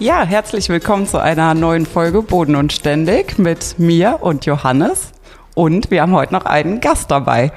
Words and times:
Ja, 0.00 0.24
herzlich 0.24 0.70
willkommen 0.70 1.06
zu 1.06 1.18
einer 1.18 1.52
neuen 1.52 1.84
Folge 1.84 2.22
Boden 2.22 2.56
und 2.56 2.72
Ständig 2.72 3.38
mit 3.38 3.78
mir 3.78 4.16
und 4.22 4.46
Johannes. 4.46 5.12
Und 5.54 5.90
wir 5.90 6.00
haben 6.00 6.14
heute 6.14 6.32
noch 6.32 6.46
einen 6.46 6.80
Gast 6.80 7.10
dabei. 7.10 7.52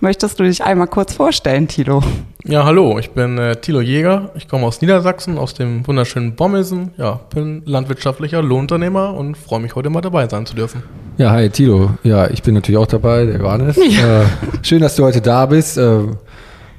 Möchtest 0.00 0.40
du 0.40 0.42
dich 0.42 0.64
einmal 0.64 0.88
kurz 0.88 1.14
vorstellen, 1.14 1.68
Tilo? 1.68 2.02
Ja, 2.42 2.64
hallo, 2.64 2.98
ich 2.98 3.12
bin 3.12 3.38
äh, 3.38 3.54
Thilo 3.54 3.80
Jäger. 3.80 4.32
Ich 4.34 4.48
komme 4.48 4.66
aus 4.66 4.80
Niedersachsen, 4.80 5.38
aus 5.38 5.54
dem 5.54 5.86
wunderschönen 5.86 6.34
Bommelsen. 6.34 6.90
Ja, 6.96 7.20
bin 7.32 7.62
landwirtschaftlicher 7.64 8.42
Lohnunternehmer 8.42 9.14
und 9.14 9.36
freue 9.36 9.60
mich 9.60 9.76
heute 9.76 9.88
mal 9.88 10.00
dabei 10.00 10.28
sein 10.28 10.46
zu 10.46 10.56
dürfen. 10.56 10.82
Ja, 11.16 11.30
hi 11.30 11.48
Tilo. 11.48 11.90
Ja, 12.02 12.28
ich 12.28 12.42
bin 12.42 12.54
natürlich 12.54 12.78
auch 12.78 12.88
dabei, 12.88 13.24
der 13.24 13.38
Johannes. 13.38 13.76
Ja. 13.76 14.22
Äh, 14.22 14.26
schön, 14.62 14.80
dass 14.80 14.96
du 14.96 15.04
heute 15.04 15.20
da 15.20 15.46
bist. 15.46 15.78
Äh, 15.78 16.00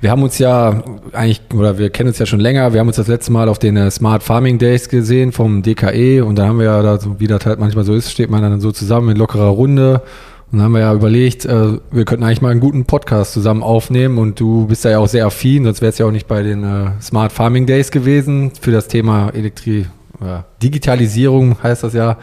wir 0.05 0.11
haben 0.11 0.21
uns 0.21 0.37
ja 0.37 0.83
eigentlich, 1.13 1.41
oder 1.55 1.79
wir 1.79 1.89
kennen 1.89 2.09
uns 2.09 2.19
ja 2.19 2.27
schon 2.27 2.39
länger, 2.39 2.73
wir 2.73 2.79
haben 2.79 2.85
uns 2.85 2.97
das 2.97 3.07
letzte 3.07 3.31
Mal 3.31 3.49
auf 3.49 3.57
den 3.57 3.75
äh, 3.75 3.89
Smart 3.89 4.21
Farming 4.21 4.59
Days 4.59 4.87
gesehen 4.87 5.31
vom 5.31 5.63
DKE 5.63 6.23
und 6.23 6.35
da 6.35 6.45
haben 6.45 6.59
wir 6.59 6.65
ja, 6.65 6.83
da, 6.83 6.99
wie 7.17 7.25
das 7.25 7.43
halt 7.43 7.59
manchmal 7.59 7.85
so 7.85 7.95
ist, 7.95 8.11
steht 8.11 8.29
man 8.29 8.43
dann 8.43 8.61
so 8.61 8.71
zusammen 8.71 9.09
in 9.09 9.17
lockerer 9.17 9.47
Runde. 9.47 10.03
Und 10.51 10.59
dann 10.59 10.61
haben 10.61 10.73
wir 10.73 10.81
ja 10.81 10.93
überlegt, 10.93 11.45
äh, 11.45 11.79
wir 11.89 12.05
könnten 12.05 12.23
eigentlich 12.23 12.43
mal 12.43 12.51
einen 12.51 12.59
guten 12.59 12.85
Podcast 12.85 13.33
zusammen 13.33 13.63
aufnehmen. 13.63 14.19
Und 14.19 14.39
du 14.39 14.67
bist 14.67 14.85
da 14.85 14.91
ja 14.91 14.99
auch 14.99 15.07
sehr 15.07 15.25
affin, 15.25 15.63
sonst 15.63 15.81
wärst 15.81 15.97
ja 15.97 16.05
auch 16.05 16.11
nicht 16.11 16.27
bei 16.27 16.43
den 16.43 16.63
äh, 16.63 17.01
Smart 17.01 17.31
Farming 17.31 17.65
Days 17.65 17.89
gewesen. 17.89 18.51
Für 18.61 18.71
das 18.71 18.87
Thema 18.87 19.29
Elektri 19.29 19.87
Digitalisierung 20.61 21.57
heißt 21.63 21.83
das 21.83 21.93
ja. 21.93 22.17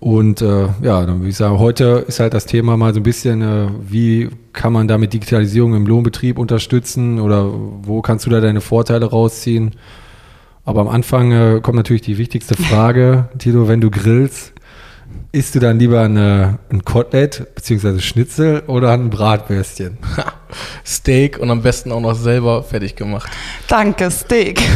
Und 0.00 0.42
äh, 0.42 0.68
ja, 0.82 1.04
dann 1.04 1.18
würde 1.18 1.28
ich 1.28 1.36
sagen, 1.36 1.58
heute 1.58 2.04
ist 2.06 2.20
halt 2.20 2.32
das 2.32 2.46
Thema 2.46 2.76
mal 2.76 2.94
so 2.94 3.00
ein 3.00 3.02
bisschen, 3.02 3.42
äh, 3.42 3.68
wie 3.80 4.28
kann 4.52 4.72
man 4.72 4.86
da 4.86 4.96
mit 4.96 5.12
Digitalisierung 5.12 5.74
im 5.74 5.86
Lohnbetrieb 5.86 6.38
unterstützen 6.38 7.18
oder 7.20 7.50
wo 7.52 8.00
kannst 8.00 8.24
du 8.24 8.30
da 8.30 8.40
deine 8.40 8.60
Vorteile 8.60 9.06
rausziehen? 9.06 9.74
Aber 10.64 10.82
am 10.82 10.88
Anfang 10.88 11.32
äh, 11.32 11.60
kommt 11.60 11.76
natürlich 11.76 12.02
die 12.02 12.18
wichtigste 12.18 12.54
Frage, 12.62 13.28
Tito, 13.38 13.66
wenn 13.66 13.80
du 13.80 13.90
grillst, 13.90 14.52
Isst 15.30 15.54
du 15.54 15.58
dann 15.58 15.78
lieber 15.78 16.00
eine, 16.00 16.58
ein 16.70 16.86
Kotelett 16.86 17.54
bzw. 17.54 17.98
Schnitzel 18.00 18.62
oder 18.66 18.92
ein 18.92 19.10
Bratwürstchen? 19.10 19.98
Steak 20.86 21.38
und 21.38 21.50
am 21.50 21.60
besten 21.60 21.92
auch 21.92 22.00
noch 22.00 22.14
selber 22.14 22.62
fertig 22.62 22.96
gemacht. 22.96 23.30
Danke, 23.68 24.10
Steak. 24.10 24.62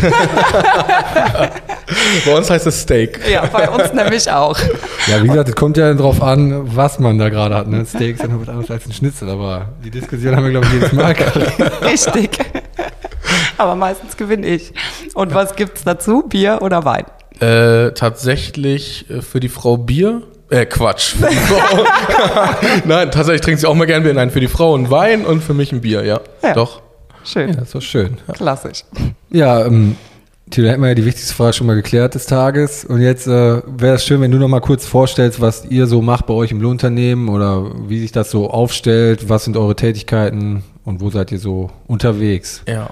bei 2.24 2.36
uns 2.36 2.50
heißt 2.50 2.66
es 2.66 2.82
Steak. 2.82 3.20
Ja, 3.30 3.46
bei 3.46 3.68
uns 3.68 3.92
nämlich 3.92 4.30
auch. 4.30 4.58
Ja, 5.06 5.22
wie 5.22 5.28
gesagt, 5.28 5.48
es 5.48 5.54
kommt 5.54 5.76
ja 5.76 5.92
darauf 5.94 6.22
an, 6.22 6.76
was 6.76 6.98
man 6.98 7.18
da 7.18 7.28
gerade 7.28 7.54
hat. 7.54 7.68
Ne? 7.68 7.84
Steak 7.84 8.16
ist 8.16 8.22
ja 8.22 8.28
noch 8.28 8.40
was 8.40 8.48
anderes 8.48 8.70
als 8.70 8.86
ein 8.86 8.92
Schnitzel, 8.92 9.28
aber 9.28 9.68
die 9.84 9.90
Diskussion 9.90 10.36
haben 10.36 10.44
wir, 10.44 10.50
glaube 10.50 10.66
ich, 10.66 10.72
jedes 10.72 10.92
Mal 10.92 11.14
gehabt. 11.14 11.38
Richtig. 11.84 12.38
Aber 13.58 13.74
meistens 13.74 14.16
gewinne 14.16 14.46
ich. 14.46 14.72
Und 15.14 15.34
was 15.34 15.56
gibt 15.56 15.78
es 15.78 15.84
dazu? 15.84 16.24
Bier 16.28 16.58
oder 16.62 16.84
Wein? 16.84 17.04
Äh, 17.40 17.92
tatsächlich 17.92 19.08
äh, 19.10 19.22
für 19.22 19.40
die 19.40 19.48
Frau 19.48 19.76
Bier 19.76 20.22
äh, 20.50 20.66
Quatsch. 20.66 21.14
Nein, 22.84 23.10
tatsächlich 23.10 23.40
trinkt 23.40 23.60
sie 23.60 23.66
auch 23.66 23.74
mal 23.74 23.86
gern 23.86 24.02
Bier. 24.02 24.14
Nein, 24.14 24.30
für 24.30 24.40
die 24.40 24.48
Frau 24.48 24.76
ein 24.76 24.90
Wein 24.90 25.24
und 25.24 25.42
für 25.42 25.54
mich 25.54 25.72
ein 25.72 25.80
Bier, 25.80 26.04
ja. 26.04 26.20
ja. 26.42 26.52
Doch. 26.52 26.82
Schön. 27.24 27.48
Ja, 27.48 27.54
das 27.54 27.64
ist 27.64 27.74
doch 27.74 27.82
schön. 27.82 28.18
Klassisch. 28.32 28.84
Ja, 29.30 29.64
ähm, 29.64 29.96
Tilo, 30.52 30.68
hätten 30.68 30.82
wir 30.82 30.88
ja 30.88 30.94
die 30.94 31.06
wichtigste 31.06 31.34
Frage 31.34 31.54
schon 31.54 31.66
mal 31.66 31.76
geklärt 31.76 32.14
des 32.14 32.26
Tages. 32.26 32.84
Und 32.84 33.00
jetzt 33.00 33.26
äh, 33.26 33.62
wäre 33.66 33.94
es 33.94 34.04
schön, 34.04 34.20
wenn 34.20 34.30
du 34.30 34.36
noch 34.36 34.48
mal 34.48 34.60
kurz 34.60 34.84
vorstellst, 34.84 35.40
was 35.40 35.64
ihr 35.64 35.86
so 35.86 36.02
macht 36.02 36.26
bei 36.26 36.34
euch 36.34 36.50
im 36.50 36.60
Lohnunternehmen 36.60 37.30
oder 37.30 37.88
wie 37.88 37.98
sich 37.98 38.12
das 38.12 38.30
so 38.30 38.50
aufstellt. 38.50 39.30
Was 39.30 39.44
sind 39.44 39.56
eure 39.56 39.74
Tätigkeiten 39.74 40.62
und 40.84 41.00
wo 41.00 41.08
seid 41.08 41.32
ihr 41.32 41.38
so 41.38 41.70
unterwegs? 41.86 42.62
Ja, 42.68 42.90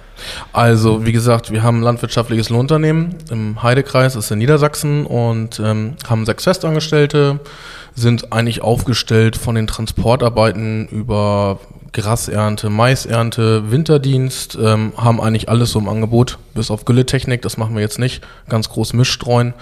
also 0.55 1.05
wie 1.05 1.13
gesagt, 1.13 1.53
wir 1.53 1.63
haben 1.63 1.81
ein 1.81 1.83
landwirtschaftliches 1.83 2.49
Lohnunternehmen 2.49 3.17
im 3.31 3.63
Heidekreis, 3.63 4.15
das 4.15 4.25
ist 4.25 4.31
in 4.31 4.39
Niedersachsen 4.39 5.05
und 5.05 5.61
ähm, 5.63 5.97
haben 6.09 6.25
sechs 6.25 6.45
Festangestellte, 6.45 7.41
sind 7.95 8.33
eigentlich 8.33 8.63
aufgestellt 8.63 9.37
von 9.37 9.55
den 9.55 9.67
Transportarbeiten 9.67 10.89
über 10.89 11.59
Grasernte, 11.93 12.71
Maisernte, 12.71 13.71
Winterdienst, 13.71 14.59
ähm, 14.61 14.93
haben 14.97 15.21
eigentlich 15.21 15.49
alles 15.49 15.73
so 15.73 15.79
im 15.79 15.89
Angebot, 15.89 16.39
bis 16.55 16.71
auf 16.71 16.85
Gülletechnik, 16.85 17.43
das 17.43 17.57
machen 17.57 17.75
wir 17.75 17.83
jetzt 17.83 17.99
nicht, 17.99 18.23
ganz 18.49 18.69
groß 18.69 18.93
Mischstreuen. 18.93 19.55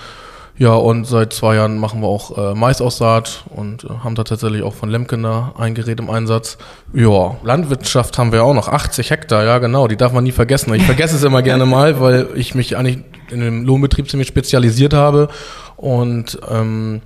Ja, 0.58 0.74
und 0.74 1.04
seit 1.04 1.32
zwei 1.32 1.54
Jahren 1.54 1.78
machen 1.78 2.00
wir 2.00 2.08
auch 2.08 2.36
äh, 2.36 2.54
Maisaussaat 2.54 3.44
und 3.48 3.84
äh, 3.84 3.88
haben 4.02 4.16
da 4.16 4.24
tatsächlich 4.24 4.62
auch 4.64 4.74
von 4.74 4.90
Lemkener 4.90 5.54
ein 5.56 5.74
Gerät 5.74 6.00
im 6.00 6.10
Einsatz. 6.10 6.58
Ja, 6.92 7.36
Landwirtschaft 7.44 8.18
haben 8.18 8.32
wir 8.32 8.42
auch 8.42 8.54
noch, 8.54 8.66
80 8.66 9.10
Hektar, 9.10 9.44
ja 9.44 9.58
genau, 9.58 9.86
die 9.86 9.96
darf 9.96 10.12
man 10.12 10.24
nie 10.24 10.32
vergessen. 10.32 10.74
Ich 10.74 10.82
vergesse 10.82 11.14
es 11.14 11.22
immer 11.22 11.42
gerne 11.42 11.64
mal, 11.64 12.00
weil 12.00 12.30
ich 12.34 12.56
mich 12.56 12.76
eigentlich 12.76 13.04
in 13.30 13.40
dem 13.40 13.64
Lohnbetrieb 13.64 14.10
ziemlich 14.10 14.26
spezialisiert 14.26 14.94
habe 14.94 15.28
und 15.76 16.40
ähm, 16.50 17.02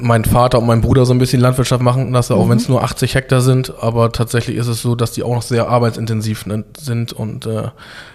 mein 0.00 0.24
Vater 0.24 0.58
und 0.58 0.66
mein 0.66 0.80
Bruder 0.80 1.06
so 1.06 1.12
ein 1.12 1.18
bisschen 1.18 1.40
Landwirtschaft 1.40 1.82
machen 1.82 2.12
lasse, 2.12 2.34
auch 2.34 2.46
mhm. 2.46 2.50
wenn 2.50 2.58
es 2.58 2.68
nur 2.68 2.82
80 2.82 3.14
Hektar 3.14 3.40
sind. 3.40 3.72
Aber 3.80 4.12
tatsächlich 4.12 4.56
ist 4.56 4.66
es 4.66 4.82
so, 4.82 4.94
dass 4.94 5.12
die 5.12 5.22
auch 5.22 5.34
noch 5.34 5.42
sehr 5.42 5.68
arbeitsintensiv 5.68 6.46
ne, 6.46 6.64
sind 6.76 7.12
und 7.12 7.46
äh, 7.46 7.68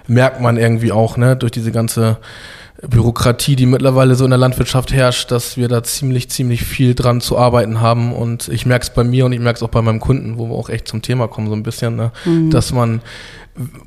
merkt 0.08 0.42
man 0.42 0.58
irgendwie 0.58 0.92
auch 0.92 1.18
ne, 1.18 1.36
durch 1.36 1.52
diese 1.52 1.72
ganze 1.72 2.18
Bürokratie, 2.88 3.56
die 3.56 3.66
mittlerweile 3.66 4.16
so 4.16 4.26
in 4.26 4.32
der 4.32 4.38
Landwirtschaft 4.38 4.92
herrscht, 4.92 5.32
dass 5.32 5.56
wir 5.56 5.68
da 5.68 5.84
ziemlich, 5.84 6.30
ziemlich 6.30 6.64
viel 6.64 6.96
dran 6.96 7.22
zu 7.22 7.38
arbeiten 7.38 7.80
haben. 7.80 8.14
Und 8.14 8.50
ich 8.50 8.66
merke 8.66 8.84
es 8.84 8.90
bei 8.90 9.04
mir 9.04 9.26
und 9.26 9.32
ich 9.32 9.40
merke 9.40 9.58
es 9.58 9.64
auch 9.64 9.70
bei 9.70 9.82
meinem 9.82 10.00
Kunden, 10.00 10.38
wo 10.38 10.48
wir 10.50 10.56
auch 10.56 10.70
echt 10.70 10.88
zum 10.88 11.02
Thema 11.02 11.28
kommen, 11.28 11.48
so 11.48 11.54
ein 11.54 11.64
bisschen, 11.64 11.96
ne? 11.96 12.12
Mhm. 12.26 12.50
dass 12.50 12.74
man 12.74 13.02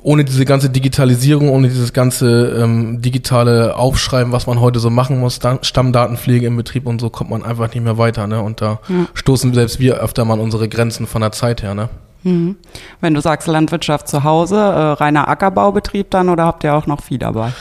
ohne 0.01 0.23
diese 0.23 0.45
ganze 0.45 0.69
Digitalisierung, 0.69 1.49
ohne 1.49 1.67
dieses 1.67 1.91
ganze 1.91 2.57
ähm, 2.57 3.01
digitale 3.01 3.75
Aufschreiben, 3.75 4.31
was 4.31 4.47
man 4.47 4.61
heute 4.61 4.79
so 4.79 4.89
machen 4.89 5.19
muss, 5.19 5.39
Stammdatenpflege 5.61 6.47
im 6.47 6.55
Betrieb 6.55 6.87
und 6.87 7.01
so, 7.01 7.09
kommt 7.09 7.29
man 7.29 7.43
einfach 7.43 7.73
nicht 7.73 7.83
mehr 7.83 7.97
weiter. 7.97 8.27
Ne? 8.27 8.41
Und 8.41 8.61
da 8.61 8.79
ja. 8.87 9.07
stoßen 9.13 9.53
selbst 9.53 9.79
wir 9.79 9.97
öfter 9.97 10.23
mal 10.23 10.35
an 10.35 10.39
unsere 10.39 10.69
Grenzen 10.69 11.05
von 11.05 11.21
der 11.21 11.33
Zeit 11.33 11.63
her. 11.63 11.73
Ne? 11.73 11.89
Mhm. 12.23 12.55
Wenn 13.01 13.13
du 13.13 13.21
sagst 13.21 13.47
Landwirtschaft 13.47 14.07
zu 14.07 14.23
Hause, 14.23 14.55
äh, 14.55 14.59
reiner 14.93 15.27
Ackerbaubetrieb 15.27 16.09
dann 16.11 16.29
oder 16.29 16.45
habt 16.45 16.63
ihr 16.63 16.73
auch 16.73 16.87
noch 16.87 17.01
Vieh 17.01 17.17
dabei? 17.17 17.51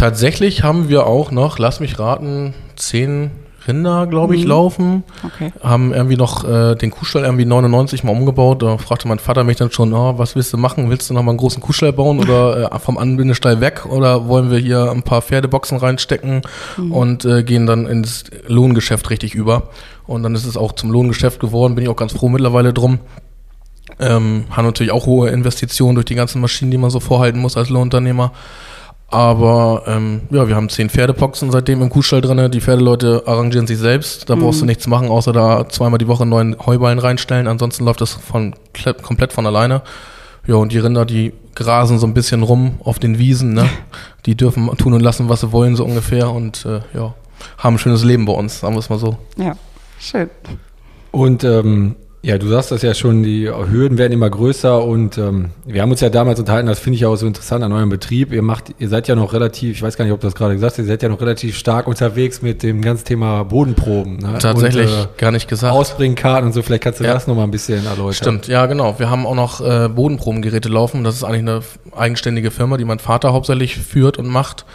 Tatsächlich 0.00 0.62
haben 0.62 0.88
wir 0.88 1.06
auch 1.06 1.30
noch, 1.30 1.58
lass 1.58 1.78
mich 1.78 1.98
raten, 1.98 2.54
zehn 2.74 3.32
Rinder, 3.68 4.06
glaube 4.06 4.34
ich, 4.34 4.44
mhm. 4.44 4.48
laufen. 4.48 5.04
Okay. 5.22 5.52
Haben 5.62 5.92
irgendwie 5.92 6.16
noch 6.16 6.48
äh, 6.48 6.74
den 6.74 6.90
Kuhstall 6.90 7.24
irgendwie 7.24 7.44
99 7.44 8.02
mal 8.02 8.12
umgebaut. 8.12 8.62
Da 8.62 8.78
fragte 8.78 9.06
mein 9.08 9.18
Vater 9.18 9.44
mich 9.44 9.58
dann 9.58 9.70
schon, 9.70 9.92
oh, 9.92 10.16
was 10.16 10.36
willst 10.36 10.54
du 10.54 10.56
machen? 10.56 10.88
Willst 10.88 11.10
du 11.10 11.14
noch 11.14 11.22
mal 11.22 11.32
einen 11.32 11.38
großen 11.38 11.60
Kuhstall 11.62 11.92
bauen 11.92 12.18
oder 12.18 12.72
äh, 12.72 12.78
vom 12.80 12.96
Anbindestall 12.96 13.60
weg? 13.60 13.84
Oder 13.90 14.26
wollen 14.26 14.50
wir 14.50 14.56
hier 14.56 14.90
ein 14.90 15.02
paar 15.02 15.20
Pferdeboxen 15.20 15.76
reinstecken 15.76 16.40
mhm. 16.78 16.92
und 16.92 17.26
äh, 17.26 17.42
gehen 17.42 17.66
dann 17.66 17.86
ins 17.86 18.24
Lohngeschäft 18.46 19.10
richtig 19.10 19.34
über? 19.34 19.64
Und 20.06 20.22
dann 20.22 20.34
ist 20.34 20.46
es 20.46 20.56
auch 20.56 20.72
zum 20.72 20.90
Lohngeschäft 20.90 21.40
geworden. 21.40 21.74
Bin 21.74 21.84
ich 21.84 21.90
auch 21.90 21.96
ganz 21.96 22.14
froh 22.14 22.30
mittlerweile 22.30 22.72
drum. 22.72 23.00
Ähm, 23.98 24.44
haben 24.50 24.64
natürlich 24.64 24.92
auch 24.92 25.04
hohe 25.04 25.28
Investitionen 25.28 25.94
durch 25.94 26.06
die 26.06 26.14
ganzen 26.14 26.40
Maschinen, 26.40 26.70
die 26.70 26.78
man 26.78 26.88
so 26.88 27.00
vorhalten 27.00 27.38
muss 27.38 27.58
als 27.58 27.68
Lohnunternehmer. 27.68 28.32
Aber 29.10 29.82
ähm, 29.86 30.22
ja, 30.30 30.46
wir 30.46 30.54
haben 30.54 30.68
zehn 30.68 30.88
Pferdepoxen 30.88 31.50
seitdem 31.50 31.82
im 31.82 31.90
Kuhstall 31.90 32.20
drin. 32.20 32.50
Die 32.52 32.60
Pferdeleute 32.60 33.24
arrangieren 33.26 33.66
sich 33.66 33.78
selbst. 33.78 34.30
Da 34.30 34.36
mhm. 34.36 34.40
brauchst 34.40 34.60
du 34.60 34.66
nichts 34.66 34.86
machen, 34.86 35.08
außer 35.08 35.32
da 35.32 35.68
zweimal 35.68 35.98
die 35.98 36.06
Woche 36.06 36.24
neuen 36.24 36.56
Heuballen 36.64 37.00
reinstellen. 37.00 37.48
Ansonsten 37.48 37.84
läuft 37.84 38.00
das 38.00 38.12
von, 38.12 38.54
komplett 39.02 39.32
von 39.32 39.46
alleine. 39.46 39.82
Ja, 40.46 40.54
und 40.54 40.70
die 40.72 40.78
Rinder, 40.78 41.04
die 41.04 41.32
grasen 41.56 41.98
so 41.98 42.06
ein 42.06 42.14
bisschen 42.14 42.44
rum 42.44 42.78
auf 42.84 43.00
den 43.00 43.18
Wiesen. 43.18 43.52
Ne? 43.52 43.68
Die 44.26 44.36
dürfen 44.36 44.70
tun 44.76 44.92
und 44.92 45.00
lassen, 45.00 45.30
was 45.30 45.40
sie 45.40 45.50
wollen, 45.50 45.76
so 45.76 45.84
ungefähr. 45.84 46.30
Und 46.30 46.66
äh, 46.66 46.80
ja, 46.94 47.14
haben 47.58 47.74
ein 47.76 47.78
schönes 47.78 48.04
Leben 48.04 48.26
bei 48.26 48.32
uns, 48.32 48.60
sagen 48.60 48.74
wir 48.74 48.80
es 48.80 48.90
mal 48.90 48.98
so. 48.98 49.16
Ja, 49.36 49.56
schön. 49.98 50.28
Und 51.10 51.42
ähm, 51.42 51.96
Ja, 52.22 52.36
du 52.36 52.48
sagst 52.48 52.70
das 52.70 52.82
ja 52.82 52.92
schon, 52.92 53.22
die 53.22 53.48
Hürden 53.48 53.96
werden 53.96 54.12
immer 54.12 54.28
größer 54.28 54.84
und 54.84 55.16
ähm, 55.16 55.50
wir 55.64 55.80
haben 55.80 55.90
uns 55.90 56.02
ja 56.02 56.10
damals 56.10 56.38
unterhalten, 56.38 56.66
das 56.68 56.78
finde 56.78 56.96
ich 56.96 57.06
auch 57.06 57.16
so 57.16 57.26
interessant 57.26 57.64
an 57.64 57.72
eurem 57.72 57.88
Betrieb. 57.88 58.30
Ihr 58.32 58.42
macht, 58.42 58.74
ihr 58.78 58.90
seid 58.90 59.08
ja 59.08 59.14
noch 59.14 59.32
relativ, 59.32 59.76
ich 59.76 59.82
weiß 59.82 59.96
gar 59.96 60.04
nicht, 60.04 60.12
ob 60.12 60.20
du 60.20 60.26
das 60.26 60.34
gerade 60.34 60.52
gesagt 60.52 60.72
hast, 60.72 60.78
ihr 60.78 60.84
seid 60.84 61.02
ja 61.02 61.08
noch 61.08 61.20
relativ 61.20 61.56
stark 61.56 61.86
unterwegs 61.86 62.42
mit 62.42 62.62
dem 62.62 62.82
ganzen 62.82 63.06
Thema 63.06 63.44
Bodenproben. 63.44 64.18
Ne? 64.18 64.36
Tatsächlich 64.38 64.92
und, 64.92 65.04
äh, 65.04 65.06
gar 65.16 65.32
nicht 65.32 65.48
gesagt. 65.48 65.72
Ausbringkarten 65.72 66.48
und 66.48 66.52
so, 66.52 66.60
vielleicht 66.60 66.82
kannst 66.82 67.00
du 67.00 67.04
ja. 67.04 67.14
das 67.14 67.26
nochmal 67.26 67.44
ein 67.44 67.50
bisschen 67.50 67.86
erläutern. 67.86 68.12
Stimmt, 68.12 68.48
ja 68.48 68.66
genau. 68.66 68.98
Wir 68.98 69.08
haben 69.08 69.24
auch 69.24 69.34
noch 69.34 69.62
äh, 69.62 69.88
Bodenprobengeräte 69.88 70.68
laufen. 70.68 71.04
Das 71.04 71.14
ist 71.14 71.24
eigentlich 71.24 71.40
eine 71.40 71.60
eigenständige 71.96 72.50
Firma, 72.50 72.76
die 72.76 72.84
mein 72.84 72.98
Vater 72.98 73.32
hauptsächlich 73.32 73.78
führt 73.78 74.18
und 74.18 74.28
macht. 74.28 74.66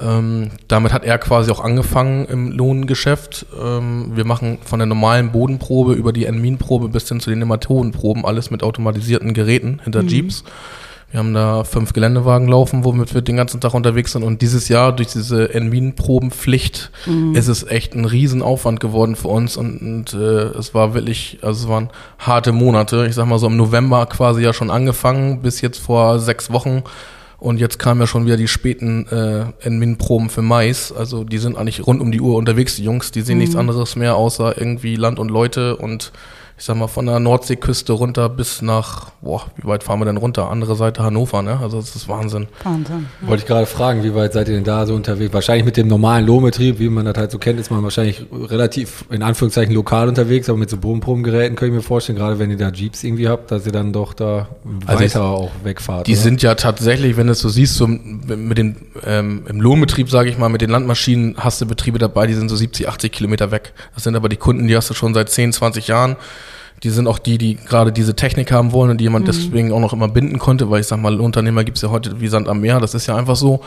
Ähm, 0.00 0.50
damit 0.66 0.92
hat 0.92 1.04
er 1.04 1.18
quasi 1.18 1.50
auch 1.50 1.60
angefangen 1.60 2.26
im 2.26 2.50
Lohngeschäft. 2.50 3.46
Ähm, 3.62 4.12
wir 4.14 4.24
machen 4.24 4.58
von 4.64 4.80
der 4.80 4.86
normalen 4.86 5.30
Bodenprobe 5.30 5.94
über 5.94 6.12
die 6.12 6.26
Enminprobe 6.26 6.88
bis 6.88 7.08
hin 7.08 7.20
zu 7.20 7.30
den 7.30 7.38
Nematodenproben 7.38 8.24
alles 8.24 8.50
mit 8.50 8.62
automatisierten 8.62 9.34
Geräten 9.34 9.80
hinter 9.84 10.02
mhm. 10.02 10.08
Jeeps. 10.08 10.44
Wir 11.14 11.20
haben 11.20 11.32
da 11.32 11.62
fünf 11.62 11.92
Geländewagen 11.92 12.48
laufen, 12.48 12.84
womit 12.84 13.14
wir 13.14 13.22
den 13.22 13.36
ganzen 13.36 13.60
Tag 13.60 13.72
unterwegs 13.72 14.10
sind. 14.10 14.24
Und 14.24 14.42
dieses 14.42 14.68
Jahr 14.68 14.90
durch 14.90 15.12
diese 15.12 15.54
Enminprobenpflicht 15.54 16.90
mhm. 17.06 17.36
ist 17.36 17.46
es 17.46 17.64
echt 17.64 17.94
ein 17.94 18.04
Riesenaufwand 18.04 18.80
geworden 18.80 19.14
für 19.14 19.28
uns. 19.28 19.56
Und, 19.56 19.80
und 19.80 20.14
äh, 20.14 20.58
es 20.58 20.74
war 20.74 20.92
wirklich, 20.92 21.38
also 21.42 21.66
es 21.66 21.68
waren 21.68 21.90
harte 22.18 22.50
Monate. 22.50 23.06
Ich 23.06 23.14
sag 23.14 23.26
mal 23.26 23.38
so 23.38 23.46
im 23.46 23.56
November 23.56 24.06
quasi 24.06 24.42
ja 24.42 24.52
schon 24.52 24.70
angefangen, 24.72 25.40
bis 25.40 25.60
jetzt 25.60 25.78
vor 25.78 26.18
sechs 26.18 26.50
Wochen 26.50 26.82
und 27.38 27.58
jetzt 27.58 27.78
kamen 27.78 28.00
ja 28.00 28.06
schon 28.06 28.26
wieder 28.26 28.36
die 28.36 28.48
späten 28.48 29.06
äh, 29.08 29.66
Enmin-Proben 29.66 30.30
für 30.30 30.42
Mais. 30.42 30.92
Also 30.92 31.24
die 31.24 31.38
sind 31.38 31.56
eigentlich 31.56 31.86
rund 31.86 32.00
um 32.00 32.12
die 32.12 32.20
Uhr 32.20 32.36
unterwegs, 32.36 32.76
die 32.76 32.84
Jungs. 32.84 33.10
Die 33.10 33.22
sehen 33.22 33.36
mhm. 33.36 33.40
nichts 33.42 33.56
anderes 33.56 33.96
mehr 33.96 34.16
außer 34.16 34.56
irgendwie 34.56 34.96
Land 34.96 35.18
und 35.18 35.30
Leute 35.30 35.76
und 35.76 36.12
ich 36.56 36.64
sag 36.64 36.76
mal, 36.76 36.86
von 36.86 37.06
der 37.06 37.18
Nordseeküste 37.18 37.92
runter 37.92 38.28
bis 38.28 38.62
nach, 38.62 39.10
boah, 39.20 39.42
wie 39.56 39.66
weit 39.66 39.82
fahren 39.82 39.98
wir 39.98 40.04
denn 40.04 40.16
runter? 40.16 40.50
Andere 40.50 40.76
Seite 40.76 41.02
Hannover, 41.02 41.42
ne? 41.42 41.58
Also 41.60 41.80
das 41.80 41.96
ist 41.96 42.08
Wahnsinn. 42.08 42.46
Wahnsinn. 42.62 43.06
Ja. 43.22 43.28
Wollte 43.28 43.42
ich 43.42 43.48
gerade 43.48 43.66
fragen, 43.66 44.04
wie 44.04 44.14
weit 44.14 44.34
seid 44.34 44.48
ihr 44.48 44.54
denn 44.54 44.62
da 44.62 44.86
so 44.86 44.94
unterwegs? 44.94 45.34
Wahrscheinlich 45.34 45.64
mit 45.64 45.76
dem 45.76 45.88
normalen 45.88 46.24
Lohnbetrieb, 46.24 46.78
wie 46.78 46.88
man 46.88 47.06
das 47.06 47.16
halt 47.16 47.32
so 47.32 47.38
kennt, 47.38 47.58
ist 47.58 47.72
man 47.72 47.82
wahrscheinlich 47.82 48.24
relativ, 48.32 49.04
in 49.10 49.24
Anführungszeichen, 49.24 49.74
lokal 49.74 50.08
unterwegs, 50.08 50.48
aber 50.48 50.58
mit 50.58 50.70
so 50.70 50.76
Bodenprobengeräten 50.76 51.56
könnte 51.56 51.74
ich 51.74 51.82
mir 51.82 51.86
vorstellen, 51.86 52.18
gerade 52.18 52.38
wenn 52.38 52.50
ihr 52.50 52.56
da 52.56 52.70
Jeeps 52.70 53.02
irgendwie 53.02 53.28
habt, 53.28 53.50
dass 53.50 53.66
ihr 53.66 53.72
dann 53.72 53.92
doch 53.92 54.14
da 54.14 54.48
also 54.86 55.02
weiter 55.02 55.24
auch 55.24 55.50
wegfahrt. 55.64 56.06
Die 56.06 56.12
oder? 56.12 56.20
sind 56.20 56.42
ja 56.42 56.54
tatsächlich, 56.54 57.16
wenn 57.16 57.26
du 57.26 57.32
es 57.32 57.40
so 57.40 57.48
siehst, 57.48 57.74
so 57.74 57.88
mit 57.88 58.58
den, 58.58 58.76
ähm, 59.04 59.42
im 59.48 59.60
Lohnbetrieb, 59.60 60.08
sage 60.08 60.30
ich 60.30 60.38
mal, 60.38 60.50
mit 60.50 60.60
den 60.60 60.70
Landmaschinen 60.70 61.34
hast 61.36 61.60
du 61.60 61.66
Betriebe 61.66 61.98
dabei, 61.98 62.28
die 62.28 62.34
sind 62.34 62.48
so 62.48 62.54
70, 62.54 62.88
80 62.88 63.10
Kilometer 63.10 63.50
weg. 63.50 63.72
Das 63.94 64.04
sind 64.04 64.14
aber 64.14 64.28
die 64.28 64.36
Kunden, 64.36 64.68
die 64.68 64.76
hast 64.76 64.88
du 64.88 64.94
schon 64.94 65.14
seit 65.14 65.30
10, 65.30 65.52
20 65.52 65.88
Jahren 65.88 66.16
die 66.82 66.90
sind 66.90 67.06
auch 67.06 67.18
die, 67.18 67.38
die 67.38 67.56
gerade 67.56 67.92
diese 67.92 68.14
Technik 68.14 68.52
haben 68.52 68.72
wollen 68.72 68.90
und 68.90 68.98
die 68.98 69.04
jemand 69.04 69.24
mhm. 69.24 69.30
deswegen 69.30 69.72
auch 69.72 69.80
noch 69.80 69.92
immer 69.92 70.08
binden 70.08 70.38
konnte, 70.38 70.70
weil 70.70 70.80
ich 70.80 70.86
sag 70.86 71.00
mal, 71.00 71.20
Unternehmer 71.20 71.64
gibt's 71.64 71.82
ja 71.82 71.90
heute 71.90 72.20
wie 72.20 72.28
Sand 72.28 72.48
am 72.48 72.60
Meer, 72.60 72.80
das 72.80 72.94
ist 72.94 73.06
ja 73.06 73.16
einfach 73.16 73.36
so. 73.36 73.60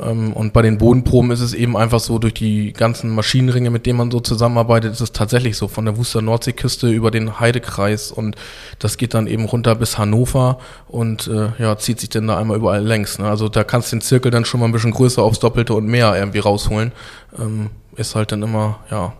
Ähm, 0.00 0.32
und 0.32 0.52
bei 0.52 0.62
den 0.62 0.78
Bodenproben 0.78 1.30
ist 1.32 1.40
es 1.40 1.52
eben 1.52 1.76
einfach 1.76 2.00
so, 2.00 2.18
durch 2.18 2.34
die 2.34 2.72
ganzen 2.72 3.10
Maschinenringe, 3.10 3.70
mit 3.70 3.84
denen 3.84 3.98
man 3.98 4.10
so 4.10 4.20
zusammenarbeitet, 4.20 4.92
ist 4.92 5.00
es 5.00 5.12
tatsächlich 5.12 5.56
so, 5.56 5.68
von 5.68 5.84
der 5.84 5.96
Wuster 5.98 6.22
Nordseeküste 6.22 6.88
über 6.88 7.10
den 7.10 7.40
Heidekreis 7.40 8.10
und 8.10 8.36
das 8.78 8.96
geht 8.96 9.12
dann 9.14 9.26
eben 9.26 9.44
runter 9.44 9.74
bis 9.74 9.98
Hannover 9.98 10.58
und 10.88 11.28
äh, 11.28 11.50
ja, 11.58 11.76
zieht 11.76 12.00
sich 12.00 12.08
dann 12.08 12.26
da 12.26 12.38
einmal 12.38 12.56
überall 12.56 12.82
längs. 12.82 13.18
Ne? 13.18 13.26
Also 13.26 13.48
da 13.48 13.64
kannst 13.64 13.92
du 13.92 13.96
den 13.96 14.02
Zirkel 14.02 14.30
dann 14.30 14.44
schon 14.44 14.60
mal 14.60 14.66
ein 14.66 14.72
bisschen 14.72 14.92
größer 14.92 15.22
aufs 15.22 15.40
Doppelte 15.40 15.74
und 15.74 15.86
mehr 15.86 16.16
irgendwie 16.16 16.38
rausholen. 16.38 16.92
Ähm, 17.38 17.70
ist 17.96 18.14
halt 18.14 18.32
dann 18.32 18.42
immer, 18.42 18.78
ja, 18.90 19.12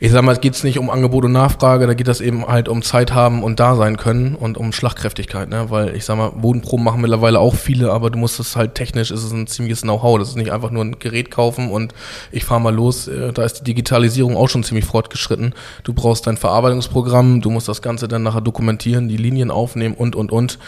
ich 0.00 0.12
sag 0.12 0.22
mal, 0.22 0.32
es 0.32 0.40
geht 0.40 0.62
nicht 0.64 0.78
um 0.78 0.90
Angebot 0.90 1.24
und 1.24 1.32
Nachfrage, 1.32 1.86
da 1.86 1.94
geht 1.94 2.08
das 2.08 2.20
eben 2.20 2.46
halt 2.46 2.68
um 2.68 2.82
Zeit 2.82 3.12
haben 3.12 3.42
und 3.42 3.58
da 3.58 3.74
sein 3.74 3.96
können 3.96 4.34
und 4.34 4.56
um 4.56 4.72
Schlagkräftigkeit, 4.72 5.48
ne? 5.48 5.66
Weil 5.70 5.96
ich 5.96 6.04
sag 6.04 6.16
mal, 6.16 6.30
Bodenproben 6.30 6.84
machen 6.84 7.00
mittlerweile 7.00 7.40
auch 7.40 7.54
viele, 7.54 7.92
aber 7.92 8.10
du 8.10 8.18
musst 8.18 8.38
es 8.38 8.56
halt 8.56 8.74
technisch, 8.74 9.10
ist 9.10 9.24
es 9.24 9.32
ein 9.32 9.46
ziemliches 9.46 9.82
Know-how. 9.82 10.18
Das 10.18 10.28
ist 10.28 10.36
nicht 10.36 10.52
einfach 10.52 10.70
nur 10.70 10.84
ein 10.84 10.98
Gerät 10.98 11.30
kaufen 11.30 11.70
und 11.70 11.94
ich 12.30 12.44
fahre 12.44 12.60
mal 12.60 12.74
los. 12.74 13.08
Äh, 13.08 13.32
da 13.32 13.44
ist 13.44 13.60
die 13.60 13.64
Digitalisierung 13.64 14.36
auch 14.36 14.48
schon 14.48 14.62
ziemlich 14.62 14.84
fortgeschritten. 14.84 15.54
Du 15.82 15.92
brauchst 15.92 16.26
dein 16.26 16.36
Verarbeitungsprogramm, 16.36 17.40
du 17.40 17.50
musst 17.50 17.68
das 17.68 17.82
Ganze 17.82 18.06
dann 18.06 18.22
nachher 18.22 18.40
dokumentieren, 18.40 19.08
die 19.08 19.16
Linien 19.16 19.50
aufnehmen 19.50 19.94
und 19.94 20.14
und 20.14 20.30
und. 20.30 20.58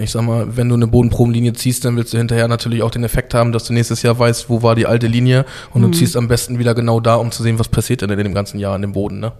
Ich 0.00 0.10
sag 0.10 0.22
mal, 0.22 0.56
wenn 0.56 0.68
du 0.68 0.74
eine 0.74 0.86
Bodenprobenlinie 0.86 1.54
ziehst, 1.54 1.84
dann 1.84 1.96
willst 1.96 2.12
du 2.12 2.18
hinterher 2.18 2.48
natürlich 2.48 2.82
auch 2.82 2.90
den 2.90 3.04
Effekt 3.04 3.34
haben, 3.34 3.52
dass 3.52 3.64
du 3.64 3.72
nächstes 3.72 4.02
Jahr 4.02 4.18
weißt, 4.18 4.50
wo 4.50 4.62
war 4.62 4.74
die 4.74 4.86
alte 4.86 5.06
Linie 5.06 5.46
und 5.72 5.80
mhm. 5.80 5.92
du 5.92 5.98
ziehst 5.98 6.16
am 6.16 6.28
besten 6.28 6.58
wieder 6.58 6.74
genau 6.74 7.00
da, 7.00 7.16
um 7.16 7.30
zu 7.30 7.42
sehen, 7.42 7.58
was 7.58 7.68
passiert 7.68 8.02
denn 8.02 8.10
in 8.10 8.18
dem 8.18 8.34
ganzen 8.34 8.58
Jahr 8.58 8.73
an 8.74 8.82
dem 8.82 8.92
Boden. 8.92 9.20
Ne? 9.20 9.32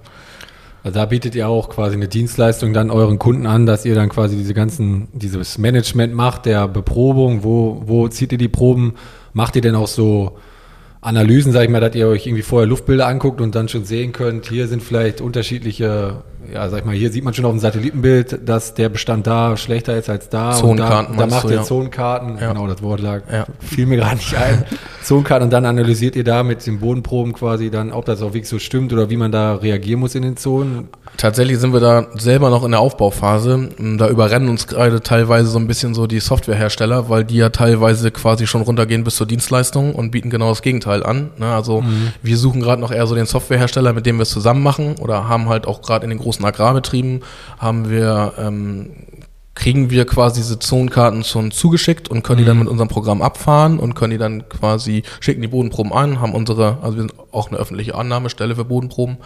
Also 0.83 0.99
da 0.99 1.07
bietet 1.07 1.35
ihr 1.35 1.49
auch 1.49 1.71
quasi 1.71 1.97
eine 1.97 2.09
Dienstleistung 2.09 2.75
dann 2.75 2.91
euren 2.91 3.19
Kunden 3.19 3.47
an, 3.47 3.65
dass 3.65 3.87
ihr 3.87 3.95
dann 3.95 4.11
quasi 4.11 4.37
diese 4.37 4.53
ganzen, 4.53 5.09
dieses 5.13 5.57
Management 5.57 6.15
macht, 6.15 6.45
der 6.47 6.69
Beprobung, 6.69 7.43
wo, 7.43 7.83
wo 7.87 8.09
zieht 8.09 8.33
ihr 8.33 8.39
die 8.39 8.49
Proben, 8.49 8.95
macht 9.33 9.57
ihr 9.57 9.63
denn 9.63 9.75
auch 9.75 9.89
so 9.89 10.37
Analysen, 11.05 11.53
sag 11.53 11.65
ich 11.65 11.69
mal, 11.69 11.83
dass 11.83 11.95
ihr 11.95 12.09
euch 12.09 12.27
irgendwie 12.27 12.43
vorher 12.43 12.67
Luftbilder 12.67 13.07
anguckt 13.07 13.43
und 13.43 13.55
dann 13.55 13.69
schon 13.69 13.85
sehen 13.85 14.13
könnt, 14.13 14.49
hier 14.49 14.69
sind 14.69 14.83
vielleicht 14.83 15.21
unterschiedliche, 15.21 16.23
ja, 16.51 16.69
sag 16.71 16.79
ich 16.79 16.85
mal, 16.87 16.95
hier 16.95 17.13
sieht 17.13 17.23
man 17.23 17.35
schon 17.35 17.45
auf 17.45 17.51
dem 17.51 17.59
Satellitenbild, 17.59 18.49
dass 18.49 18.73
der 18.73 18.89
Bestand 18.89 19.27
da 19.27 19.59
schlechter 19.59 19.99
ist 19.99 20.09
als 20.09 20.31
da. 20.31 20.53
Zonenkarten. 20.53 21.19
da, 21.19 21.25
da 21.25 21.31
macht 21.31 21.45
du, 21.45 21.49
ihr 21.51 21.57
ja. 21.57 21.63
Zonenkarten, 21.63 22.39
ja. 22.41 22.55
genau, 22.55 22.67
das 22.67 22.83
Wort 22.83 23.01
lag, 23.01 23.21
ja. 23.31 23.45
fiel 23.61 23.85
mir 23.85 23.99
gar 23.99 24.15
nicht 24.15 24.35
ein. 24.35 24.65
Zonenkarten 25.03 25.45
und 25.45 25.53
dann 25.53 25.67
analysiert 25.67 26.17
ihr 26.17 26.25
da 26.25 26.43
mit 26.43 26.67
den 26.67 26.81
Bodenproben 26.81 27.35
quasi 27.35 27.69
dann, 27.71 27.93
ob 27.93 28.07
das 28.07 28.23
auch 28.23 28.33
wirklich 28.33 28.49
so 28.49 28.59
stimmt 28.59 28.91
oder 28.95 29.11
wie 29.11 29.19
man 29.19 29.31
da 29.31 29.57
reagieren 29.57 30.01
muss 30.01 30.15
in 30.15 30.23
den 30.23 30.39
Zonen. 30.39 30.89
Tatsächlich 31.17 31.59
sind 31.59 31.73
wir 31.73 31.81
da 31.81 32.07
selber 32.17 32.51
noch 32.51 32.65
in 32.65 32.73
der 32.73 32.81
Aufbauphase. 32.81 33.69
Da 33.79 34.09
überrennen 34.09 34.49
uns 34.49 34.67
gerade 34.67 35.01
teilweise 35.01 35.49
so 35.49 35.59
ein 35.59 35.67
bisschen 35.67 35.95
so 35.95 36.07
die 36.07 36.21
Softwarehersteller, 36.21 37.09
weil 37.09 37.25
die 37.25 37.37
ja 37.37 37.51
teilweise 37.51 38.11
quasi 38.11 38.47
schon 38.47 38.63
runtergehen 38.63 39.05
bis 39.05 39.17
zur 39.17 39.27
Dienstleistung 39.27 39.95
und 39.95 40.11
bieten 40.11 40.31
genau 40.31 40.49
das 40.49 40.63
Gegenteil 40.63 41.05
an. 41.05 41.31
Ne? 41.39 41.53
Also 41.53 41.83
mhm. 41.83 42.13
wir 42.23 42.37
suchen 42.37 42.61
gerade 42.61 42.81
noch 42.81 42.91
eher 42.91 43.07
so 43.07 43.15
den 43.15 43.27
Softwarehersteller, 43.27 43.93
mit 43.93 44.07
dem 44.07 44.17
wir 44.17 44.23
es 44.23 44.31
zusammen 44.31 44.63
machen 44.63 44.97
oder 44.99 45.29
haben 45.29 45.49
halt 45.49 45.67
auch 45.67 45.83
gerade 45.83 46.05
in 46.05 46.11
den 46.11 46.19
großen 46.19 46.45
Agrarbetrieben 46.45 47.23
haben 47.59 47.89
wir 47.91 48.33
ähm, 48.39 48.91
kriegen 49.55 49.91
wir 49.91 50.05
quasi 50.05 50.41
diese 50.41 50.59
Zonenkarten 50.59 51.23
schon 51.23 51.53
zugeschickt 51.53 52.09
und 52.09 52.23
können 52.23 52.39
die 52.39 52.45
dann 52.45 52.57
mhm. 52.57 52.65
mit 52.65 52.71
unserem 52.71 52.89
Programm 52.89 53.23
abfahren 53.23 53.79
und 53.79 53.95
können 53.95 54.11
die 54.11 54.19
dann 54.19 54.49
quasi 54.49 55.05
schicken 55.21 55.43
die 55.43 55.49
Bodenproben 55.49 55.93
ein, 55.93 56.21
haben 56.21 56.35
unsere, 56.35 56.79
also 56.83 56.97
wir 56.97 57.03
sind 57.03 57.15
auch 57.31 57.49
eine 57.49 57.59
öffentliche 57.59 57.95
Annahmestelle 57.95 58.57
für 58.57 58.65
Bodenproben 58.65 59.19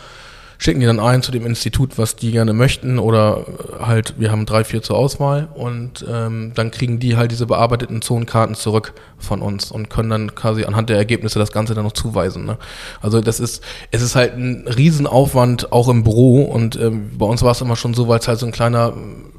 schicken 0.58 0.80
die 0.80 0.86
dann 0.86 0.98
ein 0.98 1.22
zu 1.22 1.30
dem 1.30 1.46
Institut, 1.46 1.98
was 1.98 2.16
die 2.16 2.32
gerne 2.32 2.52
möchten 2.52 2.98
oder 2.98 3.46
halt, 3.80 4.14
wir 4.18 4.32
haben 4.32 4.44
drei, 4.44 4.64
vier 4.64 4.82
zur 4.82 4.96
Auswahl 4.96 5.48
und 5.54 6.04
ähm, 6.10 6.52
dann 6.54 6.72
kriegen 6.72 6.98
die 6.98 7.16
halt 7.16 7.30
diese 7.30 7.46
bearbeiteten 7.46 8.02
Zonenkarten 8.02 8.56
zurück 8.56 8.92
von 9.18 9.40
uns 9.40 9.70
und 9.70 9.88
können 9.88 10.10
dann 10.10 10.34
quasi 10.34 10.64
anhand 10.64 10.90
der 10.90 10.96
Ergebnisse 10.96 11.38
das 11.38 11.52
Ganze 11.52 11.74
dann 11.74 11.84
noch 11.84 11.92
zuweisen. 11.92 12.44
Ne? 12.44 12.58
Also 13.00 13.20
das 13.20 13.38
ist, 13.38 13.62
es 13.92 14.02
ist 14.02 14.16
halt 14.16 14.36
ein 14.36 14.66
Riesenaufwand 14.66 15.70
auch 15.72 15.88
im 15.88 16.02
Büro 16.02 16.42
und 16.42 16.74
ähm, 16.76 17.12
bei 17.16 17.26
uns 17.26 17.42
war 17.42 17.52
es 17.52 17.60
immer 17.60 17.76
schon 17.76 17.94
so, 17.94 18.08
weil 18.08 18.18
es 18.18 18.26
halt 18.26 18.40
so 18.40 18.46
ein 18.46 18.52
kleiner 18.52 18.94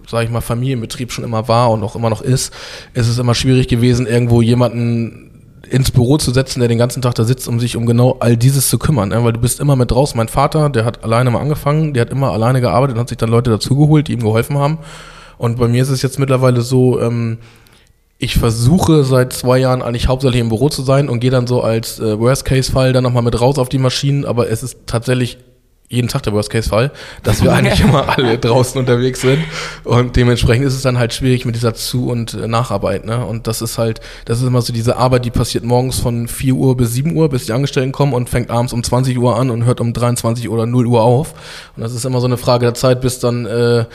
sage 0.07 0.25
ich 0.25 0.31
mal, 0.31 0.41
Familienbetrieb 0.41 1.11
schon 1.11 1.23
immer 1.23 1.47
war 1.47 1.69
und 1.69 1.83
auch 1.83 1.95
immer 1.95 2.09
noch 2.09 2.21
ist, 2.21 2.51
ist 2.95 3.07
es 3.07 3.19
immer 3.19 3.35
schwierig 3.35 3.67
gewesen, 3.67 4.07
irgendwo 4.07 4.41
jemanden 4.41 5.28
ins 5.71 5.91
Büro 5.91 6.17
zu 6.17 6.31
setzen, 6.31 6.59
der 6.59 6.67
den 6.69 6.77
ganzen 6.77 7.01
Tag 7.01 7.15
da 7.15 7.23
sitzt, 7.23 7.47
um 7.47 7.59
sich 7.59 7.75
um 7.75 7.85
genau 7.85 8.17
all 8.19 8.37
dieses 8.37 8.69
zu 8.69 8.77
kümmern. 8.77 9.09
Ne? 9.09 9.23
Weil 9.23 9.33
du 9.33 9.39
bist 9.39 9.59
immer 9.59 9.75
mit 9.75 9.91
draußen. 9.91 10.17
Mein 10.17 10.27
Vater, 10.27 10.69
der 10.69 10.85
hat 10.85 11.03
alleine 11.03 11.31
mal 11.31 11.39
angefangen, 11.39 11.93
der 11.93 12.01
hat 12.01 12.09
immer 12.09 12.31
alleine 12.31 12.61
gearbeitet 12.61 12.95
und 12.95 13.01
hat 13.01 13.09
sich 13.09 13.17
dann 13.17 13.29
Leute 13.29 13.49
dazugeholt, 13.49 14.07
die 14.07 14.13
ihm 14.13 14.21
geholfen 14.21 14.57
haben. 14.57 14.79
Und 15.37 15.57
bei 15.57 15.67
mir 15.67 15.81
ist 15.81 15.89
es 15.89 16.01
jetzt 16.01 16.19
mittlerweile 16.19 16.61
so, 16.61 16.99
ähm, 16.99 17.37
ich 18.17 18.35
versuche 18.35 19.05
seit 19.05 19.31
zwei 19.31 19.57
Jahren 19.59 19.81
eigentlich 19.81 20.09
hauptsächlich 20.09 20.41
im 20.41 20.49
Büro 20.49 20.67
zu 20.67 20.81
sein 20.81 21.07
und 21.07 21.21
gehe 21.21 21.31
dann 21.31 21.47
so 21.47 21.61
als 21.61 21.99
äh, 21.99 22.19
Worst-Case-Fall 22.19 22.91
dann 22.91 23.03
nochmal 23.03 23.23
mit 23.23 23.39
raus 23.39 23.57
auf 23.57 23.69
die 23.69 23.77
Maschinen, 23.77 24.25
aber 24.25 24.49
es 24.49 24.61
ist 24.61 24.79
tatsächlich 24.85 25.37
jeden 25.89 26.07
Tag 26.07 26.21
der 26.23 26.33
Worst-Case-Fall, 26.33 26.91
dass 27.23 27.43
wir 27.43 27.51
eigentlich 27.53 27.81
immer 27.81 28.17
alle 28.17 28.37
draußen 28.37 28.79
unterwegs 28.79 29.21
sind. 29.21 29.43
Und 29.83 30.15
dementsprechend 30.15 30.65
ist 30.65 30.75
es 30.75 30.83
dann 30.83 30.99
halt 30.99 31.13
schwierig 31.13 31.45
mit 31.45 31.55
dieser 31.55 31.73
Zu- 31.73 32.09
und 32.09 32.35
äh, 32.35 32.47
Nacharbeit. 32.47 33.05
Ne? 33.05 33.25
Und 33.25 33.47
das 33.47 33.61
ist 33.61 33.77
halt, 33.77 33.99
das 34.25 34.39
ist 34.39 34.47
immer 34.47 34.61
so 34.61 34.71
diese 34.71 34.97
Arbeit, 34.97 35.25
die 35.25 35.31
passiert 35.31 35.63
morgens 35.63 35.99
von 35.99 36.27
4 36.27 36.53
Uhr 36.53 36.77
bis 36.77 36.93
7 36.93 37.15
Uhr, 37.15 37.27
bis 37.29 37.47
die 37.47 37.53
Angestellten 37.53 37.91
kommen 37.91 38.13
und 38.13 38.29
fängt 38.29 38.51
abends 38.51 38.71
um 38.71 38.83
20 38.83 39.17
Uhr 39.17 39.35
an 39.35 39.49
und 39.49 39.65
hört 39.65 39.81
um 39.81 39.91
23 39.91 40.47
oder 40.49 40.67
0 40.67 40.85
Uhr 40.85 41.01
auf. 41.01 41.33
Und 41.75 41.81
das 41.81 41.93
ist 41.93 42.05
immer 42.05 42.21
so 42.21 42.27
eine 42.27 42.37
Frage 42.37 42.65
der 42.65 42.75
Zeit, 42.75 43.01
bis 43.01 43.19
dann 43.19 43.47
äh, 43.47 43.85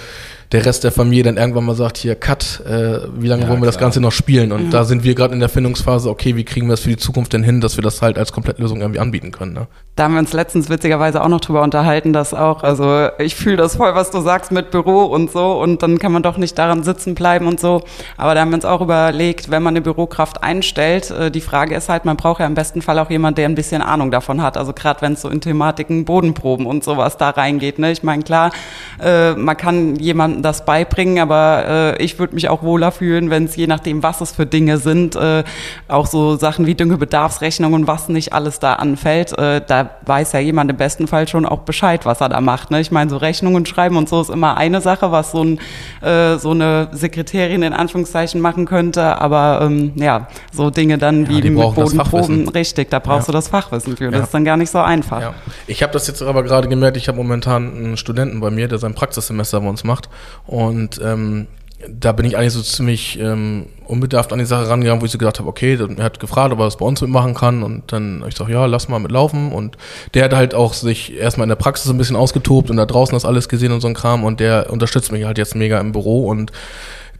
der 0.54 0.64
Rest 0.64 0.84
der 0.84 0.92
Familie 0.92 1.24
dann 1.24 1.36
irgendwann 1.36 1.64
mal 1.64 1.74
sagt, 1.74 1.96
hier, 1.96 2.14
Cut, 2.14 2.62
äh, 2.64 3.00
wie 3.18 3.26
lange 3.26 3.42
Ja, 3.42 3.48
wollen 3.48 3.60
wir 3.60 3.66
das 3.66 3.76
klar. 3.76 3.86
Ganze 3.86 4.00
noch 4.00 4.12
spielen? 4.12 4.52
Und 4.52 4.70
da 4.70 4.84
sind 4.84 5.02
wir 5.02 5.16
gerade 5.16 5.34
in 5.34 5.40
der 5.40 5.48
Findungsphase, 5.48 6.08
okay, 6.08 6.36
wie 6.36 6.44
kriegen 6.44 6.68
wir 6.68 6.74
das 6.74 6.80
für 6.80 6.90
die 6.90 6.96
Zukunft 6.96 7.32
denn 7.32 7.42
hin, 7.42 7.60
dass 7.60 7.76
wir 7.76 7.82
das 7.82 8.00
halt 8.02 8.18
als 8.18 8.30
Komplettlösung 8.30 8.80
irgendwie 8.80 9.00
anbieten 9.00 9.32
können. 9.32 9.52
Ne? 9.52 9.66
Da 9.96 10.04
haben 10.04 10.14
wir 10.14 10.20
uns 10.20 10.32
letztens 10.32 10.70
witzigerweise 10.70 11.22
auch 11.22 11.28
noch 11.28 11.40
drüber 11.40 11.62
unterhalten, 11.62 12.12
dass 12.12 12.34
auch, 12.34 12.62
also 12.62 13.08
ich 13.18 13.34
fühle 13.34 13.56
das 13.56 13.76
voll, 13.76 13.96
was 13.96 14.12
du 14.12 14.20
sagst 14.20 14.52
mit 14.52 14.70
Büro 14.70 15.02
und 15.04 15.32
so 15.32 15.60
und 15.60 15.82
dann 15.82 15.98
kann 15.98 16.12
man 16.12 16.22
doch 16.22 16.36
nicht 16.36 16.56
daran 16.56 16.84
sitzen 16.84 17.16
bleiben 17.16 17.48
und 17.48 17.58
so. 17.58 17.82
Aber 18.16 18.34
da 18.36 18.40
haben 18.40 18.50
wir 18.50 18.56
uns 18.56 18.64
auch 18.64 18.80
überlegt, 18.80 19.50
wenn 19.50 19.62
man 19.62 19.72
eine 19.72 19.80
Bürokraft 19.80 20.44
einstellt, 20.44 21.10
äh, 21.10 21.32
die 21.32 21.40
Frage 21.40 21.74
ist 21.74 21.88
halt, 21.88 22.04
man 22.04 22.16
braucht 22.16 22.38
ja 22.38 22.46
im 22.46 22.54
besten 22.54 22.80
Fall 22.80 23.00
auch 23.00 23.10
jemand, 23.10 23.38
der 23.38 23.48
ein 23.48 23.56
bisschen 23.56 23.82
Ahnung 23.82 24.12
davon 24.12 24.40
hat. 24.40 24.56
Also 24.56 24.72
gerade 24.72 25.02
wenn 25.02 25.14
es 25.14 25.22
so 25.22 25.28
in 25.28 25.40
Thematiken 25.40 26.04
Bodenproben 26.04 26.66
und 26.66 26.84
sowas 26.84 27.16
da 27.16 27.30
reingeht. 27.30 27.80
Ne? 27.80 27.90
Ich 27.90 28.04
meine, 28.04 28.22
klar, 28.22 28.52
äh, 29.02 29.32
man 29.32 29.56
kann 29.56 29.96
jemandem 29.96 30.43
das 30.44 30.64
beibringen, 30.64 31.18
aber 31.18 31.64
äh, 31.98 32.02
ich 32.02 32.18
würde 32.18 32.34
mich 32.34 32.48
auch 32.48 32.62
wohler 32.62 32.92
fühlen, 32.92 33.30
wenn 33.30 33.44
es 33.46 33.56
je 33.56 33.66
nachdem, 33.66 34.02
was 34.02 34.20
es 34.20 34.32
für 34.32 34.46
Dinge 34.46 34.78
sind, 34.78 35.16
äh, 35.16 35.42
auch 35.88 36.06
so 36.06 36.36
Sachen 36.36 36.66
wie 36.66 36.74
Düngebedarfsrechnung 36.74 37.72
und 37.72 37.86
was 37.86 38.08
nicht 38.08 38.32
alles 38.32 38.58
da 38.60 38.74
anfällt, 38.74 39.36
äh, 39.38 39.60
da 39.66 39.90
weiß 40.06 40.32
ja 40.32 40.40
jemand 40.40 40.70
im 40.70 40.76
besten 40.76 41.06
Fall 41.08 41.26
schon 41.28 41.46
auch 41.46 41.60
Bescheid, 41.60 42.04
was 42.06 42.20
er 42.20 42.28
da 42.28 42.40
macht. 42.40 42.70
Ne? 42.70 42.80
Ich 42.80 42.90
meine, 42.90 43.10
so 43.10 43.16
Rechnungen 43.16 43.66
schreiben 43.66 43.96
und 43.96 44.08
so 44.08 44.20
ist 44.20 44.30
immer 44.30 44.56
eine 44.56 44.80
Sache, 44.80 45.10
was 45.10 45.32
so, 45.32 45.42
ein, 45.42 45.58
äh, 46.02 46.36
so 46.38 46.50
eine 46.50 46.88
Sekretärin 46.92 47.62
in 47.62 47.72
Anführungszeichen 47.72 48.40
machen 48.40 48.66
könnte, 48.66 49.20
aber 49.20 49.60
ähm, 49.62 49.92
ja, 49.96 50.28
so 50.52 50.70
Dinge 50.70 50.98
dann 50.98 51.28
wie 51.28 51.40
die 51.40 51.50
mit 51.50 51.74
Bodenproben, 51.74 52.48
richtig, 52.48 52.90
da 52.90 52.98
brauchst 52.98 53.28
Ja. 53.28 53.32
du 53.32 53.38
das 53.38 53.48
Fachwissen 53.48 53.96
für. 53.96 54.10
Das 54.10 54.18
Ja. 54.18 54.24
ist 54.24 54.34
dann 54.34 54.44
gar 54.44 54.56
nicht 54.56 54.70
so 54.70 54.78
einfach. 54.78 55.20
Ja. 55.20 55.34
Ich 55.66 55.82
habe 55.82 55.92
das 55.92 56.06
jetzt 56.06 56.22
aber 56.22 56.42
gerade 56.42 56.68
gemerkt, 56.68 56.96
ich 56.96 57.08
habe 57.08 57.16
momentan 57.16 57.74
einen 57.74 57.96
Studenten 57.96 58.40
bei 58.40 58.50
mir, 58.50 58.68
der 58.68 58.78
sein 58.78 58.94
Praxissemester 58.94 59.60
bei 59.60 59.68
uns 59.68 59.84
macht. 59.84 60.08
Und 60.46 61.00
ähm, 61.02 61.46
da 61.88 62.12
bin 62.12 62.24
ich 62.24 62.36
eigentlich 62.38 62.54
so 62.54 62.62
ziemlich 62.62 63.18
ähm, 63.20 63.66
unbedarft 63.86 64.32
an 64.32 64.38
die 64.38 64.46
Sache 64.46 64.68
rangegangen, 64.70 65.02
wo 65.02 65.04
ich 65.04 65.12
so 65.12 65.18
gedacht 65.18 65.38
habe, 65.38 65.48
okay, 65.48 65.76
dann- 65.76 65.98
er 65.98 66.04
hat 66.04 66.18
gefragt, 66.18 66.50
ob 66.52 66.58
er 66.58 66.64
das 66.64 66.78
bei 66.78 66.86
uns 66.86 67.00
mitmachen 67.02 67.34
kann. 67.34 67.62
Und 67.62 67.92
dann 67.92 68.20
hab 68.22 68.28
ich 68.28 68.34
gesagt, 68.34 68.50
ja, 68.50 68.64
lass 68.66 68.88
mal 68.88 68.98
mitlaufen. 69.00 69.52
Und 69.52 69.76
der 70.14 70.24
hat 70.24 70.32
halt 70.34 70.54
auch 70.54 70.72
sich 70.72 71.14
erstmal 71.18 71.44
in 71.44 71.50
der 71.50 71.56
Praxis 71.56 71.90
ein 71.90 71.98
bisschen 71.98 72.16
ausgetobt 72.16 72.70
und 72.70 72.76
da 72.78 72.86
draußen 72.86 73.14
das 73.14 73.24
alles 73.26 73.48
gesehen 73.50 73.72
und 73.72 73.80
so 73.82 73.88
ein 73.88 73.94
Kram. 73.94 74.24
Und 74.24 74.40
der 74.40 74.70
unterstützt 74.70 75.12
mich 75.12 75.24
halt 75.24 75.36
jetzt 75.36 75.54
mega 75.54 75.78
im 75.78 75.92
Büro 75.92 76.26
und 76.28 76.52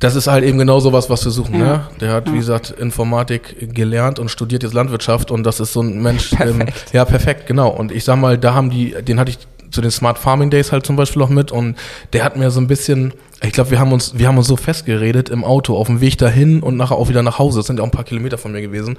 das 0.00 0.16
ist 0.16 0.26
halt 0.26 0.44
eben 0.44 0.59
genau 0.59 0.80
sowas, 0.80 1.09
was 1.09 1.25
wir 1.25 1.30
suchen. 1.30 1.54
Ja. 1.61 1.64
Ne? 1.66 1.87
Der 2.00 2.12
hat, 2.12 2.30
wie 2.33 2.37
gesagt, 2.37 2.71
Informatik 2.71 3.75
gelernt 3.75 4.18
und 4.18 4.28
studiert 4.28 4.62
jetzt 4.62 4.75
Landwirtschaft 4.75 5.30
und 5.30 5.44
das 5.44 5.61
ist 5.61 5.73
so 5.73 5.83
ein 5.83 6.02
Mensch. 6.02 6.33
Ähm, 6.33 6.59
Perfekt. 6.59 6.92
ja, 6.92 7.04
perfekt, 7.04 7.47
genau. 7.47 7.68
Und 7.68 7.92
ich 7.92 8.04
sag 8.04 8.16
mal, 8.16 8.37
da 8.37 8.54
haben 8.54 8.71
die, 8.71 8.94
den 9.02 9.21
hatte 9.21 9.30
ich 9.30 9.38
zu 9.74 9.80
den 9.80 9.90
Smart 9.90 10.18
Farming 10.18 10.50
Days 10.50 10.72
halt 10.72 10.86
zum 10.86 10.96
Beispiel 10.96 11.20
auch 11.22 11.28
mit 11.28 11.52
und 11.52 11.76
der 12.12 12.24
hat 12.24 12.36
mir 12.36 12.50
so 12.50 12.60
ein 12.60 12.68
bisschen, 12.68 13.12
ich 13.42 13.52
glaube, 13.52 13.72
wir 13.72 13.80
haben 13.80 13.92
uns, 13.92 14.16
wir 14.16 14.28
haben 14.28 14.38
uns 14.38 14.46
so 14.46 14.56
festgeredet 14.56 15.28
im 15.28 15.44
Auto 15.44 15.76
auf 15.76 15.88
dem 15.88 16.00
Weg 16.00 16.16
dahin 16.16 16.62
und 16.62 16.76
nachher 16.76 16.96
auch 16.96 17.08
wieder 17.08 17.22
nach 17.22 17.38
Hause. 17.38 17.58
Das 17.58 17.66
sind 17.66 17.78
ja 17.78 17.82
auch 17.82 17.88
ein 17.88 17.90
paar 17.90 18.04
Kilometer 18.04 18.38
von 18.38 18.52
mir 18.52 18.62
gewesen. 18.62 18.96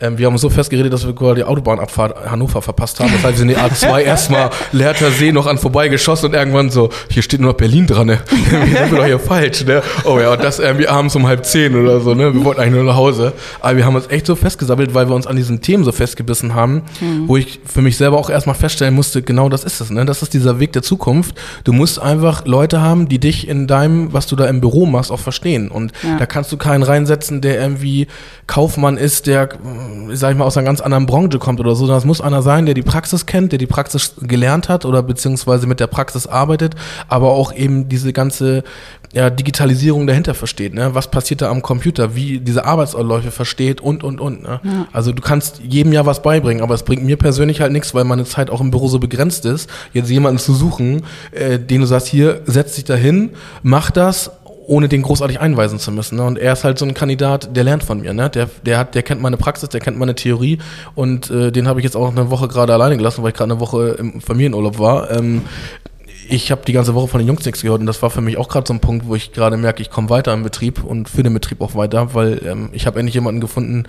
Ähm, 0.00 0.16
wir 0.18 0.26
haben 0.26 0.34
uns 0.34 0.42
so 0.42 0.50
festgeredet, 0.50 0.92
dass 0.92 1.06
wir 1.06 1.12
gerade 1.12 1.36
die 1.36 1.44
Autobahnabfahrt 1.44 2.30
Hannover 2.30 2.62
verpasst 2.62 3.00
haben. 3.00 3.10
Das 3.12 3.24
heißt, 3.24 3.32
wir 3.34 3.38
sind 3.38 3.48
die 3.48 3.56
A2 3.56 4.00
erstmal 4.02 4.50
Leerter 4.72 5.10
See 5.10 5.32
noch 5.32 5.46
an 5.46 5.58
vorbeigeschossen 5.58 6.26
und 6.28 6.34
irgendwann 6.34 6.70
so, 6.70 6.90
hier 7.10 7.22
steht 7.22 7.40
nur 7.40 7.50
noch 7.50 7.56
Berlin 7.56 7.86
dran, 7.86 8.06
ne? 8.06 8.18
Wir 8.50 8.78
sind 8.86 8.92
doch 8.98 9.04
hier 9.04 9.18
falsch, 9.18 9.64
ne? 9.64 9.82
Oh 10.04 10.18
ja, 10.20 10.32
und 10.32 10.42
das 10.44 10.58
irgendwie 10.60 10.86
abends 10.88 11.16
um 11.16 11.26
halb 11.26 11.44
zehn 11.44 11.74
oder 11.74 12.00
so, 12.00 12.14
ne? 12.14 12.32
Wir 12.32 12.44
wollten 12.44 12.60
eigentlich 12.60 12.74
nur 12.74 12.84
nach 12.84 12.96
Hause. 12.96 13.32
Aber 13.60 13.76
wir 13.76 13.84
haben 13.84 13.94
uns 13.96 14.06
echt 14.08 14.26
so 14.26 14.36
festgesammelt, 14.36 14.94
weil 14.94 15.08
wir 15.08 15.14
uns 15.14 15.26
an 15.26 15.36
diesen 15.36 15.60
Themen 15.60 15.84
so 15.84 15.92
festgebissen 15.92 16.54
haben, 16.54 16.82
wo 17.26 17.36
ich 17.36 17.60
für 17.66 17.82
mich 17.82 17.96
selber 17.96 18.18
auch 18.18 18.30
erstmal 18.30 18.54
feststellen 18.54 18.94
musste, 18.94 19.22
genau 19.22 19.48
das 19.48 19.64
ist 19.64 19.80
es, 19.80 19.90
ne? 19.90 20.04
Das 20.04 20.22
ist 20.22 20.32
dieser 20.34 20.60
Weg 20.60 20.72
der 20.72 20.82
Zukunft. 20.82 21.34
Du 21.64 21.72
musst 21.72 22.00
einfach 22.00 22.46
Leute 22.46 22.80
haben, 22.80 23.08
die 23.08 23.18
dich 23.18 23.48
in 23.48 23.66
deinem, 23.66 24.12
was 24.12 24.26
du 24.26 24.36
da 24.36 24.46
im 24.46 24.60
Büro 24.60 24.86
machst, 24.86 25.10
auch 25.10 25.20
verstehen. 25.20 25.68
Und 25.70 25.92
Ja. 26.02 26.18
da 26.18 26.26
kannst 26.26 26.52
du 26.52 26.56
keinen 26.56 26.82
reinsetzen, 26.82 27.40
der 27.40 27.60
irgendwie 27.60 28.06
Kaufmann 28.46 28.96
ist, 28.96 29.26
der, 29.26 29.48
sag 30.12 30.32
ich 30.32 30.36
mal, 30.36 30.44
aus 30.44 30.56
einer 30.56 30.66
ganz 30.66 30.80
anderen 30.80 31.06
Branche 31.06 31.38
kommt 31.38 31.60
oder 31.60 31.74
so. 31.74 31.86
Das 31.86 32.04
muss 32.04 32.20
einer 32.20 32.42
sein, 32.42 32.66
der 32.66 32.74
die 32.74 32.82
Praxis 32.82 33.26
kennt, 33.26 33.52
der 33.52 33.58
die 33.58 33.66
Praxis 33.66 34.14
gelernt 34.20 34.68
hat 34.68 34.84
oder 34.84 35.02
beziehungsweise 35.02 35.66
mit 35.66 35.80
der 35.80 35.86
Praxis 35.86 36.26
arbeitet, 36.26 36.74
aber 37.08 37.30
auch 37.30 37.52
eben 37.52 37.88
diese 37.88 38.12
ganze 38.12 38.64
ja, 39.12 39.30
Digitalisierung 39.30 40.06
dahinter 40.06 40.34
versteht. 40.34 40.74
Ne? 40.74 40.94
Was 40.94 41.10
passiert 41.10 41.42
da 41.42 41.50
am 41.50 41.62
Computer, 41.62 42.14
wie 42.14 42.40
diese 42.40 42.64
Arbeitsabläufe 42.64 43.30
versteht 43.30 43.80
und, 43.80 44.04
und, 44.04 44.20
und. 44.20 44.42
Ne? 44.42 44.60
Also 44.92 45.12
du 45.12 45.22
kannst 45.22 45.60
jedem 45.66 45.92
ja 45.92 46.04
was 46.04 46.22
beibringen, 46.22 46.62
aber 46.62 46.74
es 46.74 46.82
bringt 46.82 47.04
mir 47.04 47.16
persönlich 47.16 47.60
halt 47.60 47.72
nichts, 47.72 47.94
weil 47.94 48.04
meine 48.04 48.24
Zeit 48.24 48.50
auch 48.50 48.60
im 48.60 48.70
Büro 48.70 48.88
so 48.88 48.98
begrenzt 48.98 49.46
ist, 49.46 49.70
jetzt 49.92 50.10
jemanden 50.10 50.38
zu 50.38 50.54
suchen, 50.54 51.02
äh, 51.32 51.58
den 51.58 51.80
du 51.80 51.86
sagst, 51.86 52.08
hier, 52.08 52.42
setz 52.44 52.74
dich 52.74 52.84
dahin, 52.84 53.30
mach 53.62 53.90
das 53.90 54.30
ohne 54.68 54.88
den 54.88 55.02
großartig 55.02 55.40
einweisen 55.40 55.78
zu 55.78 55.90
müssen. 55.90 56.16
Ne? 56.16 56.24
Und 56.24 56.38
er 56.38 56.52
ist 56.52 56.62
halt 56.62 56.78
so 56.78 56.84
ein 56.84 56.92
Kandidat, 56.92 57.56
der 57.56 57.64
lernt 57.64 57.82
von 57.82 58.00
mir. 58.00 58.12
Ne? 58.12 58.28
Der, 58.28 58.50
der, 58.64 58.78
hat, 58.78 58.94
der 58.94 59.02
kennt 59.02 59.20
meine 59.20 59.38
Praxis, 59.38 59.70
der 59.70 59.80
kennt 59.80 59.98
meine 59.98 60.14
Theorie 60.14 60.58
und 60.94 61.30
äh, 61.30 61.50
den 61.50 61.66
habe 61.66 61.80
ich 61.80 61.84
jetzt 61.84 61.96
auch 61.96 62.10
eine 62.10 62.30
Woche 62.30 62.48
gerade 62.48 62.74
alleine 62.74 62.96
gelassen, 62.96 63.22
weil 63.22 63.30
ich 63.30 63.36
gerade 63.36 63.52
eine 63.52 63.60
Woche 63.60 63.96
im 63.98 64.20
Familienurlaub 64.20 64.78
war. 64.78 65.10
Ähm, 65.10 65.42
ich 66.28 66.50
habe 66.50 66.62
die 66.66 66.72
ganze 66.72 66.94
Woche 66.94 67.08
von 67.08 67.18
den 67.18 67.28
Jungs 67.28 67.44
nichts 67.44 67.62
gehört 67.62 67.80
und 67.80 67.86
das 67.86 68.02
war 68.02 68.10
für 68.10 68.20
mich 68.20 68.36
auch 68.36 68.48
gerade 68.48 68.66
so 68.66 68.74
ein 68.74 68.80
Punkt, 68.80 69.06
wo 69.06 69.14
ich 69.14 69.32
gerade 69.32 69.56
merke, 69.56 69.82
ich 69.82 69.90
komme 69.90 70.10
weiter 70.10 70.32
im 70.34 70.42
Betrieb 70.42 70.84
und 70.84 71.08
für 71.08 71.22
den 71.22 71.32
Betrieb 71.34 71.60
auch 71.60 71.74
weiter, 71.74 72.14
weil 72.14 72.40
ähm, 72.46 72.70
ich 72.72 72.86
habe 72.86 72.98
endlich 72.98 73.14
jemanden 73.14 73.40
gefunden, 73.40 73.84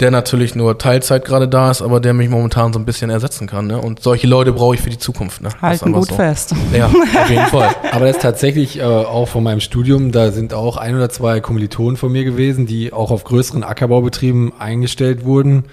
der 0.00 0.10
natürlich 0.10 0.54
nur 0.54 0.78
Teilzeit 0.78 1.24
gerade 1.24 1.48
da 1.48 1.70
ist, 1.70 1.82
aber 1.82 2.00
der 2.00 2.14
mich 2.14 2.28
momentan 2.28 2.72
so 2.72 2.78
ein 2.78 2.84
bisschen 2.84 3.10
ersetzen 3.10 3.46
kann. 3.46 3.66
Ne? 3.66 3.80
Und 3.80 4.02
solche 4.02 4.26
Leute 4.26 4.52
brauche 4.52 4.74
ich 4.74 4.80
für 4.80 4.90
die 4.90 4.98
Zukunft. 4.98 5.40
Ne? 5.40 5.48
Das 5.48 5.56
ist 5.56 5.62
Halten 5.62 5.92
gut 5.92 6.08
so. 6.08 6.14
fest. 6.14 6.54
Ja, 6.72 6.86
auf 6.86 7.30
jeden 7.30 7.46
Fall. 7.46 7.74
Aber 7.92 8.06
das 8.06 8.16
ist 8.16 8.22
tatsächlich 8.22 8.78
äh, 8.78 8.82
auch 8.82 9.26
von 9.26 9.42
meinem 9.42 9.60
Studium, 9.60 10.12
da 10.12 10.30
sind 10.30 10.52
auch 10.52 10.76
ein 10.76 10.94
oder 10.94 11.08
zwei 11.08 11.40
Kommilitonen 11.40 11.96
von 11.96 12.12
mir 12.12 12.24
gewesen, 12.24 12.66
die 12.66 12.92
auch 12.92 13.10
auf 13.10 13.24
größeren 13.24 13.64
Ackerbaubetrieben 13.64 14.52
eingestellt 14.58 15.24
wurden. 15.24 15.64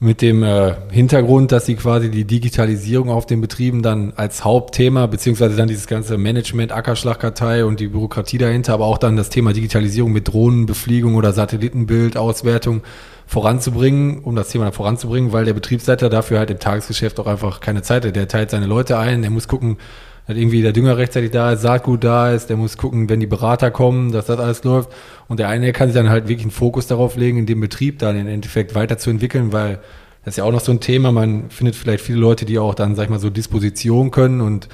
Mit 0.00 0.22
dem 0.22 0.42
äh, 0.42 0.74
Hintergrund, 0.90 1.52
dass 1.52 1.66
sie 1.66 1.76
quasi 1.76 2.10
die 2.10 2.24
Digitalisierung 2.24 3.10
auf 3.10 3.26
den 3.26 3.40
Betrieben 3.40 3.80
dann 3.80 4.12
als 4.16 4.44
Hauptthema, 4.44 5.06
beziehungsweise 5.06 5.56
dann 5.56 5.68
dieses 5.68 5.86
ganze 5.86 6.18
Management, 6.18 6.72
Ackerschlagkartei 6.72 7.64
und 7.64 7.78
die 7.78 7.86
Bürokratie 7.86 8.38
dahinter, 8.38 8.74
aber 8.74 8.86
auch 8.86 8.98
dann 8.98 9.16
das 9.16 9.30
Thema 9.30 9.52
Digitalisierung 9.52 10.12
mit 10.12 10.28
Drohnenbefliegung 10.28 11.14
oder 11.14 11.32
Satellitenbildauswertung 11.32 12.82
voranzubringen, 13.26 14.18
um 14.18 14.36
das 14.36 14.48
Thema 14.48 14.72
voranzubringen, 14.72 15.32
weil 15.32 15.44
der 15.44 15.54
Betriebsleiter 15.54 16.10
dafür 16.10 16.40
halt 16.40 16.50
im 16.50 16.58
Tagesgeschäft 16.58 17.18
auch 17.20 17.26
einfach 17.26 17.60
keine 17.60 17.82
Zeit 17.82 18.04
hat. 18.04 18.16
Der 18.16 18.28
teilt 18.28 18.50
seine 18.50 18.66
Leute 18.66 18.98
ein, 18.98 19.22
der 19.22 19.30
muss 19.30 19.48
gucken, 19.48 19.78
dass 20.26 20.36
irgendwie 20.36 20.62
der 20.62 20.72
Dünger 20.72 20.96
rechtzeitig 20.96 21.30
da 21.30 21.52
ist, 21.52 21.62
Saatgut 21.62 22.02
da 22.02 22.32
ist, 22.32 22.48
der 22.48 22.56
muss 22.56 22.76
gucken, 22.76 23.08
wenn 23.08 23.20
die 23.20 23.26
Berater 23.26 23.70
kommen, 23.70 24.10
dass 24.10 24.26
das 24.26 24.38
alles 24.38 24.64
läuft. 24.64 24.90
Und 25.28 25.38
der 25.38 25.48
eine 25.48 25.72
kann 25.72 25.88
sich 25.88 25.96
dann 25.96 26.08
halt 26.08 26.28
wirklich 26.28 26.44
einen 26.44 26.50
Fokus 26.50 26.86
darauf 26.86 27.16
legen, 27.16 27.38
in 27.38 27.46
dem 27.46 27.60
Betrieb 27.60 27.98
dann 27.98 28.18
im 28.18 28.26
Endeffekt 28.26 28.74
weiterzuentwickeln, 28.74 29.52
weil 29.52 29.80
das 30.24 30.34
ist 30.34 30.38
ja 30.38 30.44
auch 30.44 30.52
noch 30.52 30.60
so 30.60 30.72
ein 30.72 30.80
Thema. 30.80 31.12
Man 31.12 31.50
findet 31.50 31.76
vielleicht 31.76 32.02
viele 32.02 32.18
Leute, 32.18 32.46
die 32.46 32.58
auch 32.58 32.74
dann, 32.74 32.94
sag 32.94 33.04
ich 33.04 33.10
mal, 33.10 33.18
so 33.18 33.28
Disposition 33.28 34.10
können 34.10 34.40
und 34.40 34.68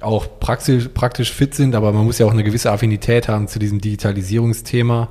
auch 0.00 0.26
praktisch, 0.40 0.88
praktisch 0.92 1.32
fit 1.32 1.54
sind, 1.54 1.74
aber 1.74 1.92
man 1.92 2.04
muss 2.04 2.18
ja 2.18 2.26
auch 2.26 2.32
eine 2.32 2.44
gewisse 2.44 2.70
Affinität 2.70 3.28
haben 3.28 3.48
zu 3.48 3.58
diesem 3.58 3.80
Digitalisierungsthema, 3.80 5.08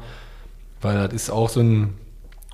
weil 0.81 1.07
das 1.07 1.13
ist 1.13 1.29
auch 1.29 1.49
so 1.49 1.61
ein, 1.61 1.93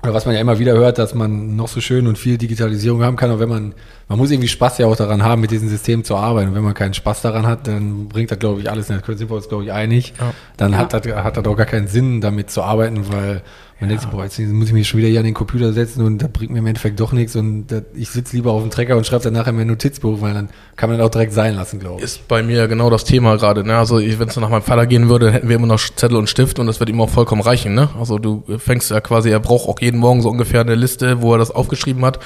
was 0.02 0.26
man 0.26 0.34
ja 0.34 0.40
immer 0.40 0.58
wieder 0.58 0.72
hört, 0.72 0.98
dass 0.98 1.14
man 1.14 1.56
noch 1.56 1.68
so 1.68 1.80
schön 1.80 2.06
und 2.06 2.18
viel 2.18 2.38
Digitalisierung 2.38 3.02
haben 3.02 3.16
kann, 3.16 3.30
aber 3.30 3.40
wenn 3.40 3.48
man, 3.48 3.74
man 4.12 4.18
muss 4.18 4.30
irgendwie 4.30 4.48
Spaß 4.48 4.76
ja 4.76 4.86
auch 4.86 4.96
daran 4.96 5.22
haben, 5.22 5.40
mit 5.40 5.50
diesem 5.50 5.70
System 5.70 6.04
zu 6.04 6.16
arbeiten. 6.16 6.50
Und 6.50 6.54
wenn 6.54 6.62
man 6.62 6.74
keinen 6.74 6.92
Spaß 6.92 7.22
daran 7.22 7.46
hat, 7.46 7.66
dann 7.66 8.08
bringt 8.08 8.30
das, 8.30 8.38
glaube 8.38 8.60
ich, 8.60 8.70
alles 8.70 8.90
nicht. 8.90 9.08
Da 9.08 9.16
sind 9.16 9.30
wir 9.30 9.36
uns, 9.36 9.48
glaube 9.48 9.64
ich, 9.64 9.72
einig. 9.72 10.12
Ja. 10.20 10.34
Dann 10.58 10.76
hat 10.76 10.92
das, 10.92 11.06
hat 11.06 11.38
das 11.38 11.44
auch 11.46 11.56
gar 11.56 11.64
keinen 11.64 11.86
Sinn, 11.88 12.20
damit 12.20 12.50
zu 12.50 12.62
arbeiten, 12.62 13.10
weil 13.10 13.40
man 13.82 13.88
denkt 13.88 14.02
sich, 14.04 14.12
boah, 14.12 14.22
jetzt 14.22 14.38
muss 14.38 14.68
ich 14.68 14.74
mich 14.74 14.86
schon 14.86 14.98
wieder 14.98 15.08
hier 15.08 15.18
an 15.18 15.24
den 15.24 15.34
Computer 15.34 15.72
setzen 15.72 16.06
und 16.06 16.18
das 16.18 16.30
bringt 16.30 16.52
mir 16.52 16.60
im 16.60 16.66
Endeffekt 16.66 17.00
doch 17.00 17.10
nichts 17.10 17.34
und 17.34 17.66
das, 17.66 17.82
ich 17.94 18.10
sitze 18.10 18.36
lieber 18.36 18.52
auf 18.52 18.62
dem 18.62 18.70
Trecker 18.70 18.96
und 18.96 19.04
schreibe 19.04 19.24
dann 19.24 19.32
nachher 19.32 19.50
mein 19.50 19.66
Notizbuch, 19.66 20.20
weil 20.20 20.34
dann 20.34 20.50
kann 20.76 20.88
man 20.88 21.00
das 21.00 21.08
auch 21.08 21.10
direkt 21.10 21.32
sein 21.32 21.56
lassen, 21.56 21.80
glaube 21.80 21.98
ich. 21.98 22.04
Ist 22.04 22.28
bei 22.28 22.44
mir 22.44 22.68
genau 22.68 22.90
das 22.90 23.02
Thema 23.02 23.36
gerade. 23.38 23.64
Ne? 23.64 23.76
Also 23.76 23.96
wenn 23.96 24.28
es 24.28 24.36
nach 24.36 24.48
meinem 24.48 24.62
Vater 24.62 24.86
gehen 24.86 25.08
würde, 25.08 25.32
hätten 25.32 25.48
wir 25.48 25.56
immer 25.56 25.66
noch 25.66 25.80
Zettel 25.80 26.16
und 26.16 26.28
Stift 26.28 26.60
und 26.60 26.68
das 26.68 26.78
wird 26.78 26.90
ihm 26.90 27.00
auch 27.00 27.10
vollkommen 27.10 27.42
reichen. 27.42 27.74
Ne? 27.74 27.88
Also 27.98 28.20
du 28.20 28.44
fängst 28.58 28.92
ja 28.92 29.00
quasi, 29.00 29.30
er 29.30 29.40
braucht 29.40 29.68
auch 29.68 29.80
jeden 29.80 29.98
Morgen 29.98 30.22
so 30.22 30.30
ungefähr 30.30 30.60
eine 30.60 30.76
Liste, 30.76 31.20
wo 31.20 31.32
er 31.32 31.38
das 31.38 31.50
aufgeschrieben 31.50 32.04
hat. 32.04 32.20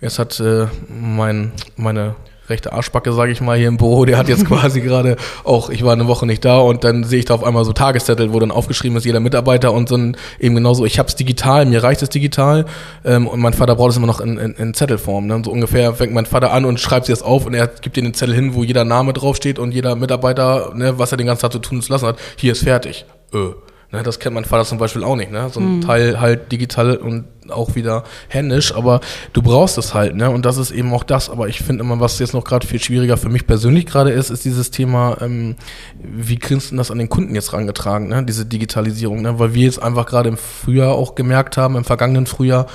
Jetzt 0.00 0.20
hat 0.20 0.38
äh, 0.38 0.66
mein 0.88 1.29
meine 1.76 2.14
rechte 2.50 2.72
Arschbacke, 2.72 3.12
sage 3.12 3.32
ich 3.32 3.40
mal, 3.40 3.56
hier 3.56 3.68
im 3.68 3.76
Büro, 3.76 4.04
der 4.04 4.18
hat 4.18 4.28
jetzt 4.28 4.44
quasi 4.48 4.80
gerade 4.80 5.16
auch, 5.44 5.70
ich 5.70 5.84
war 5.84 5.92
eine 5.92 6.08
Woche 6.08 6.26
nicht 6.26 6.44
da 6.44 6.58
und 6.58 6.84
dann 6.84 7.04
sehe 7.04 7.20
ich 7.20 7.24
da 7.24 7.34
auf 7.34 7.44
einmal 7.44 7.64
so 7.64 7.72
Tageszettel, 7.72 8.32
wo 8.32 8.40
dann 8.40 8.50
aufgeschrieben 8.50 8.98
ist, 8.98 9.06
jeder 9.06 9.20
Mitarbeiter 9.20 9.72
und 9.72 9.88
so 9.88 9.96
ein, 9.96 10.16
eben 10.38 10.56
genauso, 10.56 10.84
ich 10.84 10.98
habe 10.98 11.08
es 11.08 11.14
digital, 11.14 11.64
mir 11.64 11.82
reicht 11.82 12.02
es 12.02 12.10
digital 12.10 12.66
ähm, 13.04 13.26
und 13.26 13.40
mein 13.40 13.54
Vater 13.54 13.76
braucht 13.76 13.92
es 13.92 13.96
immer 13.96 14.08
noch 14.08 14.20
in, 14.20 14.36
in, 14.36 14.54
in 14.54 14.74
Zettelform. 14.74 15.26
Ne? 15.26 15.40
So 15.44 15.50
ungefähr 15.50 15.94
fängt 15.94 16.12
mein 16.12 16.26
Vater 16.26 16.52
an 16.52 16.64
und 16.64 16.80
schreibt 16.80 17.06
sich 17.06 17.14
das 17.14 17.22
auf 17.22 17.46
und 17.46 17.54
er 17.54 17.68
gibt 17.68 17.96
dir 17.96 18.02
den 18.02 18.14
Zettel 18.14 18.34
hin, 18.34 18.54
wo 18.54 18.64
jeder 18.64 18.84
Name 18.84 19.12
draufsteht 19.12 19.58
und 19.58 19.72
jeder 19.72 19.94
Mitarbeiter, 19.94 20.72
ne, 20.74 20.98
was 20.98 21.12
er 21.12 21.18
den 21.18 21.28
ganzen 21.28 21.42
Tag 21.42 21.52
zu 21.52 21.60
tun 21.60 21.78
und 21.78 21.82
zu 21.82 21.92
lassen 21.92 22.06
hat, 22.06 22.18
hier 22.36 22.52
ist 22.52 22.64
fertig. 22.64 23.06
Äh. 23.32 23.69
Ne, 23.92 24.04
das 24.04 24.20
kennt 24.20 24.36
mein 24.36 24.44
Vater 24.44 24.64
zum 24.64 24.78
Beispiel 24.78 25.02
auch 25.02 25.16
nicht. 25.16 25.32
Ne? 25.32 25.48
So 25.50 25.58
ein 25.58 25.76
mhm. 25.76 25.80
Teil 25.80 26.20
halt 26.20 26.52
digital 26.52 26.96
und 26.96 27.24
auch 27.48 27.74
wieder 27.74 28.04
händisch, 28.28 28.72
aber 28.72 29.00
du 29.32 29.42
brauchst 29.42 29.78
es 29.78 29.94
halt. 29.94 30.14
Ne? 30.14 30.30
Und 30.30 30.46
das 30.46 30.58
ist 30.58 30.70
eben 30.70 30.94
auch 30.94 31.02
das. 31.02 31.28
Aber 31.28 31.48
ich 31.48 31.58
finde 31.58 31.82
immer, 31.82 31.98
was 31.98 32.20
jetzt 32.20 32.32
noch 32.32 32.44
gerade 32.44 32.64
viel 32.64 32.80
schwieriger 32.80 33.16
für 33.16 33.28
mich 33.28 33.48
persönlich 33.48 33.86
gerade 33.86 34.12
ist, 34.12 34.30
ist 34.30 34.44
dieses 34.44 34.70
Thema, 34.70 35.16
ähm, 35.20 35.56
wie 36.00 36.38
kriegst 36.38 36.70
du 36.70 36.76
das 36.76 36.92
an 36.92 36.98
den 36.98 37.08
Kunden 37.08 37.34
jetzt 37.34 37.52
rangetragen, 37.52 38.08
ne? 38.08 38.24
diese 38.24 38.46
Digitalisierung. 38.46 39.22
Ne? 39.22 39.40
Weil 39.40 39.54
wir 39.54 39.64
jetzt 39.64 39.82
einfach 39.82 40.06
gerade 40.06 40.28
im 40.28 40.36
Frühjahr 40.36 40.94
auch 40.94 41.16
gemerkt 41.16 41.56
haben, 41.56 41.74
im 41.74 41.84
vergangenen 41.84 42.26
Frühjahr, 42.26 42.66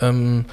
ähm, 0.00 0.44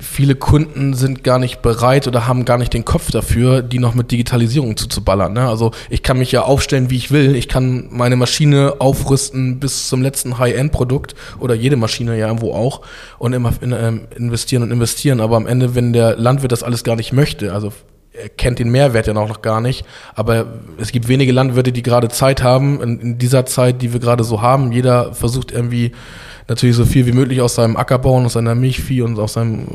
viele 0.00 0.34
Kunden 0.34 0.94
sind 0.94 1.24
gar 1.24 1.38
nicht 1.38 1.62
bereit 1.62 2.06
oder 2.06 2.26
haben 2.26 2.44
gar 2.44 2.58
nicht 2.58 2.72
den 2.72 2.84
Kopf 2.84 3.10
dafür, 3.10 3.62
die 3.62 3.78
noch 3.78 3.94
mit 3.94 4.10
Digitalisierung 4.10 4.76
zuzuballern. 4.76 5.32
Ne? 5.32 5.48
Also 5.48 5.72
ich 5.90 6.02
kann 6.02 6.18
mich 6.18 6.32
ja 6.32 6.42
aufstellen, 6.42 6.90
wie 6.90 6.96
ich 6.96 7.10
will. 7.10 7.34
Ich 7.36 7.48
kann 7.48 7.88
meine 7.90 8.16
Maschine 8.16 8.74
aufrüsten 8.78 9.60
bis 9.60 9.88
zum 9.88 10.02
letzten 10.02 10.38
High-End-Produkt 10.38 11.14
oder 11.38 11.54
jede 11.54 11.76
Maschine 11.76 12.18
ja 12.18 12.26
irgendwo 12.26 12.52
auch 12.52 12.82
und 13.18 13.32
immer 13.32 13.52
in, 13.60 13.72
ähm, 13.72 14.02
investieren 14.16 14.62
und 14.62 14.70
investieren. 14.70 15.20
Aber 15.20 15.36
am 15.36 15.46
Ende, 15.46 15.74
wenn 15.74 15.92
der 15.92 16.16
Landwirt 16.16 16.52
das 16.52 16.62
alles 16.62 16.84
gar 16.84 16.96
nicht 16.96 17.12
möchte, 17.12 17.52
also 17.52 17.72
er 18.12 18.28
kennt 18.28 18.60
den 18.60 18.70
Mehrwert 18.70 19.06
ja 19.06 19.12
noch 19.12 19.42
gar 19.42 19.60
nicht. 19.60 19.84
Aber 20.14 20.46
es 20.78 20.92
gibt 20.92 21.08
wenige 21.08 21.32
Landwirte, 21.32 21.72
die 21.72 21.82
gerade 21.82 22.08
Zeit 22.08 22.42
haben, 22.42 22.80
in, 22.80 23.00
in 23.00 23.18
dieser 23.18 23.44
Zeit, 23.44 23.82
die 23.82 23.92
wir 23.92 24.00
gerade 24.00 24.24
so 24.24 24.40
haben. 24.40 24.72
Jeder 24.72 25.14
versucht 25.14 25.50
irgendwie 25.50 25.92
natürlich 26.48 26.76
so 26.76 26.84
viel 26.84 27.06
wie 27.06 27.12
möglich 27.12 27.40
aus 27.40 27.54
seinem 27.54 27.76
Ackerbau 27.76 28.16
und 28.16 28.26
aus 28.26 28.34
seiner 28.34 28.54
Milchvieh 28.54 29.02
und 29.02 29.18
aus 29.18 29.34
seinem, 29.34 29.66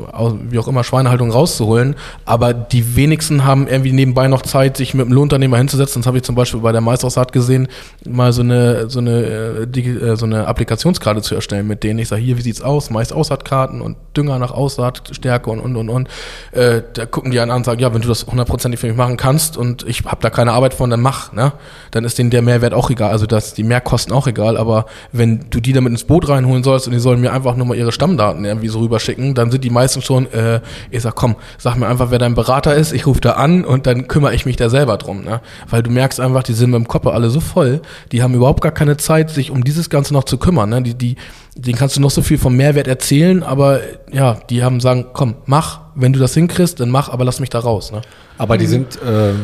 wie 0.48 0.58
auch 0.58 0.68
immer, 0.68 0.84
Schweinehaltung 0.84 1.30
rauszuholen. 1.30 1.96
Aber 2.24 2.54
die 2.54 2.96
wenigsten 2.96 3.44
haben 3.44 3.66
irgendwie 3.66 3.92
nebenbei 3.92 4.28
noch 4.28 4.42
Zeit, 4.42 4.76
sich 4.76 4.94
mit 4.94 5.06
einem 5.06 5.14
Lohnunternehmer 5.14 5.58
hinzusetzen. 5.58 6.02
Das 6.02 6.06
habe 6.06 6.18
ich 6.18 6.22
zum 6.22 6.34
Beispiel 6.34 6.60
bei 6.60 6.72
der 6.72 6.80
Maisaussaat 6.80 7.32
gesehen, 7.32 7.68
mal 8.08 8.32
so 8.32 8.42
eine, 8.42 8.88
so 8.88 9.00
eine, 9.00 9.66
äh, 9.74 9.80
äh, 9.80 10.16
so 10.16 10.26
eine 10.26 10.46
Applikationskarte 10.46 11.22
zu 11.22 11.34
erstellen, 11.34 11.66
mit 11.66 11.82
denen 11.82 11.98
ich 11.98 12.08
sage, 12.08 12.22
hier, 12.22 12.38
wie 12.38 12.42
sieht's 12.42 12.62
aus? 12.62 12.90
Mais-Aussaatkarten 12.90 13.80
und 13.80 13.96
Dünger 14.16 14.38
nach 14.38 14.52
Aussaatstärke 14.52 15.50
und, 15.50 15.60
und, 15.60 15.76
und, 15.76 15.88
und. 15.88 16.08
Äh, 16.52 16.82
da 16.94 17.06
gucken 17.06 17.30
die 17.30 17.40
einen 17.40 17.50
an 17.50 17.58
und 17.58 17.64
sagen, 17.64 17.80
ja, 17.80 17.92
wenn 17.92 18.02
du 18.02 18.08
das 18.08 18.26
hundertprozentig 18.26 18.80
für 18.80 18.86
mich 18.86 18.96
machen 18.96 19.16
kannst 19.16 19.56
und 19.56 19.84
ich 19.88 20.04
habe 20.04 20.18
da 20.20 20.30
keine 20.30 20.52
Arbeit 20.52 20.74
von, 20.74 20.90
dann 20.90 21.00
mach, 21.00 21.32
ne? 21.32 21.52
Dann 21.90 22.04
ist 22.04 22.18
denen 22.18 22.30
der 22.30 22.42
Mehrwert 22.42 22.74
auch 22.74 22.90
egal, 22.90 23.10
also 23.10 23.26
das, 23.26 23.54
die 23.54 23.64
Mehrkosten 23.64 24.12
auch 24.12 24.26
egal, 24.26 24.56
aber 24.56 24.86
wenn 25.12 25.46
du 25.50 25.60
die 25.60 25.72
damit 25.72 25.90
ins 25.90 26.04
Boot 26.04 26.28
reinholen 26.28 26.59
holen 26.60 26.64
sollst 26.64 26.86
und 26.86 26.92
die 26.92 27.00
sollen 27.00 27.20
mir 27.20 27.32
einfach 27.32 27.56
nur 27.56 27.66
mal 27.66 27.76
ihre 27.76 27.92
Stammdaten 27.92 28.44
irgendwie 28.44 28.68
so 28.68 28.80
rüberschicken, 28.80 29.34
dann 29.34 29.50
sind 29.50 29.64
die 29.64 29.70
meisten 29.70 30.02
schon, 30.02 30.30
äh, 30.32 30.60
ich 30.90 31.02
sag, 31.02 31.14
komm, 31.14 31.36
sag 31.58 31.76
mir 31.76 31.86
einfach, 31.86 32.10
wer 32.10 32.18
dein 32.18 32.34
Berater 32.34 32.74
ist, 32.74 32.92
ich 32.92 33.06
rufe 33.06 33.20
da 33.20 33.32
an 33.32 33.64
und 33.64 33.86
dann 33.86 34.08
kümmere 34.08 34.34
ich 34.34 34.46
mich 34.46 34.56
da 34.56 34.68
selber 34.68 34.96
drum, 34.96 35.22
ne? 35.22 35.40
Weil 35.68 35.82
du 35.82 35.90
merkst 35.90 36.20
einfach, 36.20 36.42
die 36.42 36.52
sind 36.52 36.70
mit 36.70 36.78
dem 36.78 36.88
Kopf 36.88 37.06
alle 37.06 37.30
so 37.30 37.40
voll, 37.40 37.80
die 38.12 38.22
haben 38.22 38.34
überhaupt 38.34 38.62
gar 38.62 38.72
keine 38.72 38.96
Zeit, 38.96 39.30
sich 39.30 39.50
um 39.50 39.64
dieses 39.64 39.90
Ganze 39.90 40.12
noch 40.12 40.24
zu 40.24 40.38
kümmern, 40.38 40.70
ne? 40.70 40.82
Die, 40.82 40.94
die, 40.94 41.16
denen 41.54 41.78
kannst 41.78 41.96
du 41.96 42.00
noch 42.00 42.10
so 42.10 42.22
viel 42.22 42.38
vom 42.38 42.56
Mehrwert 42.56 42.86
erzählen, 42.86 43.42
aber 43.42 43.80
ja, 44.12 44.38
die 44.50 44.62
haben 44.62 44.80
sagen, 44.80 45.06
komm, 45.12 45.36
mach, 45.46 45.80
wenn 45.94 46.12
du 46.12 46.18
das 46.18 46.34
hinkriegst, 46.34 46.80
dann 46.80 46.90
mach, 46.90 47.08
aber 47.08 47.24
lass 47.24 47.40
mich 47.40 47.50
da 47.50 47.58
raus, 47.58 47.92
ne? 47.92 48.02
Aber 48.38 48.56
die 48.56 48.66
sind, 48.66 48.96
äh 49.02 49.34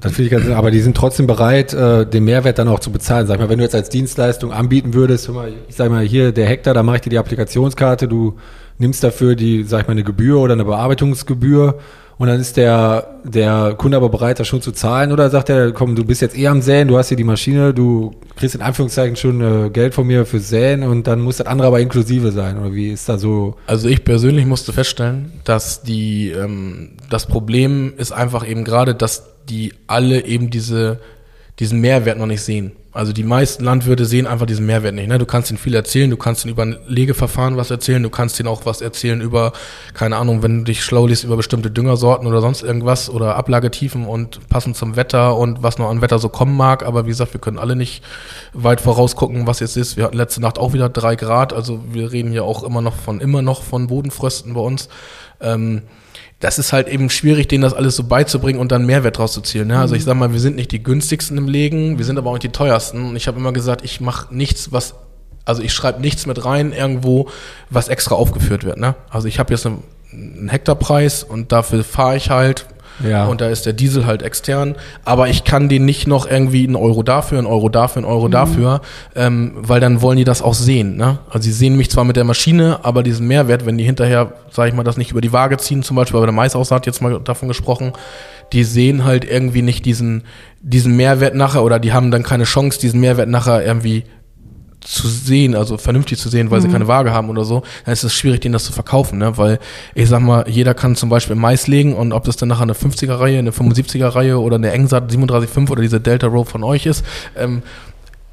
das 0.00 0.12
finde 0.12 0.24
ich 0.24 0.30
ganz, 0.30 0.54
aber 0.54 0.70
die 0.70 0.80
sind 0.80 0.96
trotzdem 0.96 1.26
bereit, 1.26 1.72
äh, 1.72 2.06
den 2.06 2.24
Mehrwert 2.24 2.58
dann 2.58 2.68
auch 2.68 2.80
zu 2.80 2.90
bezahlen. 2.90 3.26
Sag 3.26 3.38
mal, 3.38 3.48
wenn 3.48 3.58
du 3.58 3.64
jetzt 3.64 3.74
als 3.74 3.88
Dienstleistung 3.88 4.52
anbieten 4.52 4.94
würdest, 4.94 5.28
mal, 5.30 5.52
ich 5.68 5.74
sag 5.74 5.90
mal, 5.90 6.04
hier 6.04 6.32
der 6.32 6.46
Hektar, 6.46 6.74
da 6.74 6.82
mache 6.82 6.96
ich 6.96 7.02
dir 7.02 7.10
die 7.10 7.18
Applikationskarte, 7.18 8.06
du 8.06 8.36
nimmst 8.78 9.02
dafür 9.02 9.34
die, 9.34 9.64
sag 9.64 9.82
ich 9.82 9.86
mal, 9.86 9.92
eine 9.92 10.04
Gebühr 10.04 10.38
oder 10.38 10.52
eine 10.52 10.64
Bearbeitungsgebühr 10.64 11.78
und 12.18 12.28
dann 12.28 12.40
ist 12.40 12.56
der, 12.56 13.20
der 13.24 13.74
Kunde 13.76 13.96
aber 13.96 14.08
bereit, 14.08 14.40
das 14.40 14.48
schon 14.48 14.62
zu 14.62 14.72
zahlen 14.72 15.12
oder 15.12 15.28
sagt 15.28 15.50
er, 15.50 15.72
komm, 15.72 15.94
du 15.94 16.04
bist 16.04 16.22
jetzt 16.22 16.36
eh 16.36 16.46
am 16.48 16.62
Säen, 16.62 16.88
du 16.88 16.96
hast 16.96 17.08
hier 17.08 17.16
die 17.16 17.24
Maschine, 17.24 17.74
du 17.74 18.14
kriegst 18.36 18.54
in 18.54 18.62
Anführungszeichen 18.62 19.16
schon 19.16 19.40
äh, 19.40 19.70
Geld 19.70 19.94
von 19.94 20.06
mir 20.06 20.24
fürs 20.24 20.48
Säen 20.48 20.82
und 20.82 21.06
dann 21.06 21.20
muss 21.20 21.36
das 21.36 21.46
andere 21.46 21.68
aber 21.68 21.80
inklusive 21.80 22.32
sein 22.32 22.58
oder 22.58 22.72
wie 22.74 22.90
ist 22.90 23.08
da 23.08 23.18
so? 23.18 23.56
Also 23.66 23.88
ich 23.88 24.04
persönlich 24.04 24.46
musste 24.46 24.72
feststellen, 24.72 25.32
dass 25.44 25.82
die, 25.82 26.30
ähm, 26.30 26.92
das 27.10 27.26
Problem 27.26 27.92
ist 27.98 28.12
einfach 28.12 28.48
eben 28.48 28.64
gerade, 28.64 28.94
dass 28.94 29.35
die 29.48 29.74
alle 29.86 30.24
eben 30.24 30.50
diese, 30.50 31.00
diesen 31.58 31.80
Mehrwert 31.80 32.18
noch 32.18 32.26
nicht 32.26 32.42
sehen. 32.42 32.72
Also 32.96 33.12
die 33.12 33.24
meisten 33.24 33.62
Landwirte 33.62 34.06
sehen 34.06 34.26
einfach 34.26 34.46
diesen 34.46 34.64
Mehrwert 34.64 34.94
nicht. 34.94 35.08
Ne? 35.08 35.18
Du 35.18 35.26
kannst 35.26 35.50
ihnen 35.50 35.58
viel 35.58 35.74
erzählen, 35.74 36.08
du 36.08 36.16
kannst 36.16 36.46
ihnen 36.46 36.54
über 36.54 36.62
ein 36.62 36.78
Legeverfahren 36.86 37.58
was 37.58 37.70
erzählen, 37.70 38.02
du 38.02 38.08
kannst 38.08 38.40
ihnen 38.40 38.48
auch 38.48 38.64
was 38.64 38.80
erzählen 38.80 39.20
über, 39.20 39.52
keine 39.92 40.16
Ahnung, 40.16 40.42
wenn 40.42 40.60
du 40.60 40.64
dich 40.64 40.82
schlau 40.82 41.06
liest 41.06 41.22
über 41.22 41.36
bestimmte 41.36 41.70
Düngersorten 41.70 42.26
oder 42.26 42.40
sonst 42.40 42.62
irgendwas 42.62 43.10
oder 43.10 43.36
Ablagetiefen 43.36 44.06
und 44.06 44.48
passend 44.48 44.78
zum 44.78 44.96
Wetter 44.96 45.36
und 45.36 45.62
was 45.62 45.76
noch 45.76 45.90
an 45.90 46.00
Wetter 46.00 46.18
so 46.18 46.30
kommen 46.30 46.56
mag. 46.56 46.86
Aber 46.86 47.04
wie 47.04 47.10
gesagt, 47.10 47.34
wir 47.34 47.40
können 47.40 47.58
alle 47.58 47.76
nicht 47.76 48.02
weit 48.54 48.80
vorausgucken, 48.80 49.46
was 49.46 49.60
jetzt 49.60 49.76
ist. 49.76 49.98
Wir 49.98 50.04
hatten 50.04 50.16
letzte 50.16 50.40
Nacht 50.40 50.58
auch 50.58 50.72
wieder 50.72 50.88
drei 50.88 51.16
Grad, 51.16 51.52
also 51.52 51.84
wir 51.92 52.12
reden 52.12 52.32
ja 52.32 52.44
auch 52.44 52.62
immer 52.62 52.80
noch 52.80 52.96
von, 52.96 53.20
immer 53.20 53.42
noch 53.42 53.62
von 53.62 53.88
Bodenfrösten 53.88 54.54
bei 54.54 54.60
uns. 54.62 54.88
Ähm, 55.42 55.82
das 56.40 56.58
ist 56.58 56.72
halt 56.72 56.88
eben 56.88 57.08
schwierig, 57.08 57.48
denen 57.48 57.62
das 57.62 57.72
alles 57.72 57.96
so 57.96 58.04
beizubringen 58.04 58.60
und 58.60 58.70
dann 58.70 58.84
Mehrwert 58.84 59.18
draus 59.18 59.32
zu 59.32 59.40
zielen. 59.40 59.68
Ne? 59.68 59.78
Also 59.78 59.94
ich 59.94 60.02
mhm. 60.02 60.06
sag 60.06 60.16
mal, 60.16 60.32
wir 60.32 60.40
sind 60.40 60.56
nicht 60.56 60.70
die 60.70 60.82
günstigsten 60.82 61.38
im 61.38 61.48
Legen, 61.48 61.98
wir 61.98 62.04
sind 62.04 62.18
aber 62.18 62.30
auch 62.30 62.34
nicht 62.34 62.44
die 62.44 62.50
teuersten. 62.50 63.08
Und 63.08 63.16
ich 63.16 63.26
habe 63.26 63.38
immer 63.38 63.52
gesagt, 63.52 63.82
ich 63.84 64.00
mache 64.00 64.34
nichts, 64.34 64.70
was, 64.70 64.94
also 65.46 65.62
ich 65.62 65.72
schreibe 65.72 66.00
nichts 66.00 66.26
mit 66.26 66.44
rein 66.44 66.72
irgendwo, 66.72 67.28
was 67.70 67.88
extra 67.88 68.14
aufgeführt 68.14 68.64
wird. 68.64 68.78
Ne? 68.78 68.94
Also 69.08 69.28
ich 69.28 69.38
habe 69.38 69.54
jetzt 69.54 69.64
einen, 69.64 69.82
einen 70.12 70.48
Hektarpreis 70.48 71.24
und 71.24 71.52
dafür 71.52 71.82
fahre 71.84 72.16
ich 72.16 72.28
halt 72.28 72.66
ja. 73.04 73.26
Und 73.26 73.40
da 73.40 73.48
ist 73.48 73.66
der 73.66 73.72
Diesel 73.72 74.06
halt 74.06 74.22
extern. 74.22 74.76
Aber 75.04 75.28
ich 75.28 75.44
kann 75.44 75.68
den 75.68 75.84
nicht 75.84 76.06
noch 76.06 76.28
irgendwie 76.28 76.64
einen 76.66 76.76
Euro 76.76 77.02
dafür, 77.02 77.38
einen 77.38 77.46
Euro 77.46 77.68
dafür, 77.68 78.02
einen 78.02 78.10
Euro 78.10 78.28
mhm. 78.28 78.32
dafür, 78.32 78.80
ähm, 79.14 79.52
weil 79.56 79.80
dann 79.80 80.02
wollen 80.02 80.16
die 80.16 80.24
das 80.24 80.42
auch 80.42 80.54
sehen. 80.54 80.96
Ne? 80.96 81.18
Also 81.28 81.44
sie 81.44 81.52
sehen 81.52 81.76
mich 81.76 81.90
zwar 81.90 82.04
mit 82.04 82.16
der 82.16 82.24
Maschine, 82.24 82.80
aber 82.82 83.02
diesen 83.02 83.26
Mehrwert, 83.26 83.66
wenn 83.66 83.78
die 83.78 83.84
hinterher, 83.84 84.32
sage 84.50 84.70
ich 84.70 84.74
mal, 84.74 84.84
das 84.84 84.96
nicht 84.96 85.10
über 85.10 85.20
die 85.20 85.32
Waage 85.32 85.56
ziehen, 85.58 85.82
zum 85.82 85.96
Beispiel 85.96 86.20
bei 86.20 86.26
der 86.26 86.34
Maisaussaat 86.34 86.86
jetzt 86.86 87.02
mal 87.02 87.20
davon 87.20 87.48
gesprochen, 87.48 87.92
die 88.52 88.64
sehen 88.64 89.04
halt 89.04 89.24
irgendwie 89.24 89.62
nicht 89.62 89.84
diesen, 89.84 90.22
diesen 90.60 90.96
Mehrwert 90.96 91.34
nachher 91.34 91.64
oder 91.64 91.78
die 91.78 91.92
haben 91.92 92.10
dann 92.10 92.22
keine 92.22 92.44
Chance, 92.44 92.78
diesen 92.80 93.00
Mehrwert 93.00 93.28
nachher 93.28 93.64
irgendwie 93.64 94.04
zu 94.86 95.08
sehen, 95.08 95.54
also 95.54 95.78
vernünftig 95.78 96.18
zu 96.18 96.28
sehen, 96.28 96.50
weil 96.50 96.60
mhm. 96.60 96.64
sie 96.64 96.68
keine 96.70 96.88
Waage 96.88 97.12
haben 97.12 97.28
oder 97.28 97.44
so, 97.44 97.62
dann 97.84 97.92
ist 97.92 98.04
es 98.04 98.14
schwierig, 98.14 98.40
denen 98.40 98.52
das 98.52 98.64
zu 98.64 98.72
verkaufen, 98.72 99.18
ne? 99.18 99.36
Weil 99.36 99.58
ich 99.94 100.08
sag 100.08 100.20
mal, 100.20 100.48
jeder 100.48 100.74
kann 100.74 100.96
zum 100.96 101.08
Beispiel 101.08 101.36
Mais 101.36 101.66
legen 101.66 101.94
und 101.94 102.12
ob 102.12 102.24
das 102.24 102.36
dann 102.36 102.48
nachher 102.48 102.62
eine 102.62 102.74
50er-Reihe, 102.74 103.38
eine 103.38 103.50
75er-Reihe 103.50 104.38
oder 104.38 104.56
eine 104.56 104.70
Engsat 104.70 105.10
37.5 105.10 105.70
oder 105.70 105.82
diese 105.82 106.00
Delta 106.00 106.28
Row 106.28 106.48
von 106.48 106.62
euch 106.62 106.86
ist, 106.86 107.04
ähm, 107.36 107.62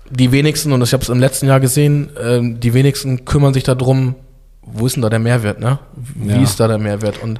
die 0.09 0.31
wenigsten, 0.31 0.71
und 0.71 0.81
ich 0.83 0.93
habe 0.93 1.01
es 1.01 1.09
im 1.09 1.19
letzten 1.19 1.47
Jahr 1.47 1.59
gesehen, 1.59 2.09
ähm, 2.21 2.59
die 2.59 2.73
wenigsten 2.73 3.25
kümmern 3.25 3.53
sich 3.53 3.63
darum, 3.63 4.15
wo 4.61 4.85
ist 4.85 4.95
denn 4.95 5.01
da 5.01 5.09
der 5.09 5.19
Mehrwert, 5.19 5.59
ne? 5.59 5.79
Wie 6.15 6.29
ja. 6.29 6.41
ist 6.41 6.59
da 6.59 6.67
der 6.67 6.77
Mehrwert? 6.77 7.21
Und 7.21 7.39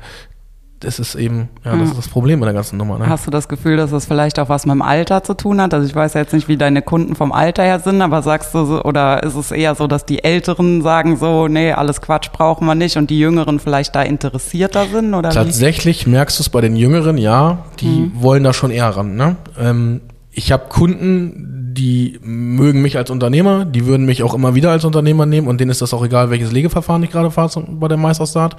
das 0.84 1.00
ist 1.00 1.16
eben, 1.16 1.50
ja, 1.64 1.72
das 1.72 1.82
hm. 1.82 1.88
ist 1.90 1.98
das 1.98 2.08
Problem 2.08 2.40
mit 2.40 2.48
der 2.48 2.54
ganzen 2.54 2.78
Nummer. 2.78 3.00
Ne? 3.00 3.08
Hast 3.08 3.26
du 3.26 3.32
das 3.32 3.48
Gefühl, 3.48 3.78
dass 3.78 3.92
das 3.92 4.06
vielleicht 4.06 4.40
auch 4.40 4.50
was 4.50 4.66
mit 4.66 4.74
dem 4.74 4.82
Alter 4.82 5.24
zu 5.24 5.34
tun 5.34 5.62
hat? 5.62 5.74
Also 5.74 5.88
ich 5.88 5.96
weiß 5.96 6.14
jetzt 6.14 6.34
nicht, 6.34 6.48
wie 6.48 6.58
deine 6.58 6.82
Kunden 6.82 7.16
vom 7.16 7.32
Alter 7.32 7.64
her 7.64 7.80
sind, 7.80 8.02
aber 8.02 8.22
sagst 8.22 8.54
du 8.54 8.66
so, 8.66 8.84
oder 8.84 9.24
ist 9.24 9.36
es 9.36 9.52
eher 9.52 9.76
so, 9.76 9.88
dass 9.88 10.06
die 10.06 10.24
Älteren 10.24 10.82
sagen 10.82 11.18
so, 11.18 11.48
nee, 11.48 11.72
alles 11.72 12.02
Quatsch 12.02 12.32
brauchen 12.32 12.66
wir 12.66 12.76
nicht 12.76 12.98
und 12.98 13.10
die 13.10 13.20
Jüngeren 13.20 13.60
vielleicht 13.60 13.96
da 13.96 14.02
interessierter 14.02 14.88
sind? 14.88 15.14
Oder 15.14 15.30
Tatsächlich 15.30 16.06
wie? 16.06 16.12
merkst 16.12 16.40
du 16.40 16.44
es 16.44 16.50
bei 16.50 16.62
den 16.62 16.76
Jüngeren, 16.76 17.18
ja, 17.18 17.60
die 17.80 17.86
mhm. 17.86 18.12
wollen 18.16 18.44
da 18.44 18.54
schon 18.54 18.72
eher 18.72 18.90
ran. 18.90 19.16
Ne? 19.16 19.36
Ähm, 19.60 20.02
ich 20.32 20.52
habe 20.52 20.66
Kunden, 20.68 21.74
die 21.74 22.20
mögen 22.22 22.82
mich 22.82 22.98
als 22.98 23.10
Unternehmer, 23.10 23.66
die 23.66 23.86
würden 23.86 24.06
mich 24.06 24.24
auch 24.24 24.34
immer 24.34 24.56
wieder 24.56 24.72
als 24.72 24.86
Unternehmer 24.86 25.26
nehmen 25.26 25.48
und 25.48 25.60
denen 25.60 25.72
ist 25.72 25.82
das 25.82 25.94
auch 25.94 26.04
egal, 26.04 26.30
welches 26.30 26.52
Legeverfahren 26.52 27.04
ich 27.04 27.12
gerade 27.12 27.32
fahre 27.32 27.64
bei 27.68 27.88
der 27.88 27.98
Meisterstart. 27.98 28.56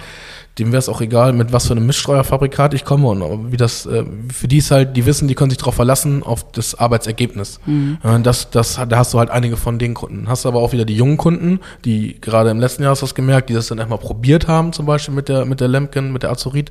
Dem 0.59 0.69
wäre 0.69 0.79
es 0.79 0.89
auch 0.89 1.01
egal, 1.01 1.33
mit 1.33 1.53
was 1.53 1.67
für 1.67 1.73
einem 1.73 1.87
Mischsteuerfabrikat 1.87 2.75
ich 2.75 2.85
komme 2.85 3.09
und 3.09 3.53
wie 3.53 3.57
das, 3.57 3.87
äh, 3.87 4.05
für 4.33 4.49
die 4.49 4.59
ist 4.59 4.71
halt, 4.71 4.97
die 4.97 5.07
wissen, 5.07 5.27
die 5.29 5.35
können 5.35 5.51
sich 5.51 5.59
darauf 5.59 5.75
verlassen, 5.75 6.23
auf 6.23 6.51
das 6.53 6.75
Arbeitsergebnis. 6.75 7.61
Mhm. 7.67 7.99
Das, 8.23 8.51
das, 8.51 8.81
da 8.89 8.97
hast 8.97 9.15
du 9.15 9.19
halt 9.19 9.31
einige 9.31 9.57
von 9.57 9.79
den 9.79 9.95
Kunden. 9.95 10.29
Hast 10.29 10.47
aber 10.47 10.61
auch 10.61 10.73
wieder 10.73 10.85
die 10.85 10.97
jungen 10.97 11.17
Kunden, 11.17 11.61
die 11.85 12.21
gerade 12.21 12.51
im 12.51 12.61
letzten 12.61 12.83
Jahr 12.83 12.93
hast 12.93 13.03
du 13.03 13.07
das 13.07 13.15
gemerkt, 13.15 13.49
die 13.49 13.55
das 13.55 13.67
dann 13.67 13.79
erstmal 13.79 13.99
probiert 13.99 14.47
haben, 14.47 14.73
zum 14.73 14.87
Beispiel 14.87 15.15
mit 15.15 15.29
der, 15.29 15.45
mit 15.45 15.61
der 15.61 15.69
Lemken, 15.69 16.13
mit 16.13 16.23
der 16.23 16.31
Azurit, 16.31 16.71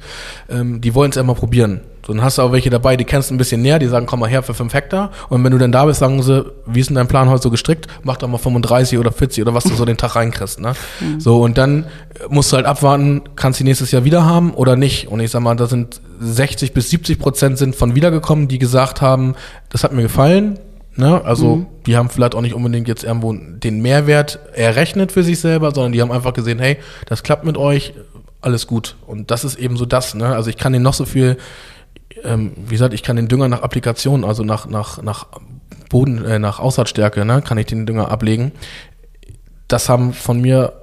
ähm, 0.50 0.82
die 0.82 0.96
wollen 0.96 1.12
es 1.12 1.17
erstmal 1.17 1.36
probieren. 1.36 1.82
So, 2.06 2.12
dann 2.12 2.22
hast 2.22 2.38
du 2.38 2.41
auch 2.41 2.52
welche 2.52 2.69
dabei, 2.69 2.98
die 2.98 3.06
kennst 3.06 3.30
du 3.30 3.34
ein 3.34 3.38
bisschen 3.38 3.62
näher, 3.62 3.80
die 3.80 3.88
sagen, 3.88 4.06
komm 4.06 4.19
mal 4.19 4.30
her 4.30 4.43
für 4.43 4.54
5 4.54 4.74
Hektar. 4.74 5.12
Und 5.30 5.43
wenn 5.43 5.52
du 5.54 5.58
dann 5.58 5.72
da 5.72 5.86
bist, 5.86 6.02
sagen 6.02 6.22
sie, 6.22 6.46
wie 6.65 6.82
ist 6.82 6.89
denn 6.89 6.96
dein 6.96 7.08
Plan 7.08 7.30
heute 7.30 7.43
so 7.43 7.50
gestrickt? 7.50 7.88
Mach 8.04 8.17
doch 8.17 8.28
mal 8.28 8.38
35 8.38 9.00
oder 9.00 9.12
40 9.12 9.41
oder 9.41 9.54
was 9.54 9.63
du 9.63 9.74
so 9.74 9.86
den 9.86 9.96
Tag 9.96 10.15
reinkriegst. 10.17 10.60
Ne? 10.60 10.74
Mhm. 11.00 11.19
So, 11.22 11.41
und 11.41 11.58
dann 11.58 11.86
musst 12.28 12.52
du 12.52 12.58
halt 12.58 12.65
abwarten, 12.65 13.22
kannst 13.38 13.62
du 13.62 13.63
nächstes 13.73 13.91
Jahr 13.91 14.03
wieder 14.03 14.25
haben 14.25 14.53
oder 14.53 14.75
nicht. 14.75 15.07
Und 15.07 15.19
ich 15.19 15.31
sag 15.31 15.41
mal, 15.41 15.55
da 15.55 15.65
sind 15.65 16.01
60 16.19 16.73
bis 16.73 16.89
70 16.89 17.19
Prozent 17.19 17.57
sind 17.57 17.75
von 17.75 17.95
wiedergekommen, 17.95 18.47
die 18.47 18.59
gesagt 18.59 19.01
haben, 19.01 19.36
das 19.69 19.83
hat 19.83 19.93
mir 19.93 20.03
gefallen. 20.03 20.59
Ne? 20.95 21.23
Also 21.25 21.57
mhm. 21.57 21.65
die 21.86 21.97
haben 21.97 22.09
vielleicht 22.09 22.36
auch 22.36 22.41
nicht 22.41 22.53
unbedingt 22.53 22.88
jetzt 22.88 23.03
irgendwo 23.03 23.33
den 23.33 23.81
Mehrwert 23.81 24.39
errechnet 24.53 25.12
für 25.12 25.23
sich 25.23 25.39
selber, 25.39 25.73
sondern 25.73 25.91
die 25.91 26.01
haben 26.01 26.12
einfach 26.12 26.33
gesehen, 26.33 26.59
hey, 26.59 26.77
das 27.07 27.23
klappt 27.23 27.45
mit 27.45 27.57
euch, 27.57 27.93
alles 28.41 28.67
gut. 28.67 28.95
Und 29.07 29.31
das 29.31 29.43
ist 29.43 29.55
eben 29.55 29.75
so 29.75 29.86
das. 29.86 30.13
Ne? 30.13 30.27
Also 30.27 30.49
ich 30.49 30.57
kann 30.57 30.73
denen 30.73 30.83
noch 30.83 30.93
so 30.93 31.05
viel 31.05 31.38
ähm, 32.23 32.51
wie 32.55 32.75
gesagt, 32.75 32.93
ich 32.93 33.03
kann 33.03 33.15
den 33.15 33.27
Dünger 33.27 33.49
nach 33.49 33.62
Applikation, 33.62 34.23
also 34.23 34.43
nach, 34.43 34.67
nach, 34.67 35.01
nach 35.01 35.27
Boden, 35.89 36.23
äh, 36.23 36.39
nach 36.39 36.59
Aussaatstärke, 36.59 37.25
ne, 37.25 37.41
kann 37.41 37.57
ich 37.57 37.65
den 37.65 37.86
Dünger 37.86 38.09
ablegen. 38.09 38.51
das 39.67 39.89
haben 39.89 40.13
von 40.13 40.39
mir, 40.39 40.73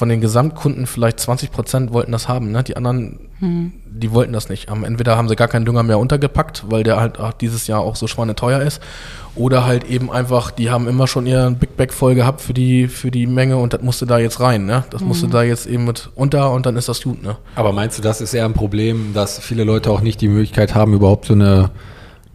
von 0.00 0.08
den 0.08 0.22
Gesamtkunden 0.22 0.86
vielleicht 0.86 1.20
20 1.20 1.52
Prozent 1.52 1.92
wollten 1.92 2.10
das 2.10 2.26
haben. 2.26 2.50
Ne? 2.50 2.64
Die 2.64 2.74
anderen, 2.74 3.28
Hm. 3.40 3.72
die 3.86 4.12
wollten 4.12 4.32
das 4.32 4.48
nicht. 4.48 4.70
Haben- 4.70 4.82
Entweder 4.84 5.16
haben 5.18 5.28
sie 5.28 5.36
gar 5.36 5.46
keinen 5.46 5.66
Dünger 5.66 5.82
mehr 5.82 5.98
untergepackt, 5.98 6.64
weil 6.70 6.82
der 6.84 6.98
halt 6.98 7.20
auch 7.20 7.34
dieses 7.34 7.66
Jahr 7.66 7.80
auch 7.80 7.96
so 7.96 8.06
schweineteuer 8.06 8.60
ist. 8.62 8.80
Oder 9.36 9.66
halt 9.66 9.84
eben 9.84 10.10
einfach, 10.10 10.50
die 10.50 10.70
haben 10.70 10.88
immer 10.88 11.06
schon 11.06 11.26
ihren 11.26 11.56
Big 11.56 11.76
Bag 11.76 11.92
voll 11.92 12.14
gehabt 12.14 12.40
für 12.40 12.54
die, 12.54 12.88
für 12.88 13.10
die 13.10 13.26
Menge 13.26 13.58
und 13.58 13.74
das 13.74 13.82
musste 13.82 14.06
da 14.06 14.18
jetzt 14.18 14.40
rein. 14.40 14.64
Ne? 14.64 14.84
Das 14.88 15.02
musste 15.02 15.28
da 15.28 15.42
jetzt 15.42 15.66
eben 15.66 15.84
mit 15.84 16.08
unter 16.14 16.50
und 16.52 16.64
dann 16.64 16.76
ist 16.76 16.88
das 16.88 17.02
gut. 17.02 17.22
Ne? 17.22 17.36
Aber 17.56 17.72
meinst 17.72 17.98
du, 17.98 18.02
das 18.02 18.22
ist 18.22 18.32
eher 18.32 18.46
ein 18.46 18.54
Problem, 18.54 19.12
dass 19.12 19.38
viele 19.38 19.64
Leute 19.64 19.90
auch 19.90 20.00
nicht 20.00 20.22
die 20.22 20.28
Möglichkeit 20.28 20.74
haben, 20.74 20.94
überhaupt 20.94 21.26
so 21.26 21.34
eine 21.34 21.70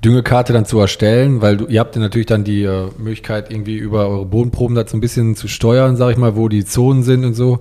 Düngekarte 0.06 0.54
dann 0.54 0.66
zu 0.66 0.80
erstellen? 0.80 1.42
Weil 1.42 1.58
du, 1.58 1.66
ihr 1.66 1.80
habt 1.80 1.96
ja 1.96 2.02
natürlich 2.02 2.28
dann 2.28 2.44
die 2.44 2.64
äh, 2.64 2.90
Möglichkeit, 2.98 3.52
irgendwie 3.52 3.78
über 3.78 4.08
eure 4.08 4.26
Bodenproben 4.26 4.76
so 4.88 4.96
ein 4.96 5.02
bisschen 5.02 5.36
zu 5.36 5.48
steuern, 5.48 5.96
sag 5.96 6.12
ich 6.12 6.18
mal, 6.18 6.36
wo 6.36 6.48
die 6.48 6.64
Zonen 6.64 7.04
sind 7.04 7.26
und 7.26 7.34
so. 7.34 7.60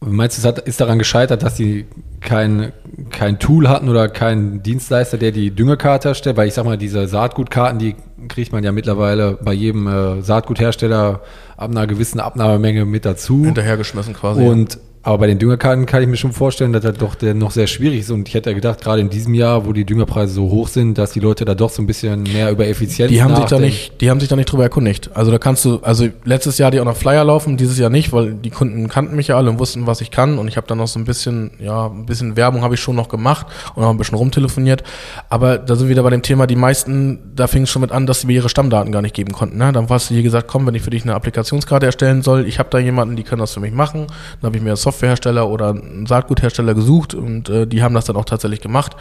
Meinst 0.00 0.36
du, 0.36 0.40
es 0.40 0.46
hat, 0.46 0.58
ist 0.58 0.80
daran 0.80 0.98
gescheitert, 0.98 1.42
dass 1.42 1.54
die 1.54 1.86
kein, 2.20 2.72
kein 3.10 3.38
Tool 3.38 3.68
hatten 3.68 3.88
oder 3.88 4.08
keinen 4.08 4.62
Dienstleister, 4.62 5.16
der 5.16 5.30
die 5.30 5.50
Düngekarte 5.50 6.08
erstellt? 6.08 6.36
Weil 6.36 6.48
ich 6.48 6.54
sag 6.54 6.66
mal, 6.66 6.76
diese 6.76 7.06
Saatgutkarten, 7.06 7.78
die 7.78 7.94
kriegt 8.28 8.52
man 8.52 8.64
ja 8.64 8.72
mittlerweile 8.72 9.38
bei 9.42 9.52
jedem 9.52 9.86
äh, 9.86 10.22
Saatguthersteller 10.22 11.22
ab 11.56 11.70
einer 11.70 11.86
gewissen 11.86 12.20
Abnahmemenge 12.20 12.84
mit 12.84 13.04
dazu. 13.04 13.44
Hinterhergeschmissen 13.44 14.12
quasi. 14.12 14.42
Und 14.42 14.78
aber 15.04 15.18
bei 15.18 15.26
den 15.26 15.38
Düngerkarten 15.38 15.84
kann 15.84 16.02
ich 16.02 16.08
mir 16.08 16.16
schon 16.16 16.32
vorstellen, 16.32 16.72
dass 16.72 16.82
das 16.82 16.96
doch 16.96 17.16
noch 17.34 17.50
sehr 17.50 17.66
schwierig 17.66 18.00
ist. 18.00 18.10
Und 18.10 18.26
ich 18.26 18.34
hätte 18.34 18.48
ja 18.50 18.54
gedacht, 18.54 18.80
gerade 18.80 19.02
in 19.02 19.10
diesem 19.10 19.34
Jahr, 19.34 19.66
wo 19.66 19.74
die 19.74 19.84
Düngerpreise 19.84 20.32
so 20.32 20.50
hoch 20.50 20.68
sind, 20.68 20.96
dass 20.96 21.12
die 21.12 21.20
Leute 21.20 21.44
da 21.44 21.54
doch 21.54 21.68
so 21.68 21.82
ein 21.82 21.86
bisschen 21.86 22.22
mehr 22.22 22.50
über 22.50 22.66
Effizienz 22.66 23.10
Die 23.10 23.22
haben 23.22 23.36
sich 23.36 23.44
da 23.44 23.56
nachdenken. 23.56 23.64
nicht, 23.66 24.00
die 24.00 24.08
haben 24.08 24.18
sich 24.18 24.30
da 24.30 24.36
nicht 24.36 24.50
drüber 24.50 24.62
erkundigt. 24.62 25.10
Also 25.14 25.30
da 25.30 25.36
kannst 25.36 25.62
du, 25.66 25.80
also 25.82 26.08
letztes 26.24 26.56
Jahr 26.56 26.70
die 26.70 26.80
auch 26.80 26.86
noch 26.86 26.96
Flyer 26.96 27.22
laufen, 27.22 27.58
dieses 27.58 27.78
Jahr 27.78 27.90
nicht, 27.90 28.14
weil 28.14 28.32
die 28.32 28.48
Kunden 28.48 28.88
kannten 28.88 29.14
mich 29.14 29.28
ja 29.28 29.36
alle 29.36 29.50
und 29.50 29.58
wussten, 29.58 29.86
was 29.86 30.00
ich 30.00 30.10
kann. 30.10 30.38
Und 30.38 30.48
ich 30.48 30.56
habe 30.56 30.66
dann 30.66 30.78
noch 30.78 30.88
so 30.88 30.98
ein 30.98 31.04
bisschen, 31.04 31.50
ja, 31.60 31.86
ein 31.88 32.06
bisschen 32.06 32.36
Werbung 32.36 32.62
habe 32.62 32.74
ich 32.74 32.80
schon 32.80 32.96
noch 32.96 33.10
gemacht 33.10 33.46
und 33.74 33.84
auch 33.84 33.90
ein 33.90 33.98
bisschen 33.98 34.16
rumtelefoniert. 34.16 34.84
Aber 35.28 35.58
da 35.58 35.74
sind 35.76 35.86
wir 35.86 35.90
wieder 35.90 36.02
bei 36.02 36.10
dem 36.10 36.22
Thema, 36.22 36.46
die 36.46 36.56
meisten, 36.56 37.18
da 37.36 37.46
fing 37.46 37.64
es 37.64 37.70
schon 37.70 37.82
mit 37.82 37.92
an, 37.92 38.06
dass 38.06 38.22
sie 38.22 38.26
mir 38.26 38.32
ihre 38.32 38.48
Stammdaten 38.48 38.90
gar 38.90 39.02
nicht 39.02 39.14
geben 39.14 39.32
konnten. 39.32 39.58
Ne? 39.58 39.70
Dann 39.70 39.86
hast 39.90 40.08
du 40.08 40.14
hier 40.14 40.22
gesagt, 40.22 40.48
komm, 40.48 40.66
wenn 40.66 40.74
ich 40.74 40.82
für 40.82 40.90
dich 40.90 41.02
eine 41.02 41.14
Applikationskarte 41.14 41.84
erstellen 41.84 42.22
soll, 42.22 42.46
ich 42.46 42.58
habe 42.58 42.70
da 42.70 42.78
jemanden, 42.78 43.16
die 43.16 43.22
können 43.22 43.40
das 43.40 43.52
für 43.52 43.60
mich 43.60 43.72
machen. 43.72 44.06
Dann 44.40 44.48
habe 44.48 44.56
ich 44.56 44.62
mir 44.62 44.70
einen 44.70 44.76
Softwarehersteller 44.94 45.48
oder 45.48 45.70
einen 45.70 46.06
Saatguthersteller 46.06 46.74
gesucht 46.74 47.14
und 47.14 47.48
äh, 47.48 47.66
die 47.66 47.82
haben 47.82 47.94
das 47.94 48.04
dann 48.04 48.16
auch 48.16 48.24
tatsächlich 48.24 48.60
gemacht. 48.60 48.96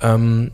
Ähm, 0.00 0.50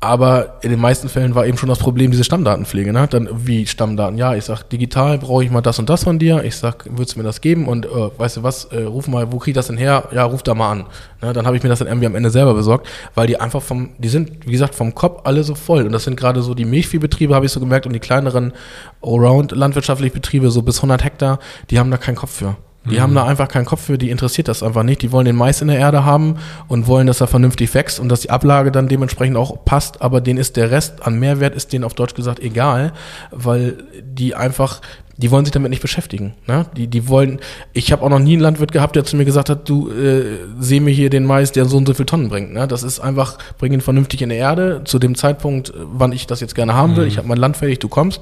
aber 0.00 0.58
in 0.62 0.70
den 0.70 0.80
meisten 0.80 1.08
Fällen 1.08 1.36
war 1.36 1.46
eben 1.46 1.56
schon 1.56 1.68
das 1.68 1.78
Problem 1.78 2.10
diese 2.10 2.24
Stammdatenpflege. 2.24 2.92
Ne? 2.92 3.06
Dann 3.08 3.28
wie 3.46 3.68
Stammdaten? 3.68 4.18
Ja, 4.18 4.34
ich 4.34 4.44
sag 4.44 4.64
digital 4.64 5.16
brauche 5.18 5.44
ich 5.44 5.50
mal 5.52 5.60
das 5.60 5.78
und 5.78 5.88
das 5.88 6.02
von 6.02 6.18
dir. 6.18 6.42
Ich 6.42 6.56
sag, 6.56 6.86
würdest 6.90 7.14
du 7.14 7.20
mir 7.20 7.24
das 7.24 7.40
geben? 7.40 7.68
Und 7.68 7.86
äh, 7.86 8.18
weißt 8.18 8.38
du 8.38 8.42
was? 8.42 8.64
Äh, 8.64 8.82
ruf 8.82 9.06
mal, 9.06 9.30
wo 9.30 9.38
krieg 9.38 9.52
ich 9.52 9.54
das 9.54 9.68
denn 9.68 9.76
her? 9.76 10.08
Ja, 10.12 10.24
ruf 10.24 10.42
da 10.42 10.54
mal 10.54 10.72
an. 10.72 10.86
Ne? 11.20 11.32
Dann 11.32 11.46
habe 11.46 11.56
ich 11.56 11.62
mir 11.62 11.68
das 11.68 11.78
dann 11.78 11.86
irgendwie 11.86 12.06
am 12.06 12.16
Ende 12.16 12.30
selber 12.30 12.52
besorgt, 12.52 12.88
weil 13.14 13.28
die 13.28 13.38
einfach 13.40 13.62
vom, 13.62 13.90
die 13.98 14.08
sind 14.08 14.44
wie 14.44 14.50
gesagt 14.50 14.74
vom 14.74 14.92
Kopf 14.92 15.20
alle 15.22 15.44
so 15.44 15.54
voll. 15.54 15.86
Und 15.86 15.92
das 15.92 16.02
sind 16.02 16.16
gerade 16.16 16.42
so 16.42 16.54
die 16.54 16.64
Milchviehbetriebe, 16.64 17.32
habe 17.32 17.46
ich 17.46 17.52
so 17.52 17.60
gemerkt, 17.60 17.86
und 17.86 17.92
die 17.92 18.00
kleineren 18.00 18.54
Allround 19.02 19.52
landwirtschaftlichen 19.52 20.14
Betriebe 20.14 20.50
so 20.50 20.62
bis 20.62 20.78
100 20.78 21.04
Hektar, 21.04 21.38
die 21.70 21.78
haben 21.78 21.92
da 21.92 21.96
keinen 21.96 22.16
Kopf 22.16 22.32
für. 22.32 22.56
Die 22.90 23.00
haben 23.00 23.14
da 23.14 23.24
einfach 23.24 23.46
keinen 23.46 23.64
Kopf 23.64 23.82
für, 23.82 23.96
die 23.96 24.10
interessiert 24.10 24.48
das 24.48 24.62
einfach 24.62 24.82
nicht. 24.82 25.02
Die 25.02 25.12
wollen 25.12 25.24
den 25.24 25.36
Mais 25.36 25.62
in 25.62 25.68
der 25.68 25.78
Erde 25.78 26.04
haben 26.04 26.38
und 26.66 26.88
wollen, 26.88 27.06
dass 27.06 27.20
er 27.20 27.28
vernünftig 27.28 27.72
wächst 27.74 28.00
und 28.00 28.08
dass 28.08 28.20
die 28.20 28.30
Ablage 28.30 28.72
dann 28.72 28.88
dementsprechend 28.88 29.36
auch 29.36 29.64
passt, 29.64 30.02
aber 30.02 30.20
denen 30.20 30.38
ist 30.38 30.56
der 30.56 30.70
Rest 30.70 31.06
an 31.06 31.18
Mehrwert, 31.18 31.54
ist 31.54 31.72
denen 31.72 31.84
auf 31.84 31.94
Deutsch 31.94 32.14
gesagt 32.14 32.40
egal, 32.40 32.92
weil 33.30 33.84
die 34.02 34.34
einfach, 34.34 34.80
die 35.22 35.30
wollen 35.30 35.44
sich 35.44 35.52
damit 35.52 35.70
nicht 35.70 35.82
beschäftigen. 35.82 36.34
Ne? 36.48 36.66
Die, 36.76 36.88
die 36.88 37.08
wollen, 37.08 37.38
ich 37.72 37.92
habe 37.92 38.02
auch 38.02 38.08
noch 38.08 38.18
nie 38.18 38.32
einen 38.32 38.42
Landwirt 38.42 38.72
gehabt, 38.72 38.96
der 38.96 39.04
zu 39.04 39.16
mir 39.16 39.24
gesagt 39.24 39.48
hat, 39.48 39.68
du 39.68 39.88
äh, 39.90 40.24
seh 40.58 40.80
mir 40.80 40.90
hier 40.90 41.10
den 41.10 41.24
Mais, 41.24 41.52
der 41.52 41.64
so 41.64 41.76
und 41.76 41.86
so 41.86 41.94
viel 41.94 42.06
Tonnen 42.06 42.28
bringt. 42.28 42.52
Ne? 42.52 42.66
Das 42.66 42.82
ist 42.82 42.98
einfach, 42.98 43.38
bring 43.58 43.72
ihn 43.72 43.80
vernünftig 43.80 44.20
in 44.20 44.30
die 44.30 44.36
Erde, 44.36 44.82
zu 44.84 44.98
dem 44.98 45.14
Zeitpunkt, 45.14 45.70
äh, 45.70 45.74
wann 45.76 46.10
ich 46.12 46.26
das 46.26 46.40
jetzt 46.40 46.56
gerne 46.56 46.74
haben 46.74 46.96
will. 46.96 47.06
Ich 47.06 47.18
habe 47.18 47.28
mein 47.28 47.38
Land 47.38 47.56
fertig, 47.56 47.78
du 47.78 47.88
kommst, 47.88 48.20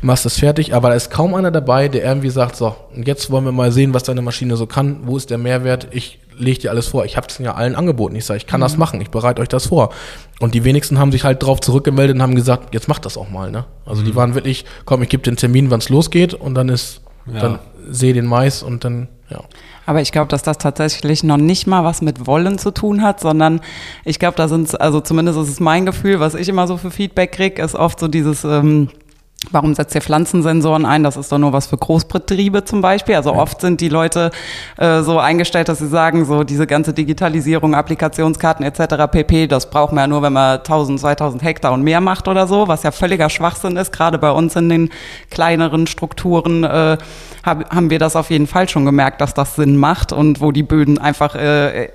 machst 0.00 0.24
das 0.24 0.38
fertig, 0.38 0.74
aber 0.74 0.88
da 0.88 0.96
ist 0.96 1.10
kaum 1.10 1.34
einer 1.34 1.52
dabei, 1.52 1.88
der 1.88 2.02
irgendwie 2.04 2.30
sagt, 2.30 2.56
so, 2.56 2.74
und 2.94 3.06
jetzt 3.06 3.30
wollen 3.30 3.44
wir 3.44 3.52
mal 3.52 3.70
sehen, 3.70 3.94
was 3.94 4.02
deine 4.02 4.20
Maschine 4.20 4.56
so 4.56 4.66
kann, 4.66 5.00
wo 5.04 5.16
ist 5.16 5.30
der 5.30 5.38
Mehrwert, 5.38 5.88
ich 5.92 6.18
lege 6.42 6.58
dir 6.60 6.70
alles 6.70 6.88
vor. 6.88 7.04
Ich 7.04 7.16
habe 7.16 7.26
es 7.28 7.38
ja 7.38 7.54
allen 7.54 7.74
angeboten. 7.74 8.14
Ich 8.16 8.24
sage, 8.24 8.38
ich 8.38 8.46
kann 8.46 8.60
das 8.60 8.76
machen, 8.76 9.00
ich 9.00 9.10
bereite 9.10 9.40
euch 9.40 9.48
das 9.48 9.66
vor. 9.66 9.90
Und 10.40 10.54
die 10.54 10.64
wenigsten 10.64 10.98
haben 10.98 11.12
sich 11.12 11.24
halt 11.24 11.42
drauf 11.42 11.60
zurückgemeldet 11.60 12.16
und 12.16 12.22
haben 12.22 12.34
gesagt, 12.34 12.74
jetzt 12.74 12.88
macht 12.88 13.04
das 13.06 13.16
auch 13.16 13.30
mal. 13.30 13.50
Ne? 13.50 13.64
Also 13.86 14.02
die 14.02 14.14
waren 14.14 14.34
wirklich, 14.34 14.64
komm, 14.84 15.02
ich 15.02 15.08
gebe 15.08 15.22
den 15.22 15.36
Termin, 15.36 15.70
wann 15.70 15.78
es 15.78 15.88
losgeht 15.88 16.34
und 16.34 16.54
dann 16.54 16.68
ist, 16.68 17.00
Ja. 17.32 17.40
dann 17.40 17.58
sehe 17.88 18.12
den 18.12 18.26
Mais 18.26 18.62
und 18.62 18.84
dann, 18.84 19.08
ja. 19.30 19.40
Aber 19.86 20.00
ich 20.00 20.12
glaube, 20.12 20.28
dass 20.28 20.42
das 20.42 20.58
tatsächlich 20.58 21.24
noch 21.24 21.36
nicht 21.36 21.66
mal 21.66 21.82
was 21.84 22.02
mit 22.02 22.26
Wollen 22.26 22.58
zu 22.58 22.70
tun 22.70 23.02
hat, 23.02 23.18
sondern 23.20 23.60
ich 24.04 24.18
glaube, 24.20 24.36
da 24.36 24.46
sind 24.46 24.80
also 24.80 25.00
zumindest 25.00 25.38
ist 25.38 25.48
es 25.48 25.60
mein 25.60 25.86
Gefühl, 25.86 26.20
was 26.20 26.34
ich 26.34 26.48
immer 26.48 26.66
so 26.68 26.76
für 26.76 26.90
Feedback 26.92 27.32
krieg, 27.32 27.58
ist 27.58 27.74
oft 27.74 27.98
so 27.98 28.06
dieses, 28.08 28.44
ähm, 28.44 28.88
Warum 29.50 29.74
setzt 29.74 29.94
ihr 29.94 30.00
Pflanzensensoren 30.00 30.86
ein? 30.86 31.02
Das 31.02 31.16
ist 31.16 31.32
doch 31.32 31.38
nur 31.38 31.52
was 31.52 31.66
für 31.66 31.76
Großbetriebe 31.76 32.64
zum 32.64 32.80
Beispiel. 32.80 33.16
Also 33.16 33.34
oft 33.34 33.60
sind 33.60 33.80
die 33.80 33.88
Leute 33.88 34.30
äh, 34.76 35.02
so 35.02 35.18
eingestellt, 35.18 35.68
dass 35.68 35.80
sie 35.80 35.88
sagen, 35.88 36.24
so 36.24 36.44
diese 36.44 36.66
ganze 36.66 36.92
Digitalisierung, 36.92 37.74
Applikationskarten 37.74 38.64
etc. 38.64 39.10
pp, 39.10 39.48
das 39.48 39.68
braucht 39.68 39.92
man 39.92 40.04
ja 40.04 40.06
nur, 40.06 40.22
wenn 40.22 40.32
man 40.32 40.58
1000, 40.58 41.00
2000 41.00 41.42
Hektar 41.42 41.72
und 41.72 41.82
mehr 41.82 42.00
macht 42.00 42.28
oder 42.28 42.46
so, 42.46 42.68
was 42.68 42.84
ja 42.84 42.92
völliger 42.92 43.28
Schwachsinn 43.28 43.76
ist. 43.76 43.92
Gerade 43.92 44.18
bei 44.18 44.30
uns 44.30 44.54
in 44.54 44.68
den 44.68 44.90
kleineren 45.30 45.86
Strukturen 45.88 46.62
äh, 46.62 46.98
hab, 47.42 47.74
haben 47.74 47.90
wir 47.90 47.98
das 47.98 48.14
auf 48.14 48.30
jeden 48.30 48.46
Fall 48.46 48.68
schon 48.68 48.84
gemerkt, 48.84 49.20
dass 49.20 49.34
das 49.34 49.56
Sinn 49.56 49.76
macht 49.76 50.12
und 50.12 50.40
wo 50.40 50.52
die 50.52 50.62
Böden 50.62 50.98
einfach 50.98 51.34
äh, 51.34 51.86
äh, 51.86 51.90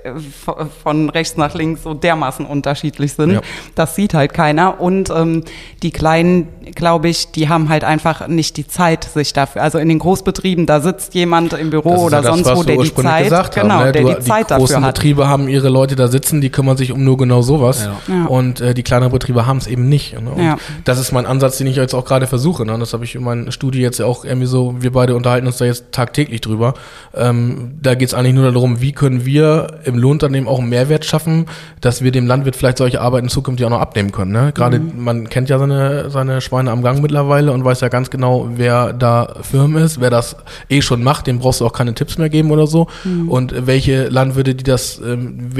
von 0.82 1.08
rechts 1.08 1.36
nach 1.38 1.54
links 1.54 1.82
so 1.82 1.94
dermaßen 1.94 2.44
unterschiedlich 2.44 3.14
sind. 3.14 3.32
Ja. 3.32 3.40
Das 3.74 3.96
sieht 3.96 4.12
halt 4.12 4.34
keiner. 4.34 4.80
Und 4.80 5.10
ähm, 5.10 5.44
die 5.82 5.90
Kleinen, 5.90 6.48
glaube 6.74 7.08
ich, 7.08 7.32
die 7.38 7.48
haben 7.48 7.68
halt 7.68 7.84
einfach 7.84 8.26
nicht 8.26 8.56
die 8.56 8.66
Zeit, 8.66 9.04
sich 9.04 9.32
dafür. 9.32 9.62
Also 9.62 9.78
in 9.78 9.88
den 9.88 9.98
Großbetrieben, 10.00 10.66
da 10.66 10.80
sitzt 10.80 11.14
jemand 11.14 11.52
im 11.52 11.70
Büro 11.70 11.90
Das 11.90 11.98
ist 12.00 12.04
oder 12.06 12.16
ja 12.16 12.22
das, 12.22 12.30
sonst 12.34 12.56
wo, 12.58 12.62
der 12.64 12.76
die 12.78 12.94
Zeit, 12.94 13.24
gesagt 13.24 13.54
genau, 13.54 13.74
haben, 13.74 13.84
ne? 13.86 13.92
der 13.92 14.02
du, 14.02 14.08
die 14.14 14.20
Zeit 14.20 14.48
großen 14.48 14.74
dafür 14.74 14.82
hat. 14.88 14.94
Betriebe 14.96 15.28
haben 15.28 15.48
ihre 15.48 15.68
Leute 15.68 15.94
da 15.96 16.08
sitzen, 16.08 16.40
die 16.40 16.50
kümmern 16.50 16.76
sich 16.76 16.92
um 16.92 17.04
nur 17.04 17.16
genau 17.16 17.40
sowas. 17.42 17.88
Ja. 18.08 18.14
Ja. 18.14 18.24
Und 18.26 18.60
äh, 18.60 18.74
die 18.74 18.82
kleineren 18.82 19.12
Betriebe 19.12 19.46
haben 19.46 19.58
es 19.58 19.66
eben 19.68 19.88
nicht. 19.88 20.20
Ne? 20.20 20.30
Und 20.30 20.42
Ja. 20.42 20.56
Das 20.84 20.98
ist 20.98 21.12
mein 21.12 21.26
Ansatz, 21.26 21.58
den 21.58 21.68
ich 21.68 21.76
jetzt 21.76 21.94
auch 21.94 22.04
gerade 22.04 22.26
versuche. 22.26 22.66
Ne? 22.66 22.76
Das 22.78 22.92
habe 22.92 23.04
ich 23.04 23.14
in 23.14 23.22
meinem 23.22 23.52
Studie 23.52 23.80
jetzt 23.80 23.98
ja 23.98 24.06
auch 24.06 24.24
irgendwie 24.24 24.46
so, 24.48 24.74
wir 24.80 24.92
beide 24.92 25.14
unterhalten 25.14 25.46
uns 25.46 25.58
da 25.58 25.64
jetzt 25.64 25.92
tagtäglich 25.92 26.40
drüber. 26.40 26.74
Ähm, 27.14 27.72
da 27.80 27.94
geht 27.94 28.08
es 28.08 28.14
eigentlich 28.14 28.34
nur 28.34 28.50
darum, 28.50 28.80
wie 28.80 28.92
können 28.92 29.24
wir 29.24 29.78
im 29.84 29.96
Lohnunternehmen 29.96 30.48
auch 30.48 30.58
einen 30.58 30.70
Mehrwert 30.70 31.04
schaffen, 31.04 31.46
dass 31.80 32.02
wir 32.02 32.10
dem 32.10 32.26
Landwirt 32.26 32.56
vielleicht 32.56 32.78
solche 32.78 33.00
Arbeiten 33.00 33.28
zukünftig 33.28 33.64
auch 33.66 33.70
noch 33.70 33.80
abnehmen 33.80 34.10
können. 34.10 34.32
Ne? 34.32 34.52
Gerade 34.52 34.80
Mhm. 34.80 35.04
man 35.04 35.28
kennt 35.28 35.48
ja 35.48 35.58
seine, 35.58 36.10
seine 36.10 36.40
Schweine 36.40 36.70
am 36.72 36.82
Gang 36.82 37.00
mittlerweile 37.00 37.27
und 37.28 37.64
weiß 37.64 37.80
ja 37.80 37.88
ganz 37.88 38.10
genau, 38.10 38.48
wer 38.54 38.92
da 38.92 39.36
Firmen 39.42 39.82
ist, 39.82 40.00
wer 40.00 40.10
das 40.10 40.36
eh 40.68 40.82
schon 40.82 41.02
macht, 41.02 41.26
dem 41.26 41.38
brauchst 41.38 41.60
du 41.60 41.66
auch 41.66 41.72
keine 41.72 41.94
Tipps 41.94 42.18
mehr 42.18 42.28
geben 42.28 42.50
oder 42.50 42.66
so. 42.66 42.88
Mhm. 43.04 43.28
Und 43.28 43.66
welche 43.66 44.08
Landwirte, 44.08 44.54
die 44.54 44.64
das, 44.64 45.00
ähm, 45.04 45.50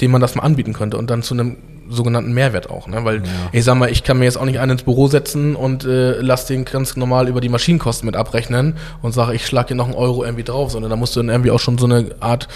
denen 0.00 0.12
man 0.12 0.20
das 0.20 0.34
mal 0.34 0.42
anbieten 0.42 0.72
könnte 0.72 0.96
und 0.96 1.10
dann 1.10 1.22
zu 1.22 1.34
einem 1.34 1.56
sogenannten 1.90 2.32
Mehrwert 2.32 2.70
auch, 2.70 2.86
ne? 2.86 3.04
Weil 3.04 3.22
ich 3.52 3.64
sag 3.64 3.76
mal, 3.76 3.90
ich 3.90 4.04
kann 4.04 4.18
mir 4.18 4.26
jetzt 4.26 4.36
auch 4.36 4.44
nicht 4.44 4.60
einen 4.60 4.72
ins 4.72 4.82
Büro 4.82 5.08
setzen 5.08 5.56
und 5.56 5.84
äh, 5.84 6.20
lass 6.20 6.46
den 6.46 6.64
ganz 6.64 6.96
normal 6.96 7.28
über 7.28 7.40
die 7.40 7.48
Maschinenkosten 7.48 8.06
mit 8.06 8.16
abrechnen 8.16 8.76
und 9.02 9.12
sage, 9.12 9.34
ich 9.34 9.46
schlag 9.46 9.68
dir 9.68 9.74
noch 9.74 9.86
einen 9.86 9.94
Euro 9.94 10.24
irgendwie 10.24 10.44
drauf, 10.44 10.70
sondern 10.70 10.90
da 10.90 10.96
musst 10.96 11.16
du 11.16 11.20
dann 11.20 11.30
irgendwie 11.30 11.50
auch 11.50 11.60
schon 11.60 11.78
so 11.78 11.86
eine 11.86 12.10
Art, 12.20 12.48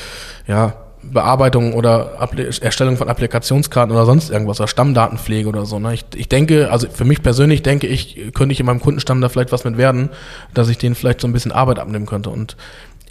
ja, 0.46 0.74
Bearbeitung 1.02 1.74
oder 1.74 2.20
Appli 2.20 2.44
Erstellung 2.60 2.96
von 2.96 3.08
Applikationskarten 3.08 3.94
oder 3.94 4.06
sonst 4.06 4.30
irgendwas 4.30 4.60
oder 4.60 4.68
Stammdatenpflege 4.68 5.48
oder 5.48 5.66
so. 5.66 5.78
Ne? 5.78 5.94
Ich, 5.94 6.04
ich 6.14 6.28
denke, 6.28 6.70
also 6.70 6.88
für 6.88 7.04
mich 7.04 7.22
persönlich 7.22 7.62
denke 7.62 7.86
ich, 7.86 8.32
könnte 8.34 8.52
ich 8.52 8.60
in 8.60 8.66
meinem 8.66 8.80
Kundenstamm 8.80 9.20
da 9.20 9.28
vielleicht 9.28 9.52
was 9.52 9.64
mit 9.64 9.76
werden, 9.76 10.10
dass 10.54 10.68
ich 10.68 10.78
denen 10.78 10.94
vielleicht 10.94 11.20
so 11.20 11.26
ein 11.26 11.32
bisschen 11.32 11.52
Arbeit 11.52 11.78
abnehmen 11.78 12.06
könnte. 12.06 12.30
Und 12.30 12.56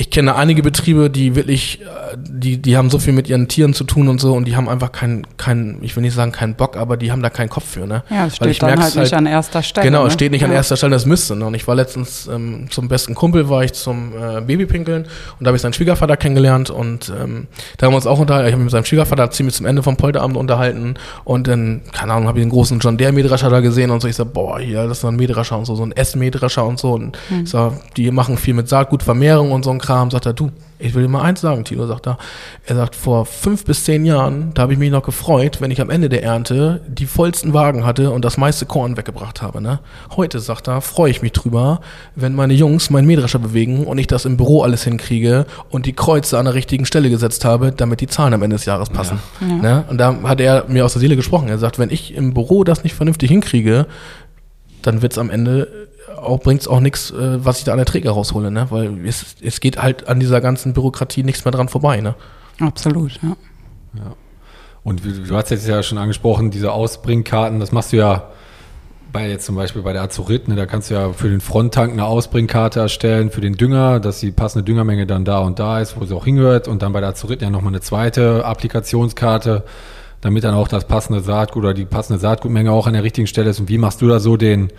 ich 0.01 0.09
kenne 0.09 0.35
einige 0.35 0.63
Betriebe, 0.63 1.09
die 1.11 1.35
wirklich, 1.35 1.79
äh, 1.81 2.17
die, 2.17 2.57
die 2.57 2.75
haben 2.75 2.89
so 2.89 2.97
viel 2.97 3.13
mit 3.13 3.29
ihren 3.29 3.47
Tieren 3.47 3.73
zu 3.75 3.83
tun 3.83 4.07
und 4.07 4.19
so 4.19 4.33
und 4.33 4.45
die 4.45 4.55
haben 4.55 4.67
einfach 4.67 4.91
keinen, 4.91 5.27
keinen, 5.37 5.77
ich 5.83 5.95
will 5.95 6.01
nicht 6.01 6.15
sagen 6.15 6.31
keinen 6.31 6.55
Bock, 6.55 6.75
aber 6.75 6.97
die 6.97 7.11
haben 7.11 7.21
da 7.21 7.29
keinen 7.29 7.49
Kopf 7.49 7.65
für, 7.65 7.85
ne? 7.85 8.03
Ja, 8.09 8.25
es 8.25 8.41
Weil 8.41 8.47
steht 8.47 8.49
ich 8.49 8.59
dann 8.59 8.81
halt 8.81 8.95
nicht 8.95 9.13
an 9.13 9.27
erster 9.27 9.61
Stelle. 9.61 9.85
Genau, 9.85 10.01
ne? 10.01 10.07
es 10.07 10.13
steht 10.13 10.31
nicht 10.31 10.43
an 10.43 10.49
Ja. 10.49 10.57
erster 10.57 10.75
Stelle, 10.75 10.93
das 10.93 11.05
müsste. 11.05 11.35
Ne? 11.35 11.45
Und 11.45 11.53
ich 11.53 11.67
war 11.67 11.75
letztens 11.75 12.27
ähm, 12.27 12.65
zum 12.71 12.87
besten 12.87 13.13
Kumpel, 13.13 13.47
war 13.47 13.63
ich 13.63 13.73
zum 13.73 14.11
äh, 14.13 14.41
Babypinkeln 14.41 15.03
und 15.03 15.09
da 15.41 15.49
habe 15.49 15.55
ich 15.55 15.61
seinen 15.61 15.73
Schwiegervater 15.73 16.17
kennengelernt 16.17 16.71
und 16.71 17.09
ähm, 17.09 17.45
da 17.77 17.85
haben 17.85 17.93
wir 17.93 17.97
uns 17.97 18.07
auch 18.07 18.17
unterhalten. 18.19 18.47
Ich 18.47 18.53
habe 18.53 18.63
mich 18.63 18.65
mit 18.65 18.71
seinem 18.71 18.85
Schwiegervater 18.85 19.29
ziemlich 19.29 19.55
zum 19.55 19.67
Ende 19.67 19.83
vom 19.83 19.97
Polterabend 19.97 20.35
unterhalten 20.35 20.95
und 21.25 21.47
dann, 21.47 21.81
keine 21.91 22.13
Ahnung, 22.13 22.27
habe 22.27 22.39
ich 22.39 22.43
den 22.45 22.49
großen 22.49 22.79
John 22.79 22.97
Deere 22.97 23.11
Mähdrescher 23.11 23.51
da 23.51 23.59
gesehen 23.59 23.91
und 23.91 24.01
so. 24.01 24.07
Ich 24.07 24.15
sag, 24.15 24.33
boah, 24.33 24.59
hier, 24.59 24.83
das 24.87 24.97
ist 24.97 25.01
so 25.01 25.09
ein 25.09 25.15
Mähdrescher 25.15 25.59
und 25.59 25.65
so, 25.65 25.75
so 25.75 25.83
ein 25.83 25.91
S-Mähdrescher 25.91 26.65
und 26.65 26.79
so. 26.79 26.93
Und 26.93 27.17
Hm. 27.29 27.43
ich 27.43 27.49
sag, 27.51 27.73
die 27.97 28.09
machen 28.09 28.37
viel 28.37 28.55
mit 28.55 28.67
Saatgutvermehrung 28.67 29.51
und 29.51 29.63
so 29.63 29.69
ein 29.69 29.77
Kram. 29.77 29.90
Kam, 29.91 30.09
sagt 30.09 30.25
er, 30.25 30.31
du, 30.31 30.51
ich 30.79 30.93
will 30.93 31.03
dir 31.03 31.09
mal 31.09 31.21
eins 31.21 31.41
sagen, 31.41 31.65
Tino, 31.65 31.85
sagt 31.85 32.07
er. 32.07 32.17
Er 32.65 32.77
sagt, 32.77 32.95
vor 32.95 33.25
fünf 33.25 33.65
bis 33.65 33.83
zehn 33.83 34.05
Jahren, 34.05 34.53
da 34.53 34.61
habe 34.61 34.71
ich 34.71 34.79
mich 34.79 34.89
noch 34.89 35.03
gefreut, 35.03 35.59
wenn 35.59 35.69
ich 35.69 35.81
am 35.81 35.89
Ende 35.89 36.07
der 36.07 36.23
Ernte 36.23 36.79
die 36.87 37.05
vollsten 37.05 37.53
Wagen 37.53 37.85
hatte 37.85 38.11
und 38.11 38.23
das 38.23 38.37
meiste 38.37 38.65
Korn 38.65 38.95
weggebracht 38.95 39.41
habe. 39.41 39.59
Ne? 39.59 39.79
Heute, 40.15 40.39
sagt 40.39 40.69
er, 40.69 40.79
freue 40.79 41.11
ich 41.11 41.21
mich 41.21 41.33
drüber, 41.33 41.81
wenn 42.15 42.33
meine 42.33 42.53
Jungs 42.53 42.89
meinen 42.89 43.05
Mähdrescher 43.05 43.39
bewegen 43.39 43.85
und 43.85 43.97
ich 43.97 44.07
das 44.07 44.23
im 44.23 44.37
Büro 44.37 44.63
alles 44.63 44.85
hinkriege 44.85 45.45
und 45.69 45.85
die 45.85 45.93
Kreuze 45.93 46.39
an 46.39 46.45
der 46.45 46.53
richtigen 46.53 46.85
Stelle 46.85 47.09
gesetzt 47.09 47.43
habe, 47.43 47.73
damit 47.73 47.99
die 47.99 48.07
Zahlen 48.07 48.33
am 48.33 48.41
Ende 48.41 48.55
des 48.55 48.63
Jahres 48.63 48.89
passen. 48.89 49.19
Ja. 49.41 49.47
Ne? 49.47 49.83
Und 49.89 49.97
da 49.97 50.15
hat 50.23 50.39
er 50.39 50.65
mir 50.69 50.85
aus 50.85 50.93
der 50.93 51.01
Seele 51.01 51.17
gesprochen. 51.17 51.49
Er 51.49 51.57
sagt, 51.57 51.79
wenn 51.79 51.89
ich 51.89 52.15
im 52.15 52.33
Büro 52.33 52.63
das 52.63 52.85
nicht 52.85 52.95
vernünftig 52.95 53.29
hinkriege, 53.29 53.87
dann 54.83 55.01
wird 55.01 55.11
es 55.11 55.17
am 55.17 55.29
Ende 55.29 55.89
auch 56.17 56.39
bringt 56.39 56.61
es 56.61 56.67
auch 56.67 56.79
nichts, 56.79 57.11
äh, 57.11 57.43
was 57.43 57.59
ich 57.59 57.63
da 57.63 57.71
an 57.71 57.77
der 57.77 57.85
Träger 57.85 58.11
raushole, 58.11 58.51
ne? 58.51 58.67
Weil 58.69 59.05
es, 59.05 59.35
es 59.41 59.59
geht 59.59 59.81
halt 59.81 60.07
an 60.07 60.19
dieser 60.19 60.41
ganzen 60.41 60.73
Bürokratie 60.73 61.23
nichts 61.23 61.45
mehr 61.45 61.51
dran 61.51 61.69
vorbei, 61.69 62.01
ne? 62.01 62.15
Absolut, 62.59 63.19
ja. 63.21 63.35
ja. 63.95 64.15
Und 64.83 65.05
du, 65.05 65.11
du 65.11 65.35
hast 65.35 65.51
jetzt 65.51 65.67
ja 65.67 65.83
schon 65.83 65.97
angesprochen, 65.97 66.51
diese 66.51 66.71
Ausbringkarten, 66.71 67.59
das 67.59 67.71
machst 67.71 67.93
du 67.93 67.97
ja 67.97 68.31
bei 69.11 69.29
jetzt 69.29 69.45
zum 69.45 69.55
Beispiel 69.55 69.81
bei 69.81 69.93
der 69.93 70.03
Azurit, 70.03 70.47
ne, 70.47 70.55
da 70.55 70.65
kannst 70.65 70.89
du 70.89 70.93
ja 70.93 71.11
für 71.11 71.29
den 71.29 71.41
Fronttank 71.41 71.91
eine 71.91 72.05
Ausbringkarte 72.05 72.79
erstellen, 72.79 73.29
für 73.29 73.41
den 73.41 73.57
Dünger, 73.57 73.99
dass 73.99 74.19
die 74.19 74.31
passende 74.31 74.63
Düngermenge 74.63 75.05
dann 75.05 75.25
da 75.25 75.39
und 75.39 75.59
da 75.59 75.81
ist, 75.81 75.99
wo 75.99 76.05
sie 76.05 76.15
auch 76.15 76.25
hingehört 76.25 76.67
und 76.67 76.81
dann 76.81 76.93
bei 76.93 77.01
der 77.01 77.09
Azurit 77.09 77.41
ja 77.41 77.49
nochmal 77.49 77.73
eine 77.73 77.81
zweite 77.81 78.45
Applikationskarte, 78.45 79.63
damit 80.21 80.43
dann 80.43 80.55
auch 80.55 80.67
das 80.67 80.85
passende 80.87 81.19
Saatgut 81.21 81.63
oder 81.63 81.73
die 81.73 81.85
passende 81.85 82.19
Saatgutmenge 82.19 82.71
auch 82.71 82.87
an 82.87 82.93
der 82.93 83.03
richtigen 83.03 83.27
Stelle 83.27 83.49
ist. 83.49 83.59
Und 83.59 83.69
wie 83.69 83.77
machst 83.77 84.01
du 84.01 84.07
da 84.07 84.19
so 84.19 84.37
den, 84.37 84.71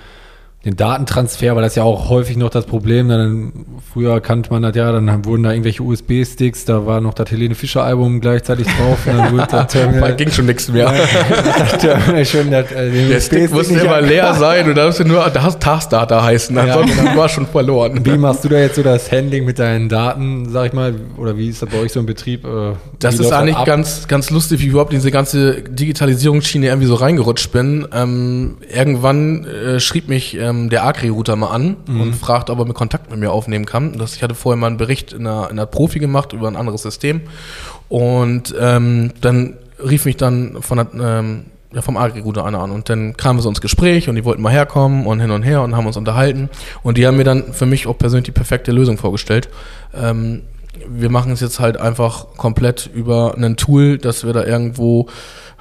den 0.65 0.77
Datentransfer, 0.77 1.57
weil 1.57 1.63
das 1.63 1.75
ja 1.75 1.83
auch 1.83 2.09
häufig 2.09 2.37
noch 2.37 2.51
das 2.51 2.67
Problem, 2.67 3.09
dann 3.09 3.53
früher 3.93 4.21
kannte 4.21 4.51
man 4.51 4.63
das 4.63 4.77
ja, 4.77 4.93
dann 4.93 5.25
wurden 5.25 5.43
da 5.43 5.51
irgendwelche 5.51 5.83
USB-Sticks, 5.83 6.67
da 6.67 6.87
war 6.87 7.01
noch 7.01 7.15
das 7.15 7.33
Helene 7.33 7.57
Fischer 7.57 7.83
Album 7.83 8.21
gleichzeitig 8.21 8.69
drauf 8.69 8.99
und 9.07 9.19
dann 9.19 9.33
wurde 9.33 9.49
das 9.51 9.67
Terminal. 9.73 10.11
da 10.11 10.15
ging 10.15 10.31
schon 10.31 10.47
nichts 10.47 10.69
mehr. 10.69 10.93
Terminal 11.81 12.25
schon, 12.25 12.51
das, 12.53 12.71
äh, 12.71 13.09
Der 13.09 13.21
Stick 13.21 13.51
musste 13.51 13.75
immer 13.75 14.01
leer 14.01 14.35
sein 14.39 14.69
und 14.69 14.77
da 14.77 14.87
musste 14.87 15.05
nur 15.05 15.29
das 15.31 15.59
Taskdata 15.59 16.23
heißen, 16.23 16.57
ansonsten 16.57 17.07
ja. 17.07 17.17
war 17.17 17.29
schon 17.29 17.47
verloren. 17.47 18.05
Wie 18.05 18.17
machst 18.17 18.45
du 18.45 18.49
da 18.49 18.59
jetzt 18.59 18.77
so 18.77 18.85
das 18.85 19.11
Handling 19.11 19.45
mit 19.45 19.59
deinen 19.59 19.89
Daten, 19.89 20.49
sag 20.49 20.67
ich 20.67 20.73
mal, 20.75 20.95
oder 21.17 21.37
wie 21.37 21.49
ist 21.49 21.61
das 21.61 21.71
bei 21.71 21.81
euch 21.81 21.93
so 21.93 21.99
im 21.99 22.07
Betrieb? 22.07 22.45
Äh, 22.45 22.75
das 23.01 23.19
ist 23.19 23.33
eigentlich 23.33 23.65
ganz, 23.65 24.07
ganz 24.07 24.31
lustig, 24.31 24.61
wie 24.61 24.67
überhaupt 24.67 24.93
in 24.93 25.01
diese 25.01 25.11
ganze 25.11 25.63
Digitalisierungsschiene 25.63 26.67
irgendwie 26.67 26.87
so 26.87 26.95
reingerutscht 26.95 27.51
bin. 27.51 27.89
Ähm, 27.93 28.59
irgendwann 28.73 29.45
äh, 29.45 29.81
schrieb 29.81 30.09
mich 30.09 30.37
ähm, 30.39 30.52
ähm, 30.53 30.71
der 30.71 30.85
Agri-Router 30.85 31.37
mal 31.37 31.51
an 31.51 31.77
mhm. 31.87 32.01
und 32.01 32.15
fragt, 32.15 32.51
ob 32.51 32.59
er 32.59 32.65
mir 32.65 32.75
Kontakt 32.75 33.11
mit 33.11 33.19
mir 33.19 33.33
aufnehmen 33.33 33.67
kann. 33.67 33.99
Das, 33.99 34.15
ich 34.15 34.23
hatte 34.23 34.35
vorher 34.35 34.57
mal 34.57 34.69
einen 34.69 34.77
Bericht 34.77 35.13
in 35.13 35.27
einer, 35.27 35.45
in 35.45 35.59
einer 35.59 35.67
Profi 35.67 35.99
gemacht 35.99 36.33
über 36.33 36.49
ein 36.49 36.57
anderes 36.57 36.83
System. 36.83 37.23
Und 37.89 38.55
ähm, 38.59 39.13
dann 39.21 39.57
rief 39.79 40.05
mich 40.05 40.17
dann 40.17 40.63
von 40.63 40.79
der, 40.79 40.87
ähm, 40.95 41.45
ja, 41.73 41.83
vom 41.83 41.97
Agri-Router 41.97 42.45
einer 42.45 42.61
an. 42.61 42.71
Und 42.71 42.89
dann 42.89 43.17
kamen 43.17 43.39
wir 43.39 43.43
so 43.43 43.49
ins 43.49 43.61
Gespräch 43.61 44.09
und 44.09 44.15
die 44.15 44.25
wollten 44.25 44.43
mal 44.43 44.53
herkommen 44.53 45.07
und 45.07 45.21
hin 45.21 45.31
und 45.31 45.43
her 45.43 45.63
und 45.63 45.77
haben 45.77 45.87
uns 45.87 45.97
unterhalten. 45.97 46.51
Und 46.83 46.99
die 46.99 47.07
haben 47.07 47.17
mir 47.17 47.25
dann 47.25 47.53
für 47.53 47.67
mich 47.67 47.87
auch 47.87 47.99
persönlich 47.99 48.27
die 48.27 48.33
perfekte 48.33 48.73
Lösung 48.73 48.99
vorgestellt. 48.99 49.49
Ähm, 49.95 50.43
wir 50.89 51.11
machen 51.11 51.33
es 51.33 51.41
jetzt 51.41 51.61
halt 51.61 51.77
einfach 51.77 52.29
komplett 52.37 52.91
über 52.93 53.35
ein 53.37 53.57
Tool, 53.57 53.99
dass 53.99 54.25
wir 54.25 54.33
da 54.33 54.45
irgendwo 54.45 55.09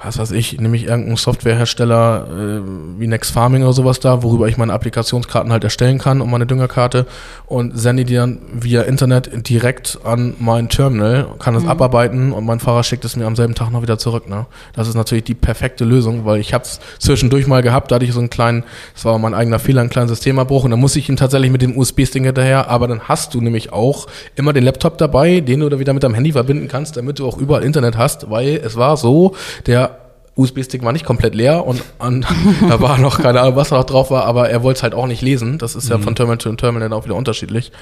was 0.04 0.18
weiß 0.18 0.32
ich, 0.32 0.60
nehme 0.60 0.76
ich 0.76 0.84
irgendeinen 0.84 1.16
Softwarehersteller 1.16 2.26
äh, 2.28 2.60
wie 2.98 3.06
Next 3.06 3.30
Farming 3.30 3.62
oder 3.62 3.72
sowas 3.72 4.00
da, 4.00 4.22
worüber 4.22 4.48
ich 4.48 4.56
meine 4.56 4.72
Applikationskarten 4.72 5.52
halt 5.52 5.64
erstellen 5.64 5.98
kann 5.98 6.20
und 6.20 6.30
meine 6.30 6.46
Düngerkarte 6.46 7.06
und 7.46 7.78
sende 7.78 8.04
die 8.04 8.14
dann 8.14 8.38
via 8.52 8.82
Internet 8.82 9.48
direkt 9.48 9.98
an 10.04 10.34
mein 10.38 10.68
Terminal, 10.68 11.28
kann 11.38 11.54
es 11.54 11.62
mhm. 11.62 11.68
abarbeiten 11.68 12.32
und 12.32 12.44
mein 12.44 12.58
Fahrer 12.58 12.82
schickt 12.82 13.04
es 13.04 13.16
mir 13.16 13.26
am 13.26 13.36
selben 13.36 13.54
Tag 13.54 13.70
noch 13.70 13.82
wieder 13.82 13.98
zurück. 13.98 14.28
Ne? 14.28 14.46
Das 14.74 14.88
ist 14.88 14.94
natürlich 14.94 15.24
die 15.24 15.34
perfekte 15.34 15.84
Lösung, 15.84 16.24
weil 16.24 16.40
ich 16.40 16.52
habe 16.52 16.64
es 16.64 16.80
zwischendurch 16.98 17.46
mal 17.46 17.62
gehabt, 17.62 17.90
da 17.90 17.96
hatte 17.96 18.04
ich 18.04 18.12
so 18.12 18.18
einen 18.18 18.30
kleinen, 18.30 18.64
das 18.94 19.04
war 19.04 19.18
mein 19.18 19.34
eigener 19.34 19.58
Fehler, 19.58 19.82
einen 19.82 19.90
kleinen 19.90 20.08
Systemabbruch 20.08 20.64
und 20.64 20.72
dann 20.72 20.80
muss 20.80 20.96
ich 20.96 21.08
ihn 21.08 21.16
tatsächlich 21.16 21.52
mit 21.52 21.62
dem 21.62 21.76
USB-Stick 21.76 22.24
hinterher, 22.24 22.68
aber 22.68 22.88
dann 22.88 23.02
hast 23.02 23.34
du 23.34 23.40
nämlich 23.40 23.72
auch 23.72 24.06
immer 24.34 24.52
den 24.52 24.64
Laptop 24.64 24.98
dabei, 24.98 25.40
den 25.40 25.60
du 25.60 25.68
da 25.68 25.78
wieder 25.78 25.92
mit 25.92 26.02
deinem 26.02 26.14
Handy 26.14 26.32
verbinden 26.32 26.66
kannst, 26.66 26.96
damit 26.96 27.18
du 27.18 27.26
auch 27.26 27.38
überall 27.38 27.62
Internet 27.62 27.96
hast, 27.96 28.30
weil 28.30 28.60
es 28.64 28.76
war 28.76 28.96
so, 28.96 29.34
der 29.66 29.91
USB-Stick 30.36 30.82
war 30.82 30.92
nicht 30.92 31.04
komplett 31.04 31.34
leer 31.34 31.66
und, 31.66 31.82
und 31.98 32.26
da 32.68 32.80
war 32.80 32.98
noch 32.98 33.20
keine 33.20 33.40
Ahnung, 33.40 33.56
was 33.56 33.68
da 33.68 33.76
noch 33.76 33.84
drauf 33.84 34.10
war, 34.10 34.24
aber 34.24 34.48
er 34.48 34.62
wollte 34.62 34.78
es 34.78 34.82
halt 34.82 34.94
auch 34.94 35.06
nicht 35.06 35.22
lesen. 35.22 35.58
Das 35.58 35.74
ist 35.74 35.88
ja 35.88 35.98
mhm. 35.98 36.02
von 36.02 36.14
Terminal 36.14 36.38
zu 36.38 36.52
Terminal 36.54 36.88
dann 36.88 36.98
auch 36.98 37.04
wieder 37.04 37.16
unterschiedlich. 37.16 37.72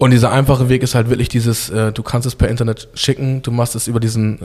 Und 0.00 0.12
dieser 0.12 0.30
einfache 0.30 0.68
Weg 0.68 0.84
ist 0.84 0.94
halt 0.94 1.10
wirklich 1.10 1.28
dieses, 1.28 1.70
äh, 1.70 1.90
du 1.90 2.04
kannst 2.04 2.24
es 2.24 2.36
per 2.36 2.48
Internet 2.48 2.88
schicken, 2.94 3.42
du 3.42 3.50
machst 3.50 3.74
es 3.74 3.88
über 3.88 3.98
diesen, 3.98 4.38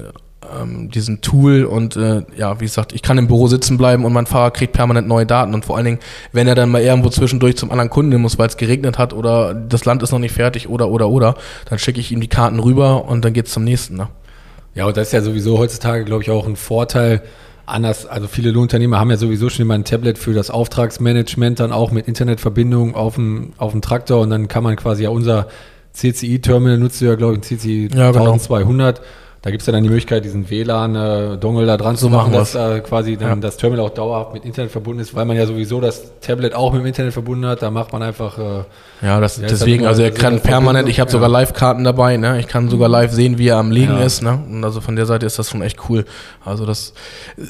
ähm, 0.60 0.90
diesen 0.90 1.22
Tool 1.22 1.66
und 1.66 1.96
äh, 1.96 2.24
ja, 2.36 2.60
wie 2.60 2.66
gesagt, 2.66 2.92
ich 2.92 3.04
kann 3.04 3.20
im 3.20 3.28
Büro 3.28 3.46
sitzen 3.46 3.78
bleiben 3.78 4.04
und 4.04 4.14
mein 4.14 4.26
Fahrer 4.26 4.50
kriegt 4.50 4.74
permanent 4.74 5.08
neue 5.08 5.28
Daten 5.28 5.54
und 5.54 5.64
vor 5.64 5.78
allen 5.78 5.86
Dingen, 5.86 6.00
wenn 6.32 6.48
er 6.48 6.56
dann 6.56 6.72
mal 6.72 6.82
irgendwo 6.82 7.10
zwischendurch 7.10 7.56
zum 7.56 7.70
anderen 7.70 7.92
Kunden 7.92 8.20
muss, 8.20 8.40
weil 8.40 8.48
es 8.48 8.58
geregnet 8.58 8.98
hat 8.98 9.14
oder 9.14 9.54
das 9.54 9.86
Land 9.86 10.02
ist 10.02 10.12
noch 10.12 10.18
nicht 10.18 10.34
fertig 10.34 10.70
oder 10.70 10.90
oder 10.90 11.08
oder, 11.10 11.36
dann 11.70 11.78
schicke 11.78 12.00
ich 12.00 12.12
ihm 12.12 12.20
die 12.20 12.28
Karten 12.28 12.60
rüber 12.60 13.06
und 13.06 13.24
dann 13.24 13.34
geht's 13.34 13.52
zum 13.52 13.64
nächsten. 13.64 13.96
Ne? 13.96 14.08
Ja, 14.76 14.88
und 14.88 14.98
das 14.98 15.08
ist 15.08 15.14
ja 15.14 15.22
sowieso 15.22 15.58
heutzutage, 15.58 16.04
glaube 16.04 16.24
ich, 16.24 16.32
auch 16.32 16.48
ein 16.48 16.56
Vorteil. 16.56 17.22
Anders, 17.66 18.06
also 18.06 18.28
viele 18.28 18.52
Lohnunternehmer 18.52 19.00
haben 19.00 19.10
ja 19.10 19.18
sowieso 19.18 19.50
schon 19.50 19.62
immer 19.62 19.76
ein 19.76 19.86
Tablet 19.86 20.18
für 20.18 20.34
das 20.34 20.50
Auftragsmanagement, 20.50 21.60
dann 21.60 21.72
auch 21.72 21.92
mit 21.92 22.08
Internetverbindung 22.08 22.94
auf 22.94 23.16
dem, 23.16 23.54
auf 23.58 23.72
dem 23.72 23.82
Traktor 23.82 24.22
und 24.22 24.30
dann 24.32 24.50
kann 24.50 24.64
man 24.64 24.76
quasi 24.76 25.04
ja 25.04 25.10
unser 25.10 25.48
CCI-Terminal 25.94 26.78
nutzt 26.78 27.00
du 27.00 27.06
ja, 27.06 27.16
glaube 27.16 27.34
ich, 27.34 27.40
ein 27.40 27.44
CCI 27.44 27.90
ja, 27.96 28.08
1200. 28.08 29.02
Da 29.44 29.52
gibt's 29.52 29.66
ja 29.66 29.74
dann 29.74 29.84
die 29.84 29.90
Möglichkeit, 29.90 30.24
diesen 30.24 30.50
WLAN-Dongle 30.50 31.64
äh, 31.64 31.68
da 31.68 31.76
dran 31.76 31.98
so 31.98 32.08
zu 32.08 32.14
machen, 32.14 32.32
dass 32.32 32.56
äh, 32.56 32.80
quasi 32.80 33.18
dann 33.18 33.28
ja. 33.28 33.36
das 33.36 33.58
Terminal 33.58 33.86
auch 33.86 33.90
dauerhaft 33.90 34.34
mit 34.34 34.46
Internet 34.46 34.72
verbunden 34.72 35.02
ist, 35.02 35.14
weil 35.16 35.26
man 35.26 35.36
ja 35.36 35.46
sowieso 35.46 35.82
das 35.82 36.18
Tablet 36.22 36.56
auch 36.56 36.72
mit 36.72 36.82
dem 36.82 36.86
Internet 36.86 37.12
verbunden 37.12 37.46
hat. 37.46 37.62
Da 37.62 37.70
macht 37.70 37.92
man 37.92 38.04
einfach. 38.04 38.38
Äh, 38.38 38.64
ja, 39.02 39.20
das, 39.20 39.36
ja, 39.36 39.48
deswegen, 39.50 39.86
also 39.86 40.02
er 40.02 40.12
kann 40.12 40.40
permanent, 40.40 40.88
ich 40.88 41.02
habe 41.02 41.12
sogar 41.12 41.28
Live-Karten 41.28 41.84
dabei, 41.84 42.16
ne? 42.16 42.40
Ich 42.40 42.48
kann 42.48 42.70
sogar 42.70 42.88
live 42.88 43.12
sehen, 43.12 43.38
wie 43.38 43.50
er 43.50 43.58
am 43.58 43.70
Liegen 43.70 43.98
ist, 43.98 44.24
ne? 44.24 44.42
Und 44.50 44.64
also 44.64 44.80
von 44.80 44.96
der 44.96 45.06
Seite 45.06 45.26
ist 45.26 45.38
das 45.38 45.50
schon 45.50 45.62
echt 45.62 45.90
cool. 45.90 46.06
Also 46.46 46.66
das 46.66 46.94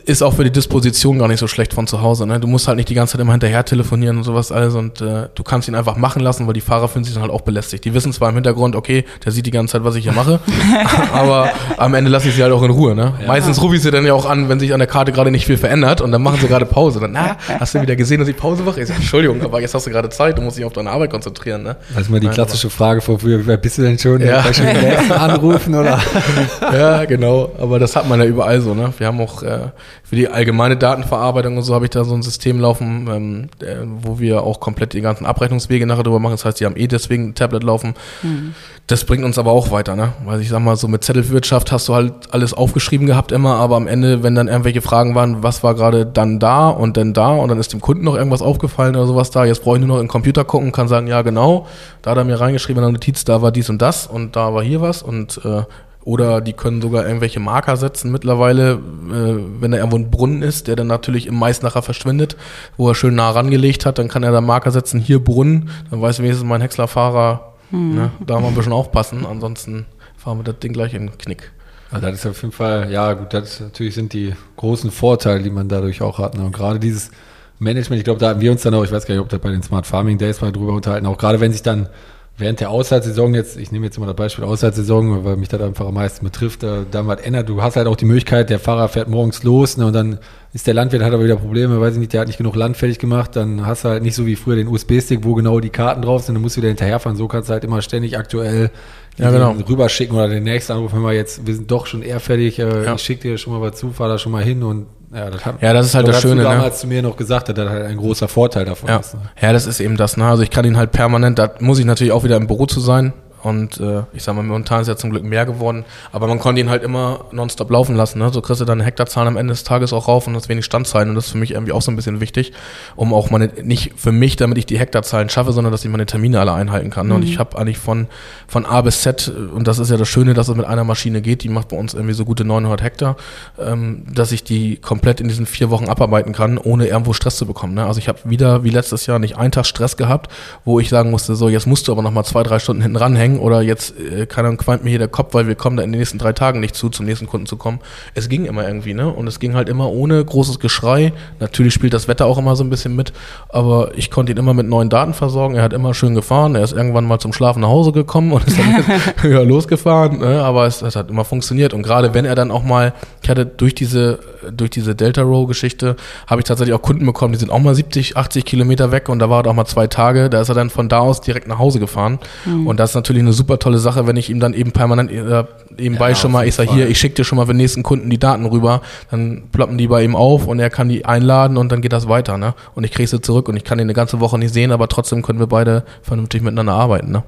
ist 0.05 0.23
auch 0.23 0.33
für 0.33 0.43
die 0.43 0.51
Disposition 0.51 1.19
gar 1.19 1.27
nicht 1.27 1.39
so 1.39 1.47
schlecht 1.47 1.75
von 1.75 1.85
zu 1.85 2.01
Hause, 2.01 2.25
ne? 2.25 2.39
Du 2.39 2.47
musst 2.47 2.67
halt 2.67 2.77
nicht 2.77 2.89
die 2.89 2.95
ganze 2.95 3.11
Zeit 3.11 3.21
immer 3.21 3.33
hinterher 3.33 3.65
telefonieren 3.65 4.17
und 4.17 4.23
sowas 4.23 4.51
alles 4.51 4.73
und 4.73 4.99
äh, 5.01 5.29
du 5.35 5.43
kannst 5.43 5.67
ihn 5.67 5.75
einfach 5.75 5.95
machen 5.95 6.23
lassen, 6.23 6.47
weil 6.47 6.53
die 6.55 6.61
Fahrer 6.61 6.87
fühlen 6.87 7.05
sich 7.05 7.13
dann 7.13 7.21
halt 7.21 7.31
auch 7.31 7.41
belästigt. 7.41 7.85
Die 7.85 7.93
wissen 7.93 8.11
zwar 8.13 8.29
im 8.29 8.35
Hintergrund, 8.35 8.75
okay, 8.75 9.05
der 9.23 9.31
sieht 9.31 9.45
die 9.45 9.51
ganze 9.51 9.73
Zeit, 9.73 9.83
was 9.83 9.93
ich 9.93 10.05
hier 10.05 10.13
mache, 10.13 10.39
aber 11.13 11.51
am 11.83 11.93
Ende 11.93 12.09
lasse 12.09 12.29
ich 12.29 12.35
sie 12.35 12.43
halt 12.43 12.53
auch 12.53 12.63
in 12.63 12.71
Ruhe, 12.71 12.95
ne? 12.95 13.13
Ja. 13.19 13.27
Meistens 13.27 13.61
rufe 13.61 13.75
ich 13.75 13.81
sie 13.81 13.91
dann 13.91 14.05
ja 14.05 14.13
auch 14.13 14.25
an, 14.25 14.49
wenn 14.49 14.59
sich 14.59 14.73
an 14.73 14.79
der 14.79 14.87
Karte 14.87 15.11
gerade 15.11 15.31
nicht 15.31 15.45
viel 15.45 15.57
verändert 15.57 16.01
und 16.01 16.11
dann 16.11 16.21
machen 16.21 16.39
sie 16.39 16.47
gerade 16.47 16.65
Pause. 16.65 16.99
Dann, 16.99 17.11
na, 17.11 17.37
hast 17.59 17.75
du 17.75 17.81
wieder 17.81 17.95
gesehen, 17.95 18.19
dass 18.19 18.27
ich 18.29 18.37
Pause 18.37 18.63
mache? 18.63 18.81
Ich 18.81 18.87
sage, 18.87 18.99
Entschuldigung, 18.99 19.41
aber 19.41 19.59
jetzt 19.61 19.73
hast 19.73 19.85
du 19.85 19.91
gerade 19.91 20.09
Zeit, 20.09 20.37
du 20.37 20.41
musst 20.41 20.57
dich 20.57 20.65
auf 20.65 20.73
deine 20.73 20.89
Arbeit 20.89 21.11
konzentrieren. 21.11 21.63
Ne? 21.63 21.75
Das 21.93 22.03
ist 22.03 22.09
mal 22.09 22.19
die 22.19 22.27
Nein, 22.27 22.35
klassische 22.35 22.69
Frage 22.69 23.01
vor 23.01 23.19
früher, 23.19 23.45
wer 23.45 23.57
bist 23.57 23.77
du 23.77 23.81
denn 23.81 23.99
schon? 23.99 24.21
Ja. 24.21 24.43
Schon 24.53 24.67
anrufen 25.11 25.75
oder? 25.75 25.99
ja, 26.73 27.05
genau. 27.05 27.51
Aber 27.59 27.79
das 27.79 27.95
hat 27.95 28.07
man 28.07 28.19
ja 28.19 28.25
überall 28.25 28.61
so. 28.61 28.73
Ne? 28.73 28.93
Wir 28.97 29.07
haben 29.07 29.19
auch 29.19 29.43
äh, 29.43 29.69
für 30.03 30.15
die 30.15 30.29
allgemeine 30.29 30.77
Datenverarbeitung 30.77 31.57
und 31.57 31.63
so 31.63 31.73
habe 31.73 31.85
ich 31.85 31.91
da 31.91 32.03
so 32.03 32.13
ein 32.13 32.21
System 32.21 32.59
laufen, 32.59 33.09
ähm, 33.11 33.49
äh, 33.61 33.77
wo 34.01 34.19
wir 34.19 34.43
auch 34.43 34.59
komplett 34.59 34.93
die 34.93 35.01
ganzen 35.01 35.25
Abrechnungswege 35.25 35.85
nachher 35.85 36.03
drüber 36.03 36.19
machen. 36.19 36.33
Das 36.33 36.45
heißt, 36.45 36.59
die 36.59 36.65
haben 36.65 36.77
eh 36.77 36.87
deswegen 36.87 37.29
ein 37.29 37.35
Tablet 37.35 37.63
laufen. 37.63 37.95
Mhm. 38.21 38.53
Das 38.87 39.05
bringt 39.05 39.23
uns 39.23 39.37
aber 39.37 39.51
auch 39.51 39.71
weiter, 39.71 39.95
ne? 39.95 40.13
Weil 40.25 40.41
ich 40.41 40.49
sag 40.49 40.59
mal, 40.59 40.75
so 40.75 40.87
mit 40.87 41.03
Zettelwirtschaft 41.03 41.71
hast 41.73 41.89
du 41.89 41.93
halt 41.95 42.13
alles 42.31 42.53
aufgeschrieben 42.53 43.07
gehabt 43.07 43.31
immer, 43.31 43.55
aber 43.55 43.75
am 43.75 43.87
Ende, 43.87 44.23
wenn 44.23 44.35
dann 44.35 44.47
irgendwelche 44.47 44.81
Fragen 44.81 45.15
waren, 45.15 45.43
was 45.43 45.63
war 45.63 45.75
gerade 45.75 46.05
dann 46.05 46.39
da 46.39 46.69
und 46.69 46.95
dann 46.95 47.13
da 47.13 47.31
und 47.31 47.49
dann 47.49 47.59
ist 47.59 47.73
dem 47.73 47.81
Kunden 47.81 48.05
noch 48.05 48.15
irgendwas 48.15 48.41
aufgefallen 48.41 48.95
oder 48.95 49.05
sowas 49.05 49.31
da, 49.31 49.43
jetzt 49.43 49.63
brauche 49.63 49.75
ich 49.75 49.81
nur 49.81 49.89
noch 49.89 49.97
in 49.97 50.05
den 50.05 50.09
Computer 50.09 50.45
gucken, 50.45 50.71
kann 50.71 50.87
sagen, 50.87 51.07
ja 51.07 51.21
genau, 51.21 51.67
da 52.01 52.11
hat 52.11 52.17
er 52.17 52.23
mir 52.23 52.39
reingeschrieben 52.39 52.81
in 52.81 52.87
der 52.87 52.93
Notiz, 52.93 53.25
da 53.25 53.41
war 53.41 53.51
dies 53.51 53.69
und 53.69 53.81
das 53.81 54.07
und 54.07 54.35
da 54.35 54.53
war 54.53 54.63
hier 54.63 54.79
was 54.79 55.01
und 55.03 55.41
äh, 55.43 55.63
oder 56.05 56.41
die 56.41 56.53
können 56.53 56.81
sogar 56.81 57.05
irgendwelche 57.05 57.39
Marker 57.39 57.77
setzen 57.77 58.11
mittlerweile, 58.11 58.73
äh, 58.73 59.37
wenn 59.59 59.71
da 59.71 59.77
irgendwo 59.77 59.97
ein 59.97 60.11
Brunnen 60.11 60.41
ist, 60.41 60.67
der 60.67 60.75
dann 60.75 60.87
natürlich 60.87 61.27
im 61.27 61.35
Mais 61.35 61.61
nachher 61.61 61.81
verschwindet, 61.81 62.37
wo 62.77 62.89
er 62.89 62.95
schön 62.95 63.15
nah 63.15 63.31
rangelegt 63.31 63.85
hat, 63.85 63.97
dann 63.97 64.07
kann 64.07 64.23
er 64.23 64.31
da 64.31 64.41
Marker 64.41 64.71
setzen, 64.71 64.99
hier 64.99 65.23
Brunnen, 65.23 65.69
dann 65.89 66.01
weiß 66.01 66.19
wenigstens 66.19 66.47
mein 66.47 66.61
Häckslerfahrer, 66.61 67.53
hm. 67.73 67.95
Ne? 67.95 68.11
Da 68.25 68.39
wir 68.39 68.47
ein 68.47 68.55
bisschen 68.55 68.71
aufpassen, 68.71 69.25
ansonsten 69.25 69.87
fahren 70.15 70.37
wir 70.37 70.43
das 70.43 70.59
Ding 70.59 70.73
gleich 70.73 70.93
in 70.93 71.07
den 71.07 71.17
Knick. 71.17 71.51
Also 71.93 72.07
das 72.07 72.15
ist 72.19 72.25
auf 72.25 72.41
jeden 72.41 72.51
Fall, 72.51 72.91
ja 72.91 73.13
gut, 73.13 73.33
das 73.33 73.59
natürlich 73.59 73.93
sind 73.93 74.13
die 74.13 74.33
großen 74.57 74.89
Vorteile, 74.89 75.43
die 75.43 75.51
man 75.51 75.69
dadurch 75.69 76.01
auch 76.01 76.17
hat. 76.17 76.35
Ne? 76.35 76.43
Und 76.43 76.51
gerade 76.51 76.79
dieses 76.79 77.11
Management, 77.59 77.99
ich 77.99 78.03
glaube, 78.03 78.19
da 78.19 78.29
haben 78.29 78.41
wir 78.41 78.51
uns 78.51 78.63
dann 78.63 78.73
auch, 78.73 78.83
ich 78.83 78.91
weiß 78.91 79.05
gar 79.05 79.13
nicht, 79.13 79.21
ob 79.21 79.29
das 79.29 79.39
bei 79.39 79.51
den 79.51 79.61
Smart 79.61 79.85
Farming 79.85 80.17
Days 80.17 80.41
mal 80.41 80.51
drüber 80.51 80.73
unterhalten, 80.73 81.05
auch 81.05 81.19
gerade 81.19 81.39
wenn 81.39 81.51
sich 81.51 81.61
dann 81.61 81.89
während 82.37 82.59
der 82.59 82.71
Aussatzsaison 82.71 83.35
jetzt, 83.35 83.57
ich 83.57 83.71
nehme 83.71 83.85
jetzt 83.85 83.99
mal 83.99 84.07
das 84.07 84.15
Beispiel 84.15 84.43
Aussatzsaison, 84.43 85.23
weil 85.23 85.35
mich 85.35 85.49
das 85.49 85.61
einfach 85.61 85.85
am 85.85 85.93
meisten 85.93 86.25
betrifft, 86.25 86.63
äh, 86.63 86.79
dann 86.89 87.07
was 87.07 87.21
ändert. 87.21 87.47
Du 87.47 87.61
hast 87.61 87.75
halt 87.75 87.87
auch 87.87 87.95
die 87.95 88.05
Möglichkeit, 88.05 88.49
der 88.49 88.59
Fahrer 88.59 88.89
fährt 88.89 89.07
morgens 89.07 89.43
los 89.43 89.77
ne, 89.77 89.85
und 89.85 89.93
dann 89.93 90.17
ist 90.51 90.65
der 90.65 90.73
Landwirt, 90.73 91.03
hat 91.03 91.13
aber 91.13 91.23
wieder 91.23 91.35
Probleme, 91.35 91.79
weiß 91.79 91.93
ich 91.93 91.99
nicht, 91.99 92.13
der 92.13 92.21
hat 92.21 92.27
nicht 92.27 92.37
genug 92.37 92.55
Land 92.55 92.77
gemacht, 92.99 93.35
dann 93.35 93.65
hast 93.65 93.85
du 93.85 93.89
halt 93.89 94.03
nicht 94.03 94.15
so 94.15 94.25
wie 94.25 94.35
früher 94.35 94.55
den 94.55 94.67
USB-Stick, 94.67 95.23
wo 95.23 95.35
genau 95.35 95.59
die 95.59 95.69
Karten 95.69 96.01
drauf 96.01 96.23
sind, 96.23 96.35
dann 96.35 96.41
musst 96.41 96.57
du 96.57 96.61
wieder 96.61 96.69
hinterherfahren. 96.69 97.17
So 97.17 97.27
kannst 97.27 97.49
du 97.49 97.53
halt 97.53 97.63
immer 97.63 97.81
ständig 97.81 98.17
aktuell 98.17 98.71
Ja, 99.17 99.29
genau. 99.29 99.51
rüberschicken 99.69 100.15
oder 100.15 100.27
den 100.27 100.43
nächsten 100.43 100.73
Anruf, 100.73 100.93
wenn 100.93 101.01
wir 101.01 101.13
jetzt, 101.13 101.45
wir 101.45 101.53
sind 101.55 101.69
doch 101.69 101.85
schon 101.85 102.01
eher 102.01 102.19
fertig, 102.19 102.57
äh, 102.59 102.85
Ja. 102.85 102.95
ich 102.95 103.01
schicke 103.01 103.21
dir 103.29 103.37
schon 103.37 103.53
mal 103.53 103.61
was 103.61 103.77
zu, 103.79 103.91
fahr 103.91 104.07
da 104.09 104.17
schon 104.17 104.31
mal 104.31 104.43
hin 104.43 104.63
und 104.63 104.87
ja, 105.13 105.29
das 105.29 105.45
hat, 105.45 105.61
Ja, 105.61 105.73
das 105.73 105.85
ist 105.85 105.93
halt 105.95 106.07
das 106.07 106.15
hast 106.15 106.23
du 106.23 106.29
Schöne, 106.29 106.41
ne? 106.41 106.49
damals 106.49 106.79
zu 106.79 106.87
mir 106.87 107.03
noch 107.03 107.15
gesagt, 107.15 107.47
dass 107.47 107.55
das 107.55 107.69
halt 107.69 107.85
ein 107.85 107.97
großer 107.97 108.27
Vorteil 108.27 108.65
davon 108.65 108.89
Ja. 108.89 108.97
ist. 108.97 109.13
Ne? 109.13 109.21
ja, 109.39 109.53
das 109.53 109.67
ist 109.67 109.79
eben 109.79 109.95
das. 109.95 110.17
Ne? 110.17 110.25
Also 110.25 110.41
ich 110.41 110.49
kann 110.49 110.65
ihn 110.65 110.75
halt 110.77 110.91
permanent, 110.91 111.37
da 111.37 111.51
muss 111.59 111.77
ich 111.77 111.85
natürlich 111.85 112.11
auch 112.11 112.23
wieder 112.23 112.37
im 112.37 112.47
Büro 112.47 112.65
zu 112.65 112.79
sein. 112.79 113.13
Und 113.43 113.79
äh, 113.79 114.03
ich 114.13 114.23
sag 114.23 114.35
mal, 114.35 114.41
momentan 114.41 114.81
ist 114.81 114.87
ja 114.87 114.95
zum 114.95 115.09
Glück 115.09 115.23
mehr 115.23 115.45
geworden. 115.45 115.85
Aber 116.11 116.27
man 116.27 116.39
konnte 116.39 116.61
ihn 116.61 116.69
halt 116.69 116.81
immer 116.81 117.25
nonstop 117.31 117.69
laufen 117.69 117.95
lassen. 117.95 118.19
Ne? 118.19 118.29
So 118.31 118.41
kriegst 118.41 118.61
du 118.61 118.65
deine 118.65 118.83
Hektarzahlen 118.83 119.27
am 119.27 119.37
Ende 119.37 119.51
des 119.51 119.63
Tages 119.63 119.93
auch 119.93 120.07
rauf 120.07 120.27
und 120.27 120.35
hast 120.35 120.49
wenig 120.49 120.65
Standzeilen. 120.65 121.09
Und 121.09 121.15
das 121.15 121.25
ist 121.25 121.31
für 121.33 121.37
mich 121.37 121.51
irgendwie 121.51 121.73
auch 121.73 121.81
so 121.81 121.91
ein 121.91 121.95
bisschen 121.95 122.21
wichtig, 122.21 122.53
um 122.95 123.13
auch 123.13 123.29
meine, 123.29 123.51
nicht 123.61 123.93
für 123.97 124.11
mich, 124.11 124.37
damit 124.37 124.57
ich 124.57 124.65
die 124.65 124.79
Hektarzahlen 124.79 125.29
schaffe, 125.29 125.51
sondern 125.51 125.71
dass 125.71 125.83
ich 125.83 125.91
meine 125.91 126.05
Termine 126.05 126.39
alle 126.39 126.53
einhalten 126.53 126.89
kann. 126.89 127.07
Ne? 127.07 127.15
Und 127.15 127.23
ich 127.23 127.37
habe 127.37 127.57
eigentlich 127.57 127.77
von, 127.77 128.07
von 128.47 128.65
A 128.65 128.81
bis 128.81 129.01
Z, 129.01 129.27
äh, 129.27 129.53
und 129.53 129.67
das 129.67 129.79
ist 129.79 129.91
ja 129.91 129.97
das 129.97 130.07
Schöne, 130.07 130.33
dass 130.33 130.47
es 130.47 130.55
mit 130.55 130.65
einer 130.65 130.83
Maschine 130.83 131.21
geht, 131.21 131.43
die 131.43 131.49
macht 131.49 131.67
bei 131.69 131.77
uns 131.77 131.93
irgendwie 131.93 132.13
so 132.13 132.25
gute 132.25 132.45
900 132.45 132.81
Hektar, 132.81 133.17
ähm, 133.59 134.05
dass 134.13 134.31
ich 134.31 134.43
die 134.43 134.77
komplett 134.77 135.19
in 135.19 135.27
diesen 135.27 135.45
vier 135.45 135.69
Wochen 135.69 135.89
abarbeiten 135.89 136.33
kann, 136.33 136.57
ohne 136.57 136.87
irgendwo 136.87 137.13
Stress 137.13 137.35
zu 137.35 137.45
bekommen. 137.45 137.73
Ne? 137.73 137.85
Also 137.85 137.99
ich 137.99 138.07
habe 138.07 138.19
wieder, 138.23 138.63
wie 138.63 138.69
letztes 138.69 139.05
Jahr, 139.05 139.19
nicht 139.19 139.37
einen 139.37 139.51
Tag 139.51 139.65
Stress 139.65 139.97
gehabt, 139.97 140.31
wo 140.65 140.79
ich 140.79 140.89
sagen 140.89 141.11
musste, 141.11 141.35
so 141.35 141.49
jetzt 141.49 141.67
musst 141.67 141.87
du 141.87 141.91
aber 141.91 142.01
noch 142.01 142.11
mal 142.11 142.23
zwei, 142.23 142.43
drei 142.43 142.59
Stunden 142.59 142.81
hinten 142.81 142.97
ranhängen 142.97 143.32
oder 143.39 143.61
jetzt, 143.61 143.93
äh, 143.99 144.25
keine 144.25 144.47
Ahnung, 144.47 144.57
qualmt 144.57 144.83
mir 144.83 144.89
hier 144.89 144.99
der 144.99 145.07
Kopf, 145.07 145.33
weil 145.33 145.47
wir 145.47 145.55
kommen 145.55 145.77
da 145.77 145.83
in 145.83 145.91
den 145.91 145.99
nächsten 145.99 146.17
drei 146.17 146.33
Tagen 146.33 146.59
nicht 146.59 146.75
zu, 146.75 146.89
zum 146.89 147.05
nächsten 147.05 147.27
Kunden 147.27 147.45
zu 147.45 147.57
kommen. 147.57 147.79
Es 148.13 148.29
ging 148.29 148.45
immer 148.45 148.67
irgendwie, 148.67 148.93
ne? 148.93 149.09
Und 149.09 149.27
es 149.27 149.39
ging 149.39 149.55
halt 149.55 149.69
immer 149.69 149.91
ohne 149.91 150.23
großes 150.23 150.59
Geschrei. 150.59 151.13
Natürlich 151.39 151.73
spielt 151.73 151.93
das 151.93 152.07
Wetter 152.07 152.25
auch 152.25 152.37
immer 152.37 152.55
so 152.55 152.63
ein 152.63 152.69
bisschen 152.69 152.95
mit, 152.95 153.13
aber 153.49 153.91
ich 153.95 154.11
konnte 154.11 154.31
ihn 154.31 154.37
immer 154.37 154.53
mit 154.53 154.67
neuen 154.67 154.89
Daten 154.89 155.13
versorgen. 155.13 155.55
Er 155.55 155.63
hat 155.63 155.73
immer 155.73 155.93
schön 155.93 156.15
gefahren. 156.15 156.55
Er 156.55 156.63
ist 156.63 156.73
irgendwann 156.73 157.05
mal 157.05 157.19
zum 157.19 157.33
Schlafen 157.33 157.61
nach 157.61 157.69
Hause 157.69 157.91
gekommen 157.91 158.31
und 158.31 158.47
ist 158.47 158.57
dann 158.57 158.83
ja, 159.31 159.41
losgefahren. 159.41 160.19
Ne? 160.19 160.41
Aber 160.43 160.65
es, 160.65 160.81
es 160.81 160.95
hat 160.95 161.09
immer 161.09 161.25
funktioniert. 161.25 161.73
Und 161.73 161.83
gerade 161.83 162.13
wenn 162.13 162.25
er 162.25 162.35
dann 162.35 162.51
auch 162.51 162.63
mal, 162.63 162.93
ich 163.21 163.29
hatte 163.29 163.45
durch 163.45 163.75
diese, 163.75 164.19
durch 164.51 164.71
diese 164.71 164.95
Delta 164.95 165.21
Row 165.21 165.47
Geschichte, 165.47 165.95
habe 166.27 166.41
ich 166.41 166.45
tatsächlich 166.45 166.73
auch 166.75 166.81
Kunden 166.81 167.05
bekommen, 167.05 167.33
die 167.33 167.39
sind 167.39 167.51
auch 167.51 167.59
mal 167.59 167.75
70, 167.75 168.17
80 168.17 168.45
Kilometer 168.45 168.91
weg 168.91 169.09
und 169.09 169.19
da 169.19 169.29
war 169.29 169.43
er 169.43 169.51
auch 169.51 169.55
mal 169.55 169.65
zwei 169.65 169.87
Tage. 169.87 170.29
Da 170.29 170.41
ist 170.41 170.49
er 170.49 170.55
dann 170.55 170.69
von 170.69 170.89
da 170.89 170.99
aus 170.99 171.21
direkt 171.21 171.47
nach 171.47 171.59
Hause 171.59 171.79
gefahren. 171.79 172.19
Und 172.65 172.79
das 172.79 172.91
ist 172.91 172.95
natürlich 172.95 173.21
eine 173.21 173.33
super 173.33 173.59
tolle 173.59 173.77
Sache, 173.77 174.07
wenn 174.07 174.17
ich 174.17 174.29
ihm 174.29 174.39
dann 174.39 174.53
eben 174.53 174.71
permanent 174.71 175.11
äh, 175.11 175.43
nebenbei 175.77 176.09
Ja, 176.09 176.15
schon 176.15 176.29
auf 176.29 176.33
mal, 176.33 176.47
ich 176.47 176.55
sag 176.55 176.67
Fall. 176.67 176.75
hier, 176.75 176.89
ich 176.89 176.97
schicke 176.97 177.15
dir 177.15 177.23
schon 177.23 177.37
mal 177.37 177.45
für 177.45 177.53
den 177.53 177.57
nächsten 177.57 177.83
Kunden 177.83 178.09
die 178.09 178.19
Daten 178.19 178.45
rüber, 178.45 178.81
dann 179.11 179.43
ploppen 179.51 179.77
die 179.77 179.87
bei 179.87 180.03
ihm 180.03 180.15
auf 180.15 180.47
und 180.47 180.59
er 180.59 180.69
kann 180.69 180.89
die 180.89 181.05
einladen 181.05 181.57
und 181.57 181.71
dann 181.71 181.81
geht 181.81 181.93
das 181.93 182.07
weiter, 182.07 182.37
ne? 182.37 182.53
Und 182.75 182.83
ich 182.83 182.91
kriege 182.91 183.07
sie 183.07 183.21
zurück 183.21 183.47
und 183.49 183.57
ich 183.57 183.63
kann 183.63 183.79
ihn 183.79 183.83
eine 183.83 183.93
ganze 183.93 184.19
Woche 184.19 184.37
nicht 184.37 184.53
sehen, 184.53 184.71
aber 184.71 184.87
trotzdem 184.87 185.21
können 185.21 185.39
wir 185.39 185.47
beide 185.47 185.83
vernünftig 186.01 186.41
miteinander 186.41 186.73
arbeiten, 186.73 187.11
ne? 187.11 187.23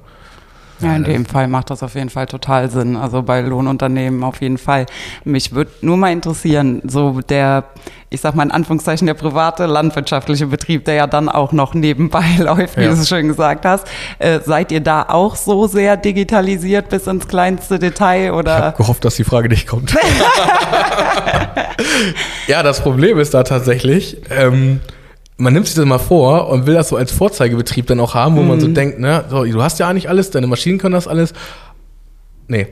Ja, 0.79 0.95
in 0.95 1.03
dem 1.05 1.25
Fall 1.25 1.47
macht 1.47 1.69
das 1.69 1.83
auf 1.83 1.95
jeden 1.95 2.09
Fall 2.09 2.25
total 2.25 2.69
Sinn. 2.69 2.97
Also 2.97 3.21
bei 3.23 3.39
Lohnunternehmen 3.41 4.23
auf 4.23 4.41
jeden 4.41 4.57
Fall. 4.57 4.85
Mich 5.23 5.53
würde 5.53 5.71
nur 5.81 5.95
mal 5.97 6.11
interessieren, 6.11 6.81
so 6.85 7.21
der, 7.29 7.63
ich 8.09 8.19
sag 8.21 8.35
mal 8.35 8.43
in 8.43 8.51
Anführungszeichen, 8.51 9.07
der 9.07 9.13
private 9.13 9.67
landwirtschaftliche 9.67 10.47
Betrieb, 10.47 10.83
der 10.85 10.95
ja 10.95 11.07
dann 11.07 11.29
auch 11.29 11.53
noch 11.53 11.73
nebenbei 11.73 12.25
läuft, 12.39 12.75
wie 12.77 12.81
Ja. 12.81 12.87
du 12.87 12.93
es 12.95 13.07
schön 13.07 13.27
gesagt 13.29 13.65
hast. 13.65 13.87
Äh, 14.19 14.41
seid 14.45 14.71
ihr 14.73 14.81
da 14.81 15.03
auch 15.07 15.35
so 15.37 15.65
sehr 15.67 15.95
digitalisiert 15.97 16.89
bis 16.89 17.07
ins 17.07 17.27
kleinste 17.27 17.79
Detail 17.79 18.33
oder? 18.33 18.73
gehofft, 18.77 19.05
dass 19.05 19.15
die 19.15 19.23
Frage 19.23 19.47
nicht 19.49 19.67
kommt. 19.67 19.95
ja, 22.47 22.63
das 22.63 22.81
Problem 22.81 23.17
ist 23.19 23.33
da 23.33 23.43
tatsächlich, 23.43 24.17
ähm, 24.29 24.81
man 25.37 25.53
nimmt 25.53 25.65
sich 25.67 25.75
das 25.75 25.85
mal 25.85 25.99
vor 25.99 26.47
und 26.49 26.65
will 26.65 26.75
das 26.75 26.89
so 26.89 26.95
als 26.95 27.11
Vorzeigebetrieb 27.11 27.87
dann 27.87 27.99
auch 27.99 28.13
haben, 28.15 28.35
wo 28.37 28.41
man 28.41 28.59
so 28.59 28.67
denkt, 28.67 28.99
ne, 28.99 29.25
so, 29.29 29.43
du 29.43 29.61
hast 29.61 29.79
ja 29.79 29.89
eigentlich 29.89 30.07
alles, 30.09 30.31
deine 30.31 30.47
Maschinen 30.47 30.77
können 30.77 30.93
das 30.93 31.07
alles. 31.07 31.33
Nee. 32.47 32.67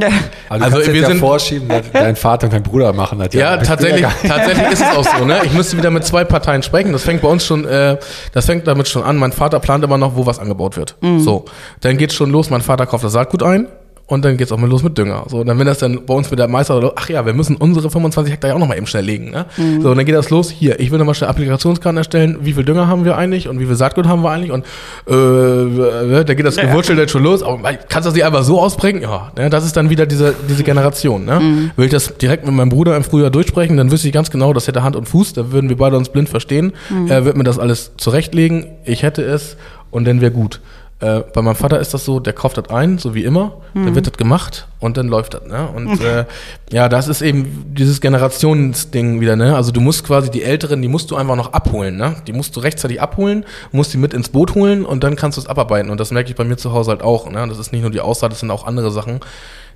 Ja. 0.00 0.08
Also, 0.48 0.64
Also, 0.78 0.92
wir 0.92 1.00
ja 1.02 1.06
sind- 1.06 1.20
vorschieben, 1.20 1.68
dass 1.68 1.84
dein 1.92 2.16
Vater 2.16 2.46
und 2.48 2.52
dein 2.52 2.64
Bruder 2.64 2.92
machen 2.92 3.20
das 3.20 3.32
Ja, 3.32 3.54
bin 3.56 3.64
tatsächlich, 3.66 4.04
tatsächlich 4.26 4.72
ist 4.72 4.82
es 4.82 4.96
auch 4.96 5.04
so, 5.18 5.24
ne? 5.24 5.40
Ich 5.44 5.52
müsste 5.52 5.76
wieder 5.76 5.90
mit 5.90 6.04
zwei 6.04 6.24
Parteien 6.24 6.64
sprechen. 6.64 6.92
Das 6.92 7.04
fängt 7.04 7.22
bei 7.22 7.28
uns 7.28 7.46
schon, 7.46 7.64
äh, 7.64 7.96
das 8.32 8.46
fängt 8.46 8.66
damit 8.66 8.88
schon 8.88 9.04
an. 9.04 9.16
Mein 9.18 9.30
Vater 9.30 9.60
plant 9.60 9.84
immer 9.84 9.98
noch, 9.98 10.16
wo 10.16 10.26
was 10.26 10.40
angebaut 10.40 10.76
wird. 10.76 10.96
So. 11.18 11.44
Dann 11.80 11.96
geht's 11.96 12.14
schon 12.14 12.30
los, 12.30 12.50
mein 12.50 12.60
Vater 12.62 12.86
kauft 12.86 13.04
das 13.04 13.12
Saatgut 13.12 13.42
ein. 13.44 13.68
Und 14.08 14.24
dann 14.24 14.36
geht's 14.36 14.52
auch 14.52 14.58
mal 14.58 14.70
los 14.70 14.84
mit 14.84 14.96
Dünger. 14.96 15.24
So, 15.28 15.38
und 15.38 15.48
dann 15.48 15.58
wenn 15.58 15.66
das 15.66 15.78
dann 15.78 16.06
bei 16.06 16.14
uns 16.14 16.30
mit 16.30 16.38
der 16.38 16.46
Meister, 16.46 16.92
ach 16.94 17.08
ja, 17.08 17.26
wir 17.26 17.34
müssen 17.34 17.56
unsere 17.56 17.90
25 17.90 18.32
Hektar 18.32 18.50
ja 18.50 18.54
auch 18.54 18.60
noch 18.60 18.68
mal 18.68 18.76
eben 18.76 18.86
schnell 18.86 19.04
legen. 19.04 19.30
Ne? 19.30 19.46
So, 19.56 19.90
und 19.90 19.96
dann 19.96 20.06
geht 20.06 20.14
das 20.14 20.30
los. 20.30 20.48
Hier, 20.48 20.78
ich 20.78 20.92
will 20.92 20.98
noch 20.98 21.06
mal 21.06 21.14
schnell 21.14 21.28
Applikationskarten 21.28 21.96
erstellen. 21.96 22.38
Wie 22.42 22.52
viel 22.52 22.64
Dünger 22.64 22.86
haben 22.86 23.04
wir 23.04 23.16
eigentlich 23.16 23.48
und 23.48 23.58
wie 23.58 23.66
viel 23.66 23.74
Saatgut 23.74 24.06
haben 24.06 24.22
wir 24.22 24.30
eigentlich? 24.30 24.52
Und 24.52 24.64
äh, 25.08 26.24
da 26.24 26.34
geht 26.34 26.46
das 26.46 26.56
Gewurzel 26.56 26.96
jetzt 26.98 27.10
schon 27.10 27.24
los. 27.24 27.42
Aber 27.42 27.58
kannst 27.72 28.06
du 28.06 28.10
das 28.10 28.14
nicht 28.14 28.24
einfach 28.24 28.44
so 28.44 28.60
ausbringen? 28.60 29.02
Ja, 29.02 29.32
ne? 29.36 29.50
das 29.50 29.64
ist 29.64 29.76
dann 29.76 29.90
wieder 29.90 30.06
diese, 30.06 30.34
diese 30.48 30.62
Generation. 30.62 31.24
Ne? 31.24 31.70
Will 31.74 31.86
ich 31.86 31.90
das 31.92 32.16
direkt 32.16 32.46
mit 32.46 32.54
meinem 32.54 32.68
Bruder 32.68 32.96
im 32.96 33.02
Frühjahr 33.02 33.30
durchsprechen, 33.30 33.76
dann 33.76 33.90
wüsste 33.90 34.06
ich 34.06 34.14
ganz 34.14 34.30
genau, 34.30 34.52
das 34.52 34.68
hätte 34.68 34.84
Hand 34.84 34.94
und 34.94 35.08
Fuß. 35.08 35.32
Da 35.32 35.50
würden 35.50 35.68
wir 35.68 35.76
beide 35.76 35.96
uns 35.96 36.10
blind 36.10 36.28
verstehen. 36.28 36.74
Er 37.08 37.24
wird 37.24 37.36
mir 37.36 37.44
das 37.44 37.58
alles 37.58 37.92
zurechtlegen. 37.96 38.66
Ich 38.84 39.02
hätte 39.02 39.22
es 39.22 39.56
und 39.90 40.06
dann 40.06 40.20
wäre 40.20 40.30
gut. 40.30 40.60
Äh, 40.98 41.20
bei 41.34 41.42
meinem 41.42 41.56
Vater 41.56 41.78
ist 41.78 41.92
das 41.92 42.06
so, 42.06 42.20
der 42.20 42.32
kauft 42.32 42.56
das 42.56 42.70
ein, 42.70 42.96
so 42.96 43.14
wie 43.14 43.24
immer, 43.24 43.60
dann 43.74 43.94
wird 43.94 44.06
das 44.06 44.14
gemacht 44.14 44.66
und 44.80 44.96
dann 44.96 45.08
läuft 45.08 45.34
das. 45.34 45.44
Ne? 45.46 45.68
Und 45.68 46.00
äh, 46.00 46.24
ja, 46.72 46.88
das 46.88 47.06
ist 47.06 47.20
eben 47.20 47.66
dieses 47.74 48.00
Generationsding 48.00 49.20
wieder. 49.20 49.36
Ne? 49.36 49.54
Also 49.54 49.72
du 49.72 49.82
musst 49.82 50.04
quasi 50.04 50.30
die 50.30 50.42
Älteren, 50.42 50.80
die 50.80 50.88
musst 50.88 51.10
du 51.10 51.16
einfach 51.16 51.36
noch 51.36 51.52
abholen. 51.52 51.98
Ne? 51.98 52.16
Die 52.26 52.32
musst 52.32 52.56
du 52.56 52.60
rechtzeitig 52.60 53.02
abholen, 53.02 53.44
musst 53.72 53.92
die 53.92 53.98
mit 53.98 54.14
ins 54.14 54.30
Boot 54.30 54.54
holen 54.54 54.86
und 54.86 55.04
dann 55.04 55.16
kannst 55.16 55.36
du 55.36 55.42
es 55.42 55.46
abarbeiten. 55.46 55.90
Und 55.90 56.00
das 56.00 56.12
merke 56.12 56.30
ich 56.30 56.36
bei 56.36 56.44
mir 56.44 56.56
zu 56.56 56.72
Hause 56.72 56.92
halt 56.92 57.02
auch. 57.02 57.30
Ne? 57.30 57.46
Das 57.46 57.58
ist 57.58 57.72
nicht 57.72 57.82
nur 57.82 57.90
die 57.90 58.00
Aussaat, 58.00 58.32
das 58.32 58.40
sind 58.40 58.50
auch 58.50 58.66
andere 58.66 58.90
Sachen. 58.90 59.20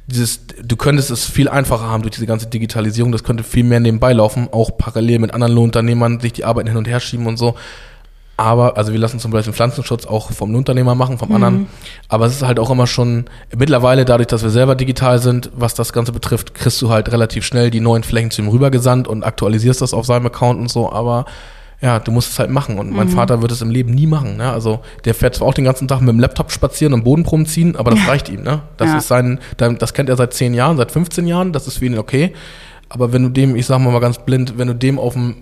Dieses, 0.07 0.47
du 0.65 0.77
könntest 0.77 1.11
es 1.11 1.27
viel 1.27 1.51
einfacher 1.51 1.87
haben 1.87 2.03
durch 2.03 2.15
diese 2.15 2.27
ganze 2.27 2.47
Digitalisierung. 2.47 3.13
Das 3.13 3.25
könnte 3.25 3.45
viel 3.45 3.65
mehr 3.65 3.81
nebenbei 3.81 4.15
laufen, 4.15 4.49
auch 4.51 4.71
parallel 4.79 5.19
mit 5.19 5.35
anderen 5.35 5.53
Lohnunternehmern 5.53 6.19
sich 6.19 6.33
die 6.33 6.47
Arbeiten 6.47 6.69
hin 6.69 6.79
und 6.79 6.89
her 6.89 6.99
schieben 6.99 7.27
und 7.27 7.37
so. 7.37 7.57
Aber, 8.41 8.79
also 8.79 8.93
wir 8.93 8.99
lassen 8.99 9.19
zum 9.21 9.33
Beispiel 9.33 9.53
Pflanzenschutz 9.53 10.07
auch 10.07 10.33
vom 10.33 10.55
Unternehmer 10.55 10.95
machen, 10.95 11.19
vom 11.19 11.31
anderen. 11.31 11.67
Aber 12.09 12.25
es 12.25 12.33
ist 12.33 12.43
halt 12.43 12.59
auch 12.59 12.71
immer 12.71 12.87
schon, 12.87 13.27
mittlerweile 13.55 14.07
dadurch, 14.07 14.29
dass 14.29 14.43
wir 14.43 14.49
selber 14.49 14.77
digital 14.77 15.19
sind, 15.19 15.51
was 15.55 15.75
das 15.75 15.93
Ganze 15.93 16.11
betrifft, 16.13 16.55
kriegst 16.55 16.81
du 16.81 16.89
halt 16.89 17.13
relativ 17.13 17.45
schnell 17.45 17.71
die 17.71 17.81
neuen 17.81 18.03
Flächen 18.03 18.31
zu 18.31 18.41
ihm 18.41 18.49
rübergesandt 18.49 19.09
und 19.09 19.25
aktualisierst 19.25 19.83
das 19.83 19.93
auf 19.93 20.07
seinem 20.07 20.25
Account 20.25 20.59
und 20.59 20.71
so. 20.71 20.91
Aber 20.91 21.27
ja, 21.83 21.99
du 21.99 22.13
musst 22.13 22.33
es 22.33 22.39
halt 22.39 22.49
machen. 22.49 22.79
Und 22.79 22.91
mein 22.91 23.11
Vater 23.11 23.43
wird 23.43 23.53
es 23.53 23.61
im 23.61 23.71
Leben 23.71 23.93
nie 23.93 24.07
machen. 24.07 24.39
Ne? 24.39 24.51
Also 24.51 24.81
der 25.05 25.15
fährt 25.15 25.35
zwar 25.35 25.47
auch 25.49 25.55
den 25.55 25.65
ganzen 25.67 25.87
Tag 25.87 26.01
mit 26.01 26.09
dem 26.09 26.19
Laptop 26.19 26.51
spazieren 26.51 26.95
und 26.95 27.05
Bodenproben 27.05 27.45
ziehen, 27.45 27.77
aber 27.77 27.91
das 27.91 28.09
reicht 28.09 28.31
ihm. 28.31 28.43
Ne? 28.43 28.63
Das 28.79 28.89
Ja. 28.89 28.97
ist 28.97 29.09
sein, 29.09 29.39
das 29.59 29.93
kennt 29.93 30.09
er 30.09 30.17
seit 30.17 30.33
10 30.33 30.55
Jahren, 30.55 30.79
seit 30.79 30.93
15 30.93 31.27
Jahren, 31.27 31.53
das 31.53 31.67
ist 31.67 31.77
für 31.79 31.85
ihn 31.85 31.99
okay. 31.99 32.33
Aber 32.89 33.13
wenn 33.13 33.23
du 33.23 33.29
dem, 33.29 33.55
ich 33.55 33.67
sag 33.67 33.79
mal 33.81 33.93
mal 33.93 34.01
ganz 34.01 34.19
blind, 34.19 34.59
wenn 34.59 34.67
du 34.69 34.75
dem 34.75 34.99
auf 34.99 35.13
dem 35.13 35.37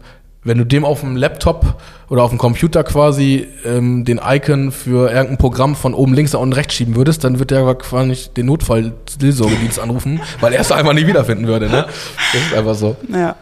wenn 0.49 0.59
du 0.59 0.65
dem 0.65 0.85
auf 0.85 1.01
dem 1.01 1.15
Laptop 1.17 1.81
oder 2.09 2.23
auf 2.25 2.31
dem 2.31 2.39
Computer 2.39 2.83
quasi 2.83 3.47
ähm, 3.65 4.05
den 4.05 4.21
Icon 4.23 4.73
für 4.73 5.11
irgendein 5.11 5.39
Programm 5.39 5.77
von 5.77 5.95
oben 5.95 6.15
links 6.15 6.33
nach 6.33 6.41
unten 6.41 6.55
rechts 6.55 6.75
schieben 6.75 6.97
würdest, 6.97 7.23
dann 7.23 7.39
wird 7.39 7.51
der 7.53 7.61
aber 7.61 7.77
quasi 7.77 8.29
den 8.37 8.47
Notfall-Seelsorgedienst 8.47 9.79
anrufen, 9.79 10.21
weil 10.41 10.53
er 10.53 10.61
es 10.61 10.73
einfach 10.73 10.93
nicht 10.95 11.07
wiederfinden 11.07 11.47
würde. 11.47 11.69
Ne? 11.69 11.87
Das 12.33 12.43
ist 12.43 12.55
einfach 12.55 12.75
so. 12.75 12.97
Ja. 13.13 13.37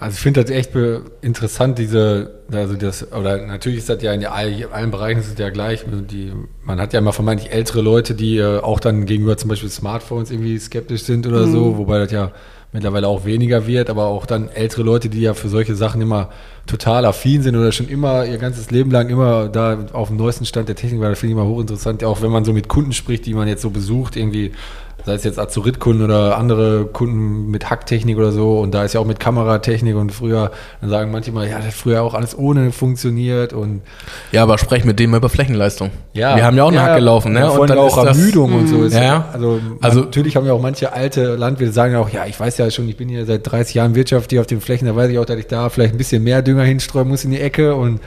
Also 0.00 0.14
ich 0.16 0.20
finde 0.20 0.42
das 0.42 0.50
echt 0.50 0.72
interessant, 1.22 1.78
diese, 1.78 2.40
also 2.52 2.74
das, 2.74 3.12
oder 3.12 3.46
natürlich 3.46 3.78
ist 3.78 3.88
das 3.88 4.02
ja 4.02 4.12
in 4.12 4.26
all- 4.26 4.66
allen 4.72 4.90
Bereichen 4.90 5.20
ist 5.20 5.32
es 5.32 5.38
ja 5.38 5.50
gleich. 5.50 5.84
Die, 6.10 6.32
man 6.64 6.80
hat 6.80 6.92
ja 6.92 6.98
immer 6.98 7.12
vermeintlich 7.12 7.52
ältere 7.52 7.80
Leute, 7.80 8.14
die 8.14 8.38
äh, 8.38 8.58
auch 8.58 8.80
dann 8.80 9.06
gegenüber 9.06 9.36
zum 9.36 9.50
Beispiel 9.50 9.70
Smartphones 9.70 10.32
irgendwie 10.32 10.58
skeptisch 10.58 11.04
sind 11.04 11.28
oder 11.28 11.46
so, 11.46 11.78
wobei 11.78 12.00
das 12.00 12.10
ja 12.10 12.32
mittlerweile 12.74 13.06
auch 13.06 13.24
weniger 13.24 13.68
wird, 13.68 13.88
aber 13.88 14.06
auch 14.06 14.26
dann 14.26 14.48
ältere 14.48 14.82
Leute, 14.82 15.08
die 15.08 15.20
ja 15.20 15.32
für 15.32 15.48
solche 15.48 15.76
Sachen 15.76 16.00
immer 16.00 16.30
total 16.66 17.04
affin 17.04 17.42
sind 17.42 17.56
oder 17.56 17.72
schon 17.72 17.88
immer 17.88 18.24
ihr 18.24 18.38
ganzes 18.38 18.70
Leben 18.70 18.90
lang 18.90 19.08
immer 19.08 19.48
da 19.48 19.78
auf 19.92 20.08
dem 20.08 20.16
neuesten 20.16 20.46
Stand 20.46 20.68
der 20.68 20.76
Technik 20.76 21.00
war, 21.00 21.10
das 21.10 21.18
finde 21.18 21.34
ich 21.34 21.38
immer 21.40 21.48
hochinteressant, 21.48 22.02
auch 22.04 22.22
wenn 22.22 22.30
man 22.30 22.44
so 22.44 22.52
mit 22.52 22.68
Kunden 22.68 22.92
spricht, 22.92 23.26
die 23.26 23.34
man 23.34 23.48
jetzt 23.48 23.62
so 23.62 23.70
besucht, 23.70 24.16
irgendwie 24.16 24.52
sei 25.06 25.12
es 25.12 25.24
jetzt 25.24 25.38
Azurit-Kunden 25.38 26.02
oder 26.02 26.38
andere 26.38 26.86
Kunden 26.86 27.50
mit 27.50 27.68
Hacktechnik 27.68 28.16
oder 28.16 28.32
so. 28.32 28.58
Und 28.60 28.72
da 28.72 28.84
ist 28.84 28.94
ja 28.94 29.00
auch 29.00 29.04
mit 29.04 29.20
Kameratechnik 29.20 29.94
und 29.96 30.12
früher, 30.12 30.50
dann 30.80 30.88
sagen 30.88 31.10
manche 31.12 31.30
mal, 31.30 31.46
ja, 31.46 31.58
das 31.58 31.66
hat 31.66 31.72
früher 31.74 32.02
auch 32.02 32.14
alles 32.14 32.34
ohne 32.38 32.72
funktioniert 32.72 33.52
und 33.52 33.82
Ja, 34.32 34.44
aber 34.44 34.56
sprech 34.56 34.86
mit 34.86 34.98
dem 34.98 35.10
mal 35.10 35.18
über 35.18 35.28
Flächenleistung. 35.28 35.90
ja. 36.14 36.36
Wir 36.36 36.44
haben 36.46 36.56
ja 36.56 36.64
auch 36.64 36.68
einen 36.68 36.80
Hack 36.80 36.96
gelaufen, 36.96 37.34
ne? 37.34 37.40
Ja, 37.40 37.48
Und 37.50 37.68
dann 37.68 37.76
auch 37.76 37.98
ist 37.98 38.02
das- 38.02 38.16
Ermüdung 38.16 38.54
und 38.54 38.66
so. 38.66 38.82
Ist 38.84 38.94
Ja, 38.94 39.00
ja, 39.02 39.04
ja. 39.06 39.28
Also, 39.30 39.60
Also- 39.82 40.00
natürlich 40.04 40.36
haben 40.36 40.46
ja 40.46 40.54
auch 40.54 40.62
manche 40.62 40.90
alte 40.94 41.34
Landwirte 41.36 41.74
sagen 41.74 41.92
ja 41.92 41.98
auch, 42.00 42.08
ja, 42.08 42.24
ich 42.24 42.40
weiß 42.40 42.56
ja 42.56 42.70
schon, 42.70 42.88
ich 42.88 42.96
bin 42.96 43.10
hier 43.10 43.26
seit 43.26 43.46
30 43.46 43.74
Jahren 43.74 43.94
Wirtschaft 43.94 44.30
hier 44.30 44.40
auf 44.40 44.46
den 44.46 44.62
Flächen, 44.62 44.86
da 44.88 44.96
weiß 44.96 45.10
ich 45.10 45.18
auch, 45.18 45.26
dass 45.26 45.36
ich 45.36 45.48
da 45.48 45.68
vielleicht 45.68 45.92
ein 45.94 45.98
bisschen 45.98 46.24
mehr 46.24 46.40
Dünger 46.54 46.64
hinstreuen 46.64 47.08
muss 47.08 47.24
in 47.24 47.30
die 47.30 47.40
Ecke 47.40 47.74
und 47.74 48.00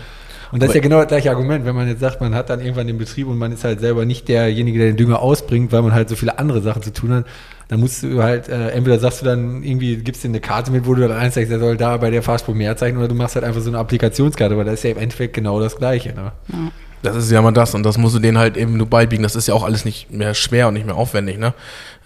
Und 0.51 0.61
das 0.61 0.69
ist 0.69 0.75
ja 0.75 0.81
genau 0.81 0.99
das 0.99 1.07
gleiche 1.07 1.29
Argument, 1.29 1.65
wenn 1.65 1.75
man 1.75 1.87
jetzt 1.87 1.99
sagt, 1.99 2.21
man 2.21 2.33
hat 2.33 2.49
dann 2.49 2.61
irgendwann 2.61 2.87
den 2.87 2.97
Betrieb 2.97 3.27
und 3.27 3.37
man 3.37 3.51
ist 3.51 3.63
halt 3.63 3.81
selber 3.81 4.05
nicht 4.05 4.29
derjenige, 4.29 4.79
der 4.79 4.87
den 4.87 4.97
Dünger 4.97 5.19
ausbringt, 5.19 5.71
weil 5.71 5.81
man 5.81 5.93
halt 5.93 6.07
so 6.07 6.15
viele 6.15 6.39
andere 6.39 6.61
Sachen 6.61 6.81
zu 6.81 6.93
tun 6.93 7.13
hat. 7.13 7.25
Dann 7.67 7.81
musst 7.81 8.01
du 8.03 8.23
halt, 8.23 8.47
äh, 8.47 8.69
entweder 8.69 8.97
sagst 8.97 9.21
du 9.21 9.25
dann 9.25 9.61
irgendwie, 9.61 9.97
gibst 9.97 10.23
dir 10.23 10.29
eine 10.29 10.39
Karte 10.39 10.71
mit, 10.71 10.85
wo 10.85 10.93
du 10.93 11.05
dann 11.05 11.17
einzeigst, 11.17 11.51
der 11.51 11.59
soll 11.59 11.75
da 11.75 11.97
bei 11.97 12.09
der 12.09 12.23
Fahrspur 12.23 12.55
mehr 12.55 12.77
zeichnen, 12.77 12.99
oder 12.99 13.09
du 13.09 13.15
machst 13.15 13.35
halt 13.35 13.43
einfach 13.43 13.59
so 13.59 13.69
eine 13.69 13.77
Applikationskarte, 13.77 14.55
weil 14.55 14.63
das 14.63 14.75
ist 14.75 14.83
ja 14.83 14.91
im 14.91 14.99
Endeffekt 14.99 15.33
genau 15.33 15.59
das 15.59 15.75
Gleiche. 15.75 16.13
Ne? 16.13 16.31
Ja. 16.47 16.57
Das 17.03 17.15
ist 17.17 17.29
ja 17.29 17.41
mal 17.41 17.51
das 17.51 17.75
und 17.75 17.83
das 17.83 17.97
musst 17.97 18.15
du 18.15 18.19
denen 18.19 18.37
halt 18.37 18.57
eben 18.57 18.75
nur 18.77 18.87
beibiegen. 18.87 19.21
Das 19.21 19.35
ist 19.35 19.47
ja 19.47 19.53
auch 19.53 19.63
alles 19.63 19.85
nicht 19.85 20.11
mehr 20.11 20.33
schwer 20.33 20.69
und 20.69 20.73
nicht 20.73 20.85
mehr 20.85 20.95
aufwendig. 20.95 21.37
Ne? 21.37 21.53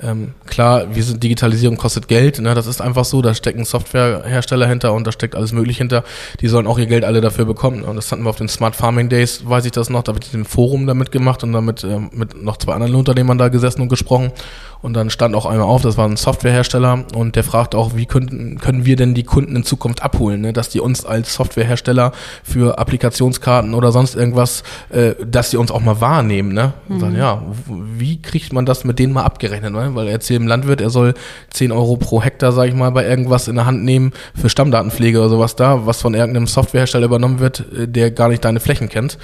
Ähm, 0.01 0.33
klar, 0.47 0.95
wir 0.95 1.03
sind 1.03 1.21
Digitalisierung 1.21 1.77
kostet 1.77 2.07
Geld, 2.07 2.39
ne? 2.39 2.53
das 2.55 2.67
ist 2.67 2.81
einfach 2.81 3.05
so. 3.05 3.21
Da 3.21 3.33
stecken 3.33 3.65
Softwarehersteller 3.65 4.67
hinter 4.67 4.93
und 4.93 5.05
da 5.05 5.11
steckt 5.11 5.35
alles 5.35 5.51
Mögliche 5.51 5.79
hinter. 5.79 6.03
Die 6.39 6.47
sollen 6.47 6.67
auch 6.67 6.79
ihr 6.79 6.87
Geld 6.87 7.05
alle 7.05 7.21
dafür 7.21 7.45
bekommen. 7.45 7.83
Und 7.83 7.95
das 7.95 8.11
hatten 8.11 8.23
wir 8.23 8.29
auf 8.29 8.37
den 8.37 8.49
Smart 8.49 8.75
Farming 8.75 9.09
Days, 9.09 9.43
weiß 9.45 9.65
ich 9.65 9.71
das 9.71 9.89
noch. 9.89 10.03
Da 10.03 10.13
wird 10.13 10.25
ich 10.25 10.31
den 10.31 10.45
Forum 10.45 10.87
damit 10.87 11.11
gemacht 11.11 11.43
und 11.43 11.53
damit 11.53 11.83
ähm, 11.83 12.09
mit 12.13 12.41
noch 12.41 12.57
zwei 12.57 12.73
anderen 12.73 12.95
Unternehmern 12.95 13.37
da 13.37 13.49
gesessen 13.49 13.81
und 13.81 13.89
gesprochen. 13.89 14.31
Und 14.81 14.93
dann 14.93 15.09
stand 15.11 15.35
auch 15.35 15.45
einmal 15.45 15.67
auf, 15.67 15.83
das 15.83 15.97
war 15.97 16.07
ein 16.07 16.17
Softwarehersteller 16.17 17.05
und 17.13 17.35
der 17.35 17.43
fragt 17.43 17.75
auch, 17.75 17.95
wie 17.95 18.07
könnten, 18.07 18.57
können 18.57 18.83
wir 18.83 18.95
denn 18.95 19.13
die 19.13 19.23
Kunden 19.23 19.55
in 19.55 19.63
Zukunft 19.63 20.01
abholen, 20.01 20.41
ne? 20.41 20.53
dass 20.53 20.69
die 20.69 20.79
uns 20.79 21.05
als 21.05 21.35
Softwarehersteller 21.35 22.11
für 22.43 22.79
Applikationskarten 22.79 23.75
oder 23.75 23.91
sonst 23.91 24.15
irgendwas, 24.15 24.63
äh, 24.89 25.13
dass 25.23 25.51
sie 25.51 25.57
uns 25.57 25.69
auch 25.69 25.81
mal 25.81 26.01
wahrnehmen. 26.01 26.53
Ne? 26.53 26.73
Und 26.89 26.95
mhm. 26.95 26.99
sagen, 26.99 27.15
ja, 27.15 27.43
wie 27.67 28.21
kriegt 28.21 28.53
man 28.53 28.65
das 28.65 28.83
mit 28.83 28.97
denen 28.97 29.13
mal 29.13 29.23
abgerechnet? 29.23 29.71
Ne? 29.81 29.95
Weil 29.95 30.07
er 30.07 30.13
erzählt 30.13 30.39
dem 30.39 30.47
Landwirt, 30.47 30.81
er 30.81 30.89
soll 30.89 31.13
10 31.51 31.71
Euro 31.71 31.97
pro 31.97 32.21
Hektar, 32.21 32.51
sag 32.51 32.67
ich 32.67 32.75
mal, 32.75 32.91
bei 32.91 33.07
irgendwas 33.07 33.47
in 33.47 33.55
der 33.55 33.65
Hand 33.65 33.83
nehmen 33.83 34.11
für 34.35 34.49
Stammdatenpflege 34.49 35.19
oder 35.19 35.29
sowas 35.29 35.55
da, 35.55 35.85
was 35.85 36.01
von 36.01 36.13
irgendeinem 36.13 36.47
Softwarehersteller 36.47 37.05
übernommen 37.05 37.39
wird, 37.39 37.65
äh, 37.77 37.87
der 37.87 38.11
gar 38.11 38.29
nicht 38.29 38.45
deine 38.45 38.59
Flächen 38.59 38.89
kennt 38.89 39.17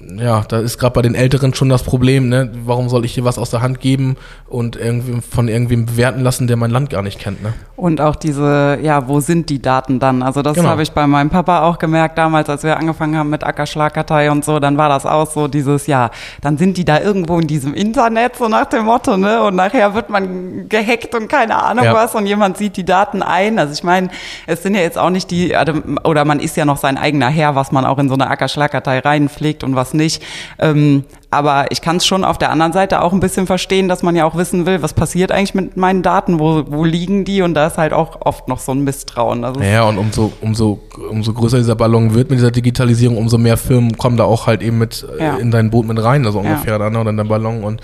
ja, 0.00 0.42
da 0.48 0.58
ist 0.58 0.78
gerade 0.78 0.94
bei 0.94 1.02
den 1.02 1.14
Älteren 1.14 1.52
schon 1.52 1.68
das 1.68 1.82
Problem, 1.82 2.30
ne? 2.30 2.50
Warum 2.64 2.88
soll 2.88 3.04
ich 3.04 3.14
dir 3.14 3.24
was 3.24 3.38
aus 3.38 3.50
der 3.50 3.60
Hand 3.60 3.80
geben 3.80 4.16
und 4.48 4.76
irgendwie 4.76 5.20
von 5.20 5.48
irgendwem 5.48 5.84
bewerten 5.84 6.20
lassen, 6.20 6.46
der 6.46 6.56
mein 6.56 6.70
Land 6.70 6.88
gar 6.90 7.02
nicht 7.02 7.18
kennt, 7.18 7.42
ne? 7.42 7.52
Und 7.76 8.00
auch 8.00 8.16
diese, 8.16 8.78
ja, 8.80 9.06
wo 9.08 9.20
sind 9.20 9.50
die 9.50 9.60
Daten 9.60 9.98
dann? 9.98 10.22
Also 10.22 10.40
das 10.40 10.54
genau. 10.54 10.70
habe 10.70 10.82
ich 10.82 10.92
bei 10.92 11.06
meinem 11.06 11.28
Papa 11.28 11.62
auch 11.62 11.78
gemerkt 11.78 12.16
damals, 12.16 12.48
als 12.48 12.62
wir 12.62 12.78
angefangen 12.78 13.18
haben 13.18 13.28
mit 13.28 13.44
Ackerschlagkartei 13.44 14.30
und 14.30 14.44
so, 14.44 14.60
dann 14.60 14.78
war 14.78 14.88
das 14.88 15.04
auch 15.04 15.30
so 15.30 15.46
dieses, 15.46 15.86
ja, 15.86 16.10
dann 16.40 16.56
sind 16.56 16.78
die 16.78 16.86
da 16.86 17.00
irgendwo 17.00 17.38
in 17.38 17.46
diesem 17.46 17.74
Internet, 17.74 18.36
so 18.36 18.48
nach 18.48 18.66
dem 18.66 18.86
Motto, 18.86 19.18
ne? 19.18 19.42
Und 19.42 19.56
nachher 19.56 19.94
wird 19.94 20.08
man 20.08 20.70
gehackt 20.70 21.14
und 21.14 21.28
keine 21.28 21.62
Ahnung 21.62 21.84
ja. 21.84 21.92
was 21.92 22.14
und 22.14 22.26
jemand 22.26 22.56
sieht 22.56 22.78
die 22.78 22.84
Daten 22.84 23.22
ein. 23.22 23.58
Also 23.58 23.74
ich 23.74 23.82
meine, 23.82 24.08
es 24.46 24.62
sind 24.62 24.74
ja 24.74 24.80
jetzt 24.80 24.96
auch 24.96 25.10
nicht 25.10 25.30
die, 25.30 25.54
also, 25.54 25.74
oder 26.04 26.24
man 26.24 26.40
ist 26.40 26.56
ja 26.56 26.64
noch 26.64 26.78
sein 26.78 26.96
eigener 26.96 27.28
Herr, 27.28 27.56
was 27.56 27.72
man 27.72 27.84
auch 27.84 27.98
in 27.98 28.08
so 28.08 28.14
eine 28.14 28.30
Ackerschlagkartei 28.30 29.00
reinpflegt 29.00 29.64
und 29.64 29.74
was 29.74 29.81
was 29.82 29.94
nicht. 29.94 30.22
Ähm, 30.58 31.04
aber 31.30 31.66
ich 31.70 31.80
kann 31.80 31.96
es 31.96 32.06
schon 32.06 32.24
auf 32.24 32.38
der 32.38 32.50
anderen 32.50 32.72
Seite 32.72 33.00
auch 33.02 33.12
ein 33.12 33.20
bisschen 33.20 33.46
verstehen, 33.46 33.88
dass 33.88 34.02
man 34.02 34.14
ja 34.14 34.26
auch 34.26 34.36
wissen 34.36 34.66
will, 34.66 34.82
was 34.82 34.92
passiert 34.92 35.32
eigentlich 35.32 35.54
mit 35.54 35.76
meinen 35.76 36.02
Daten, 36.02 36.38
wo, 36.38 36.64
wo 36.68 36.84
liegen 36.84 37.24
die? 37.24 37.42
Und 37.42 37.54
da 37.54 37.66
ist 37.66 37.78
halt 37.78 37.92
auch 37.92 38.20
oft 38.20 38.48
noch 38.48 38.58
so 38.58 38.72
ein 38.72 38.84
Misstrauen. 38.84 39.42
Also 39.44 39.60
ja, 39.60 39.82
und 39.84 39.98
umso, 39.98 40.32
umso, 40.40 40.80
umso 41.10 41.32
größer 41.32 41.56
dieser 41.56 41.74
Ballon 41.74 42.14
wird 42.14 42.30
mit 42.30 42.38
dieser 42.38 42.50
Digitalisierung, 42.50 43.16
umso 43.16 43.38
mehr 43.38 43.56
Firmen 43.56 43.96
kommen 43.96 44.16
da 44.16 44.24
auch 44.24 44.46
halt 44.46 44.62
eben 44.62 44.78
mit 44.78 45.06
äh, 45.18 45.24
ja. 45.24 45.36
in 45.36 45.50
dein 45.50 45.70
Boot 45.70 45.86
mit 45.86 46.02
rein, 46.02 46.26
also 46.26 46.38
ungefähr 46.38 46.74
ja. 46.74 46.78
dann 46.78 46.96
oder 46.96 47.10
in 47.10 47.16
dein 47.16 47.28
Ballon. 47.28 47.64
Und 47.64 47.80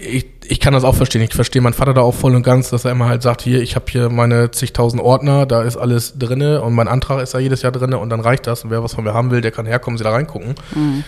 ich, 0.00 0.26
ich 0.46 0.60
kann 0.60 0.72
das 0.72 0.84
auch 0.84 0.94
verstehen. 0.94 1.22
Ich 1.22 1.34
verstehe 1.34 1.60
meinen 1.62 1.74
Vater 1.74 1.94
da 1.94 2.00
auch 2.00 2.14
voll 2.14 2.34
und 2.34 2.42
ganz, 2.42 2.70
dass 2.70 2.84
er 2.84 2.92
immer 2.92 3.08
halt 3.08 3.22
sagt, 3.22 3.42
hier, 3.42 3.60
ich 3.60 3.76
habe 3.76 3.86
hier 3.88 4.08
meine 4.08 4.50
zigtausend 4.50 5.02
Ordner, 5.02 5.46
da 5.46 5.62
ist 5.62 5.76
alles 5.76 6.18
drinne 6.18 6.62
und 6.62 6.74
mein 6.74 6.88
Antrag 6.88 7.22
ist 7.22 7.34
da 7.34 7.38
jedes 7.38 7.62
Jahr 7.62 7.72
drinne 7.72 7.98
und 7.98 8.10
dann 8.10 8.20
reicht 8.20 8.46
das. 8.46 8.64
Und 8.64 8.70
wer 8.70 8.82
was 8.82 8.94
von 8.94 9.04
mir 9.04 9.14
haben 9.14 9.30
will, 9.30 9.40
der 9.40 9.50
kann 9.50 9.66
herkommen, 9.66 9.98
sie 9.98 10.04
da 10.04 10.10
reingucken. 10.10 10.54
Mhm. 10.74 11.04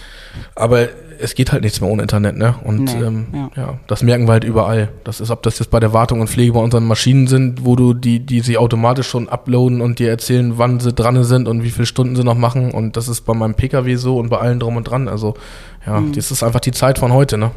Aber 0.55 0.89
es 1.19 1.35
geht 1.35 1.53
halt 1.53 1.63
nichts 1.63 1.81
mehr 1.81 1.91
ohne 1.91 2.03
Internet, 2.03 2.37
ne? 2.37 2.55
Und 2.65 2.85
nee, 2.85 3.03
ähm, 3.03 3.27
ja. 3.33 3.51
ja. 3.55 3.79
das 3.87 4.03
merken 4.03 4.27
wir 4.27 4.33
halt 4.33 4.45
überall. 4.45 4.89
Das 5.05 5.21
ist, 5.21 5.31
ob 5.31 5.43
das 5.43 5.59
jetzt 5.59 5.71
bei 5.71 5.79
der 5.79 5.93
Wartung 5.93 6.21
und 6.21 6.29
Pflege 6.29 6.53
bei 6.53 6.61
unseren 6.61 6.85
Maschinen 6.85 7.27
sind, 7.27 7.65
wo 7.65 7.77
du 7.77 7.95
die, 7.95 8.21
die 8.21 8.41
sie 8.41 8.57
automatisch 8.57 9.09
schon 9.09 9.29
uploaden 9.29 9.81
und 9.81 9.99
dir 9.99 10.09
erzählen, 10.09 10.55
wann 10.57 10.81
sie 10.81 10.93
dran 10.93 11.23
sind 11.25 11.49
und 11.49 11.63
wie 11.63 11.71
viele 11.71 11.87
Stunden 11.87 12.17
sie 12.17 12.25
noch 12.25 12.35
machen. 12.35 12.71
Und 12.71 12.97
das 12.97 13.09
ist 13.09 13.23
bei 13.23 13.35
meinem 13.35 13.55
Pkw 13.55 13.95
so 13.97 14.17
und 14.19 14.31
bei 14.31 14.39
allen 14.39 14.59
drum 14.59 14.77
und 14.77 14.85
dran. 14.85 15.07
Also 15.07 15.35
ja, 15.87 16.01
mhm. 16.01 16.13
das 16.13 16.31
ist 16.31 16.43
einfach 16.43 16.61
die 16.61 16.73
Zeit 16.73 16.99
von 16.99 17.13
heute, 17.13 17.37
ne? 17.39 17.51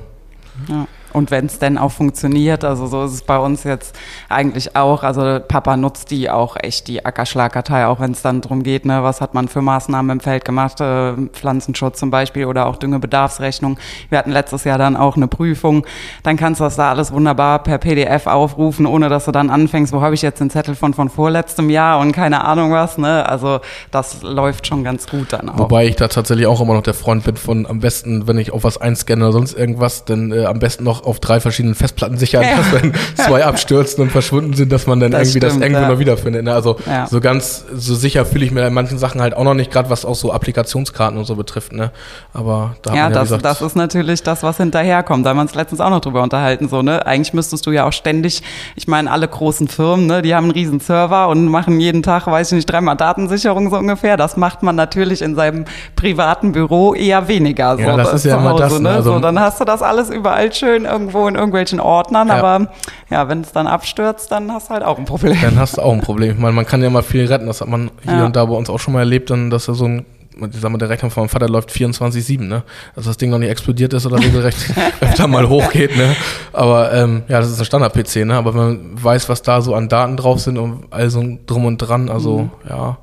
Ja. 0.68 0.88
Und 1.16 1.32
wenn 1.32 1.46
es 1.46 1.60
denn 1.60 1.78
auch 1.78 1.92
funktioniert, 1.92 2.66
also 2.66 2.88
so 2.88 3.06
ist 3.06 3.14
es 3.14 3.22
bei 3.22 3.38
uns 3.38 3.64
jetzt 3.64 3.96
eigentlich 4.28 4.76
auch. 4.76 5.04
Also 5.04 5.40
Papa 5.48 5.78
nutzt 5.78 6.12
die 6.12 6.30
auch 6.30 6.58
echt, 6.60 6.90
die 6.90 7.06
Ackerschlagkartei, 7.06 7.88
auch 7.88 8.02
wenn 8.02 8.12
es 8.12 8.22
dann 8.22 8.42
darum 8.42 8.64
geht, 8.64 8.86
ne, 8.86 9.02
was 9.02 9.22
hat 9.22 9.34
man 9.34 9.48
für 9.48 9.62
Maßnahmen 9.62 10.18
im 10.18 10.20
Feld 10.20 10.44
gemacht, 10.44 10.82
äh, 10.82 11.14
Pflanzenschutz 11.32 12.00
zum 12.00 12.12
Beispiel 12.12 12.46
oder 12.46 12.66
auch 12.66 12.76
Düngebedarfsrechnung. 12.76 13.80
Wir 14.10 14.18
hatten 14.18 14.32
letztes 14.32 14.66
Jahr 14.66 14.78
dann 14.78 14.98
auch 14.98 15.16
eine 15.16 15.28
Prüfung. 15.28 15.86
Dann 16.24 16.36
kannst 16.36 16.60
du 16.60 16.66
das 16.66 16.76
da 16.76 16.90
alles 16.90 17.14
wunderbar 17.14 17.64
per 17.64 17.78
PDF 17.78 18.28
aufrufen, 18.28 18.86
ohne 18.86 19.08
dass 19.08 19.26
du 19.26 19.32
dann 19.32 19.50
anfängst, 19.50 19.94
wo 19.94 20.02
habe 20.02 20.16
ich 20.16 20.22
jetzt 20.22 20.42
den 20.42 20.50
Zettel 20.50 20.76
von 20.76 20.94
von 20.94 21.10
vorletztem 21.10 21.70
Jahr 21.70 22.00
und 22.00 22.12
keine 22.12 22.44
Ahnung 22.44 22.74
was. 22.74 22.98
Ne? 22.98 23.28
Also 23.28 23.60
das 23.92 24.22
läuft 24.22 24.68
schon 24.68 24.84
ganz 24.84 25.08
gut 25.08 25.32
dann 25.32 25.50
auch. 25.50 25.60
Wobei 25.60 25.88
ich 25.88 25.96
da 25.96 26.10
tatsächlich 26.10 26.48
auch 26.48 26.60
immer 26.60 26.74
noch 26.74 26.84
der 26.84 26.94
Freund 26.94 27.24
bin 27.24 27.38
von 27.38 27.66
am 27.66 27.80
besten, 27.80 28.28
wenn 28.28 28.38
ich 28.38 28.52
auf 28.52 28.66
was 28.66 28.78
einscanne 28.78 29.24
oder 29.24 29.32
sonst 29.32 29.54
irgendwas, 29.54 30.04
dann 30.04 30.32
äh, 30.34 30.46
am 30.46 30.60
besten 30.60 30.84
noch 30.84 31.05
auf 31.06 31.20
drei 31.20 31.40
verschiedenen 31.40 31.76
Festplatten 31.76 32.18
sichern, 32.18 32.44
ja. 32.44 32.58
dass 32.58 32.72
wenn 32.74 32.94
zwei 33.16 33.46
abstürzen 33.46 34.04
und 34.04 34.12
verschwunden 34.12 34.54
sind, 34.54 34.72
dass 34.72 34.88
man 34.88 35.00
dann 35.00 35.12
das 35.12 35.22
irgendwie 35.22 35.40
stimmt, 35.40 35.62
das 35.62 35.62
irgendwo 35.62 35.82
ja. 35.82 35.90
noch 35.90 36.00
wiederfindet. 36.00 36.44
Ne? 36.44 36.54
Also 36.54 36.78
ja. 36.86 37.08
so 37.08 37.22
ganz 37.22 37.66
so 37.74 37.96
sicher 37.96 38.26
fühle 38.26 38.46
ich 38.46 38.52
mir 38.52 38.66
in 38.68 38.74
manchen 38.74 38.98
Sachen 38.98 39.22
halt 39.22 39.36
auch 39.36 39.44
noch 39.44 39.54
nicht, 39.54 39.72
gerade 39.72 39.90
was 39.90 40.06
auch 40.06 40.16
so 40.16 40.34
Applikationskarten 40.34 41.18
und 41.18 41.26
so 41.26 41.36
betrifft. 41.36 41.74
Ne? 41.74 41.92
Aber 42.34 42.76
da 42.82 42.94
ja, 42.96 43.10
das, 43.10 43.24
gesagt, 43.24 43.46
das 43.46 43.62
ist 43.62 43.76
natürlich 43.76 44.24
das, 44.24 44.44
was 44.44 44.58
hinterherkommt. 44.58 45.26
Da 45.26 45.32
haben 45.32 45.38
wir 45.38 45.42
uns 45.42 45.56
letztens 45.56 45.82
auch 45.82 45.90
noch 45.90 46.02
drüber 46.02 46.24
unterhalten. 46.24 46.68
So, 46.68 46.82
ne? 46.82 47.06
Eigentlich 47.06 47.34
müsstest 47.34 47.66
du 47.66 47.72
ja 47.72 47.86
auch 47.86 47.94
ständig, 47.94 48.42
ich 48.76 48.88
meine, 48.88 49.12
alle 49.12 49.28
großen 49.28 49.68
Firmen, 49.68 50.08
ne, 50.08 50.22
die 50.22 50.34
haben 50.34 50.46
einen 50.46 50.52
riesen 50.52 50.80
Server 50.80 51.28
und 51.30 51.48
machen 51.48 51.80
jeden 51.80 52.04
Tag, 52.04 52.28
weiß 52.28 52.52
ich 52.52 52.56
nicht, 52.56 52.70
dreimal 52.70 52.96
Datensicherung 52.96 53.70
so 53.70 53.78
ungefähr. 53.78 54.18
Das 54.18 54.38
macht 54.38 54.64
man 54.64 54.76
natürlich 54.76 55.22
in 55.22 55.36
seinem 55.36 55.66
privaten 55.96 56.52
Büro 56.52 56.94
eher 56.94 57.28
weniger. 57.28 57.76
So, 57.76 57.84
ja, 57.84 57.98
das 57.98 58.14
ist 58.14 58.26
ja 58.26 58.38
immer 58.38 58.56
das. 58.56 58.80
Ne? 58.80 58.90
Also, 58.90 59.14
so, 59.14 59.20
dann 59.20 59.40
hast 59.40 59.60
du 59.60 59.66
das 59.66 59.82
alles 59.82 60.10
überall 60.10 60.52
schön 60.54 60.85
irgendwo 60.86 61.28
in 61.28 61.36
irgendwelchen 61.36 61.80
Ordnern, 61.80 62.30
ja. 62.30 62.36
aber 62.36 62.72
ja, 63.10 63.28
wenn 63.28 63.42
es 63.42 63.52
dann 63.52 63.68
abstürzt, 63.68 64.32
dann 64.32 64.52
hast 64.52 64.70
du 64.70 64.74
halt 64.74 64.84
auch 64.84 64.98
ein 64.98 65.06
Problem. 65.06 65.38
Dann 65.42 65.60
hast 65.60 65.78
du 65.78 65.82
auch 65.82 65.94
ein 65.94 66.02
Problem. 66.02 66.32
Ich 66.32 66.40
meine, 66.40 66.54
man 66.54 66.66
kann 66.66 66.82
ja 66.82 66.90
mal 66.90 67.04
viel 67.04 67.26
retten, 67.26 67.48
das 67.48 67.62
hat 67.62 67.68
man 67.68 67.92
hier 68.04 68.14
ja. 68.14 68.26
und 68.26 68.36
da 68.36 68.46
bei 68.46 68.56
uns 68.56 68.70
auch 68.70 68.80
schon 68.80 68.94
mal 68.94 69.00
erlebt, 69.00 69.30
dann, 69.30 69.50
dass 69.50 69.68
er 69.68 69.76
so 69.76 69.86
ein 69.86 70.06
ich 70.38 70.60
sag 70.60 70.70
mal, 70.70 70.78
der 70.78 70.90
Rechner 70.90 71.10
von 71.10 71.24
meinem 71.24 71.30
Vater 71.30 71.48
läuft 71.48 71.72
24-7, 71.72 72.42
ne? 72.42 72.64
Dass 72.96 73.06
das 73.06 73.18
Ding 73.18 73.30
noch 73.30 73.38
nicht 73.38 73.50
explodiert 73.50 73.94
ist 73.94 74.06
oder 74.06 74.20
regelrecht 74.20 74.58
öfter 75.00 75.28
mal 75.28 75.48
hochgeht, 75.48 75.96
ne? 75.96 76.16
Aber 76.52 76.94
ähm, 76.94 77.24
ja, 77.28 77.40
das 77.40 77.50
ist 77.52 77.60
ein 77.60 77.66
Standard-PC, 77.66 78.26
ne? 78.26 78.36
Aber 78.36 78.54
wenn 78.54 78.62
man 78.62 79.04
weiß, 79.04 79.30
was 79.30 79.42
da 79.42 79.62
so 79.62 79.74
an 79.74 79.88
Daten 79.88 80.18
drauf 80.18 80.42
sind 80.42 80.58
und 80.58 80.88
also 80.92 81.24
drum 81.46 81.66
und 81.66 81.78
dran, 81.78 82.10
also 82.10 82.40
mhm. 82.40 82.52
ja, 82.70 82.98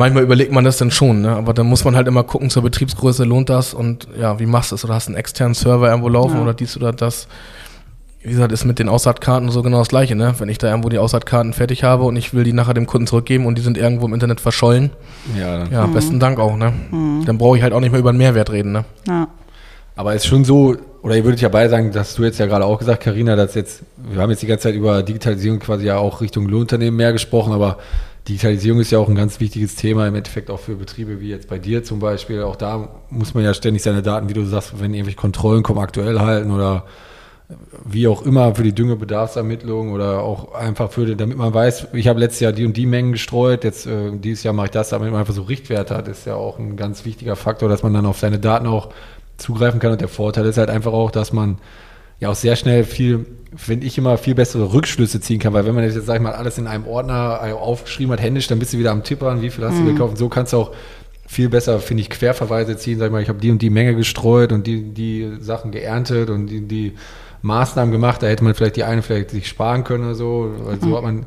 manchmal 0.00 0.22
überlegt 0.22 0.50
man 0.50 0.64
das 0.64 0.78
dann 0.78 0.90
schon, 0.90 1.20
ne? 1.20 1.36
aber 1.36 1.52
dann 1.52 1.66
muss 1.66 1.84
man 1.84 1.94
halt 1.94 2.08
immer 2.08 2.24
gucken, 2.24 2.48
zur 2.48 2.62
Betriebsgröße 2.62 3.24
lohnt 3.24 3.50
das 3.50 3.74
und 3.74 4.08
ja, 4.18 4.40
wie 4.40 4.46
machst 4.46 4.72
du 4.72 4.74
es? 4.74 4.84
Oder 4.84 4.94
hast 4.94 5.06
du 5.06 5.10
einen 5.10 5.18
externen 5.18 5.54
Server 5.54 5.88
irgendwo 5.88 6.08
laufen 6.08 6.36
ja. 6.36 6.42
oder 6.42 6.54
dies 6.54 6.76
oder 6.76 6.90
das? 6.90 7.28
Wie 8.22 8.30
gesagt, 8.30 8.50
ist 8.50 8.64
mit 8.64 8.78
den 8.78 8.88
Aussaatkarten 8.88 9.50
so 9.50 9.62
genau 9.62 9.78
das 9.78 9.88
gleiche, 9.88 10.14
ne? 10.14 10.34
Wenn 10.38 10.48
ich 10.48 10.58
da 10.58 10.68
irgendwo 10.68 10.88
die 10.88 10.98
Aussaatkarten 10.98 11.52
fertig 11.52 11.84
habe 11.84 12.04
und 12.04 12.16
ich 12.16 12.34
will 12.34 12.44
die 12.44 12.52
nachher 12.52 12.74
dem 12.74 12.86
Kunden 12.86 13.06
zurückgeben 13.06 13.46
und 13.46 13.56
die 13.56 13.62
sind 13.62 13.78
irgendwo 13.78 14.06
im 14.06 14.12
Internet 14.12 14.40
verschollen. 14.40 14.90
Ja, 15.38 15.64
ja 15.64 15.86
mhm. 15.86 15.94
besten 15.94 16.20
Dank 16.20 16.38
auch, 16.38 16.56
ne? 16.56 16.72
Mhm. 16.90 17.24
Dann 17.26 17.38
brauche 17.38 17.56
ich 17.56 17.62
halt 17.62 17.72
auch 17.72 17.80
nicht 17.80 17.92
mehr 17.92 18.00
über 18.00 18.12
den 18.12 18.18
Mehrwert 18.18 18.50
reden, 18.50 18.72
ne? 18.72 18.84
Ja. 19.06 19.28
Aber 19.96 20.14
es 20.14 20.24
ist 20.24 20.28
schon 20.28 20.44
so, 20.44 20.76
oder 21.02 21.16
ihr 21.16 21.24
würdet 21.24 21.40
ja 21.40 21.48
beide 21.48 21.70
sagen, 21.70 21.92
dass 21.92 22.14
du 22.14 22.24
jetzt 22.24 22.38
ja 22.38 22.46
gerade 22.46 22.64
auch 22.64 22.78
gesagt, 22.78 23.02
Karina, 23.02 23.36
dass 23.36 23.54
jetzt, 23.54 23.82
wir 23.96 24.20
haben 24.20 24.30
jetzt 24.30 24.42
die 24.42 24.46
ganze 24.46 24.64
Zeit 24.64 24.74
über 24.74 25.02
Digitalisierung 25.02 25.58
quasi 25.58 25.86
ja 25.86 25.98
auch 25.98 26.20
Richtung 26.20 26.46
Lohnunternehmen 26.46 26.96
mehr 26.96 27.12
gesprochen, 27.12 27.52
aber 27.52 27.78
Digitalisierung 28.28 28.80
ist 28.80 28.90
ja 28.90 28.98
auch 28.98 29.08
ein 29.08 29.14
ganz 29.14 29.40
wichtiges 29.40 29.76
Thema, 29.76 30.06
im 30.06 30.14
Endeffekt 30.14 30.50
auch 30.50 30.60
für 30.60 30.76
Betriebe 30.76 31.20
wie 31.20 31.28
jetzt 31.28 31.48
bei 31.48 31.58
dir 31.58 31.82
zum 31.82 31.98
Beispiel. 31.98 32.42
Auch 32.42 32.56
da 32.56 32.88
muss 33.08 33.34
man 33.34 33.44
ja 33.44 33.54
ständig 33.54 33.82
seine 33.82 34.02
Daten, 34.02 34.28
wie 34.28 34.34
du 34.34 34.44
sagst, 34.44 34.80
wenn 34.80 34.92
irgendwelche 34.92 35.18
Kontrollen 35.18 35.62
kommen, 35.62 35.80
aktuell 35.80 36.20
halten 36.20 36.50
oder 36.50 36.84
wie 37.84 38.06
auch 38.06 38.22
immer 38.22 38.54
für 38.54 38.62
die 38.62 38.74
Düngebedarfsermittlung 38.74 39.92
oder 39.92 40.22
auch 40.22 40.54
einfach 40.54 40.90
für, 40.90 41.16
damit 41.16 41.36
man 41.36 41.52
weiß, 41.52 41.88
ich 41.94 42.08
habe 42.08 42.20
letztes 42.20 42.40
Jahr 42.40 42.52
die 42.52 42.64
und 42.64 42.76
die 42.76 42.86
Mengen 42.86 43.12
gestreut, 43.12 43.64
jetzt 43.64 43.86
äh, 43.86 44.12
dieses 44.16 44.44
Jahr 44.44 44.54
mache 44.54 44.66
ich 44.66 44.72
das, 44.72 44.90
damit 44.90 45.10
man 45.10 45.20
einfach 45.20 45.34
so 45.34 45.42
Richtwerte 45.42 45.96
hat, 45.96 46.08
ist 46.08 46.26
ja 46.26 46.34
auch 46.34 46.58
ein 46.58 46.76
ganz 46.76 47.04
wichtiger 47.04 47.36
Faktor, 47.36 47.68
dass 47.68 47.82
man 47.82 47.92
dann 47.92 48.06
auf 48.06 48.18
seine 48.18 48.38
Daten 48.38 48.66
auch 48.66 48.90
zugreifen 49.36 49.80
kann. 49.80 49.92
Und 49.92 50.00
der 50.00 50.08
Vorteil 50.08 50.46
ist 50.46 50.58
halt 50.58 50.70
einfach 50.70 50.92
auch, 50.92 51.10
dass 51.10 51.32
man 51.32 51.58
ja 52.20 52.28
auch 52.28 52.34
sehr 52.34 52.54
schnell 52.56 52.84
viel, 52.84 53.26
finde 53.56 53.86
ich 53.86 53.98
immer 53.98 54.18
viel 54.18 54.34
bessere 54.34 54.72
Rückschlüsse 54.72 55.20
ziehen 55.20 55.40
kann, 55.40 55.52
weil 55.52 55.66
wenn 55.66 55.74
man 55.74 55.84
jetzt, 55.84 55.94
sag 56.06 56.16
ich 56.16 56.22
mal, 56.22 56.32
alles 56.32 56.58
in 56.58 56.66
einem 56.66 56.86
Ordner 56.86 57.40
aufgeschrieben 57.58 58.12
hat, 58.12 58.20
händisch, 58.20 58.46
dann 58.46 58.58
bist 58.58 58.72
du 58.72 58.78
wieder 58.78 58.92
am 58.92 59.02
Tippern, 59.02 59.42
wie 59.42 59.50
viel 59.50 59.64
hast 59.64 59.76
mhm. 59.76 59.86
du 59.86 59.92
gekauft. 59.94 60.18
So 60.18 60.28
kannst 60.28 60.52
du 60.52 60.58
auch 60.58 60.72
viel 61.26 61.48
besser, 61.48 61.78
finde 61.80 62.02
ich, 62.02 62.10
Querverweise 62.10 62.76
ziehen, 62.76 62.98
sag 62.98 63.06
ich 63.06 63.12
mal, 63.12 63.22
ich 63.22 63.28
habe 63.28 63.38
die 63.38 63.50
und 63.50 63.62
die 63.62 63.70
Menge 63.70 63.94
gestreut 63.94 64.52
und 64.52 64.66
die, 64.66 64.82
die 64.92 65.36
Sachen 65.40 65.70
geerntet 65.70 66.28
und 66.28 66.46
die, 66.46 66.60
die 66.60 66.94
Maßnahmen 67.42 67.92
gemacht, 67.92 68.22
da 68.22 68.26
hätte 68.26 68.44
man 68.44 68.54
vielleicht 68.54 68.76
die 68.76 68.84
eine 68.84 69.02
vielleicht 69.02 69.30
sich 69.30 69.48
sparen 69.48 69.84
können 69.84 70.04
oder 70.04 70.14
so. 70.14 70.52
Mhm. 70.58 70.80
so 70.80 70.96
hat 70.96 71.02
man 71.02 71.26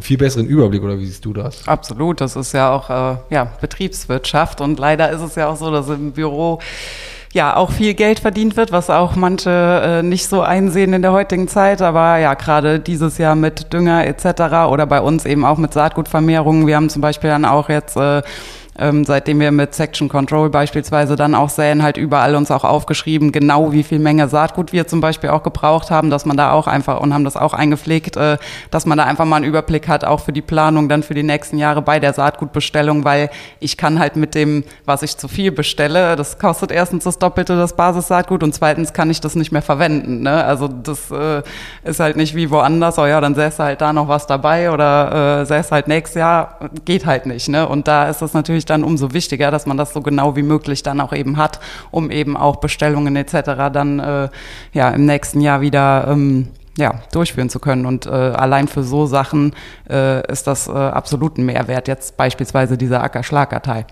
viel 0.00 0.18
besseren 0.18 0.46
Überblick 0.46 0.82
oder 0.82 0.98
wie 0.98 1.06
siehst 1.06 1.24
du 1.24 1.32
das? 1.32 1.68
Absolut, 1.68 2.20
das 2.20 2.36
ist 2.36 2.52
ja 2.52 2.72
auch 2.72 2.90
äh, 2.90 3.16
ja, 3.30 3.44
Betriebswirtschaft 3.60 4.60
und 4.60 4.78
leider 4.78 5.10
ist 5.10 5.20
es 5.20 5.34
ja 5.34 5.48
auch 5.48 5.56
so, 5.56 5.70
dass 5.70 5.88
im 5.88 6.12
Büro 6.12 6.60
ja 7.34 7.56
auch 7.56 7.72
viel 7.72 7.94
Geld 7.94 8.20
verdient 8.20 8.56
wird, 8.56 8.72
was 8.72 8.88
auch 8.90 9.16
manche 9.16 9.50
äh, 9.50 10.02
nicht 10.02 10.28
so 10.28 10.40
einsehen 10.40 10.92
in 10.92 11.02
der 11.02 11.12
heutigen 11.12 11.48
Zeit. 11.48 11.82
Aber 11.82 12.16
ja, 12.18 12.34
gerade 12.34 12.80
dieses 12.80 13.18
Jahr 13.18 13.34
mit 13.34 13.72
Dünger 13.72 14.06
etc. 14.06 14.70
oder 14.70 14.86
bei 14.86 15.00
uns 15.00 15.26
eben 15.26 15.44
auch 15.44 15.58
mit 15.58 15.74
Saatgutvermehrungen. 15.74 16.66
Wir 16.66 16.76
haben 16.76 16.88
zum 16.88 17.02
Beispiel 17.02 17.30
dann 17.30 17.44
auch 17.44 17.68
jetzt 17.68 17.96
äh, 17.96 18.22
ähm, 18.78 19.04
seitdem 19.04 19.40
wir 19.40 19.52
mit 19.52 19.74
Section 19.74 20.08
Control 20.08 20.50
beispielsweise 20.50 21.16
dann 21.16 21.34
auch 21.34 21.48
säen, 21.48 21.82
halt 21.82 21.96
überall 21.96 22.34
uns 22.34 22.50
auch 22.50 22.64
aufgeschrieben, 22.64 23.32
genau 23.32 23.72
wie 23.72 23.82
viel 23.82 23.98
Menge 23.98 24.28
Saatgut 24.28 24.72
wir 24.72 24.86
zum 24.86 25.00
Beispiel 25.00 25.30
auch 25.30 25.42
gebraucht 25.42 25.90
haben, 25.90 26.10
dass 26.10 26.24
man 26.24 26.36
da 26.36 26.52
auch 26.52 26.66
einfach 26.66 27.00
und 27.00 27.14
haben 27.14 27.24
das 27.24 27.36
auch 27.36 27.54
eingepflegt, 27.54 28.16
äh, 28.16 28.38
dass 28.70 28.86
man 28.86 28.98
da 28.98 29.04
einfach 29.04 29.24
mal 29.24 29.36
einen 29.36 29.44
Überblick 29.44 29.88
hat, 29.88 30.04
auch 30.04 30.20
für 30.20 30.32
die 30.32 30.42
Planung 30.42 30.88
dann 30.88 31.02
für 31.02 31.14
die 31.14 31.22
nächsten 31.22 31.58
Jahre 31.58 31.82
bei 31.82 32.00
der 32.00 32.12
Saatgutbestellung, 32.12 33.04
weil 33.04 33.30
ich 33.60 33.76
kann 33.76 33.98
halt 33.98 34.16
mit 34.16 34.34
dem, 34.34 34.64
was 34.84 35.02
ich 35.02 35.16
zu 35.16 35.28
viel 35.28 35.52
bestelle, 35.52 36.16
das 36.16 36.38
kostet 36.38 36.72
erstens 36.72 37.04
das 37.04 37.18
Doppelte 37.18 37.56
das 37.56 37.76
Basissaatgut 37.76 38.42
und 38.42 38.54
zweitens 38.54 38.92
kann 38.92 39.10
ich 39.10 39.20
das 39.20 39.34
nicht 39.36 39.52
mehr 39.52 39.62
verwenden. 39.62 40.22
Ne? 40.22 40.44
Also 40.44 40.68
das 40.68 41.10
äh, 41.10 41.42
ist 41.84 42.00
halt 42.00 42.16
nicht 42.16 42.34
wie 42.34 42.50
woanders, 42.50 42.98
oh 42.98 43.06
ja, 43.06 43.20
dann 43.20 43.34
säst 43.34 43.58
du 43.58 43.64
halt 43.64 43.80
da 43.80 43.92
noch 43.92 44.08
was 44.08 44.26
dabei 44.26 44.70
oder 44.70 45.40
äh, 45.40 45.46
säst 45.46 45.72
halt 45.72 45.88
nächstes 45.88 46.18
Jahr, 46.18 46.58
geht 46.84 47.06
halt 47.06 47.26
nicht. 47.26 47.48
Ne? 47.48 47.68
Und 47.68 47.88
da 47.88 48.08
ist 48.08 48.22
das 48.22 48.34
natürlich 48.34 48.63
natürlich 48.64 48.82
dann 48.82 48.84
umso 48.84 49.12
wichtiger, 49.12 49.50
dass 49.50 49.66
man 49.66 49.76
das 49.76 49.92
so 49.92 50.00
genau 50.00 50.36
wie 50.36 50.42
möglich 50.42 50.82
dann 50.82 51.00
auch 51.00 51.12
eben 51.12 51.36
hat, 51.36 51.60
um 51.90 52.10
eben 52.10 52.36
auch 52.36 52.56
Bestellungen 52.56 53.16
etc. 53.16 53.72
dann 53.72 54.00
äh, 54.00 54.28
ja 54.72 54.90
im 54.90 55.06
nächsten 55.06 55.40
Jahr 55.40 55.60
wieder 55.60 56.06
ähm, 56.08 56.48
ja, 56.76 57.02
durchführen 57.12 57.50
zu 57.50 57.60
können. 57.60 57.86
Und 57.86 58.06
äh, 58.06 58.10
allein 58.10 58.68
für 58.68 58.82
so 58.82 59.06
Sachen 59.06 59.54
äh, 59.88 60.26
ist 60.30 60.46
das 60.46 60.68
äh, 60.68 60.72
absolut 60.72 61.38
ein 61.38 61.46
Mehrwert. 61.46 61.88
Jetzt 61.88 62.16
beispielsweise 62.16 62.76
dieser 62.76 63.02
Ackerschlagkartei. 63.02 63.86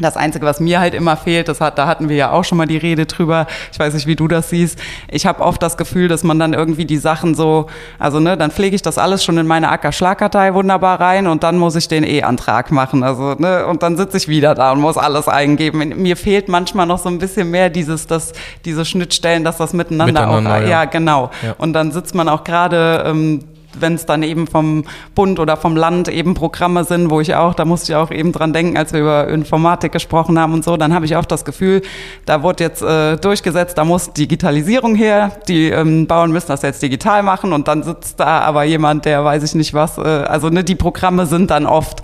Das 0.00 0.16
Einzige, 0.16 0.46
was 0.46 0.60
mir 0.60 0.80
halt 0.80 0.94
immer 0.94 1.16
fehlt, 1.16 1.48
das 1.48 1.60
hat, 1.60 1.78
da 1.78 1.86
hatten 1.86 2.08
wir 2.08 2.16
ja 2.16 2.30
auch 2.30 2.44
schon 2.44 2.58
mal 2.58 2.66
die 2.66 2.76
Rede 2.76 3.06
drüber. 3.06 3.46
Ich 3.72 3.78
weiß 3.78 3.94
nicht, 3.94 4.06
wie 4.06 4.16
du 4.16 4.28
das 4.28 4.50
siehst. 4.50 4.78
Ich 5.10 5.26
habe 5.26 5.42
oft 5.42 5.62
das 5.62 5.76
Gefühl, 5.76 6.08
dass 6.08 6.24
man 6.24 6.38
dann 6.38 6.52
irgendwie 6.52 6.84
die 6.84 6.96
Sachen 6.98 7.34
so, 7.34 7.66
also 7.98 8.20
ne, 8.20 8.36
dann 8.36 8.50
pflege 8.50 8.76
ich 8.76 8.82
das 8.82 8.98
alles 8.98 9.24
schon 9.24 9.38
in 9.38 9.46
meine 9.46 9.70
Ackerschlagkartei 9.70 10.54
wunderbar 10.54 11.00
rein 11.00 11.26
und 11.26 11.42
dann 11.42 11.58
muss 11.58 11.76
ich 11.76 11.88
den 11.88 12.04
E-Antrag 12.04 12.70
machen. 12.70 13.02
Also 13.02 13.34
ne, 13.38 13.66
und 13.66 13.82
dann 13.82 13.96
sitze 13.96 14.16
ich 14.16 14.28
wieder 14.28 14.54
da 14.54 14.72
und 14.72 14.80
muss 14.80 14.96
alles 14.96 15.28
eingeben. 15.28 15.78
Mir 15.96 16.16
fehlt 16.16 16.48
manchmal 16.48 16.86
noch 16.86 16.98
so 16.98 17.08
ein 17.08 17.18
bisschen 17.18 17.50
mehr 17.50 17.70
dieses, 17.70 18.06
das, 18.06 18.32
diese 18.64 18.84
Schnittstellen, 18.84 19.44
dass 19.44 19.56
das 19.56 19.72
miteinander, 19.72 20.26
miteinander 20.26 20.56
auch, 20.56 20.60
ja. 20.60 20.68
ja 20.68 20.84
genau. 20.84 21.30
Ja. 21.42 21.54
Und 21.58 21.72
dann 21.72 21.92
sitzt 21.92 22.14
man 22.14 22.28
auch 22.28 22.44
gerade 22.44 23.04
ähm, 23.06 23.44
wenn 23.80 23.94
es 23.94 24.06
dann 24.06 24.22
eben 24.22 24.46
vom 24.46 24.84
Bund 25.14 25.38
oder 25.38 25.56
vom 25.56 25.76
Land 25.76 26.08
eben 26.08 26.34
Programme 26.34 26.84
sind, 26.84 27.10
wo 27.10 27.20
ich 27.20 27.34
auch, 27.34 27.54
da 27.54 27.64
musste 27.64 27.92
ich 27.92 27.96
auch 27.96 28.10
eben 28.10 28.32
dran 28.32 28.52
denken, 28.52 28.76
als 28.76 28.92
wir 28.92 29.00
über 29.00 29.28
Informatik 29.28 29.92
gesprochen 29.92 30.38
haben 30.38 30.54
und 30.54 30.64
so, 30.64 30.76
dann 30.76 30.94
habe 30.94 31.04
ich 31.04 31.16
auch 31.16 31.24
das 31.24 31.44
Gefühl, 31.44 31.82
da 32.26 32.42
wurde 32.42 32.64
jetzt 32.64 32.82
äh, 32.82 33.16
durchgesetzt, 33.16 33.78
da 33.78 33.84
muss 33.84 34.12
Digitalisierung 34.12 34.94
her, 34.94 35.32
die 35.48 35.68
ähm, 35.70 36.06
Bauern 36.06 36.30
müssen 36.32 36.48
das 36.48 36.62
jetzt 36.62 36.82
digital 36.82 37.22
machen 37.22 37.52
und 37.52 37.68
dann 37.68 37.82
sitzt 37.82 38.20
da 38.20 38.40
aber 38.40 38.64
jemand, 38.64 39.04
der 39.04 39.24
weiß 39.24 39.42
ich 39.42 39.54
nicht 39.54 39.74
was, 39.74 39.98
äh, 39.98 40.02
also 40.02 40.48
ne, 40.48 40.64
die 40.64 40.74
Programme 40.74 41.26
sind 41.26 41.50
dann 41.50 41.66
oft 41.66 42.02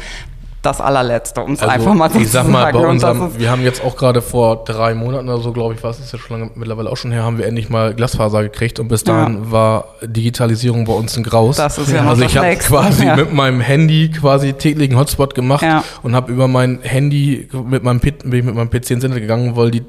das 0.64 0.80
allerletzte, 0.80 1.40
um 1.42 1.52
es 1.52 1.60
also, 1.60 1.72
einfach 1.72 1.94
mal 1.94 2.10
so 2.10 2.18
ich 2.18 2.30
sag 2.30 2.48
mal, 2.48 2.72
Bei 2.72 2.86
unserem, 2.86 3.38
wir 3.38 3.50
haben 3.50 3.62
jetzt 3.62 3.84
auch 3.84 3.96
gerade 3.96 4.22
vor 4.22 4.64
drei 4.64 4.94
Monaten 4.94 5.28
oder 5.28 5.40
so, 5.40 5.52
glaube 5.52 5.74
ich, 5.74 5.82
was 5.82 6.00
ist 6.00 6.12
ja 6.12 6.18
schon 6.18 6.38
lange, 6.40 6.50
mittlerweile 6.54 6.90
auch 6.90 6.96
schon 6.96 7.12
her, 7.12 7.22
haben 7.22 7.38
wir 7.38 7.46
endlich 7.46 7.68
mal 7.68 7.94
Glasfaser 7.94 8.42
gekriegt 8.42 8.80
und 8.80 8.88
bis 8.88 9.04
dahin 9.04 9.44
ja. 9.44 9.50
war 9.50 9.84
Digitalisierung 10.02 10.84
bei 10.84 10.92
uns 10.92 11.16
ein 11.16 11.22
Graus. 11.22 11.56
Das 11.56 11.78
ist 11.78 11.92
ja 11.92 12.02
noch 12.02 12.10
Also 12.10 12.24
ich 12.24 12.36
habe 12.36 12.56
quasi 12.56 13.06
ja. 13.06 13.16
mit 13.16 13.32
meinem 13.32 13.60
Handy 13.60 14.10
quasi 14.10 14.54
täglichen 14.54 14.98
Hotspot 14.98 15.34
gemacht 15.34 15.62
ja. 15.62 15.84
und 16.02 16.14
habe 16.14 16.32
über 16.32 16.48
mein 16.48 16.80
Handy 16.82 17.48
mit 17.52 17.82
meinem, 17.82 18.00
mit 18.24 18.54
meinem 18.54 18.70
PC 18.70 18.74
ins 18.74 18.90
Internet 18.90 19.20
gegangen, 19.20 19.56
weil 19.56 19.70
die 19.70 19.82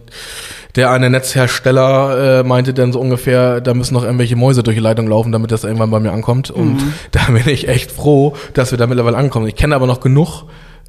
der 0.75 0.91
eine 0.91 1.09
Netzhersteller 1.09 2.39
äh, 2.39 2.43
meinte 2.43 2.73
dann 2.73 2.91
so 2.91 2.99
ungefähr, 2.99 3.61
da 3.61 3.73
müssen 3.73 3.93
noch 3.93 4.03
irgendwelche 4.03 4.35
Mäuse 4.35 4.63
durch 4.63 4.75
die 4.75 4.81
Leitung 4.81 5.07
laufen, 5.07 5.31
damit 5.31 5.51
das 5.51 5.63
irgendwann 5.63 5.91
bei 5.91 5.99
mir 5.99 6.11
ankommt. 6.11 6.51
Und 6.51 6.75
mhm. 6.75 6.93
da 7.11 7.25
bin 7.31 7.47
ich 7.47 7.67
echt 7.67 7.91
froh, 7.91 8.35
dass 8.53 8.71
wir 8.71 8.77
da 8.77 8.87
mittlerweile 8.87 9.17
ankommen. 9.17 9.47
Ich 9.47 9.55
kenne 9.55 9.75
aber 9.75 9.87
noch 9.87 9.99
genug 9.99 10.45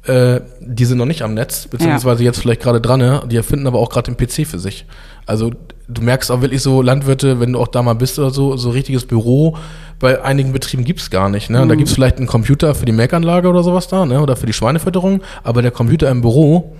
äh, 0.07 0.41
die 0.61 0.85
sind 0.85 0.97
noch 0.97 1.05
nicht 1.05 1.21
am 1.21 1.33
Netz, 1.33 1.67
beziehungsweise 1.67 2.23
ja. 2.23 2.29
jetzt 2.29 2.39
vielleicht 2.39 2.61
gerade 2.61 2.79
dran, 2.79 2.99
ne? 2.99 3.23
die 3.29 3.35
erfinden 3.35 3.67
aber 3.67 3.79
auch 3.79 3.89
gerade 3.89 4.11
den 4.11 4.15
PC 4.15 4.47
für 4.47 4.59
sich. 4.59 4.85
Also 5.25 5.51
du 5.87 6.01
merkst 6.01 6.31
auch 6.31 6.41
wirklich 6.41 6.61
so 6.61 6.81
Landwirte, 6.81 7.39
wenn 7.39 7.53
du 7.53 7.59
auch 7.59 7.67
da 7.67 7.83
mal 7.83 7.93
bist 7.93 8.17
oder 8.17 8.29
so, 8.29 8.55
so 8.55 8.69
richtiges 8.69 9.05
Büro 9.05 9.57
bei 9.99 10.23
einigen 10.23 10.53
Betrieben 10.53 10.85
gibt's 10.85 11.09
gar 11.09 11.29
nicht. 11.29 11.49
Ne? 11.49 11.65
Mhm. 11.65 11.69
Da 11.69 11.75
gibt's 11.75 11.93
vielleicht 11.93 12.17
einen 12.17 12.27
Computer 12.27 12.73
für 12.73 12.85
die 12.85 12.91
Melkanlage 12.93 13.49
oder 13.49 13.63
sowas 13.63 13.87
da, 13.87 14.05
ne? 14.05 14.21
oder 14.21 14.37
für 14.37 14.45
die 14.45 14.53
Schweinefütterung, 14.53 15.21
aber 15.43 15.61
der 15.61 15.71
Computer 15.71 16.09
im 16.09 16.21
Büro, 16.21 16.75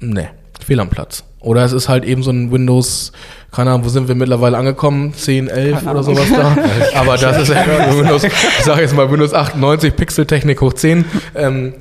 ne, 0.00 0.28
fehl 0.64 0.80
am 0.80 0.88
Platz. 0.88 1.24
Oder 1.42 1.64
es 1.64 1.72
ist 1.72 1.88
halt 1.88 2.04
eben 2.04 2.22
so 2.22 2.30
ein 2.30 2.52
Windows, 2.52 3.12
keine 3.50 3.70
Ahnung, 3.70 3.86
wo 3.86 3.88
sind 3.88 4.08
wir 4.08 4.14
mittlerweile 4.14 4.58
angekommen? 4.58 5.14
10, 5.14 5.48
11 5.48 5.86
oder 5.86 6.02
sowas 6.02 6.26
da. 6.30 6.54
Aber 7.00 7.16
das 7.16 7.38
ist 7.38 7.48
ja 7.48 7.64
Windows, 7.96 8.24
ich 8.24 8.32
sage 8.62 8.82
jetzt 8.82 8.94
mal 8.94 9.10
Windows 9.10 9.32
98, 9.32 9.96
Pixeltechnik 9.96 10.60
hoch 10.60 10.74
10. 10.74 11.06
Ähm, 11.34 11.74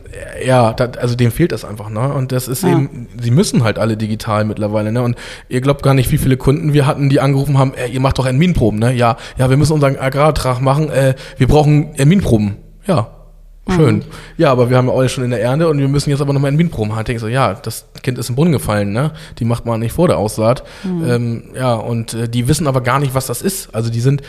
ja, 0.45 0.71
dat, 0.71 0.97
also 0.97 1.15
dem 1.15 1.31
fehlt 1.31 1.51
das 1.51 1.65
einfach, 1.65 1.89
ne? 1.89 2.13
Und 2.13 2.31
das 2.31 2.47
ist 2.47 2.63
ja. 2.63 2.69
eben, 2.69 3.09
sie 3.21 3.31
müssen 3.31 3.65
halt 3.65 3.79
alle 3.79 3.97
digital 3.97 4.45
mittlerweile, 4.45 4.93
ne? 4.93 5.01
Und 5.01 5.17
ihr 5.49 5.59
glaubt 5.59 5.83
gar 5.83 5.93
nicht, 5.93 6.09
wie 6.11 6.17
viele 6.17 6.37
Kunden 6.37 6.71
wir 6.71 6.87
hatten, 6.87 7.09
die 7.09 7.19
angerufen 7.19 7.57
haben, 7.57 7.73
äh, 7.73 7.87
ihr 7.87 7.99
macht 7.99 8.17
doch 8.17 8.25
Erminproben, 8.25 8.79
ne? 8.79 8.93
Ja, 8.93 9.17
ja, 9.37 9.49
wir 9.49 9.57
müssen 9.57 9.73
unseren 9.73 9.97
Agrartrag 9.97 10.61
machen, 10.61 10.89
äh, 10.89 11.15
wir 11.37 11.47
brauchen 11.47 11.95
Erminproben. 11.95 12.55
Ja, 12.87 13.18
Schön. 13.75 13.95
Mhm. 13.97 14.03
Ja, 14.37 14.51
aber 14.51 14.69
wir 14.69 14.77
haben 14.77 14.87
ja 14.87 14.93
alle 14.93 15.09
schon 15.09 15.23
in 15.23 15.31
der 15.31 15.41
Ernte 15.41 15.67
und 15.67 15.79
wir 15.79 15.87
müssen 15.87 16.09
jetzt 16.09 16.21
aber 16.21 16.33
nochmal 16.33 16.51
in 16.51 16.57
Windproben 16.57 16.95
haben. 16.95 17.09
Ich 17.09 17.19
so, 17.19 17.27
ja, 17.27 17.53
das 17.53 17.85
Kind 18.01 18.17
ist 18.17 18.29
im 18.29 18.35
Brunnen 18.35 18.53
gefallen, 18.53 18.91
ne? 18.91 19.11
Die 19.39 19.45
macht 19.45 19.65
man 19.65 19.79
nicht 19.79 19.93
vor 19.93 20.07
der 20.07 20.17
Aussaat. 20.17 20.63
Mhm. 20.83 21.09
Ähm, 21.09 21.43
ja, 21.55 21.73
und 21.73 22.13
äh, 22.13 22.29
die 22.29 22.47
wissen 22.47 22.67
aber 22.67 22.81
gar 22.81 22.99
nicht, 22.99 23.13
was 23.13 23.27
das 23.27 23.41
ist. 23.41 23.73
Also 23.73 23.89
die 23.89 24.01
sind 24.01 24.21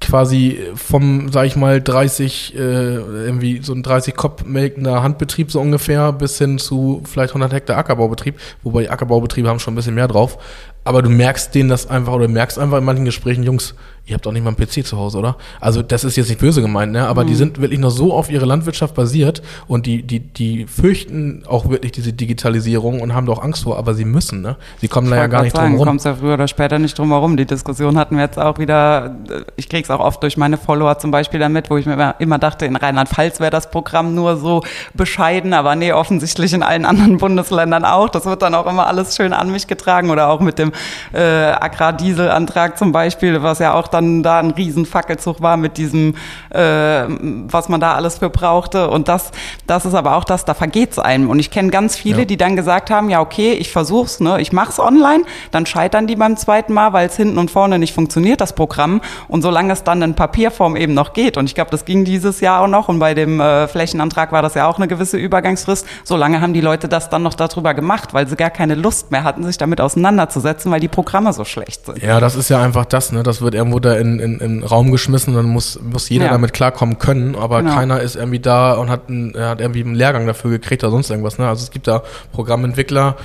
quasi 0.00 0.58
vom, 0.74 1.30
sag 1.32 1.46
ich 1.46 1.56
mal, 1.56 1.80
30, 1.80 2.54
äh, 2.54 2.58
irgendwie 2.58 3.62
so 3.62 3.72
ein 3.72 3.82
30 3.82 4.14
Kopf 4.14 4.44
melkender 4.44 5.02
Handbetrieb 5.02 5.50
so 5.50 5.60
ungefähr 5.60 6.12
bis 6.12 6.38
hin 6.38 6.58
zu 6.58 7.02
vielleicht 7.04 7.30
100 7.30 7.52
Hektar 7.52 7.78
Ackerbaubetrieb, 7.78 8.36
wobei 8.62 8.82
die 8.82 8.90
Ackerbaubetriebe 8.90 9.48
haben 9.48 9.58
schon 9.58 9.74
ein 9.74 9.76
bisschen 9.76 9.94
mehr 9.94 10.08
drauf. 10.08 10.38
Aber 10.86 11.02
du 11.02 11.10
merkst 11.10 11.52
denen 11.52 11.68
das 11.68 11.90
einfach 11.90 12.12
oder 12.12 12.28
merkst 12.28 12.60
einfach 12.60 12.78
in 12.78 12.84
manchen 12.84 13.04
Gesprächen, 13.04 13.42
Jungs, 13.42 13.74
ihr 14.06 14.14
habt 14.14 14.24
doch 14.24 14.32
nicht 14.32 14.44
mal 14.44 14.54
einen 14.56 14.56
PC 14.56 14.86
zu 14.86 14.96
Hause, 14.96 15.18
oder? 15.18 15.36
Also 15.60 15.82
das 15.82 16.04
ist 16.04 16.16
jetzt 16.16 16.28
nicht 16.28 16.40
böse 16.40 16.62
gemeint, 16.62 16.92
ne? 16.92 17.08
aber 17.08 17.24
mhm. 17.24 17.28
die 17.28 17.34
sind 17.34 17.60
wirklich 17.60 17.80
noch 17.80 17.90
so 17.90 18.12
auf 18.12 18.30
ihre 18.30 18.46
Landwirtschaft 18.46 18.94
basiert 18.94 19.42
und 19.66 19.86
die, 19.86 20.04
die, 20.04 20.20
die 20.20 20.66
fürchten 20.66 21.42
auch 21.46 21.68
wirklich 21.68 21.90
diese 21.90 22.12
Digitalisierung 22.12 23.00
und 23.00 23.14
haben 23.14 23.26
doch 23.26 23.42
Angst 23.42 23.64
vor, 23.64 23.76
aber 23.76 23.94
sie 23.94 24.04
müssen, 24.04 24.42
ne? 24.42 24.56
Sie 24.78 24.86
kommen 24.86 25.08
ich 25.08 25.10
da 25.10 25.16
ja 25.16 25.26
gar 25.26 25.42
nicht 25.42 25.56
sagen, 25.56 25.70
drum 25.70 25.78
rum. 25.78 25.88
kommst 25.88 26.06
ja 26.06 26.14
früher 26.14 26.34
oder 26.34 26.46
später 26.46 26.78
nicht 26.78 26.96
drum 26.96 27.10
herum. 27.10 27.36
Die 27.36 27.46
Diskussion 27.46 27.98
hatten 27.98 28.16
wir 28.16 28.22
jetzt 28.22 28.38
auch 28.38 28.58
wieder, 28.58 29.16
ich 29.56 29.68
krieg's 29.68 29.90
auch 29.90 30.00
oft 30.00 30.22
durch 30.22 30.36
meine 30.36 30.56
Follower 30.56 30.98
zum 30.98 31.10
Beispiel 31.10 31.40
damit, 31.40 31.68
wo 31.68 31.76
ich 31.76 31.86
mir 31.86 31.94
immer, 31.94 32.14
immer 32.20 32.38
dachte, 32.38 32.64
in 32.64 32.76
Rheinland-Pfalz 32.76 33.40
wäre 33.40 33.50
das 33.50 33.72
Programm 33.72 34.14
nur 34.14 34.36
so 34.36 34.62
bescheiden, 34.94 35.52
aber 35.52 35.74
nee, 35.74 35.92
offensichtlich 35.92 36.52
in 36.52 36.62
allen 36.62 36.84
anderen 36.84 37.16
Bundesländern 37.16 37.84
auch. 37.84 38.08
Das 38.08 38.24
wird 38.24 38.42
dann 38.42 38.54
auch 38.54 38.66
immer 38.66 38.86
alles 38.86 39.16
schön 39.16 39.32
an 39.32 39.50
mich 39.50 39.66
getragen 39.66 40.10
oder 40.10 40.28
auch 40.28 40.40
mit 40.40 40.60
dem 40.60 40.70
äh, 41.12 41.18
Agrardieselantrag 41.20 42.78
zum 42.78 42.92
Beispiel, 42.92 43.42
was 43.42 43.58
ja 43.58 43.74
auch 43.74 43.88
dann 43.88 44.22
da 44.22 44.38
ein 44.38 44.50
riesen 44.50 44.86
Fackelzug 44.86 45.42
war 45.42 45.56
mit 45.56 45.76
diesem, 45.76 46.14
äh, 46.50 46.58
was 46.58 47.68
man 47.68 47.80
da 47.80 47.94
alles 47.94 48.18
für 48.18 48.30
brauchte. 48.30 48.88
Und 48.88 49.08
das, 49.08 49.30
das 49.66 49.84
ist 49.84 49.94
aber 49.94 50.16
auch 50.16 50.24
das, 50.24 50.44
da 50.44 50.54
vergeht's 50.54 50.98
einem. 50.98 51.30
Und 51.30 51.38
ich 51.38 51.50
kenne 51.50 51.70
ganz 51.70 51.96
viele, 51.96 52.20
ja. 52.20 52.24
die 52.24 52.36
dann 52.36 52.56
gesagt 52.56 52.90
haben, 52.90 53.10
ja 53.10 53.20
okay, 53.20 53.52
ich 53.52 53.70
versuch's, 53.70 54.20
ne, 54.20 54.40
ich 54.40 54.52
mach's 54.52 54.78
online, 54.78 55.24
dann 55.50 55.66
scheitern 55.66 56.06
die 56.06 56.16
beim 56.16 56.36
zweiten 56.36 56.72
Mal, 56.72 56.92
weil 56.92 57.08
es 57.08 57.16
hinten 57.16 57.38
und 57.38 57.50
vorne 57.50 57.78
nicht 57.78 57.94
funktioniert, 57.94 58.40
das 58.40 58.54
Programm. 58.54 59.00
Und 59.28 59.42
solange 59.42 59.72
es 59.72 59.84
dann 59.84 60.02
in 60.02 60.14
Papierform 60.14 60.76
eben 60.76 60.94
noch 60.94 61.12
geht, 61.12 61.36
und 61.36 61.46
ich 61.46 61.54
glaube, 61.54 61.70
das 61.70 61.84
ging 61.84 62.04
dieses 62.04 62.40
Jahr 62.40 62.62
auch 62.62 62.68
noch, 62.68 62.88
und 62.88 62.98
bei 62.98 63.14
dem 63.14 63.40
äh, 63.40 63.68
Flächenantrag 63.68 64.32
war 64.32 64.42
das 64.42 64.54
ja 64.54 64.66
auch 64.66 64.78
eine 64.78 64.88
gewisse 64.88 65.16
Übergangsfrist, 65.16 65.86
solange 66.04 66.40
haben 66.40 66.52
die 66.52 66.60
Leute 66.60 66.88
das 66.88 67.08
dann 67.08 67.22
noch 67.22 67.34
darüber 67.34 67.74
gemacht, 67.74 68.14
weil 68.14 68.26
sie 68.26 68.36
gar 68.36 68.50
keine 68.50 68.74
Lust 68.74 69.10
mehr 69.10 69.24
hatten, 69.24 69.44
sich 69.44 69.58
damit 69.58 69.80
auseinanderzusetzen, 69.80 70.65
weil 70.72 70.80
die 70.80 70.88
Programme 70.88 71.32
so 71.32 71.44
schlecht 71.44 71.86
sind. 71.86 72.02
Ja, 72.02 72.20
das 72.20 72.36
ist 72.36 72.48
ja 72.48 72.62
einfach 72.62 72.84
das, 72.84 73.12
ne? 73.12 73.22
Das 73.22 73.40
wird 73.40 73.54
irgendwo 73.54 73.80
da 73.80 73.94
in, 73.94 74.18
in, 74.18 74.38
in 74.40 74.62
Raum 74.62 74.90
geschmissen, 74.90 75.34
dann 75.34 75.46
muss, 75.46 75.80
muss 75.82 76.08
jeder 76.08 76.26
ja. 76.26 76.32
damit 76.32 76.52
klarkommen 76.52 76.98
können, 76.98 77.34
aber 77.36 77.62
genau. 77.62 77.74
keiner 77.74 78.00
ist 78.00 78.16
irgendwie 78.16 78.40
da 78.40 78.74
und 78.74 78.90
hat, 78.90 79.08
ein, 79.08 79.34
hat 79.36 79.60
irgendwie 79.60 79.82
einen 79.82 79.94
Lehrgang 79.94 80.26
dafür 80.26 80.50
gekriegt 80.50 80.84
oder 80.84 80.90
sonst 80.90 81.10
irgendwas. 81.10 81.38
Ne? 81.38 81.48
Also 81.48 81.64
es 81.64 81.70
gibt 81.70 81.86
da 81.86 82.02
Programmentwickler 82.32 83.16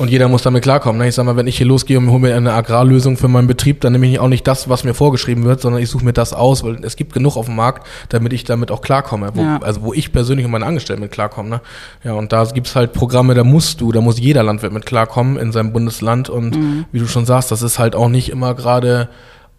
und 0.00 0.10
jeder 0.10 0.28
muss 0.28 0.42
damit 0.42 0.62
klarkommen. 0.62 0.98
Ne? 1.00 1.08
Ich 1.08 1.14
sag 1.14 1.24
mal, 1.24 1.36
wenn 1.36 1.46
ich 1.46 1.58
hier 1.58 1.66
losgehe 1.66 1.98
und 1.98 2.10
hole 2.10 2.20
mir 2.20 2.34
eine 2.34 2.54
Agrarlösung 2.54 3.18
für 3.18 3.28
meinen 3.28 3.46
Betrieb, 3.46 3.82
dann 3.82 3.92
nehme 3.92 4.06
ich 4.06 4.18
auch 4.18 4.28
nicht 4.28 4.46
das, 4.46 4.68
was 4.68 4.82
mir 4.82 4.94
vorgeschrieben 4.94 5.44
wird, 5.44 5.60
sondern 5.60 5.82
ich 5.82 5.90
suche 5.90 6.04
mir 6.04 6.14
das 6.14 6.32
aus, 6.32 6.64
weil 6.64 6.82
es 6.84 6.96
gibt 6.96 7.12
genug 7.12 7.36
auf 7.36 7.46
dem 7.46 7.56
Markt, 7.56 7.86
damit 8.08 8.32
ich 8.32 8.44
damit 8.44 8.70
auch 8.70 8.80
klarkomme. 8.80 9.30
Wo, 9.34 9.42
ja. 9.42 9.58
Also 9.62 9.82
wo 9.82 9.92
ich 9.92 10.10
persönlich 10.10 10.46
und 10.46 10.52
meine 10.52 10.64
Angestellten 10.64 11.02
mit 11.02 11.12
klarkommen. 11.12 11.50
Ne? 11.50 11.60
Ja, 12.02 12.14
und 12.14 12.32
da 12.32 12.44
gibt's 12.44 12.74
halt 12.74 12.94
Programme, 12.94 13.34
da 13.34 13.44
musst 13.44 13.82
du, 13.82 13.92
da 13.92 14.00
muss 14.00 14.18
jeder 14.18 14.42
Landwirt 14.42 14.72
mit 14.72 14.86
klarkommen 14.86 15.36
in 15.36 15.52
seinem 15.52 15.72
Bundesland. 15.72 16.30
Und 16.30 16.56
mhm. 16.56 16.86
wie 16.92 16.98
du 16.98 17.06
schon 17.06 17.26
sagst, 17.26 17.50
das 17.50 17.60
ist 17.60 17.78
halt 17.78 17.94
auch 17.94 18.08
nicht 18.08 18.30
immer 18.30 18.54
gerade 18.54 19.10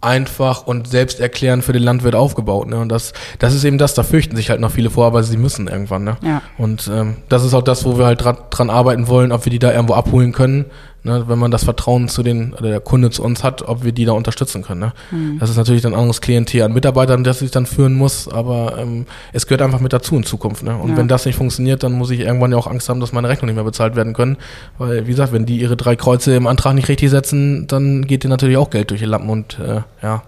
einfach 0.02 0.66
und 0.66 0.88
selbsterklärend 0.88 1.64
für 1.64 1.74
den 1.74 1.84
Landwirt 1.84 2.16
aufgebaut. 2.16 2.68
Ne? 2.68 2.80
Und 2.80 2.90
das, 2.90 3.14
das 3.40 3.54
ist 3.54 3.64
eben 3.64 3.78
das, 3.78 3.94
da 3.94 4.04
fürchten 4.04 4.36
sich 4.36 4.50
halt 4.50 4.60
noch 4.60 4.72
viele 4.72 4.90
vor, 4.90 5.06
aber 5.06 5.24
sie 5.24 5.38
müssen 5.38 5.68
irgendwann. 5.68 6.04
Ne? 6.04 6.18
Ja. 6.24 6.42
Und 6.58 6.90
ähm, 6.92 7.18
das 7.30 7.46
ist 7.46 7.54
auch 7.54 7.62
das, 7.62 7.86
wo 7.86 7.98
wir 7.98 8.06
halt 8.06 8.24
dran, 8.24 8.38
dran 8.50 8.70
arbeiten 8.70 9.08
wollen, 9.08 9.32
ob 9.32 9.46
wir 9.46 9.52
die 9.52 9.60
da 9.60 9.72
irgendwo 9.72 9.94
abholen 9.94 10.32
können, 10.32 10.66
ne? 11.04 11.26
wenn 11.28 11.40
man 11.40 11.52
das 11.52 11.64
Vertrauen 11.64 12.08
zu 12.08 12.24
den, 12.24 12.54
oder 12.54 12.70
der 12.70 12.80
Kunde 12.80 13.10
zu 13.10 13.24
uns 13.24 13.44
hat, 13.44 13.62
ob 13.68 13.84
wir 13.84 13.92
die 13.92 14.06
da 14.06 14.14
unterstützen 14.14 14.62
können. 14.64 14.82
Ne? 14.82 14.94
Mhm. 15.12 15.40
Das 15.40 15.50
ist 15.50 15.58
natürlich 15.58 15.86
ein 15.86 15.94
anderes 15.94 16.22
Klientel 16.22 16.64
an 16.64 16.74
Mitarbeitern, 16.74 17.24
das 17.24 17.42
ich 17.42 17.52
dann 17.52 17.66
führen 17.66 17.96
muss, 17.96 18.28
aber 18.28 18.78
ähm, 18.78 19.06
es 19.34 19.48
gehört 19.48 19.62
einfach 19.62 19.80
mit 19.80 19.94
dazu 19.94 20.16
in 20.16 20.24
Zukunft. 20.24 20.64
Ne? 20.64 20.76
Und 20.76 20.92
Ja. 20.92 20.98
wenn 20.98 21.08
das 21.08 21.26
nicht 21.26 21.36
funktioniert, 21.36 21.84
dann 21.84 21.94
muss 21.94 22.10
ich 22.12 22.22
irgendwann 22.22 22.52
ja 22.52 22.58
auch 22.58 22.68
Angst 22.68 22.90
haben, 22.90 23.00
dass 23.00 23.14
meine 23.14 23.30
Rechnung 23.30 23.48
nicht 23.48 23.56
mehr 23.56 23.64
bezahlt 23.64 23.96
werden 23.96 24.14
können. 24.14 24.38
Weil, 24.78 25.08
wie 25.08 25.12
gesagt, 25.12 25.34
wenn 25.34 25.46
die 25.46 25.58
ihre 25.58 25.78
drei 25.78 25.96
Kreuze 25.96 26.36
im 26.36 26.48
Antrag 26.48 26.74
nicht 26.74 26.88
richtig 26.90 27.10
setzen, 27.10 27.68
dann 27.68 28.06
geht 28.06 28.24
dir 28.24 28.30
natürlich 28.30 28.58
auch 28.58 28.70
Geld 28.70 28.90
durch 28.92 29.02
die 29.02 29.08
Lappen 29.08 29.30
und 29.30 29.60
äh, 29.60 29.82
ja. 30.04 30.24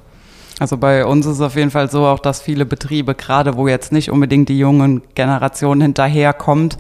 Also 0.60 0.78
bei 0.78 1.04
uns 1.06 1.26
ist 1.26 1.34
es 1.34 1.42
auf 1.42 1.56
jeden 1.56 1.72
Fall 1.72 1.90
so 1.90 2.06
auch, 2.06 2.20
dass 2.20 2.40
viele 2.42 2.66
Betriebe, 2.66 3.16
gerade 3.16 3.58
wo 3.58 3.68
jetzt 3.68 3.92
nicht 3.92 4.12
unbedingt 4.12 4.50
die 4.50 4.58
jungen 4.60 5.02
Generation 5.16 5.82
hinterherkommt, 5.82 6.78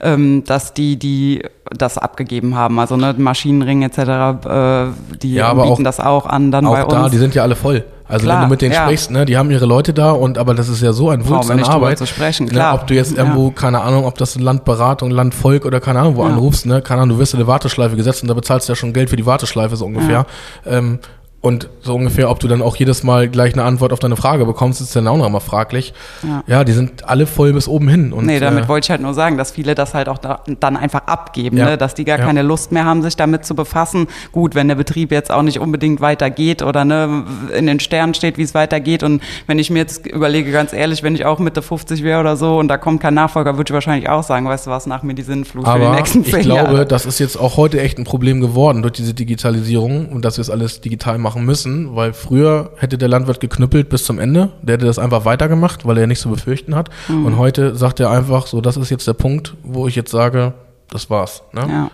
ähm, 0.00 0.44
dass 0.44 0.74
die, 0.74 0.96
die 0.96 1.42
das 1.76 1.98
abgegeben 1.98 2.54
haben. 2.54 2.78
Also 2.78 2.96
ne, 2.96 3.14
Maschinenring 3.16 3.82
etc., 3.82 3.98
äh, 3.98 4.86
die 5.22 5.34
Ja, 5.34 5.54
bieten 5.54 5.68
auch- 5.68 5.82
das 5.82 6.00
auch 6.00 6.26
an 6.26 6.50
dann 6.50 6.64
bei 6.64 6.84
Auch 6.84 6.88
da, 6.88 7.02
uns. 7.04 7.10
die 7.12 7.18
sind 7.18 7.34
ja 7.34 7.42
alle 7.42 7.56
voll. 7.56 7.84
Also 8.08 8.24
Klar, 8.24 8.36
wenn 8.42 8.44
du 8.44 8.50
mit 8.52 8.62
denen 8.62 8.72
ja. 8.72 8.82
sprichst, 8.84 9.10
ne, 9.10 9.24
die 9.24 9.36
haben 9.36 9.50
ihre 9.50 9.66
Leute 9.66 9.92
da 9.92 10.12
und 10.12 10.38
aber 10.38 10.54
das 10.54 10.68
ist 10.68 10.80
ja 10.80 10.92
so 10.92 11.10
ein 11.10 11.26
Wulst 11.28 11.50
an 11.50 11.60
Arbeit. 11.64 11.98
zu 11.98 12.06
sprechen, 12.06 12.44
Ne, 12.46 12.52
klar. 12.52 12.74
ob 12.74 12.86
du 12.86 12.94
jetzt 12.94 13.16
Ja. 13.16 13.24
irgendwo, 13.24 13.50
keine 13.50 13.80
Ahnung, 13.80 14.04
ob 14.04 14.16
das 14.16 14.38
Landberatung, 14.38 15.10
Landvolk 15.10 15.64
oder 15.64 15.80
keine 15.80 15.98
Ahnung, 15.98 16.14
wo 16.16 16.22
Ja. 16.22 16.28
anrufst, 16.28 16.66
ne, 16.66 16.82
keine 16.82 17.00
Ahnung, 17.02 17.16
du 17.16 17.20
wirst 17.20 17.34
in 17.34 17.40
eine 17.40 17.48
Warteschleife 17.48 17.96
gesetzt 17.96 18.22
und 18.22 18.28
da 18.28 18.34
bezahlst 18.34 18.68
du 18.68 18.72
ja 18.72 18.76
schon 18.76 18.92
Geld 18.92 19.10
für 19.10 19.16
die 19.16 19.26
Warteschleife 19.26 19.74
so 19.74 19.86
ungefähr. 19.86 20.24
Ähm, 20.64 21.00
und 21.42 21.68
so 21.80 21.94
ungefähr, 21.94 22.28
ob 22.28 22.40
du 22.40 22.48
dann 22.48 22.60
auch 22.60 22.74
jedes 22.74 23.04
Mal 23.04 23.28
gleich 23.28 23.52
eine 23.52 23.62
Antwort 23.62 23.92
auf 23.92 24.00
deine 24.00 24.16
Frage 24.16 24.46
bekommst, 24.46 24.80
ist 24.80 24.96
dann 24.96 25.06
auch 25.06 25.16
noch 25.16 25.28
mal 25.28 25.38
fraglich. 25.38 25.94
Ja. 26.24 26.42
Ja, 26.48 26.64
die 26.64 26.72
sind 26.72 27.08
alle 27.08 27.26
voll 27.26 27.52
bis 27.52 27.68
oben 27.68 27.88
hin. 27.88 28.12
Und, 28.12 28.26
nee, 28.26 28.40
damit 28.40 28.64
äh, 28.64 28.68
wollte 28.68 28.86
ich 28.86 28.90
halt 28.90 29.00
nur 29.00 29.14
sagen, 29.14 29.36
dass 29.36 29.52
viele 29.52 29.76
das 29.76 29.94
halt 29.94 30.08
auch 30.08 30.18
da, 30.18 30.40
dann 30.58 30.76
einfach 30.76 31.02
abgeben, 31.06 31.56
Ja. 31.56 31.66
ne? 31.66 31.78
dass 31.78 31.94
die 31.94 32.04
gar 32.04 32.18
Ja. 32.18 32.24
keine 32.24 32.42
Lust 32.42 32.72
mehr 32.72 32.84
haben, 32.84 33.02
sich 33.02 33.14
damit 33.14 33.44
zu 33.46 33.54
befassen. 33.54 34.08
Gut, 34.32 34.56
wenn 34.56 34.66
der 34.66 34.74
Betrieb 34.74 35.12
jetzt 35.12 35.30
auch 35.30 35.42
nicht 35.42 35.60
unbedingt 35.60 36.00
weitergeht 36.00 36.62
oder 36.62 36.84
ne, 36.84 37.24
in 37.56 37.66
den 37.66 37.78
Sternen 37.78 38.14
steht, 38.14 38.38
wie 38.38 38.42
es 38.42 38.54
weitergeht. 38.54 39.04
Und 39.04 39.22
wenn 39.46 39.60
ich 39.60 39.70
mir 39.70 39.78
jetzt 39.80 40.04
überlege, 40.04 40.50
ganz 40.50 40.72
ehrlich, 40.72 41.04
wenn 41.04 41.14
ich 41.14 41.26
auch 41.26 41.38
Mitte 41.38 41.62
50 41.62 42.02
wäre 42.02 42.18
oder 42.18 42.36
so 42.36 42.58
und 42.58 42.66
da 42.66 42.76
kommt 42.76 43.00
kein 43.02 43.14
Nachfolger, 43.14 43.56
würde 43.56 43.70
ich 43.70 43.74
wahrscheinlich 43.74 44.08
auch 44.08 44.24
sagen, 44.24 44.48
weißt 44.48 44.66
du 44.66 44.70
was, 44.70 44.86
nach 44.86 45.04
mir 45.04 45.14
die 45.14 45.22
Sinnflut 45.22 45.64
für 45.68 45.78
die 45.78 45.84
Aber 45.84 45.94
nächsten 45.94 46.22
ich 46.22 46.32
zehn 46.32 46.42
glaube, 46.42 46.72
Jahre. 46.72 46.86
das 46.86 47.06
ist 47.06 47.20
jetzt 47.20 47.36
auch 47.36 47.56
heute 47.56 47.80
echt 47.80 47.98
ein 47.98 48.04
Problem 48.04 48.40
geworden 48.40 48.82
durch 48.82 48.94
diese 48.94 49.14
Digitalisierung 49.14 50.08
und 50.08 50.24
dass 50.24 50.38
wir 50.38 50.42
es 50.42 50.50
alles 50.50 50.80
digital 50.80 51.18
machen 51.18 51.25
müssen, 51.34 51.96
weil 51.96 52.12
früher 52.12 52.70
hätte 52.76 52.96
der 52.98 53.08
Landwirt 53.08 53.40
geknüppelt 53.40 53.88
bis 53.88 54.04
zum 54.04 54.18
Ende, 54.20 54.50
der 54.62 54.74
hätte 54.74 54.86
das 54.86 54.98
einfach 55.00 55.24
weitergemacht, 55.24 55.84
weil 55.86 55.98
er 55.98 56.06
nichts 56.06 56.22
zu 56.22 56.30
befürchten 56.30 56.76
hat. 56.76 56.90
Mhm. 57.08 57.26
Und 57.26 57.36
heute 57.38 57.74
sagt 57.74 57.98
er 57.98 58.10
einfach, 58.10 58.46
so, 58.46 58.60
das 58.60 58.76
ist 58.76 58.90
jetzt 58.90 59.06
der 59.08 59.14
Punkt, 59.14 59.54
wo 59.64 59.88
ich 59.88 59.96
jetzt 59.96 60.10
sage, 60.12 60.54
das 60.88 61.10
war's. 61.10 61.42
Ne? 61.52 61.66
Ja. 61.68 61.90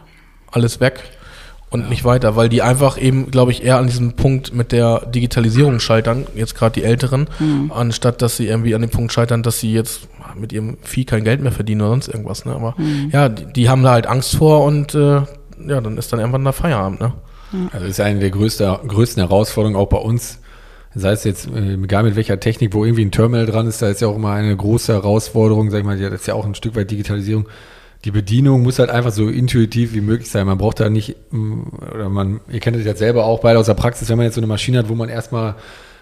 Alles 0.50 0.80
weg 0.80 1.00
und 1.70 1.88
nicht 1.88 2.04
weiter, 2.04 2.36
weil 2.36 2.50
die 2.50 2.60
einfach 2.60 3.00
eben, 3.00 3.30
glaube 3.30 3.50
ich, 3.50 3.64
eher 3.64 3.78
an 3.78 3.86
diesem 3.86 4.12
Punkt 4.12 4.52
mit 4.52 4.72
der 4.72 5.06
Digitalisierung 5.06 5.80
scheitern, 5.80 6.26
jetzt 6.34 6.54
gerade 6.54 6.74
die 6.74 6.84
Älteren, 6.84 7.28
Mhm. 7.38 7.72
anstatt 7.74 8.20
dass 8.20 8.36
sie 8.36 8.46
irgendwie 8.48 8.74
an 8.74 8.82
dem 8.82 8.90
Punkt 8.90 9.10
scheitern, 9.12 9.42
dass 9.42 9.58
sie 9.60 9.72
jetzt 9.72 10.08
mit 10.38 10.52
ihrem 10.52 10.76
Vieh 10.82 11.06
kein 11.06 11.24
Geld 11.24 11.40
mehr 11.40 11.52
verdienen 11.52 11.80
oder 11.80 11.90
sonst 11.90 12.08
irgendwas. 12.08 12.44
Ne? 12.44 12.52
Aber 12.52 12.74
Mhm. 12.76 13.08
ja, 13.10 13.30
die, 13.30 13.46
die 13.52 13.68
haben 13.70 13.82
da 13.82 13.92
halt 13.92 14.06
Angst 14.06 14.36
vor 14.36 14.64
und 14.64 14.94
äh, 14.94 15.22
ja, 15.66 15.80
dann 15.80 15.96
ist 15.96 16.12
dann 16.12 16.20
irgendwann 16.20 16.44
der 16.44 16.52
Feierabend. 16.52 17.00
Ne? 17.00 17.12
Also 17.72 17.86
das 17.86 17.98
ist 17.98 18.00
eine 18.00 18.20
der 18.20 18.30
größte, 18.30 18.80
größten 18.86 19.22
Herausforderungen 19.22 19.76
auch 19.76 19.88
bei 19.88 19.98
uns. 19.98 20.38
Sei 20.94 21.12
es 21.12 21.24
jetzt, 21.24 21.48
äh, 21.48 21.74
egal 21.74 22.02
mit 22.02 22.16
welcher 22.16 22.38
Technik, 22.38 22.74
wo 22.74 22.84
irgendwie 22.84 23.04
ein 23.04 23.10
Terminal 23.10 23.46
dran 23.46 23.66
ist, 23.66 23.80
da 23.80 23.88
ist 23.88 24.02
ja 24.02 24.08
auch 24.08 24.16
immer 24.16 24.32
eine 24.32 24.54
große 24.54 24.92
Herausforderung, 24.92 25.70
sag 25.70 25.78
ich 25.78 25.84
mal, 25.84 25.98
ja, 25.98 26.10
das 26.10 26.22
ist 26.22 26.26
ja 26.26 26.34
auch 26.34 26.44
ein 26.44 26.54
Stück 26.54 26.76
weit 26.76 26.90
Digitalisierung. 26.90 27.48
Die 28.04 28.10
Bedienung 28.10 28.62
muss 28.62 28.78
halt 28.78 28.90
einfach 28.90 29.12
so 29.12 29.28
intuitiv 29.28 29.94
wie 29.94 30.00
möglich 30.00 30.30
sein. 30.30 30.46
Man 30.46 30.58
braucht 30.58 30.80
da 30.80 30.90
nicht, 30.90 31.16
mm, 31.30 31.60
oder 31.94 32.08
man, 32.08 32.40
ihr 32.50 32.60
kennt 32.60 32.76
es 32.76 32.84
jetzt 32.84 32.98
selber 32.98 33.24
auch 33.24 33.40
beide 33.40 33.58
aus 33.58 33.66
der 33.66 33.74
Praxis, 33.74 34.08
wenn 34.10 34.16
man 34.16 34.26
jetzt 34.26 34.34
so 34.34 34.40
eine 34.40 34.48
Maschine 34.48 34.78
hat, 34.78 34.88
wo 34.88 34.94
man 34.94 35.08
erstmal 35.08 35.54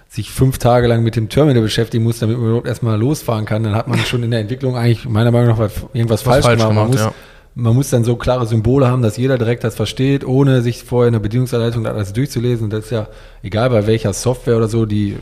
sich 0.09 0.30
fünf 0.32 0.59
Tage 0.59 0.88
lang 0.88 1.05
mit 1.05 1.14
dem 1.14 1.28
Terminal 1.28 1.62
beschäftigen 1.62 2.03
muss, 2.03 2.18
damit 2.18 2.36
man 2.36 2.46
überhaupt 2.46 2.66
erstmal 2.66 2.98
losfahren 2.98 3.44
kann, 3.44 3.62
dann 3.62 3.76
hat 3.76 3.86
man 3.86 3.98
schon 4.01 4.24
in 4.24 4.32
der 4.32 4.40
Entwicklung 4.40 4.76
eigentlich 4.76 5.09
meiner 5.09 5.30
Meinung 5.30 5.51
nach 5.51 5.59
was, 5.59 5.72
irgendwas 5.92 6.26
Was 6.26 6.32
falsch, 6.42 6.46
falsch 6.46 6.59
gemacht. 6.59 6.74
Gemacht, 6.74 6.90
muss, 6.90 7.01
ja. 7.01 7.14
Man 7.55 7.74
muss 7.74 7.90
dann 7.90 8.05
so 8.05 8.16
klare 8.16 8.46
Symbole 8.46 8.88
haben, 8.88 9.03
dass 9.03 9.16
jeder 9.16 9.36
direkt 9.38 9.64
das 9.64 9.74
versteht, 9.74 10.24
ohne 10.24 10.62
sich 10.62 10.84
vorher 10.84 11.09
in 11.09 11.12
der 11.12 11.20
Bedienungsanleitung 11.20 11.86
alles 11.86 12.12
durchzulesen. 12.12 12.64
Und 12.64 12.72
das 12.72 12.86
ist 12.86 12.90
ja 12.90 13.09
egal 13.42 13.70
bei 13.70 13.86
welcher 13.86 14.12
Software 14.12 14.57
oder 14.57 14.68
so, 14.68 14.86
die 14.86 15.16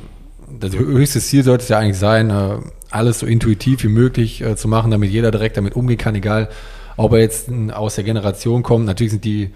das 0.61 0.75
höchste 0.75 1.21
Ziel 1.21 1.43
sollte 1.43 1.63
es 1.63 1.69
ja 1.69 1.79
eigentlich 1.79 1.99
sein, 1.99 2.31
äh, 2.31 2.59
alles 2.91 3.21
so 3.21 3.27
intuitiv 3.27 3.83
wie 3.85 3.89
möglich 3.89 4.41
äh, 4.41 4.57
zu 4.57 4.69
machen, 4.69 4.91
damit 4.91 5.11
jeder 5.11 5.31
direkt 5.31 5.57
damit 5.57 5.77
umgehen 5.77 5.99
kann, 5.99 6.15
egal 6.15 6.49
ob 6.97 7.13
er 7.13 7.21
jetzt 7.21 7.49
äh, 7.49 7.71
aus 7.71 7.97
der 7.97 8.05
Generation 8.05 8.63
kommt. 8.63 8.87
Natürlich 8.87 9.13
sind 9.13 9.25
die 9.25 9.51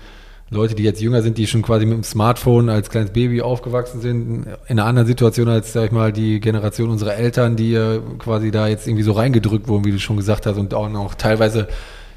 Leute, 0.50 0.74
die 0.74 0.82
jetzt 0.82 1.00
jünger 1.00 1.22
sind, 1.22 1.38
die 1.38 1.46
schon 1.46 1.62
quasi 1.62 1.86
mit 1.86 1.96
dem 1.96 2.04
Smartphone 2.04 2.68
als 2.68 2.90
kleines 2.90 3.12
Baby 3.12 3.40
aufgewachsen 3.40 4.02
sind, 4.02 4.46
in 4.68 4.78
einer 4.78 4.84
anderen 4.84 5.08
Situation 5.08 5.48
als, 5.48 5.72
sag 5.72 5.86
ich 5.86 5.92
mal, 5.92 6.12
die 6.12 6.40
Generation 6.40 6.90
unserer 6.90 7.14
Eltern, 7.16 7.56
die 7.56 7.74
äh, 7.74 8.00
quasi 8.18 8.50
da 8.50 8.68
jetzt 8.68 8.86
irgendwie 8.86 9.02
so 9.02 9.12
reingedrückt 9.12 9.66
wurden, 9.68 9.84
wie 9.86 9.92
du 9.92 9.98
schon 9.98 10.18
gesagt 10.18 10.44
hast, 10.44 10.58
und 10.58 10.74
auch 10.74 10.90
noch 10.90 11.14
teilweise, 11.14 11.68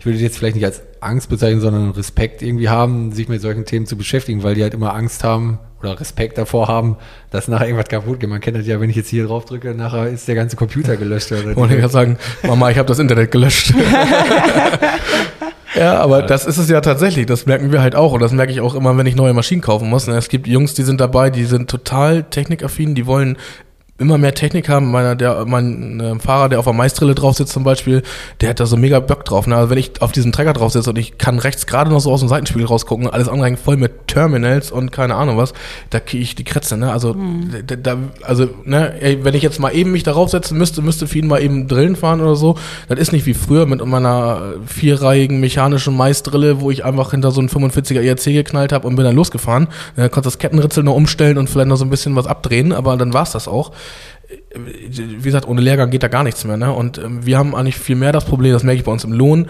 ich 0.06 0.08
würde 0.08 0.20
das 0.20 0.22
jetzt 0.22 0.38
vielleicht 0.38 0.56
nicht 0.56 0.66
als 0.66 0.84
Angst 1.02 1.30
bezeichnen, 1.30 1.62
sondern 1.62 1.90
Respekt 1.90 2.44
irgendwie 2.44 2.70
haben, 2.70 3.12
sich 3.12 3.28
mit 3.28 3.42
solchen 3.42 3.66
Themen 3.66 3.88
zu 3.88 3.98
beschäftigen, 3.98 4.44
weil 4.44 4.54
die 4.54 4.62
halt 4.62 4.76
immer 4.76 4.94
Angst 4.94 5.24
haben 5.24 5.58
oder 5.80 6.00
Respekt 6.00 6.38
davor 6.38 6.68
haben, 6.68 6.98
dass 7.32 7.48
nachher 7.48 7.66
irgendwas 7.66 7.88
kaputt 7.88 8.20
geht. 8.20 8.30
Man 8.30 8.40
kennt 8.40 8.56
das 8.56 8.68
ja, 8.68 8.80
wenn 8.80 8.92
ich 8.92 8.96
jetzt 8.96 9.10
hier 9.10 9.26
drauf 9.26 9.46
drücke, 9.46 9.74
nachher 9.74 10.08
ist 10.08 10.28
der 10.28 10.36
ganze 10.36 10.58
Computer 10.58 10.96
gelöscht. 10.96 11.32
Oder 11.32 11.58
Und 11.58 11.72
ich 11.72 11.80
kann 11.80 11.90
sagen, 11.90 12.20
Mama, 12.44 12.70
ich 12.70 12.78
habe 12.78 12.88
das 12.88 13.00
Internet 13.00 13.32
gelöscht. 13.32 13.74
ja, 15.76 16.00
aber 16.00 16.22
das 16.22 16.46
ist 16.46 16.60
es 16.60 16.70
ja 16.70 16.82
tatsächlich. 16.82 17.26
Das 17.26 17.48
merken 17.48 17.72
wir 17.72 17.82
halt 17.82 17.96
auch. 17.96 18.14
Und 18.14 18.20
das 18.20 18.32
merke 18.32 18.52
ich 18.52 18.62
auch 18.62 18.76
immer, 18.76 18.96
wenn 18.96 19.08
ich 19.08 19.16
neue 19.16 19.34
Maschinen 19.34 19.62
kaufen 19.62 19.90
muss. 19.90 20.06
ne. 20.06 20.16
Es 20.18 20.30
gibt 20.30 20.46
Jungs, 20.46 20.76
die 20.76 20.84
sind 20.84 21.02
dabei, 21.02 21.32
die 21.32 21.46
sind 21.46 21.68
total 21.68 22.26
technikaffin, 22.26 22.94
die 22.94 23.08
wollen 23.08 23.38
immer 23.98 24.18
mehr 24.18 24.34
Technik 24.34 24.68
haben. 24.68 24.92
Meiner, 24.92 25.16
der, 25.16 25.46
mein 25.46 26.00
äh, 26.02 26.20
Fahrer, 26.20 26.50
der 26.50 26.60
auf 26.60 26.66
der 26.66 26.74
Maistrille 26.74 27.16
drauf 27.16 27.38
sitzt 27.38 27.54
zum 27.54 27.64
Beispiel, 27.64 28.04
der 28.42 28.50
hat 28.50 28.60
da 28.60 28.66
so 28.66 28.76
mega 28.76 29.00
Bock 29.00 29.24
drauf. 29.24 29.48
Ne? 29.48 29.56
Also 29.56 29.70
wenn 29.70 29.78
ich 29.78 30.02
auf 30.02 30.12
diesem 30.12 30.34
Trecker 30.34 30.52
drauf 30.52 30.74
sitze 30.74 30.90
und 30.90 30.98
ich 30.98 31.18
kann 31.18 31.40
rechts 31.40 31.66
gerade 31.66 31.90
noch 31.90 32.02
so 32.02 32.12
aus 32.12 32.20
dem 32.20 32.28
Seitenspiegel 32.28 32.68
rausgucken, 32.68 33.08
alles 33.10 33.30
andere 33.30 33.48
hängt 33.48 33.60
voll 33.60 33.78
mit 33.78 34.08
Terminals 34.08 34.70
und 34.72 34.92
keine 34.92 35.16
Ahnung 35.16 35.38
was, 35.38 35.54
da 35.92 36.02
kriege 36.02 36.24
ich 36.24 36.36
die 36.36 36.44
Kretze. 36.44 36.76
Ne? 36.76 36.92
Also, 36.92 37.16
da, 37.66 37.76
da, 37.78 37.98
also 38.22 38.50
ne, 38.66 39.02
ey, 39.02 39.24
wenn 39.24 39.34
ich 39.34 39.44
jetzt 39.44 39.60
mal 39.60 39.72
eben 39.72 39.92
mich 39.92 40.04
darauf 40.04 40.30
setzen 40.30 40.58
müsste, 40.58 40.82
müsste 40.82 41.08
für 41.08 41.20
ihn 41.20 41.28
mal 41.28 41.42
eben 41.42 41.70
Drillen 41.70 41.96
fahren 41.96 42.20
oder 42.20 42.36
so. 42.36 42.58
Das 42.90 43.00
ist 43.00 43.14
nicht 43.14 43.26
wie 43.26 43.34
früher 43.34 43.66
mit 43.66 43.86
meiner 43.86 44.56
vierreihigen 44.66 45.40
mechanischen 45.40 45.96
Maisdrille, 45.96 46.60
wo 46.60 46.70
ich 46.70 46.84
einfach 46.84 47.12
hinter 47.12 47.32
so 47.32 47.40
einen 47.40 47.50
45er 47.50 48.02
ERC 48.02 48.26
geknallt 48.26 48.74
habe 48.74 48.88
und 48.88 48.98
bin 48.98 49.06
dann 49.06 49.16
losgefahren. 49.16 49.68
Dann 49.96 50.12
konnte 50.12 50.28
das 50.28 50.38
Kettenritzel 50.38 50.84
noch 50.84 50.96
umstellen 50.96 51.38
und 51.38 51.50
vielleicht 51.50 51.70
noch 51.70 51.78
so 51.78 51.86
ein 51.86 51.90
bisschen 51.90 52.14
was 52.18 52.28
abdrehen, 52.28 52.74
aber 52.74 52.98
dann 52.98 53.14
war's 53.14 53.32
das 53.32 53.48
auch 53.48 53.72
wie 54.64 55.22
gesagt, 55.24 55.48
ohne 55.48 55.62
Lehrgang 55.62 55.90
geht 55.90 56.04
da 56.04 56.08
gar 56.08 56.24
nichts 56.24 56.44
mehr. 56.46 56.58
Ne? 56.58 56.72
Und 56.72 56.98
ähm, 56.98 57.26
wir 57.26 57.38
haben 57.38 57.56
eigentlich 57.56 57.78
viel 57.78 57.96
mehr 57.96 58.12
das 58.12 58.26
Problem, 58.26 58.54
das 58.54 58.64
merke 58.64 58.80
ich 58.80 58.86
bei 58.86 58.92
uns 58.92 59.04
im 59.04 59.12
Lohn. 59.14 59.48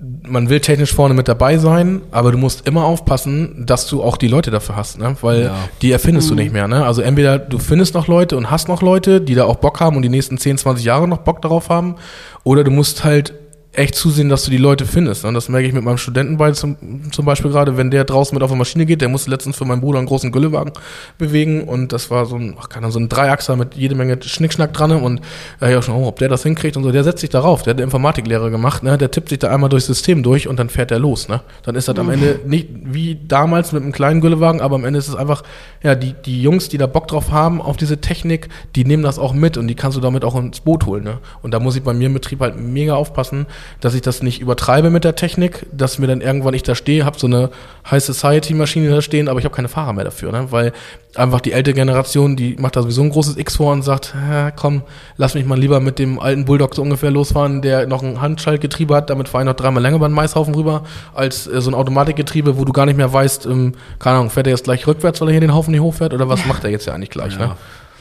Man 0.00 0.48
will 0.48 0.60
technisch 0.60 0.94
vorne 0.94 1.12
mit 1.14 1.26
dabei 1.26 1.58
sein, 1.58 2.02
aber 2.12 2.30
du 2.30 2.38
musst 2.38 2.68
immer 2.68 2.84
aufpassen, 2.84 3.64
dass 3.66 3.88
du 3.88 4.00
auch 4.00 4.16
die 4.16 4.28
Leute 4.28 4.52
dafür 4.52 4.76
hast, 4.76 4.96
ne? 4.98 5.16
weil 5.22 5.42
Ja. 5.46 5.56
die 5.82 5.90
erfindest 5.90 6.30
du 6.30 6.36
nicht 6.36 6.52
mehr. 6.52 6.68
Ne? 6.68 6.84
Also 6.86 7.02
entweder 7.02 7.36
du 7.38 7.58
findest 7.58 7.94
noch 7.94 8.06
Leute 8.06 8.36
und 8.36 8.48
hast 8.48 8.68
noch 8.68 8.80
Leute, 8.80 9.20
die 9.20 9.34
da 9.34 9.44
auch 9.44 9.56
Bock 9.56 9.80
haben 9.80 9.96
und 9.96 10.02
die 10.02 10.08
nächsten 10.08 10.38
10, 10.38 10.58
20 10.58 10.84
Jahre 10.84 11.08
noch 11.08 11.18
Bock 11.18 11.42
darauf 11.42 11.68
haben, 11.68 11.96
oder 12.44 12.62
du 12.62 12.70
musst 12.70 13.02
halt 13.02 13.34
echt 13.78 13.94
zusehen, 13.94 14.28
dass 14.28 14.44
du 14.44 14.50
die 14.50 14.58
Leute 14.58 14.84
findest. 14.84 15.24
Und 15.24 15.34
das 15.34 15.48
merke 15.48 15.68
ich 15.68 15.72
mit 15.72 15.84
meinem 15.84 15.98
Studenten 15.98 16.36
bei 16.36 16.50
zum, 16.52 16.76
zum 17.12 17.24
Beispiel 17.24 17.50
gerade, 17.50 17.76
wenn 17.76 17.90
der 17.90 18.04
draußen 18.04 18.34
mit 18.34 18.42
auf 18.42 18.50
der 18.50 18.58
Maschine 18.58 18.86
geht, 18.86 19.00
der 19.00 19.08
musste 19.08 19.30
letztens 19.30 19.56
für 19.56 19.64
meinen 19.64 19.80
Bruder 19.80 19.98
einen 19.98 20.08
großen 20.08 20.32
Güllewagen 20.32 20.72
bewegen 21.16 21.62
und 21.62 21.92
das 21.92 22.10
war 22.10 22.26
so 22.26 22.36
ein, 22.36 22.56
ach, 22.58 22.68
keine 22.68 22.84
Ahnung, 22.86 22.92
so 22.92 22.98
ein 22.98 23.08
Dreiachser 23.08 23.56
mit 23.56 23.76
jede 23.76 23.94
Menge 23.94 24.18
Schnickschnack 24.20 24.72
dran 24.72 24.90
und 24.90 25.20
da 25.60 25.68
ja 25.68 25.80
schon, 25.80 25.94
oh, 25.94 26.08
ob 26.08 26.18
der 26.18 26.28
das 26.28 26.42
hinkriegt 26.42 26.76
und 26.76 26.82
so, 26.82 26.90
der 26.90 27.04
setzt 27.04 27.20
sich 27.20 27.30
darauf, 27.30 27.62
der 27.62 27.72
hat 27.72 27.78
eine 27.78 27.84
Informatiklehre 27.84 28.50
gemacht, 28.50 28.82
ne, 28.82 28.98
der 28.98 29.10
tippt 29.10 29.28
sich 29.28 29.38
da 29.38 29.50
einmal 29.50 29.70
durchs 29.70 29.86
System 29.86 30.22
durch 30.22 30.48
und 30.48 30.58
dann 30.58 30.70
fährt 30.70 30.90
er 30.90 30.98
los, 30.98 31.28
ne. 31.28 31.40
Dann 31.62 31.76
ist 31.76 31.86
das 31.86 31.96
am 31.98 32.10
Ende 32.10 32.40
nicht 32.46 32.68
wie 32.84 33.18
damals 33.28 33.72
mit 33.72 33.82
einem 33.82 33.92
kleinen 33.92 34.20
Güllewagen, 34.20 34.60
aber 34.60 34.74
am 34.74 34.84
Ende 34.84 34.98
ist 34.98 35.08
es 35.08 35.14
einfach, 35.14 35.44
ja, 35.82 35.94
die, 35.94 36.14
die 36.24 36.42
Jungs, 36.42 36.68
die 36.68 36.78
da 36.78 36.86
Bock 36.86 37.06
drauf 37.06 37.30
haben 37.30 37.62
auf 37.62 37.76
diese 37.76 38.00
Technik, 38.00 38.48
die 38.74 38.84
nehmen 38.84 39.02
das 39.02 39.18
auch 39.18 39.32
mit 39.32 39.56
und 39.56 39.68
die 39.68 39.76
kannst 39.76 39.96
du 39.96 40.00
damit 40.00 40.24
auch 40.24 40.34
ins 40.34 40.60
Boot 40.60 40.86
holen, 40.86 41.04
ne. 41.04 41.18
Und 41.42 41.54
da 41.54 41.60
muss 41.60 41.76
ich 41.76 41.82
bei 41.84 41.92
mir 41.92 42.06
im 42.06 42.14
Betrieb 42.14 42.40
halt 42.40 42.58
mega 42.58 42.94
aufpassen, 42.94 43.46
dass 43.80 43.94
ich 43.94 44.02
das 44.02 44.22
nicht 44.22 44.40
übertreibe 44.40 44.90
mit 44.90 45.04
der 45.04 45.14
Technik, 45.14 45.66
dass 45.72 45.98
mir 45.98 46.06
dann 46.06 46.20
irgendwann 46.20 46.54
ich 46.54 46.62
da 46.62 46.74
stehe, 46.74 47.04
habe 47.04 47.18
so 47.18 47.26
eine 47.26 47.50
High 47.90 48.02
Society 48.02 48.54
Maschine 48.54 48.90
da 48.90 49.02
stehen, 49.02 49.28
aber 49.28 49.38
ich 49.38 49.44
habe 49.44 49.54
keine 49.54 49.68
Fahrer 49.68 49.92
mehr 49.92 50.04
dafür, 50.04 50.32
ne? 50.32 50.46
weil 50.50 50.72
einfach 51.14 51.40
die 51.40 51.52
ältere 51.52 51.74
Generation, 51.74 52.36
die 52.36 52.56
macht 52.58 52.76
da 52.76 52.82
sowieso 52.82 53.02
ein 53.02 53.10
großes 53.10 53.36
X 53.36 53.56
vor 53.56 53.72
und 53.72 53.82
sagt, 53.82 54.14
komm, 54.56 54.82
lass 55.16 55.34
mich 55.34 55.46
mal 55.46 55.58
lieber 55.58 55.80
mit 55.80 55.98
dem 55.98 56.20
alten 56.20 56.44
Bulldog 56.44 56.74
so 56.74 56.82
ungefähr 56.82 57.10
losfahren, 57.10 57.62
der 57.62 57.86
noch 57.86 58.02
ein 58.02 58.20
Handschaltgetriebe 58.20 58.94
hat, 58.94 59.10
damit 59.10 59.28
fahre 59.28 59.44
ich 59.44 59.46
noch 59.46 59.54
dreimal 59.56 59.82
länger 59.82 59.98
beim 59.98 60.12
Maishaufen 60.12 60.54
rüber, 60.54 60.84
als 61.14 61.46
äh, 61.46 61.60
so 61.60 61.70
ein 61.70 61.74
Automatikgetriebe, 61.74 62.58
wo 62.58 62.64
du 62.64 62.72
gar 62.72 62.86
nicht 62.86 62.96
mehr 62.96 63.12
weißt, 63.12 63.46
ähm, 63.46 63.72
keine 63.98 64.16
Ahnung, 64.18 64.30
fährt 64.30 64.46
er 64.46 64.52
jetzt 64.52 64.64
gleich 64.64 64.86
rückwärts, 64.86 65.20
weil 65.20 65.28
er 65.28 65.32
hier 65.32 65.40
den 65.40 65.54
Haufen 65.54 65.70
nicht 65.72 65.80
hochfährt 65.80 66.12
oder 66.14 66.28
was 66.28 66.44
macht 66.46 66.64
er 66.64 66.70
jetzt 66.70 66.86
ja 66.86 66.94
eigentlich 66.94 67.10
gleich, 67.10 67.34
Ja. 67.34 67.38
ne? 67.38 67.56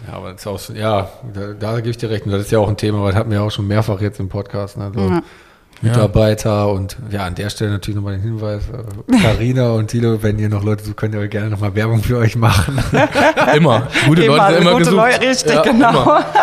Ja, 0.07 0.13
aber 0.13 0.31
das 0.31 0.41
ist 0.41 0.47
auch, 0.47 0.75
ja, 0.75 1.09
da, 1.33 1.53
da 1.59 1.75
gebe 1.77 1.89
ich 1.89 1.97
dir 1.97 2.09
recht. 2.11 2.25
Und 2.25 2.31
das 2.31 2.41
ist 2.41 2.51
ja 2.51 2.59
auch 2.59 2.69
ein 2.69 2.77
Thema, 2.77 3.01
weil 3.01 3.11
das 3.11 3.19
hatten 3.19 3.31
wir 3.31 3.39
ja 3.39 3.43
auch 3.43 3.49
schon 3.51 3.67
mehrfach 3.67 3.99
jetzt 3.99 4.19
im 4.19 4.29
Podcast. 4.29 4.77
Ne? 4.77 4.91
So 4.93 4.99
Ja. 5.01 5.21
Mitarbeiter 5.81 6.69
und 6.69 6.97
ja, 7.11 7.25
an 7.25 7.35
der 7.35 7.49
Stelle 7.49 7.71
natürlich 7.71 7.95
nochmal 7.95 8.13
den 8.13 8.23
Hinweis, 8.23 8.63
äh, 8.69 9.17
Carina 9.21 9.71
und 9.71 9.87
Tilo, 9.87 10.21
wenn 10.23 10.39
ihr 10.39 10.49
noch 10.49 10.63
Leute 10.63 10.83
sucht, 10.83 10.97
könnt 10.97 11.13
ihr 11.13 11.27
gerne 11.27 11.49
nochmal 11.49 11.75
Werbung 11.75 12.01
für 12.01 12.17
euch 12.17 12.35
machen. 12.35 12.79
Immer. 13.55 13.87
Gute 14.07 14.23
Immer, 14.23 14.37
Leute 14.37 14.53
sind 14.53 14.61
immer 14.61 14.71
gute 14.71 14.83
gesucht. 14.85 14.97
Leute, 14.97 15.21
richtig, 15.21 15.53
ja, 15.53 15.61
genau. 15.61 15.89
Immer. 15.89 16.25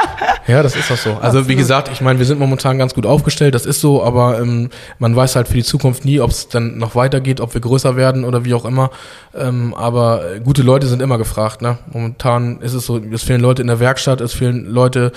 Ja, 0.47 0.63
das 0.63 0.77
ist 0.77 0.93
auch 0.93 0.97
so. 0.97 1.17
Also 1.23 1.49
wie 1.49 1.57
gesagt, 1.57 1.89
ich 1.91 2.03
meine, 2.03 2.19
wir 2.19 2.27
sind 2.27 2.39
momentan 2.39 2.77
ganz 2.77 2.95
gut 2.95 3.07
aufgestellt, 3.07 3.55
das 3.55 3.65
ist 3.65 3.81
so, 3.81 4.03
aber 4.05 4.39
ähm, 4.39 4.69
man 4.99 5.17
weiß 5.17 5.37
halt 5.37 5.49
für 5.49 5.55
die 5.55 5.65
Zukunft 5.65 6.05
nie, 6.05 6.21
ob 6.21 6.31
es 6.31 6.49
dann 6.49 6.77
noch 6.77 6.95
weitergeht, 6.95 7.41
ob 7.41 7.55
wir 7.55 7.63
größer 7.63 7.97
werden 7.97 8.25
oder 8.25 8.45
wie 8.45 8.53
auch 8.53 8.67
immer. 8.67 8.91
Ähm, 9.35 9.73
aber 9.75 10.35
äh, 10.35 10.41
gute 10.41 10.63
Leute 10.63 10.87
sind 10.87 11.01
immer 11.01 11.17
gefragt. 11.17 11.63
Ne? 11.63 11.79
Momentan 11.91 12.61
ist 12.61 12.75
es 12.75 12.85
so, 12.85 12.99
es 12.99 13.23
fehlen 13.23 13.41
Leute 13.41 13.63
in 13.63 13.69
der 13.69 13.81
Werkstatt, 13.81 14.21
es 14.21 14.35
fehlen 14.35 14.67
Leute 14.67 15.13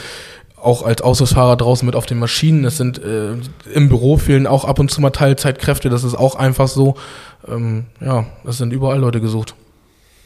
auch 0.62 0.84
als 0.84 1.02
Aushilfsfahrer 1.02 1.56
draußen 1.56 1.86
mit 1.86 1.96
auf 1.96 2.06
den 2.06 2.20
Maschinen. 2.20 2.66
Es 2.66 2.78
sind 2.78 2.98
äh, 3.04 3.34
im 3.74 3.90
Büro 3.90 4.18
fehlen 4.18 4.48
auch 4.48 4.66
ab 4.66 4.80
und 4.80 4.90
zu 4.92 5.02
mal 5.02 5.12
Teilzeitkräfte. 5.12 5.90
Das 5.90 6.04
ist 6.04 6.16
auch 6.16 6.36
einfach 6.36 6.68
so. 6.68 6.96
Ähm, 7.48 7.86
ja, 8.02 8.26
es 8.46 8.58
sind 8.58 8.74
überall 8.74 9.00
Leute 9.00 9.22
gesucht. 9.22 9.56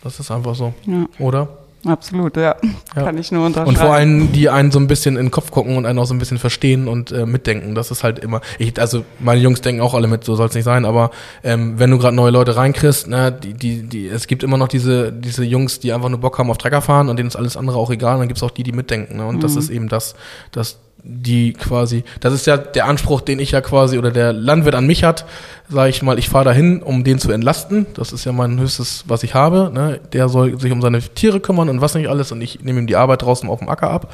Das 0.03 0.19
ist 0.19 0.31
einfach 0.31 0.55
so, 0.55 0.73
Ja. 0.87 1.05
oder? 1.19 1.47
Absolut, 1.85 2.37
ja. 2.37 2.55
Ja. 2.95 3.03
Kann 3.03 3.17
ich 3.17 3.31
nur 3.31 3.45
unterschreiben. 3.45 3.69
Und 3.69 3.77
vor 3.77 3.93
allem, 3.93 4.31
die 4.31 4.49
einen 4.49 4.71
so 4.71 4.79
ein 4.79 4.87
bisschen 4.87 5.17
in 5.17 5.25
den 5.25 5.31
Kopf 5.31 5.49
gucken 5.49 5.77
und 5.77 5.85
einen 5.85 5.97
auch 5.97 6.05
so 6.05 6.13
ein 6.13 6.19
bisschen 6.19 6.37
verstehen 6.37 6.87
und 6.87 7.11
äh, 7.11 7.25
mitdenken. 7.25 7.73
Das 7.73 7.89
ist 7.89 8.03
halt 8.03 8.19
immer. 8.19 8.41
Ich, 8.59 8.79
also 8.79 9.03
meine 9.19 9.41
Jungs 9.41 9.61
denken 9.61 9.81
auch 9.81 9.93
alle 9.93 10.07
mit, 10.07 10.23
so 10.23 10.35
soll 10.35 10.47
es 10.47 10.53
nicht 10.53 10.63
sein, 10.63 10.85
aber 10.85 11.11
ähm, 11.43 11.79
wenn 11.79 11.89
du 11.89 11.97
gerade 11.97 12.15
neue 12.15 12.31
Leute 12.31 12.55
reinkriegst, 12.55 13.07
ne, 13.07 13.31
die, 13.31 13.53
die, 13.53 13.83
die, 13.83 14.07
es 14.07 14.27
gibt 14.27 14.43
immer 14.43 14.57
noch 14.57 14.67
diese, 14.67 15.11
diese 15.11 15.43
Jungs, 15.43 15.79
die 15.79 15.91
einfach 15.91 16.09
nur 16.09 16.19
Bock 16.19 16.37
haben 16.37 16.51
auf 16.51 16.57
Trecker 16.57 16.81
fahren 16.81 17.09
und 17.09 17.17
denen 17.17 17.27
ist 17.27 17.35
alles 17.35 17.57
andere 17.57 17.77
auch 17.77 17.89
egal. 17.89 18.13
Und 18.15 18.19
dann 18.21 18.27
gibt's 18.27 18.43
auch 18.43 18.51
die, 18.51 18.63
die 18.63 18.73
mitdenken. 18.73 19.17
Ne? 19.17 19.25
Und 19.25 19.43
das 19.43 19.55
ist 19.55 19.69
eben 19.69 19.89
das, 19.89 20.15
dass 20.51 20.77
die 21.03 21.53
quasi, 21.53 22.03
das 22.19 22.33
ist 22.33 22.45
ja 22.47 22.57
der 22.57 22.85
Anspruch, 22.85 23.21
den 23.21 23.39
ich 23.39 23.51
ja 23.51 23.61
quasi 23.61 23.97
oder 23.97 24.11
der 24.11 24.33
Landwirt 24.33 24.75
an 24.75 24.85
mich 24.85 25.03
hat, 25.03 25.25
sage 25.69 25.89
ich 25.89 26.01
mal, 26.03 26.19
ich 26.19 26.29
fahre 26.29 26.45
dahin, 26.45 26.81
um 26.83 27.03
den 27.03 27.17
zu 27.19 27.31
entlasten. 27.31 27.85
Das 27.95 28.11
ist 28.13 28.25
ja 28.25 28.31
mein 28.31 28.59
höchstes, 28.59 29.05
was 29.07 29.23
ich 29.23 29.33
habe. 29.33 29.71
Ne? 29.73 29.99
Der 30.13 30.29
soll 30.29 30.59
sich 30.59 30.71
um 30.71 30.81
seine 30.81 31.01
Tiere 31.01 31.39
kümmern 31.39 31.69
und 31.69 31.81
was 31.81 31.95
nicht 31.95 32.07
alles 32.09 32.31
und 32.31 32.41
ich 32.41 32.61
nehme 32.63 32.79
ihm 32.79 32.87
die 32.87 32.95
Arbeit 32.95 33.21
draußen 33.23 33.49
auf 33.49 33.59
dem 33.59 33.69
Acker 33.69 33.89
ab. 33.89 34.13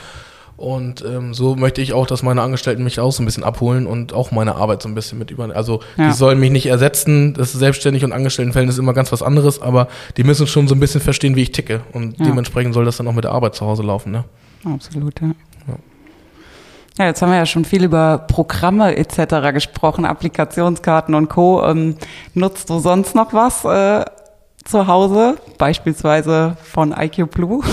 Und 0.55 1.05
ähm, 1.05 1.35
so 1.35 1.55
möchte 1.55 1.81
ich 1.81 1.93
auch, 1.93 2.07
dass 2.07 2.23
meine 2.23 2.41
Angestellten 2.41 2.83
mich 2.83 2.99
auch 2.99 3.11
so 3.11 3.21
ein 3.21 3.27
bisschen 3.27 3.43
abholen 3.43 3.85
und 3.85 4.11
auch 4.13 4.31
meine 4.31 4.55
Arbeit 4.55 4.81
so 4.81 4.89
ein 4.89 4.95
bisschen 4.95 5.19
mit 5.19 5.29
übernehmen. 5.29 5.55
Also 5.55 5.81
Ja. 5.97 6.07
die 6.07 6.13
sollen 6.13 6.39
mich 6.39 6.49
nicht 6.49 6.65
ersetzen. 6.65 7.35
Das 7.35 7.53
ist 7.53 7.59
selbstständig 7.59 8.03
und 8.03 8.11
Angestelltenfällen 8.11 8.67
ist 8.67 8.79
immer 8.79 8.93
ganz 8.93 9.11
was 9.11 9.21
anderes, 9.21 9.61
aber 9.61 9.88
die 10.17 10.23
müssen 10.23 10.47
schon 10.47 10.67
so 10.67 10.73
ein 10.73 10.79
bisschen 10.79 10.99
verstehen, 11.01 11.35
wie 11.35 11.43
ich 11.43 11.51
ticke. 11.51 11.81
Und 11.93 12.17
Ja. 12.19 12.25
dementsprechend 12.25 12.73
soll 12.73 12.85
das 12.85 12.97
dann 12.97 13.07
auch 13.07 13.13
mit 13.13 13.23
der 13.23 13.33
Arbeit 13.33 13.53
zu 13.53 13.67
Hause 13.67 13.83
laufen. 13.83 14.11
Ne? 14.11 14.23
Absolut, 14.65 15.21
ja. 15.21 15.29
Ja, 16.98 17.06
jetzt 17.06 17.22
haben 17.22 17.30
wir 17.32 17.38
ja 17.38 17.45
schon 17.45 17.64
viel 17.64 17.84
über 17.84 18.18
Programme 18.18 18.98
etc. 18.98 19.54
gesprochen, 19.54 20.04
Applikationskarten 20.04 21.14
und 21.14 21.30
Co. 21.30 21.64
Ähm, 21.64 21.95
nutzt 22.34 22.72
du 22.72 22.80
sonst 22.80 23.14
noch 23.14 23.34
was 23.34 23.64
äh, 23.66 24.04
zu 24.68 24.88
Hause, 24.88 25.36
beispielsweise 25.57 26.57
von 26.63 26.93
IQ 26.97 27.32
Blue? 27.32 27.63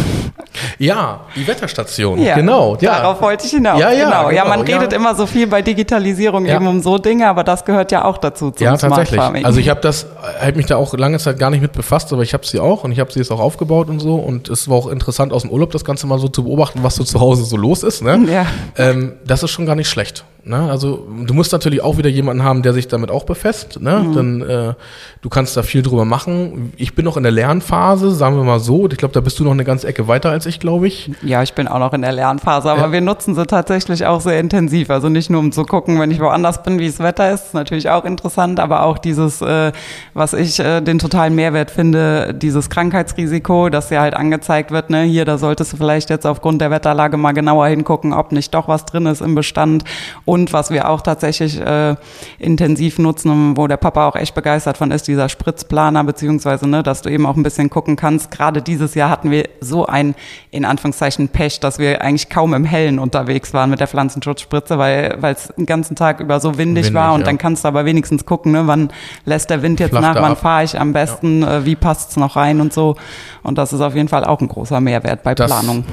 Ja, 0.78 1.20
die 1.36 1.46
Wetterstation. 1.46 2.20
Ja, 2.20 2.36
genau. 2.36 2.76
Ja. 2.80 2.98
Darauf 2.98 3.20
wollte 3.20 3.44
ich 3.46 3.52
hinaus. 3.52 3.80
Ja, 3.80 3.90
ja, 3.90 4.04
genau. 4.04 4.30
ja 4.30 4.42
genau, 4.42 4.56
man 4.56 4.66
ja. 4.66 4.76
redet 4.76 4.92
immer 4.92 5.14
so 5.14 5.26
viel 5.26 5.46
bei 5.46 5.62
Digitalisierung 5.62 6.46
eben 6.46 6.66
um 6.66 6.80
so 6.80 6.98
Dinge, 6.98 7.28
aber 7.28 7.44
das 7.44 7.64
gehört 7.64 7.92
ja 7.92 8.04
auch 8.04 8.18
dazu 8.18 8.50
zum 8.50 8.64
Ja, 8.64 8.76
Smart 8.76 8.92
tatsächlich. 8.92 9.20
Farming. 9.20 9.44
Also 9.44 9.60
ich 9.60 9.68
habe 9.68 9.80
das, 9.80 10.06
habe 10.40 10.56
mich 10.56 10.66
da 10.66 10.76
auch 10.76 10.94
lange 10.94 11.18
Zeit 11.18 11.38
gar 11.38 11.50
nicht 11.50 11.60
mit 11.60 11.72
befasst, 11.72 12.12
aber 12.12 12.22
ich 12.22 12.34
habe 12.34 12.46
sie 12.46 12.60
auch 12.60 12.84
und 12.84 12.92
ich 12.92 13.00
habe 13.00 13.12
sie 13.12 13.18
jetzt 13.18 13.30
auch 13.30 13.40
aufgebaut 13.40 13.88
und 13.88 14.00
so 14.00 14.16
und 14.16 14.48
es 14.48 14.68
war 14.68 14.76
auch 14.76 14.86
interessant 14.86 15.32
aus 15.32 15.42
dem 15.42 15.50
Urlaub 15.50 15.70
das 15.72 15.84
Ganze 15.84 16.06
mal 16.06 16.18
so 16.18 16.28
zu 16.28 16.44
beobachten, 16.44 16.80
was 16.82 16.96
so 16.96 17.04
zu 17.04 17.20
Hause 17.20 17.44
so 17.44 17.56
los 17.56 17.82
ist. 17.82 18.02
Ne? 18.02 18.26
Ja. 18.30 18.46
Ähm, 18.76 19.14
das 19.26 19.42
ist 19.42 19.50
schon 19.50 19.66
gar 19.66 19.76
nicht 19.76 19.88
schlecht. 19.88 20.24
Ne? 20.46 20.70
Also 20.70 21.06
du 21.26 21.32
musst 21.32 21.52
natürlich 21.52 21.82
auch 21.82 21.96
wieder 21.96 22.10
jemanden 22.10 22.42
haben, 22.44 22.62
der 22.62 22.72
sich 22.74 22.86
damit 22.86 23.10
auch 23.10 23.24
befasst. 23.24 23.80
Ne? 23.80 24.04
Mhm. 24.06 24.14
Dann 24.14 24.40
äh, 24.42 24.74
du 25.22 25.28
kannst 25.30 25.56
da 25.56 25.62
viel 25.62 25.82
drüber 25.82 26.04
machen. 26.04 26.72
Ich 26.76 26.94
bin 26.94 27.04
noch 27.06 27.16
in 27.16 27.22
der 27.22 27.32
Lernphase, 27.32 28.10
sagen 28.14 28.36
wir 28.36 28.44
mal 28.44 28.60
so. 28.60 28.86
Ich 28.90 28.98
glaube, 28.98 29.14
da 29.14 29.20
bist 29.20 29.38
du 29.38 29.44
noch 29.44 29.52
eine 29.52 29.64
ganze 29.64 29.86
Ecke 29.86 30.06
weiter 30.06 30.30
als 30.30 30.44
ich, 30.46 30.60
glaube 30.60 30.86
ich. 30.86 31.10
Ja, 31.22 31.42
ich 31.42 31.54
bin 31.54 31.66
auch 31.66 31.78
noch 31.78 31.92
in 31.94 32.02
der 32.02 32.12
Lernphase, 32.12 32.70
aber 32.70 32.82
Ja. 32.82 32.92
wir 32.92 33.00
nutzen 33.00 33.34
sie 33.34 33.46
tatsächlich 33.46 34.04
auch 34.06 34.20
sehr 34.20 34.38
intensiv. 34.38 34.90
Also 34.90 35.08
nicht 35.08 35.30
nur 35.30 35.40
um 35.40 35.50
zu 35.50 35.64
gucken, 35.64 35.98
wenn 35.98 36.10
ich 36.10 36.20
woanders 36.20 36.62
bin, 36.62 36.78
wie 36.78 36.86
das 36.88 36.98
Wetter 36.98 37.32
ist, 37.32 37.46
ist 37.46 37.54
natürlich 37.54 37.88
auch 37.88 38.04
interessant, 38.04 38.60
aber 38.60 38.82
auch 38.84 38.98
dieses, 38.98 39.40
äh, 39.40 39.72
was 40.12 40.34
ich 40.34 40.60
äh, 40.60 40.80
den 40.82 40.98
totalen 40.98 41.34
Mehrwert 41.34 41.70
finde, 41.70 42.34
dieses 42.34 42.68
Krankheitsrisiko, 42.70 43.68
dass 43.70 43.90
ja 43.90 44.00
halt 44.02 44.14
angezeigt 44.14 44.70
wird, 44.70 44.90
ne, 44.90 45.02
hier, 45.02 45.24
da 45.24 45.38
solltest 45.38 45.72
du 45.72 45.76
vielleicht 45.76 46.10
jetzt 46.10 46.26
aufgrund 46.26 46.60
der 46.60 46.70
Wetterlage 46.70 47.16
mal 47.16 47.32
genauer 47.32 47.66
hingucken, 47.68 48.12
ob 48.12 48.32
nicht 48.32 48.54
doch 48.54 48.68
was 48.68 48.84
drin 48.84 49.06
ist 49.06 49.20
im 49.22 49.34
Bestand. 49.34 49.84
Und 50.34 50.52
was 50.52 50.72
wir 50.72 50.90
auch 50.90 51.00
tatsächlich 51.00 51.60
äh, 51.60 51.94
intensiv 52.40 52.98
nutzen 52.98 53.30
und 53.30 53.56
wo 53.56 53.68
der 53.68 53.76
Papa 53.76 54.08
auch 54.08 54.16
echt 54.16 54.34
begeistert 54.34 54.76
von 54.76 54.90
ist, 54.90 55.06
dieser 55.06 55.28
Spritzplaner, 55.28 56.02
beziehungsweise, 56.02 56.68
ne, 56.68 56.82
dass 56.82 57.02
du 57.02 57.08
eben 57.08 57.24
auch 57.24 57.36
ein 57.36 57.44
bisschen 57.44 57.70
gucken 57.70 57.94
kannst. 57.94 58.32
Gerade 58.32 58.60
dieses 58.60 58.96
Jahr 58.96 59.10
hatten 59.10 59.30
wir 59.30 59.44
so 59.60 59.86
ein, 59.86 60.16
in 60.50 60.64
Anführungszeichen, 60.64 61.28
Pech, 61.28 61.60
dass 61.60 61.78
wir 61.78 62.02
eigentlich 62.02 62.30
kaum 62.30 62.52
im 62.52 62.64
Hellen 62.64 62.98
unterwegs 62.98 63.54
waren 63.54 63.70
mit 63.70 63.78
der 63.78 63.86
Pflanzenschutzspritze, 63.86 64.76
weil 64.76 65.22
es 65.22 65.52
den 65.56 65.66
ganzen 65.66 65.94
Tag 65.94 66.18
über 66.18 66.40
so 66.40 66.58
windig, 66.58 66.86
Windig, 66.86 66.94
war 66.94 67.14
und 67.14 67.20
ja. 67.20 67.26
dann 67.26 67.38
kannst 67.38 67.62
du 67.62 67.68
aber 67.68 67.84
wenigstens 67.84 68.26
gucken, 68.26 68.50
ne, 68.50 68.66
wann 68.66 68.90
lässt 69.24 69.50
der 69.50 69.62
Wind 69.62 69.78
jetzt 69.78 69.90
Flacht 69.90 70.02
nach, 70.02 70.20
wann 70.20 70.34
fahre 70.34 70.64
ich 70.64 70.80
am 70.80 70.92
besten, 70.92 71.44
äh, 71.44 71.64
wie 71.64 71.76
passt's 71.76 72.16
noch 72.16 72.34
rein 72.34 72.60
und 72.60 72.72
so. 72.72 72.96
Und 73.44 73.56
das 73.56 73.72
ist 73.72 73.80
auf 73.80 73.94
jeden 73.94 74.08
Fall 74.08 74.24
auch 74.24 74.40
ein 74.40 74.48
großer 74.48 74.80
Mehrwert 74.80 75.22
bei 75.22 75.36
Das, 75.36 75.48
Planung. 75.48 75.84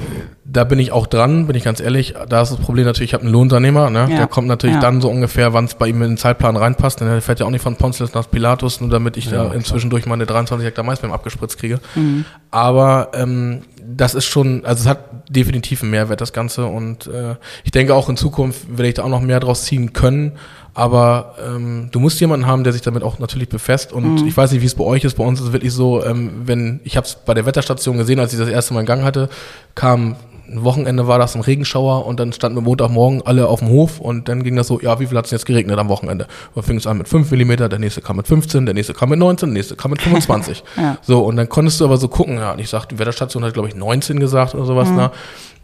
Da 0.52 0.64
bin 0.64 0.78
ich 0.78 0.92
auch 0.92 1.06
dran, 1.06 1.46
bin 1.46 1.56
ich 1.56 1.64
ganz 1.64 1.80
ehrlich. 1.80 2.14
Da 2.28 2.42
ist 2.42 2.50
das 2.52 2.58
Problem 2.58 2.84
natürlich, 2.84 3.10
ich 3.10 3.14
habe 3.14 3.24
einen 3.24 3.32
Lohnunternehmer, 3.32 3.88
ne? 3.88 4.06
Ja. 4.10 4.16
der 4.18 4.26
kommt 4.26 4.48
natürlich 4.48 4.74
Ja. 4.76 4.82
dann 4.82 5.00
so 5.00 5.08
ungefähr, 5.08 5.54
wann 5.54 5.64
es 5.64 5.74
bei 5.74 5.88
ihm 5.88 6.02
in 6.02 6.10
den 6.10 6.16
Zeitplan 6.18 6.56
reinpasst. 6.56 7.00
Denn 7.00 7.08
er 7.08 7.22
fährt 7.22 7.40
ja 7.40 7.46
auch 7.46 7.50
nicht 7.50 7.62
von 7.62 7.76
Pontius 7.76 8.12
nach 8.12 8.30
Pilatus, 8.30 8.80
nur 8.82 8.90
damit 8.90 9.16
ich 9.16 9.30
da 9.30 9.50
inzwischen 9.54 9.88
durch 9.88 10.04
meine 10.04 10.26
23 10.26 10.66
Hektar 10.66 10.84
Maisbeeren 10.84 11.14
abgespritzt 11.14 11.58
kriege. 11.58 11.80
Mhm. 11.94 12.26
Aber 12.50 13.12
ähm, 13.14 13.62
das 13.82 14.14
ist 14.14 14.26
schon, 14.26 14.64
also 14.66 14.82
es 14.82 14.86
hat 14.88 14.98
definitiv 15.30 15.80
einen 15.82 15.90
Mehrwert, 15.90 16.20
das 16.20 16.34
Ganze. 16.34 16.66
Und 16.66 17.06
äh, 17.06 17.36
ich 17.64 17.70
denke 17.70 17.94
auch 17.94 18.10
in 18.10 18.18
Zukunft 18.18 18.68
werde 18.68 18.88
ich 18.88 18.94
da 18.94 19.04
auch 19.04 19.08
noch 19.08 19.22
mehr 19.22 19.40
draus 19.40 19.64
ziehen 19.64 19.94
können. 19.94 20.32
Aber 20.74 21.34
ähm, 21.46 21.88
du 21.92 21.98
musst 22.00 22.20
jemanden 22.20 22.46
haben, 22.46 22.62
der 22.64 22.72
sich 22.74 22.82
damit 22.82 23.02
auch 23.02 23.18
natürlich 23.18 23.48
befasst. 23.48 23.92
Und 23.92 24.26
ich 24.26 24.36
weiß 24.36 24.52
nicht, 24.52 24.60
wie 24.60 24.66
es 24.66 24.74
bei 24.74 24.84
euch 24.84 25.04
ist. 25.04 25.16
Bei 25.16 25.24
uns 25.24 25.40
ist 25.40 25.46
es 25.46 25.52
wirklich 25.52 25.72
so, 25.72 26.04
ähm, 26.04 26.42
wenn 26.44 26.80
ich 26.84 26.96
habe 26.98 27.06
es 27.06 27.14
bei 27.14 27.32
der 27.34 27.46
Wetterstation 27.46 27.96
gesehen, 27.96 28.18
als 28.20 28.32
ich 28.34 28.38
das 28.38 28.48
erste 28.48 28.74
Mal 28.74 28.80
in 28.80 28.86
Gang 28.86 29.02
hatte, 29.02 29.28
kam 29.74 30.16
ein 30.52 30.64
Wochenende 30.64 31.06
war 31.08 31.18
das 31.18 31.34
ein 31.34 31.40
Regenschauer 31.40 32.06
und 32.06 32.20
dann 32.20 32.32
standen 32.32 32.56
wir 32.58 32.62
Montagmorgen 32.62 33.22
alle 33.22 33.48
auf 33.48 33.60
dem 33.60 33.68
Hof 33.68 34.00
und 34.00 34.28
dann 34.28 34.42
ging 34.42 34.56
das 34.56 34.66
so, 34.66 34.80
ja, 34.80 35.00
wie 35.00 35.06
viel 35.06 35.16
hat 35.16 35.24
es 35.24 35.30
jetzt 35.30 35.46
geregnet 35.46 35.78
am 35.78 35.88
Wochenende? 35.88 36.26
Und 36.54 36.62
fing 36.64 36.76
es 36.76 36.86
an 36.86 36.98
mit 36.98 37.08
5 37.08 37.30
Millimeter, 37.30 37.68
der 37.68 37.78
nächste 37.78 38.00
kam 38.00 38.16
mit 38.16 38.28
15, 38.28 38.66
der 38.66 38.74
nächste 38.74 38.94
kam 38.94 39.08
mit 39.08 39.18
19, 39.18 39.48
der 39.48 39.54
nächste 39.54 39.76
kam 39.76 39.90
mit 39.90 40.02
25. 40.02 40.62
Ja. 40.76 40.98
So, 41.02 41.20
und 41.20 41.36
dann 41.36 41.48
konntest 41.48 41.80
du 41.80 41.84
aber 41.84 41.96
so 41.96 42.08
gucken, 42.08 42.36
ja, 42.38 42.52
und 42.52 42.58
ich 42.58 42.68
sag, 42.68 42.86
die 42.86 42.98
Wetterstation 42.98 43.44
hat, 43.44 43.54
glaube 43.54 43.68
ich, 43.68 43.74
19 43.74 44.20
gesagt 44.20 44.54
oder 44.54 44.64
sowas, 44.64 44.90
ne? 44.90 45.10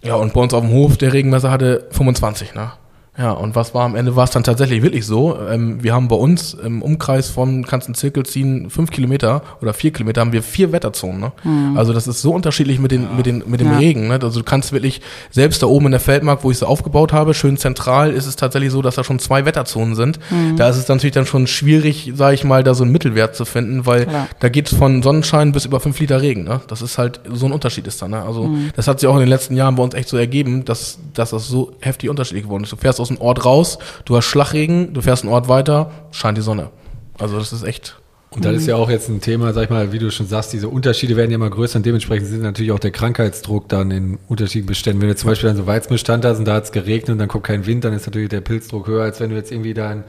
Ja, 0.03 0.15
und 0.15 0.33
bei 0.33 0.41
uns 0.41 0.55
auf 0.55 0.63
dem 0.63 0.73
Hof, 0.73 0.97
der 0.97 1.13
Regenmesser 1.13 1.51
hatte 1.51 1.87
25, 1.91 2.55
ne? 2.55 2.73
Ja, 3.19 3.33
und 3.33 3.57
was 3.57 3.75
war 3.75 3.85
am 3.85 3.97
Ende, 3.97 4.15
war 4.15 4.25
es 4.25 4.31
dann 4.31 4.45
tatsächlich 4.45 4.81
wirklich 4.83 5.05
so. 5.05 5.37
Ähm, 5.51 5.83
wir 5.83 5.93
haben 5.93 6.07
bei 6.07 6.15
uns 6.15 6.55
im 6.55 6.83
Umkreis 6.83 7.29
von, 7.31 7.67
kannst 7.67 7.89
einen 7.89 7.97
Zirkel 7.97 8.25
ziehen, 8.25 8.71
fünf 8.71 8.91
Kilometer 8.93 9.43
oder 9.61 9.75
vier 9.75 9.93
Kilometer, 9.93 10.21
haben 10.21 10.33
wir 10.33 10.43
vier 10.43 10.71
Wetterzonen. 10.71 11.21
Ne? 11.21 11.33
Also 11.77 11.93
das 11.93 12.07
ist 12.07 12.23
so 12.23 12.33
unterschiedlich 12.33 12.79
mit, 12.79 12.93
den, 12.93 13.17
mit, 13.17 13.27
den, 13.27 13.43
mit 13.47 13.61
dem 13.61 13.73
Ja. 13.73 13.79
Regen. 13.79 14.07
Ne? 14.09 14.21
Also 14.23 14.39
du 14.39 14.45
kannst 14.45 14.73
wirklich, 14.73 15.01
selbst 15.33 15.63
da 15.63 15.67
oben 15.67 15.87
in 15.87 15.91
der 15.93 16.01
Feldmark, 16.01 16.45
wo 16.45 16.51
ich 16.53 16.59
sie 16.59 16.67
aufgebaut 16.67 17.13
habe, 17.13 17.35
schön 17.35 17.57
zentral, 17.57 18.13
ist 18.13 18.27
es 18.27 18.37
tatsächlich 18.37 18.71
so, 18.71 18.83
dass 18.83 18.95
da 18.95 19.03
schon 19.03 19.19
zwei 19.19 19.45
Wetterzonen 19.45 19.97
sind. 19.97 20.21
Da 20.57 20.69
ist 20.69 20.77
es 20.77 20.87
natürlich 20.87 21.15
dann 21.15 21.27
schon 21.27 21.49
schwierig, 21.49 22.13
sage 22.15 22.35
ich 22.35 22.45
mal, 22.45 22.63
da 22.63 22.75
so 22.75 22.85
einen 22.85 22.93
Mittelwert 22.93 23.35
zu 23.35 23.45
finden, 23.45 23.85
weil 23.85 24.07
Klar. 24.07 24.29
da 24.39 24.49
geht 24.49 24.71
es 24.71 24.79
von 24.79 25.03
Sonnenschein 25.03 25.51
bis 25.51 25.65
über 25.65 25.81
fünf 25.81 25.99
Liter 25.99 26.23
Regen. 26.23 26.45
Ne? 26.45 26.61
Das 26.69 26.83
ist 26.83 26.99
halt, 26.99 27.21
so 27.33 27.47
ein 27.47 27.53
Unterschied 27.53 27.87
ist 27.89 28.01
da. 28.01 28.07
Ne? 28.07 28.23
Also 28.23 28.49
das 28.77 28.87
hat 28.87 29.01
sich 29.01 29.09
auch 29.09 29.15
in 29.15 29.21
den 29.21 29.29
letzten 29.29 29.57
Jahren 29.57 29.75
bei 29.75 29.83
uns 29.83 29.95
echt 29.95 30.09
so 30.09 30.17
ergeben, 30.17 30.65
dass, 30.65 30.99
dass 31.15 31.31
das 31.31 31.49
so 31.49 31.73
heftig 31.81 32.11
unterschiedlich 32.11 32.45
geworden 32.45 32.63
ist. 32.63 32.73
Du 32.73 32.77
fährst 32.77 33.01
aus 33.01 33.08
dem 33.09 33.21
Ort 33.21 33.45
raus, 33.45 33.79
du 34.05 34.17
hast 34.17 34.25
Schlagregen, 34.25 34.95
du 34.95 35.01
fährst 35.01 35.25
einen 35.25 35.33
Ort 35.33 35.49
weiter, 35.49 35.91
scheint 36.11 36.39
die 36.39 36.43
Sonne. 36.43 36.71
Also 37.19 37.39
das 37.39 37.53
ist 37.53 37.65
echt 37.65 37.97
Und 38.31 38.45
das 38.45 38.57
ist 38.57 38.67
ja 38.67 38.77
auch 38.77 38.91
jetzt 38.91 39.09
ein 39.09 39.21
Thema, 39.21 39.53
sag 39.53 39.65
ich 39.65 39.71
mal, 39.71 39.93
wie 39.93 39.99
du 39.99 40.11
schon 40.11 40.27
sagst, 40.27 40.53
diese 40.53 40.69
Unterschiede 40.69 41.17
werden 41.17 41.31
ja 41.31 41.37
immer 41.37 41.51
größer 41.51 41.79
und 41.79 41.87
dementsprechend 41.87 42.29
sind 42.29 42.43
natürlich 42.43 42.73
auch 42.73 42.79
der 42.79 42.91
Krankheitsdruck 42.91 43.69
dann 43.69 43.91
in 43.91 44.19
unterschiedlichen 44.29 44.67
Beständen. 44.67 45.01
Wenn 45.01 45.09
du 45.09 45.17
zum 45.17 45.31
Beispiel 45.31 45.49
dann 45.49 45.57
so 45.57 45.67
Weizenbestand 45.67 46.25
hast 46.25 46.39
und 46.39 46.45
da 46.45 46.55
hat 46.55 46.65
es 46.65 46.73
geregnet 46.73 47.11
und 47.11 47.19
dann 47.19 47.29
kommt 47.29 47.45
kein 47.45 47.67
Wind, 47.67 47.85
dann 47.85 47.93
ist 47.93 48.07
natürlich 48.07 48.29
der 48.29 48.43
Pilzdruck 48.43 48.87
höher, 48.87 49.03
als 49.03 49.21
wenn 49.21 49.31
du 49.31 49.37
jetzt 49.37 49.51
irgendwie 49.51 49.75
dann 49.75 50.05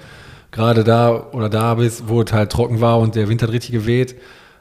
gerade 0.51 0.83
da 0.83 1.29
oder 1.31 1.49
da 1.49 1.75
bist, 1.75 2.07
wo 2.07 2.21
es 2.21 2.33
halt 2.33 2.51
trocken 2.51 2.81
war 2.81 2.99
und 2.99 3.15
der 3.15 3.29
Wind 3.29 3.41
hat 3.41 3.51
richtig 3.51 3.71
geweht. 3.71 4.15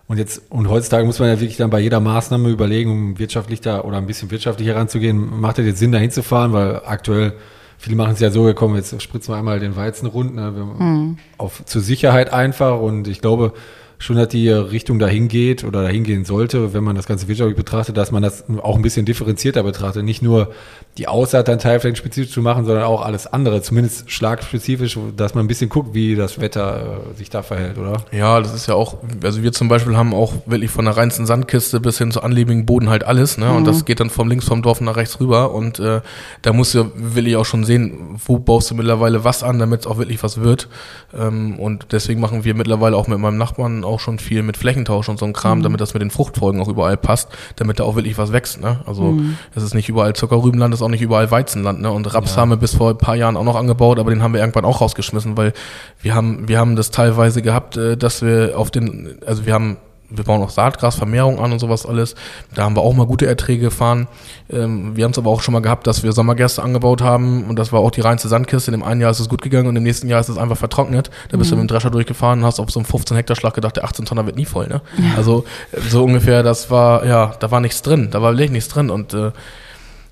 Und 0.07 0.17
jetzt, 0.17 0.41
und 0.49 0.71
heutzutage 0.71 1.05
muss 1.05 1.19
man 1.19 1.29
ja 1.29 1.39
wirklich 1.39 1.59
dann 1.59 1.69
bei 1.69 1.81
jeder 1.81 2.01
Maßnahme 2.01 2.49
überlegen, 2.49 2.91
um 2.91 3.19
wirtschaftlich 3.19 3.61
da 3.61 3.83
oder 3.83 3.99
ein 3.99 4.07
bisschen 4.07 4.31
wirtschaftlich 4.31 4.67
heranzugehen, 4.69 5.41
macht 5.41 5.59
es 5.59 5.67
jetzt 5.67 5.79
Sinn, 5.81 5.93
da 5.93 5.99
hinzufahren, 5.99 6.55
weil 6.55 6.81
aktuell 6.87 7.35
Viele 7.81 7.95
machen 7.95 8.13
es 8.15 8.21
ja 8.21 8.31
so, 8.31 8.45
wir 8.45 8.55
kommen 8.55 8.75
jetzt 8.75 9.01
spritzen 9.01 9.33
wir 9.33 9.39
einmal 9.39 9.61
den 9.61 9.77
Weizen 9.77 10.07
rund, 10.07 10.35
ne, 10.35 10.51
mhm. 10.51 11.19
auf 11.39 11.65
zur 11.65 11.81
Sicherheit 11.81 12.33
einfach 12.33 12.81
und 12.81 13.07
ich 13.07 13.21
glaube, 13.21 13.53
schon, 13.99 14.17
dass 14.17 14.29
die 14.29 14.49
Richtung 14.49 14.99
dahin 14.99 15.29
geht 15.29 15.65
oder 15.65 15.83
dahin 15.83 16.05
gehen 16.05 16.25
sollte, 16.25 16.73
wenn 16.73 16.85
man 16.85 16.95
das 16.95 17.07
Ganze 17.07 17.27
wirtschaftlich 17.27 17.57
betrachtet, 17.57 17.97
dass 17.97 18.13
man 18.13 18.23
das 18.23 18.45
auch 18.63 18.77
ein 18.77 18.83
bisschen 18.83 19.05
differenzierter 19.05 19.65
betrachtet. 19.65 20.05
Nicht 20.05 20.23
nur 20.23 20.53
die 20.99 21.09
Aussaat 21.09 21.49
dann 21.49 21.59
teilflächenspezifisch 21.59 22.33
zu 22.33 22.41
machen, 22.41 22.65
sondern 22.65 22.85
auch 22.85 23.03
alles 23.03 23.27
andere, 23.27 23.61
zumindest 23.63 24.11
schlagspezifisch, 24.11 24.99
dass 25.17 25.35
man 25.35 25.45
ein 25.45 25.49
bisschen 25.49 25.69
guckt, 25.69 25.95
wie 25.95 26.15
das 26.15 26.41
Wetter 26.41 27.01
äh, 27.13 27.17
sich 27.17 27.31
da 27.31 27.43
verhält, 27.43 27.79
oder? 27.79 28.05
Ja, 28.13 28.41
das 28.41 28.55
ist 28.55 28.67
ja 28.69 28.75
auch, 28.75 28.99
also 29.23 29.43
wir 29.43 29.53
zum 29.53 29.69
Beispiel 29.69 29.97
haben 29.97 30.15
auch 30.15 30.35
wirklich 30.47 30.71
von 30.71 30.85
der 30.85 30.97
reinsten 30.97 31.27
Sandkiste 31.27 31.81
bis 31.81 31.99
hin 31.99 32.13
zu 32.13 32.23
anlebigen 32.23 32.67
Boden 32.67 32.89
halt 32.89 33.05
alles, 33.05 33.39
ne? 33.39 33.51
Und 33.51 33.63
mhm. 33.63 33.67
das 33.67 33.85
geht 33.85 34.01
dann 34.01 34.11
vom 34.11 34.29
links 34.29 34.47
vom 34.47 34.63
Dorf 34.63 34.81
nach 34.81 34.97
rechts 34.97 35.21
rüber 35.21 35.53
und 35.53 35.79
äh, 35.81 36.01
da 36.43 36.53
musst 36.53 36.75
du 36.75 36.91
wirklich 36.95 37.37
auch 37.37 37.45
schon 37.45 37.65
sehen, 37.65 38.19
wo 38.27 38.39
baust 38.39 38.71
du 38.71 38.75
mittlerweile 38.75 39.25
was 39.25 39.43
an, 39.43 39.59
damit 39.59 39.81
es 39.81 39.87
auch 39.87 39.99
wirklich 39.99 40.23
was 40.23 40.41
wird. 40.41 40.69
Ähm, 41.17 41.59
und 41.59 41.89
deswegen 41.93 42.21
machen 42.21 42.45
wir 42.45 42.55
mittlerweile 42.55 42.97
auch 42.97 43.09
mit 43.09 43.19
meinem 43.19 43.39
Nachbarn 43.39 43.85
auch 43.89 44.01
schon 44.01 44.19
viel 44.19 44.43
mit 44.43 44.57
Flächentausch 44.57 45.09
und 45.09 45.19
so 45.19 45.27
ein 45.27 45.33
Kram, 45.33 45.59
mhm. 45.59 45.63
damit 45.63 45.81
das 45.81 45.95
mit 45.95 46.03
den 46.03 46.11
Fruchtfolgen 46.11 46.61
auch 46.61 46.69
überall 46.69 46.97
passt, 46.97 47.29
damit 47.57 47.81
da 47.81 47.85
auch 47.85 47.97
wirklich 47.97 48.19
was 48.19 48.33
wächst. 48.33 48.61
Ne? 48.61 48.81
Also 48.87 49.03
mhm. 49.13 49.37
es 49.55 49.63
ist 49.63 49.75
nicht 49.75 49.89
überall 49.89 50.15
Zuckerrübenland, 50.15 50.73
es 50.73 50.81
ist 50.81 50.85
auch 50.85 50.91
nicht 50.91 51.03
überall 51.03 51.31
Weizenland. 51.31 51.81
Ne? 51.81 51.91
Und 51.91 52.13
Raps 52.15 52.37
ja. 52.37 52.43
haben 52.43 52.51
wir 52.51 52.57
bis 52.57 52.75
vor 52.75 52.91
ein 52.91 52.99
paar 52.99 53.17
Jahren 53.17 53.37
auch 53.37 53.45
noch 53.45 53.57
angebaut, 53.57 53.99
aber 53.99 54.11
den 54.11 54.23
haben 54.23 54.33
wir 54.33 54.41
irgendwann 54.41 54.65
auch 54.65 54.81
rausgeschmissen, 54.81 55.37
weil 55.37 55.53
wir 56.01 56.15
haben, 56.15 56.49
wir 56.49 56.59
haben 56.59 56.77
das 56.77 56.91
teilweise 56.91 57.43
gehabt, 57.43 57.77
äh, 57.77 57.97
dass 57.97 58.23
wir 58.23 58.53
auf 58.57 58.71
den, 58.71 59.19
also 59.27 59.47
wir 59.47 59.55
haben 59.55 59.79
wir 60.11 60.25
bauen 60.25 60.43
auch 60.43 60.51
Saatgrasvermehrung 60.51 61.39
an 61.39 61.53
und 61.53 61.59
sowas 61.59 61.85
alles. 61.85 62.15
Da 62.55 62.65
haben 62.65 62.77
wir 62.77 62.83
auch 62.83 62.95
mal 62.95 63.07
gute 63.07 63.27
Erträge 63.27 63.63
gefahren. 63.63 64.09
Ähm, 64.51 64.97
wir 64.97 65.05
haben 65.05 65.11
es 65.11 65.19
aber 65.19 65.31
auch 65.31 65.43
schon 65.43 65.53
mal 65.53 65.61
gehabt, 65.61 65.87
dass 65.87 66.03
wir 66.03 66.13
Sommergerste 66.13 66.63
angebaut 66.63 67.03
haben 67.03 67.45
und 67.45 67.59
das 67.59 67.73
war 67.73 67.81
auch 67.81 67.91
die 67.91 68.01
reinste 68.01 68.29
Sandkiste. 68.29 68.71
In 68.71 68.81
dem 68.81 68.87
einen 68.87 69.01
Jahr 69.01 69.11
ist 69.11 69.21
es 69.21 69.29
gut 69.29 69.43
gegangen 69.43 69.69
und 69.69 69.77
im 69.77 69.83
nächsten 69.83 70.09
Jahr 70.09 70.21
ist 70.21 70.29
es 70.29 70.39
einfach 70.39 70.57
vertrocknet. 70.57 71.11
Da 71.31 71.37
bist 71.37 71.51
mhm. 71.51 71.57
du 71.57 71.61
mit 71.63 71.71
dem 71.71 71.75
Drescher 71.75 71.91
durchgefahren 71.91 72.41
und 72.41 72.47
hast 72.47 72.59
auf 72.59 72.71
so 72.71 72.81
einem 72.81 72.87
15 72.87 73.17
Hektar 73.17 73.37
Schlag 73.37 73.55
gedacht, 73.55 73.77
der 73.77 73.85
18 73.85 74.07
Tonner 74.07 74.25
wird 74.25 74.37
nie 74.37 74.47
voll. 74.47 74.69
Ne? 74.69 74.81
Ja. 74.97 75.17
Also 75.17 75.45
so 75.89 76.05
ungefähr, 76.05 76.43
das 76.43 76.71
war, 76.71 77.05
ja, 77.05 77.35
da 77.39 77.51
war 77.51 77.61
nichts 77.61 77.83
drin. 77.83 78.09
Da 78.11 78.23
war 78.23 78.33
wirklich 78.33 78.51
nichts 78.51 78.69
drin 78.69 78.91
und 78.91 79.13
äh, 79.13 79.33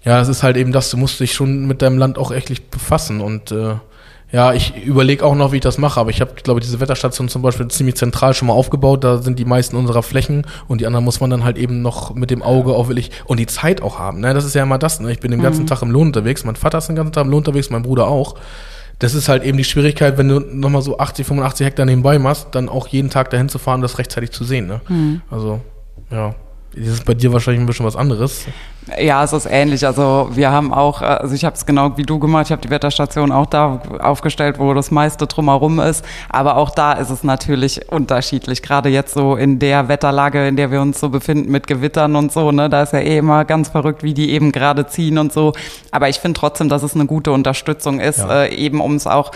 ja, 0.04 0.18
das 0.18 0.28
ist 0.28 0.42
halt 0.42 0.56
eben 0.56 0.72
das, 0.72 0.90
du 0.90 0.98
musst 0.98 1.18
dich 1.18 1.32
schon 1.32 1.66
mit 1.66 1.82
deinem 1.82 1.98
Land 1.98 2.16
auch 2.16 2.30
echt 2.30 2.70
befassen 2.70 3.20
und 3.20 3.50
äh, 3.50 3.74
ja, 4.32 4.52
ich 4.52 4.74
überlege 4.84 5.24
auch 5.24 5.36
noch, 5.36 5.52
wie 5.52 5.56
ich 5.56 5.62
das 5.62 5.78
mache, 5.78 6.00
aber 6.00 6.10
ich 6.10 6.20
habe, 6.20 6.32
glaube 6.34 6.58
ich, 6.58 6.66
diese 6.66 6.80
Wetterstation 6.80 7.28
zum 7.28 7.42
Beispiel 7.42 7.68
ziemlich 7.68 7.94
zentral 7.94 8.34
schon 8.34 8.48
mal 8.48 8.54
aufgebaut. 8.54 9.04
Da 9.04 9.18
sind 9.18 9.38
die 9.38 9.44
meisten 9.44 9.76
unserer 9.76 10.02
Flächen 10.02 10.46
und 10.66 10.80
die 10.80 10.86
anderen 10.86 11.04
muss 11.04 11.20
man 11.20 11.30
dann 11.30 11.44
halt 11.44 11.56
eben 11.56 11.80
noch 11.80 12.14
mit 12.14 12.30
dem 12.30 12.42
Auge 12.42 12.72
auch 12.72 12.88
wirklich 12.88 13.12
und 13.26 13.38
die 13.38 13.46
Zeit 13.46 13.82
auch 13.82 14.00
haben. 14.00 14.20
Ne? 14.20 14.34
Das 14.34 14.44
ist 14.44 14.54
ja 14.54 14.64
immer 14.64 14.78
das. 14.78 14.98
Ne? 14.98 15.12
Ich 15.12 15.20
bin 15.20 15.30
den 15.30 15.42
ganzen 15.42 15.62
mhm. 15.62 15.66
Tag 15.68 15.82
im 15.82 15.92
Lohn 15.92 16.08
unterwegs, 16.08 16.44
mein 16.44 16.56
Vater 16.56 16.78
ist 16.78 16.88
den 16.88 16.96
ganzen 16.96 17.12
Tag 17.12 17.24
im 17.24 17.30
Lohn 17.30 17.38
unterwegs, 17.38 17.70
mein 17.70 17.82
Bruder 17.82 18.08
auch. 18.08 18.34
Das 18.98 19.14
ist 19.14 19.28
halt 19.28 19.44
eben 19.44 19.58
die 19.58 19.64
Schwierigkeit, 19.64 20.18
wenn 20.18 20.28
du 20.28 20.40
nochmal 20.40 20.82
so 20.82 20.98
80, 20.98 21.26
85 21.26 21.66
Hektar 21.66 21.86
nebenbei 21.86 22.18
machst, 22.18 22.48
dann 22.52 22.68
auch 22.68 22.88
jeden 22.88 23.10
Tag 23.10 23.30
dahin 23.30 23.48
zu 23.48 23.58
fahren, 23.58 23.82
das 23.82 23.98
rechtzeitig 23.98 24.32
zu 24.32 24.42
sehen. 24.42 24.66
Ne? 24.66 24.80
Mhm. 24.88 25.20
Also, 25.30 25.60
ja. 26.10 26.34
Das 26.74 26.88
ist 26.88 27.04
bei 27.04 27.14
dir 27.14 27.32
wahrscheinlich 27.32 27.62
ein 27.62 27.66
bisschen 27.66 27.86
was 27.86 27.96
anderes. 27.96 28.46
Ja, 29.00 29.24
es 29.24 29.32
ist 29.32 29.46
ähnlich. 29.50 29.84
Also 29.84 30.28
wir 30.32 30.52
haben 30.52 30.72
auch, 30.72 31.02
also 31.02 31.34
ich 31.34 31.44
habe 31.44 31.56
es 31.56 31.66
genau 31.66 31.96
wie 31.96 32.04
du 32.04 32.20
gemacht, 32.20 32.46
ich 32.46 32.52
habe 32.52 32.62
die 32.62 32.70
Wetterstation 32.70 33.32
auch 33.32 33.46
da 33.46 33.80
aufgestellt, 33.98 34.60
wo 34.60 34.74
das 34.74 34.92
meiste 34.92 35.26
drumherum 35.26 35.80
ist. 35.80 36.04
Aber 36.28 36.56
auch 36.56 36.70
da 36.70 36.92
ist 36.92 37.10
es 37.10 37.24
natürlich 37.24 37.90
unterschiedlich. 37.90 38.62
Gerade 38.62 38.88
jetzt 38.88 39.14
so 39.14 39.34
in 39.34 39.58
der 39.58 39.88
Wetterlage, 39.88 40.46
in 40.46 40.56
der 40.56 40.70
wir 40.70 40.80
uns 40.80 41.00
so 41.00 41.08
befinden 41.08 41.50
mit 41.50 41.66
Gewittern 41.66 42.14
und 42.14 42.30
so, 42.30 42.52
ne, 42.52 42.70
da 42.70 42.82
ist 42.82 42.92
ja 42.92 43.00
eh 43.00 43.18
immer 43.18 43.44
ganz 43.44 43.70
verrückt, 43.70 44.04
wie 44.04 44.14
die 44.14 44.30
eben 44.30 44.52
gerade 44.52 44.86
ziehen 44.86 45.18
und 45.18 45.32
so. 45.32 45.52
Aber 45.90 46.08
ich 46.08 46.20
finde 46.20 46.38
trotzdem, 46.38 46.68
dass 46.68 46.84
es 46.84 46.94
eine 46.94 47.06
gute 47.06 47.32
Unterstützung 47.32 47.98
ist, 47.98 48.18
ja. 48.18 48.44
äh, 48.44 48.54
eben 48.54 48.80
um 48.80 48.94
es 48.94 49.08
auch 49.08 49.32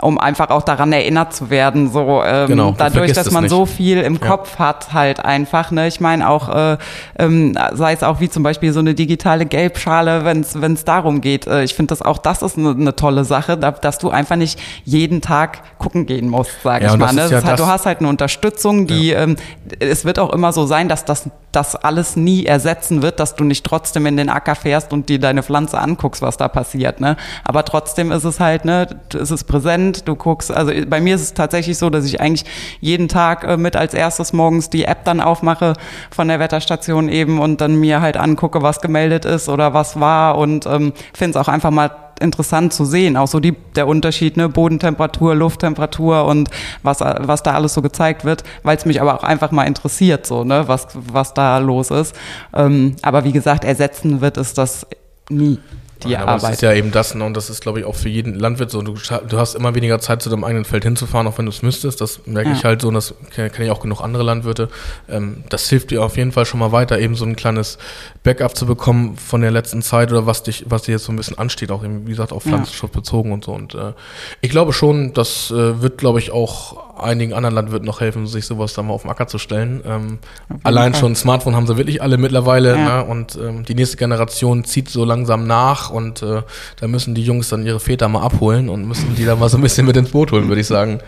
um 0.00 0.18
einfach 0.18 0.50
auch 0.50 0.62
daran 0.62 0.92
erinnert 0.92 1.34
zu 1.34 1.50
werden, 1.50 1.90
so 1.90 2.22
ähm, 2.24 2.48
genau, 2.48 2.74
dadurch, 2.76 3.12
dass 3.12 3.30
man 3.30 3.48
so 3.48 3.66
viel 3.66 3.98
im 3.98 4.14
ja. 4.14 4.26
Kopf 4.26 4.58
hat, 4.58 4.92
halt 4.92 5.24
einfach. 5.24 5.70
Ne? 5.70 5.86
Ich 5.86 6.00
meine 6.00 6.28
auch, 6.28 6.48
äh, 6.48 6.78
ähm, 7.18 7.56
sei 7.72 7.92
es 7.92 8.02
auch 8.02 8.20
wie 8.20 8.28
zum 8.28 8.42
Beispiel 8.42 8.72
so 8.72 8.80
eine 8.80 8.91
digitale 8.94 9.46
Gelbschale, 9.46 10.24
wenn 10.24 10.72
es 10.72 10.84
darum 10.84 11.20
geht. 11.20 11.46
Äh, 11.46 11.64
ich 11.64 11.74
finde 11.74 11.90
das 11.90 12.02
auch, 12.02 12.18
das 12.18 12.42
ist 12.42 12.58
eine, 12.58 12.70
eine 12.70 12.96
tolle 12.96 13.24
Sache, 13.24 13.56
da, 13.56 13.72
dass 13.72 13.98
du 13.98 14.10
einfach 14.10 14.36
nicht 14.36 14.60
jeden 14.84 15.20
Tag 15.20 15.78
gucken 15.78 16.06
gehen 16.06 16.28
musst, 16.28 16.62
sage 16.62 16.84
ja, 16.84 16.92
ich 16.92 16.98
mal. 16.98 17.12
Ne? 17.12 17.28
Ja 17.30 17.42
halt, 17.42 17.58
du 17.58 17.66
hast 17.66 17.86
halt 17.86 18.00
eine 18.00 18.08
Unterstützung, 18.08 18.86
die 18.86 19.10
ähm, 19.10 19.36
es 19.78 20.04
wird 20.04 20.18
auch 20.18 20.32
immer 20.32 20.52
so 20.52 20.66
sein, 20.66 20.88
dass 20.88 21.04
das 21.04 21.30
das 21.52 21.76
alles 21.76 22.16
nie 22.16 22.46
ersetzen 22.46 23.02
wird, 23.02 23.20
dass 23.20 23.36
du 23.36 23.44
nicht 23.44 23.64
trotzdem 23.64 24.06
in 24.06 24.16
den 24.16 24.30
Acker 24.30 24.54
fährst 24.54 24.92
und 24.92 25.08
dir 25.08 25.20
deine 25.20 25.42
Pflanze 25.42 25.78
anguckst, 25.78 26.22
was 26.22 26.38
da 26.38 26.48
passiert. 26.48 27.00
Ne? 27.00 27.16
Aber 27.44 27.64
trotzdem 27.64 28.10
ist 28.10 28.24
es 28.24 28.40
halt, 28.40 28.64
ne, 28.64 28.86
es 29.14 29.30
ist 29.30 29.44
präsent, 29.44 30.08
du 30.08 30.16
guckst, 30.16 30.50
also 30.50 30.72
bei 30.86 31.00
mir 31.00 31.14
ist 31.14 31.22
es 31.22 31.34
tatsächlich 31.34 31.76
so, 31.76 31.90
dass 31.90 32.06
ich 32.06 32.20
eigentlich 32.20 32.46
jeden 32.80 33.08
Tag 33.08 33.44
äh, 33.44 33.56
mit 33.58 33.76
als 33.76 33.92
erstes 33.92 34.32
morgens 34.32 34.70
die 34.70 34.84
App 34.84 35.04
dann 35.04 35.20
aufmache 35.20 35.74
von 36.10 36.28
der 36.28 36.40
Wetterstation 36.40 37.08
eben 37.08 37.38
und 37.38 37.60
dann 37.60 37.76
mir 37.76 38.00
halt 38.00 38.16
angucke, 38.16 38.62
was 38.62 38.80
gemeldet 38.82 39.24
ist 39.24 39.48
oder 39.48 39.74
was 39.74 39.98
war. 39.98 40.36
Und 40.36 40.66
ähm, 40.66 40.92
finde 41.14 41.38
es 41.38 41.44
auch 41.44 41.48
einfach 41.48 41.70
mal 41.70 41.90
interessant 42.20 42.72
zu 42.72 42.84
sehen, 42.84 43.16
auch 43.16 43.26
so 43.26 43.40
die, 43.40 43.52
der 43.74 43.86
Unterschied, 43.88 44.36
ne, 44.36 44.48
Bodentemperatur, 44.48 45.34
Lufttemperatur 45.34 46.24
und 46.24 46.50
was, 46.82 47.00
was 47.00 47.42
da 47.42 47.54
alles 47.54 47.74
so 47.74 47.82
gezeigt 47.82 48.24
wird, 48.24 48.44
weil 48.62 48.76
es 48.76 48.86
mich 48.86 49.00
aber 49.00 49.14
auch 49.14 49.24
einfach 49.24 49.50
mal 49.50 49.64
interessiert, 49.64 50.26
so, 50.26 50.44
ne, 50.44 50.68
was, 50.68 50.88
was 50.94 51.34
da 51.34 51.58
los 51.58 51.90
ist. 51.90 52.14
Ähm, 52.54 52.96
aber 53.02 53.24
wie 53.24 53.32
gesagt, 53.32 53.64
ersetzen 53.64 54.20
wird 54.20 54.36
es 54.36 54.54
das 54.54 54.86
nie 55.28 55.58
die 56.04 56.10
ja, 56.10 56.20
Arbeit. 56.20 56.42
Das 56.42 56.50
ist 56.52 56.62
ja 56.62 56.72
eben 56.72 56.90
das, 56.90 57.14
ne, 57.14 57.24
und 57.24 57.36
das 57.36 57.50
ist, 57.50 57.60
glaube 57.60 57.80
ich, 57.80 57.84
auch 57.84 57.94
für 57.94 58.08
jeden 58.08 58.34
Landwirt 58.34 58.70
so. 58.70 58.82
Du, 58.82 58.94
du, 58.94 59.38
hast 59.38 59.54
immer 59.54 59.74
weniger 59.74 60.00
Zeit, 60.00 60.22
zu 60.22 60.30
deinem 60.30 60.44
eigenen 60.44 60.64
Feld 60.64 60.84
hinzufahren, 60.84 61.26
auch 61.26 61.38
wenn 61.38 61.46
du 61.46 61.50
es 61.50 61.62
müsstest. 61.62 62.00
Das 62.00 62.26
merke 62.26 62.50
ja. 62.50 62.56
ich 62.56 62.64
halt 62.64 62.82
so, 62.82 62.88
und 62.88 62.94
das 62.94 63.14
kenne 63.34 63.50
kenn 63.50 63.64
ich 63.64 63.70
auch 63.70 63.80
genug 63.80 64.00
andere 64.00 64.22
Landwirte. 64.22 64.68
Ähm, 65.08 65.44
das 65.48 65.68
hilft 65.68 65.90
dir 65.90 66.02
auf 66.02 66.16
jeden 66.16 66.32
Fall 66.32 66.46
schon 66.46 66.60
mal 66.60 66.72
weiter, 66.72 66.98
eben 66.98 67.14
so 67.14 67.24
ein 67.24 67.36
kleines 67.36 67.78
Backup 68.22 68.56
zu 68.56 68.66
bekommen 68.66 69.16
von 69.16 69.40
der 69.40 69.50
letzten 69.50 69.82
Zeit 69.82 70.10
oder 70.10 70.26
was 70.26 70.42
dich, 70.42 70.64
was 70.68 70.82
dir 70.82 70.92
jetzt 70.92 71.04
so 71.04 71.12
ein 71.12 71.16
bisschen 71.16 71.38
ansteht, 71.38 71.70
auch 71.70 71.84
eben, 71.84 72.06
wie 72.06 72.10
gesagt, 72.10 72.32
auf 72.32 72.42
Pflanzenschutz 72.42 72.90
ja. 72.92 73.00
bezogen 73.00 73.32
und 73.32 73.44
so. 73.44 73.52
Und 73.52 73.74
äh, 73.74 73.92
ich 74.40 74.50
glaube 74.50 74.72
schon, 74.72 75.12
das 75.12 75.50
äh, 75.50 75.80
wird, 75.80 75.98
glaube 75.98 76.18
ich, 76.18 76.30
auch 76.30 76.91
einigen 77.02 77.32
anderen 77.34 77.54
Landwirten 77.54 77.86
noch 77.86 78.00
helfen, 78.00 78.26
sich 78.26 78.46
sowas 78.46 78.74
da 78.74 78.82
mal 78.82 78.92
auf 78.92 79.02
den 79.02 79.10
Acker 79.10 79.26
zu 79.26 79.38
stellen. 79.38 79.82
Ähm, 79.86 80.18
allein 80.62 80.92
Fall. 80.92 81.00
schon 81.00 81.16
Smartphone 81.16 81.56
haben 81.56 81.66
sie 81.66 81.76
wirklich 81.76 82.02
alle 82.02 82.18
mittlerweile, 82.18 82.76
ja. 82.76 83.02
ne? 83.02 83.04
Und 83.04 83.36
ähm, 83.36 83.64
die 83.64 83.74
nächste 83.74 83.96
Generation 83.96 84.64
zieht 84.64 84.88
so 84.88 85.04
langsam 85.04 85.46
nach 85.46 85.90
und 85.90 86.22
äh, 86.22 86.42
da 86.80 86.88
müssen 86.88 87.14
die 87.14 87.22
Jungs 87.22 87.48
dann 87.48 87.66
ihre 87.66 87.80
Väter 87.80 88.08
mal 88.08 88.22
abholen 88.22 88.68
und 88.68 88.86
müssen 88.86 89.14
die 89.16 89.24
da 89.24 89.36
mal 89.36 89.48
so 89.48 89.58
ein 89.58 89.62
bisschen 89.62 89.86
mit 89.86 89.96
ins 89.96 90.10
Boot 90.10 90.32
holen, 90.32 90.48
würde 90.48 90.60
ich 90.60 90.66
sagen. 90.66 91.00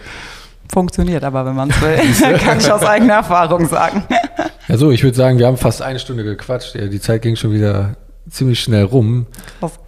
Funktioniert 0.73 1.23
aber, 1.25 1.45
wenn 1.47 1.55
man 1.55 1.71
es 1.71 1.81
will. 1.81 2.39
Kann 2.39 2.59
ich 2.59 2.71
aus 2.71 2.83
eigener 2.83 3.15
Erfahrung 3.15 3.67
sagen. 3.69 4.05
Ja, 4.69 4.77
so, 4.77 4.91
ich 4.91 5.03
würde 5.03 5.17
sagen, 5.17 5.39
wir 5.39 5.47
haben 5.47 5.57
fast 5.57 5.83
eine 5.83 5.99
Stunde 5.99 6.25
gequatscht. 6.25 6.75
Die 6.75 7.01
Zeit 7.01 7.23
ging 7.23 7.37
schon 7.37 7.53
wieder 7.53 7.97
ziemlich 8.31 8.61
schnell 8.61 8.85
rum. 8.85 9.27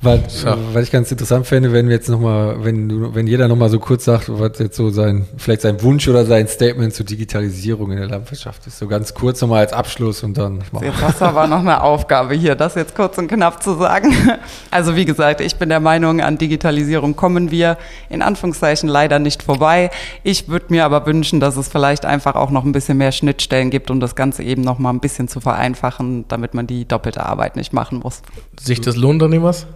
Weil, 0.03 0.22
ja. 0.45 0.57
weil 0.72 0.82
ich 0.82 0.91
ganz 0.91 1.11
interessant 1.11 1.47
fände, 1.47 1.72
wenn 1.72 1.89
wir 1.89 1.95
jetzt 1.95 2.09
nochmal, 2.09 2.62
wenn 2.64 2.89
du, 2.89 3.14
wenn 3.14 3.26
jeder 3.26 3.49
nochmal 3.49 3.70
so 3.70 3.78
kurz 3.78 4.05
sagt, 4.05 4.26
was 4.28 4.59
jetzt 4.59 4.76
so 4.76 4.91
sein, 4.91 5.26
vielleicht 5.39 5.62
sein 5.62 5.82
Wunsch 5.82 6.07
oder 6.09 6.26
sein 6.26 6.47
Statement 6.47 6.95
zur 6.95 7.07
Digitalisierung 7.07 7.93
in 7.93 7.99
der 7.99 8.09
Landwirtschaft 8.09 8.66
ist. 8.66 8.78
So 8.78 8.89
ganz 8.89 9.14
kurz 9.14 9.41
nochmal 9.41 9.61
als 9.61 9.72
Abschluss 9.72 10.22
und 10.22 10.37
dann. 10.37 10.62
Jetzt 10.82 11.01
hast 11.01 11.20
du 11.20 11.24
aber 11.24 11.47
noch 11.47 11.61
eine 11.61 11.82
Aufgabe 11.82 12.34
hier, 12.34 12.55
das 12.55 12.74
jetzt 12.74 12.95
kurz 12.95 13.16
und 13.18 13.28
knapp 13.28 13.62
zu 13.62 13.74
sagen. 13.74 14.12
Also 14.70 14.97
wie 14.97 15.05
gesagt, 15.05 15.41
ich 15.41 15.57
bin 15.57 15.68
der 15.68 15.80
Meinung, 15.80 16.20
an 16.20 16.39
Digitalisierung 16.39 17.16
kommen 17.16 17.51
wir 17.51 17.78
in 18.11 18.20
Anführungszeichen 18.20 18.89
leider 18.89 19.18
nicht 19.18 19.43
vorbei. 19.43 19.91
Ich 20.22 20.49
würde 20.49 20.66
mir 20.68 20.84
aber 20.84 21.07
wünschen, 21.07 21.41
dass 21.41 21.57
es 21.57 21.68
vielleicht 21.68 22.05
einfach 22.05 22.34
auch 22.34 22.51
noch 22.51 22.64
ein 22.64 22.72
bisschen 22.72 22.99
mehr 22.99 23.12
Schnittstellen 23.12 23.70
gibt, 23.70 23.91
um 23.91 24.01
das 24.01 24.14
Ganze 24.14 24.43
eben 24.43 24.62
nochmal 24.62 24.93
ein 24.93 25.01
bisschen 25.01 25.28
zu 25.28 25.41
vereinfachen, 25.41 26.26
damit 26.28 26.53
man 26.55 26.66
die 26.66 26.87
doppelte 26.87 27.24
Arbeit 27.24 27.57
nicht 27.57 27.72
machen 27.72 28.01
muss. 28.01 28.22
Sicht 28.61 28.87
des 28.87 28.97
Lohnunternehmers? 28.97 29.66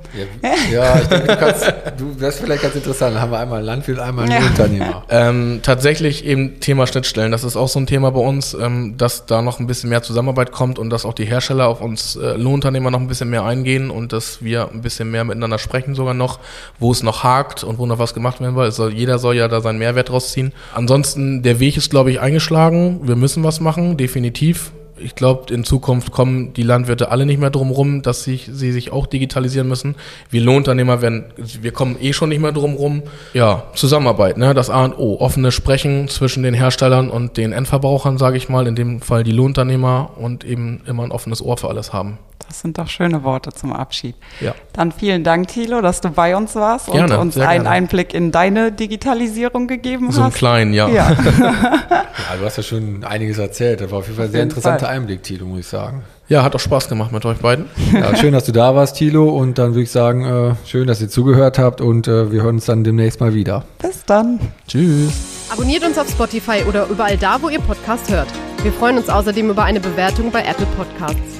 Ja, 0.42 0.50
ja 0.72 1.00
ich 1.00 1.06
denke, 1.06 1.26
du 1.28 1.36
kannst, 1.36 1.72
du, 1.98 2.16
das 2.18 2.34
ist 2.34 2.40
vielleicht 2.40 2.62
ganz 2.62 2.74
interessant. 2.74 3.14
Dann 3.14 3.22
haben 3.22 3.30
wir 3.30 3.38
einmal 3.38 3.62
Landwirt, 3.62 3.98
einmal 3.98 4.28
einen 4.28 4.46
Unternehmer. 4.46 5.04
Ähm, 5.08 5.60
tatsächlich 5.62 6.24
eben 6.24 6.60
Thema 6.60 6.86
Schnittstellen. 6.86 7.30
Das 7.30 7.44
ist 7.44 7.56
auch 7.56 7.68
so 7.68 7.78
ein 7.78 7.86
Thema 7.86 8.10
bei 8.10 8.20
uns, 8.20 8.54
ähm, 8.54 8.96
dass 8.96 9.26
da 9.26 9.42
noch 9.42 9.60
ein 9.60 9.66
bisschen 9.66 9.90
mehr 9.90 10.02
Zusammenarbeit 10.02 10.50
kommt 10.50 10.78
und 10.78 10.90
dass 10.90 11.04
auch 11.04 11.14
die 11.14 11.24
Hersteller 11.24 11.68
auf 11.68 11.80
uns 11.80 12.16
äh, 12.16 12.36
Lohnunternehmer 12.36 12.90
noch 12.90 13.00
ein 13.00 13.08
bisschen 13.08 13.30
mehr 13.30 13.44
eingehen 13.44 13.90
und 13.90 14.12
dass 14.12 14.42
wir 14.42 14.70
ein 14.70 14.82
bisschen 14.82 15.10
mehr 15.10 15.24
miteinander 15.24 15.58
sprechen 15.58 15.94
sogar 15.94 16.14
noch, 16.14 16.40
wo 16.78 16.90
es 16.90 17.02
noch 17.02 17.22
hakt 17.22 17.62
und 17.62 17.78
wo 17.78 17.86
noch 17.86 17.98
was 17.98 18.14
gemacht 18.14 18.40
werden 18.40 18.54
soll. 18.54 18.72
Soll 18.72 18.92
jeder 18.92 19.18
soll 19.18 19.36
ja 19.36 19.48
da 19.48 19.60
seinen 19.60 19.78
Mehrwert 19.78 20.10
rausziehen. 20.10 20.52
Ansonsten, 20.74 21.42
der 21.42 21.60
Weg 21.60 21.76
ist, 21.76 21.90
glaube 21.90 22.10
ich, 22.10 22.20
eingeschlagen. 22.20 23.00
Wir 23.06 23.16
müssen 23.16 23.44
was 23.44 23.60
machen, 23.60 23.96
definitiv 23.96 24.72
ich 25.02 25.14
glaube, 25.14 25.52
in 25.52 25.64
Zukunft 25.64 26.12
kommen 26.12 26.52
die 26.52 26.62
Landwirte 26.62 27.10
alle 27.10 27.26
nicht 27.26 27.40
mehr 27.40 27.50
drum 27.50 27.70
rum, 27.70 28.02
dass 28.02 28.24
sich, 28.24 28.48
sie 28.52 28.72
sich 28.72 28.92
auch 28.92 29.06
digitalisieren 29.06 29.68
müssen. 29.68 29.96
Wir 30.30 30.40
Lohnunternehmer 30.42 31.02
werden, 31.02 31.24
wir 31.36 31.72
kommen 31.72 31.96
eh 32.00 32.12
schon 32.12 32.28
nicht 32.28 32.40
mehr 32.40 32.52
drum 32.52 32.74
rum. 32.74 33.02
Ja, 33.34 33.64
Zusammenarbeit, 33.74 34.36
ne, 34.36 34.54
das 34.54 34.70
A 34.70 34.84
und 34.84 34.98
O. 34.98 35.18
Offene 35.20 35.52
Sprechen 35.52 36.08
zwischen 36.08 36.42
den 36.42 36.54
Herstellern 36.54 37.10
und 37.10 37.36
den 37.36 37.52
Endverbrauchern, 37.52 38.18
sage 38.18 38.36
ich 38.36 38.48
mal, 38.48 38.66
in 38.66 38.74
dem 38.74 39.00
Fall 39.00 39.24
die 39.24 39.32
Lohnunternehmer 39.32 40.10
und 40.16 40.44
eben 40.44 40.82
immer 40.86 41.04
ein 41.04 41.12
offenes 41.12 41.42
Ohr 41.42 41.56
für 41.56 41.68
alles 41.68 41.92
haben. 41.92 42.18
Das 42.46 42.60
sind 42.60 42.78
doch 42.78 42.88
schöne 42.88 43.22
Worte 43.22 43.52
zum 43.52 43.72
Abschied. 43.72 44.16
Ja. 44.40 44.54
Dann 44.72 44.90
vielen 44.92 45.22
Dank, 45.24 45.48
Thilo, 45.48 45.80
dass 45.80 46.00
du 46.00 46.08
bei 46.10 46.34
uns 46.36 46.54
warst 46.56 46.90
Gerne, 46.90 47.14
und 47.14 47.20
uns 47.20 47.36
einen 47.38 47.62
gerne. 47.64 47.68
Einblick 47.70 48.12
in 48.12 48.32
deine 48.32 48.72
Digitalisierung 48.72 49.68
gegeben 49.68 50.10
So 50.10 50.20
einen 50.22 50.30
hast. 50.30 50.38
kleinen, 50.38 50.72
ja. 50.72 50.88
Ja. 50.88 51.12
Ja, 52.30 52.36
du 52.36 52.44
hast 52.44 52.58
ja 52.58 52.62
schon 52.62 53.02
einiges 53.02 53.38
erzählt. 53.38 53.80
Das 53.80 53.90
war 53.90 53.98
auf 54.00 54.04
jeden 54.06 54.16
Fall 54.16 54.26
ein 54.26 54.32
sehr 54.32 54.42
interessanter 54.42 54.86
Fall. 54.86 54.94
Einblick, 54.96 55.22
Tilo, 55.22 55.46
muss 55.46 55.60
ich 55.60 55.66
sagen. 55.66 56.02
Ja, 56.28 56.42
hat 56.44 56.54
auch 56.54 56.60
Spaß 56.60 56.88
gemacht 56.88 57.10
mit 57.12 57.24
euch 57.24 57.38
beiden. 57.38 57.64
Ja, 57.92 58.14
schön, 58.14 58.32
dass 58.32 58.44
du 58.44 58.52
da 58.52 58.74
warst, 58.74 58.96
Tilo. 58.96 59.30
Und 59.30 59.58
dann 59.58 59.70
würde 59.70 59.82
ich 59.82 59.90
sagen, 59.90 60.24
äh, 60.24 60.54
schön, 60.66 60.86
dass 60.86 61.00
ihr 61.00 61.08
zugehört 61.08 61.58
habt 61.58 61.80
und 61.80 62.06
äh, 62.06 62.30
wir 62.30 62.42
hören 62.42 62.56
uns 62.56 62.66
dann 62.66 62.84
demnächst 62.84 63.20
mal 63.20 63.34
wieder. 63.34 63.64
Bis 63.80 64.04
dann. 64.04 64.38
Tschüss. 64.68 65.12
Abonniert 65.50 65.84
uns 65.84 65.98
auf 65.98 66.08
Spotify 66.08 66.62
oder 66.68 66.86
überall 66.88 67.16
da, 67.16 67.40
wo 67.42 67.48
ihr 67.48 67.60
Podcast 67.60 68.10
hört. 68.12 68.28
Wir 68.62 68.72
freuen 68.72 68.98
uns 68.98 69.08
außerdem 69.08 69.50
über 69.50 69.64
eine 69.64 69.80
Bewertung 69.80 70.30
bei 70.30 70.42
Apple 70.42 70.66
Podcasts. 70.76 71.39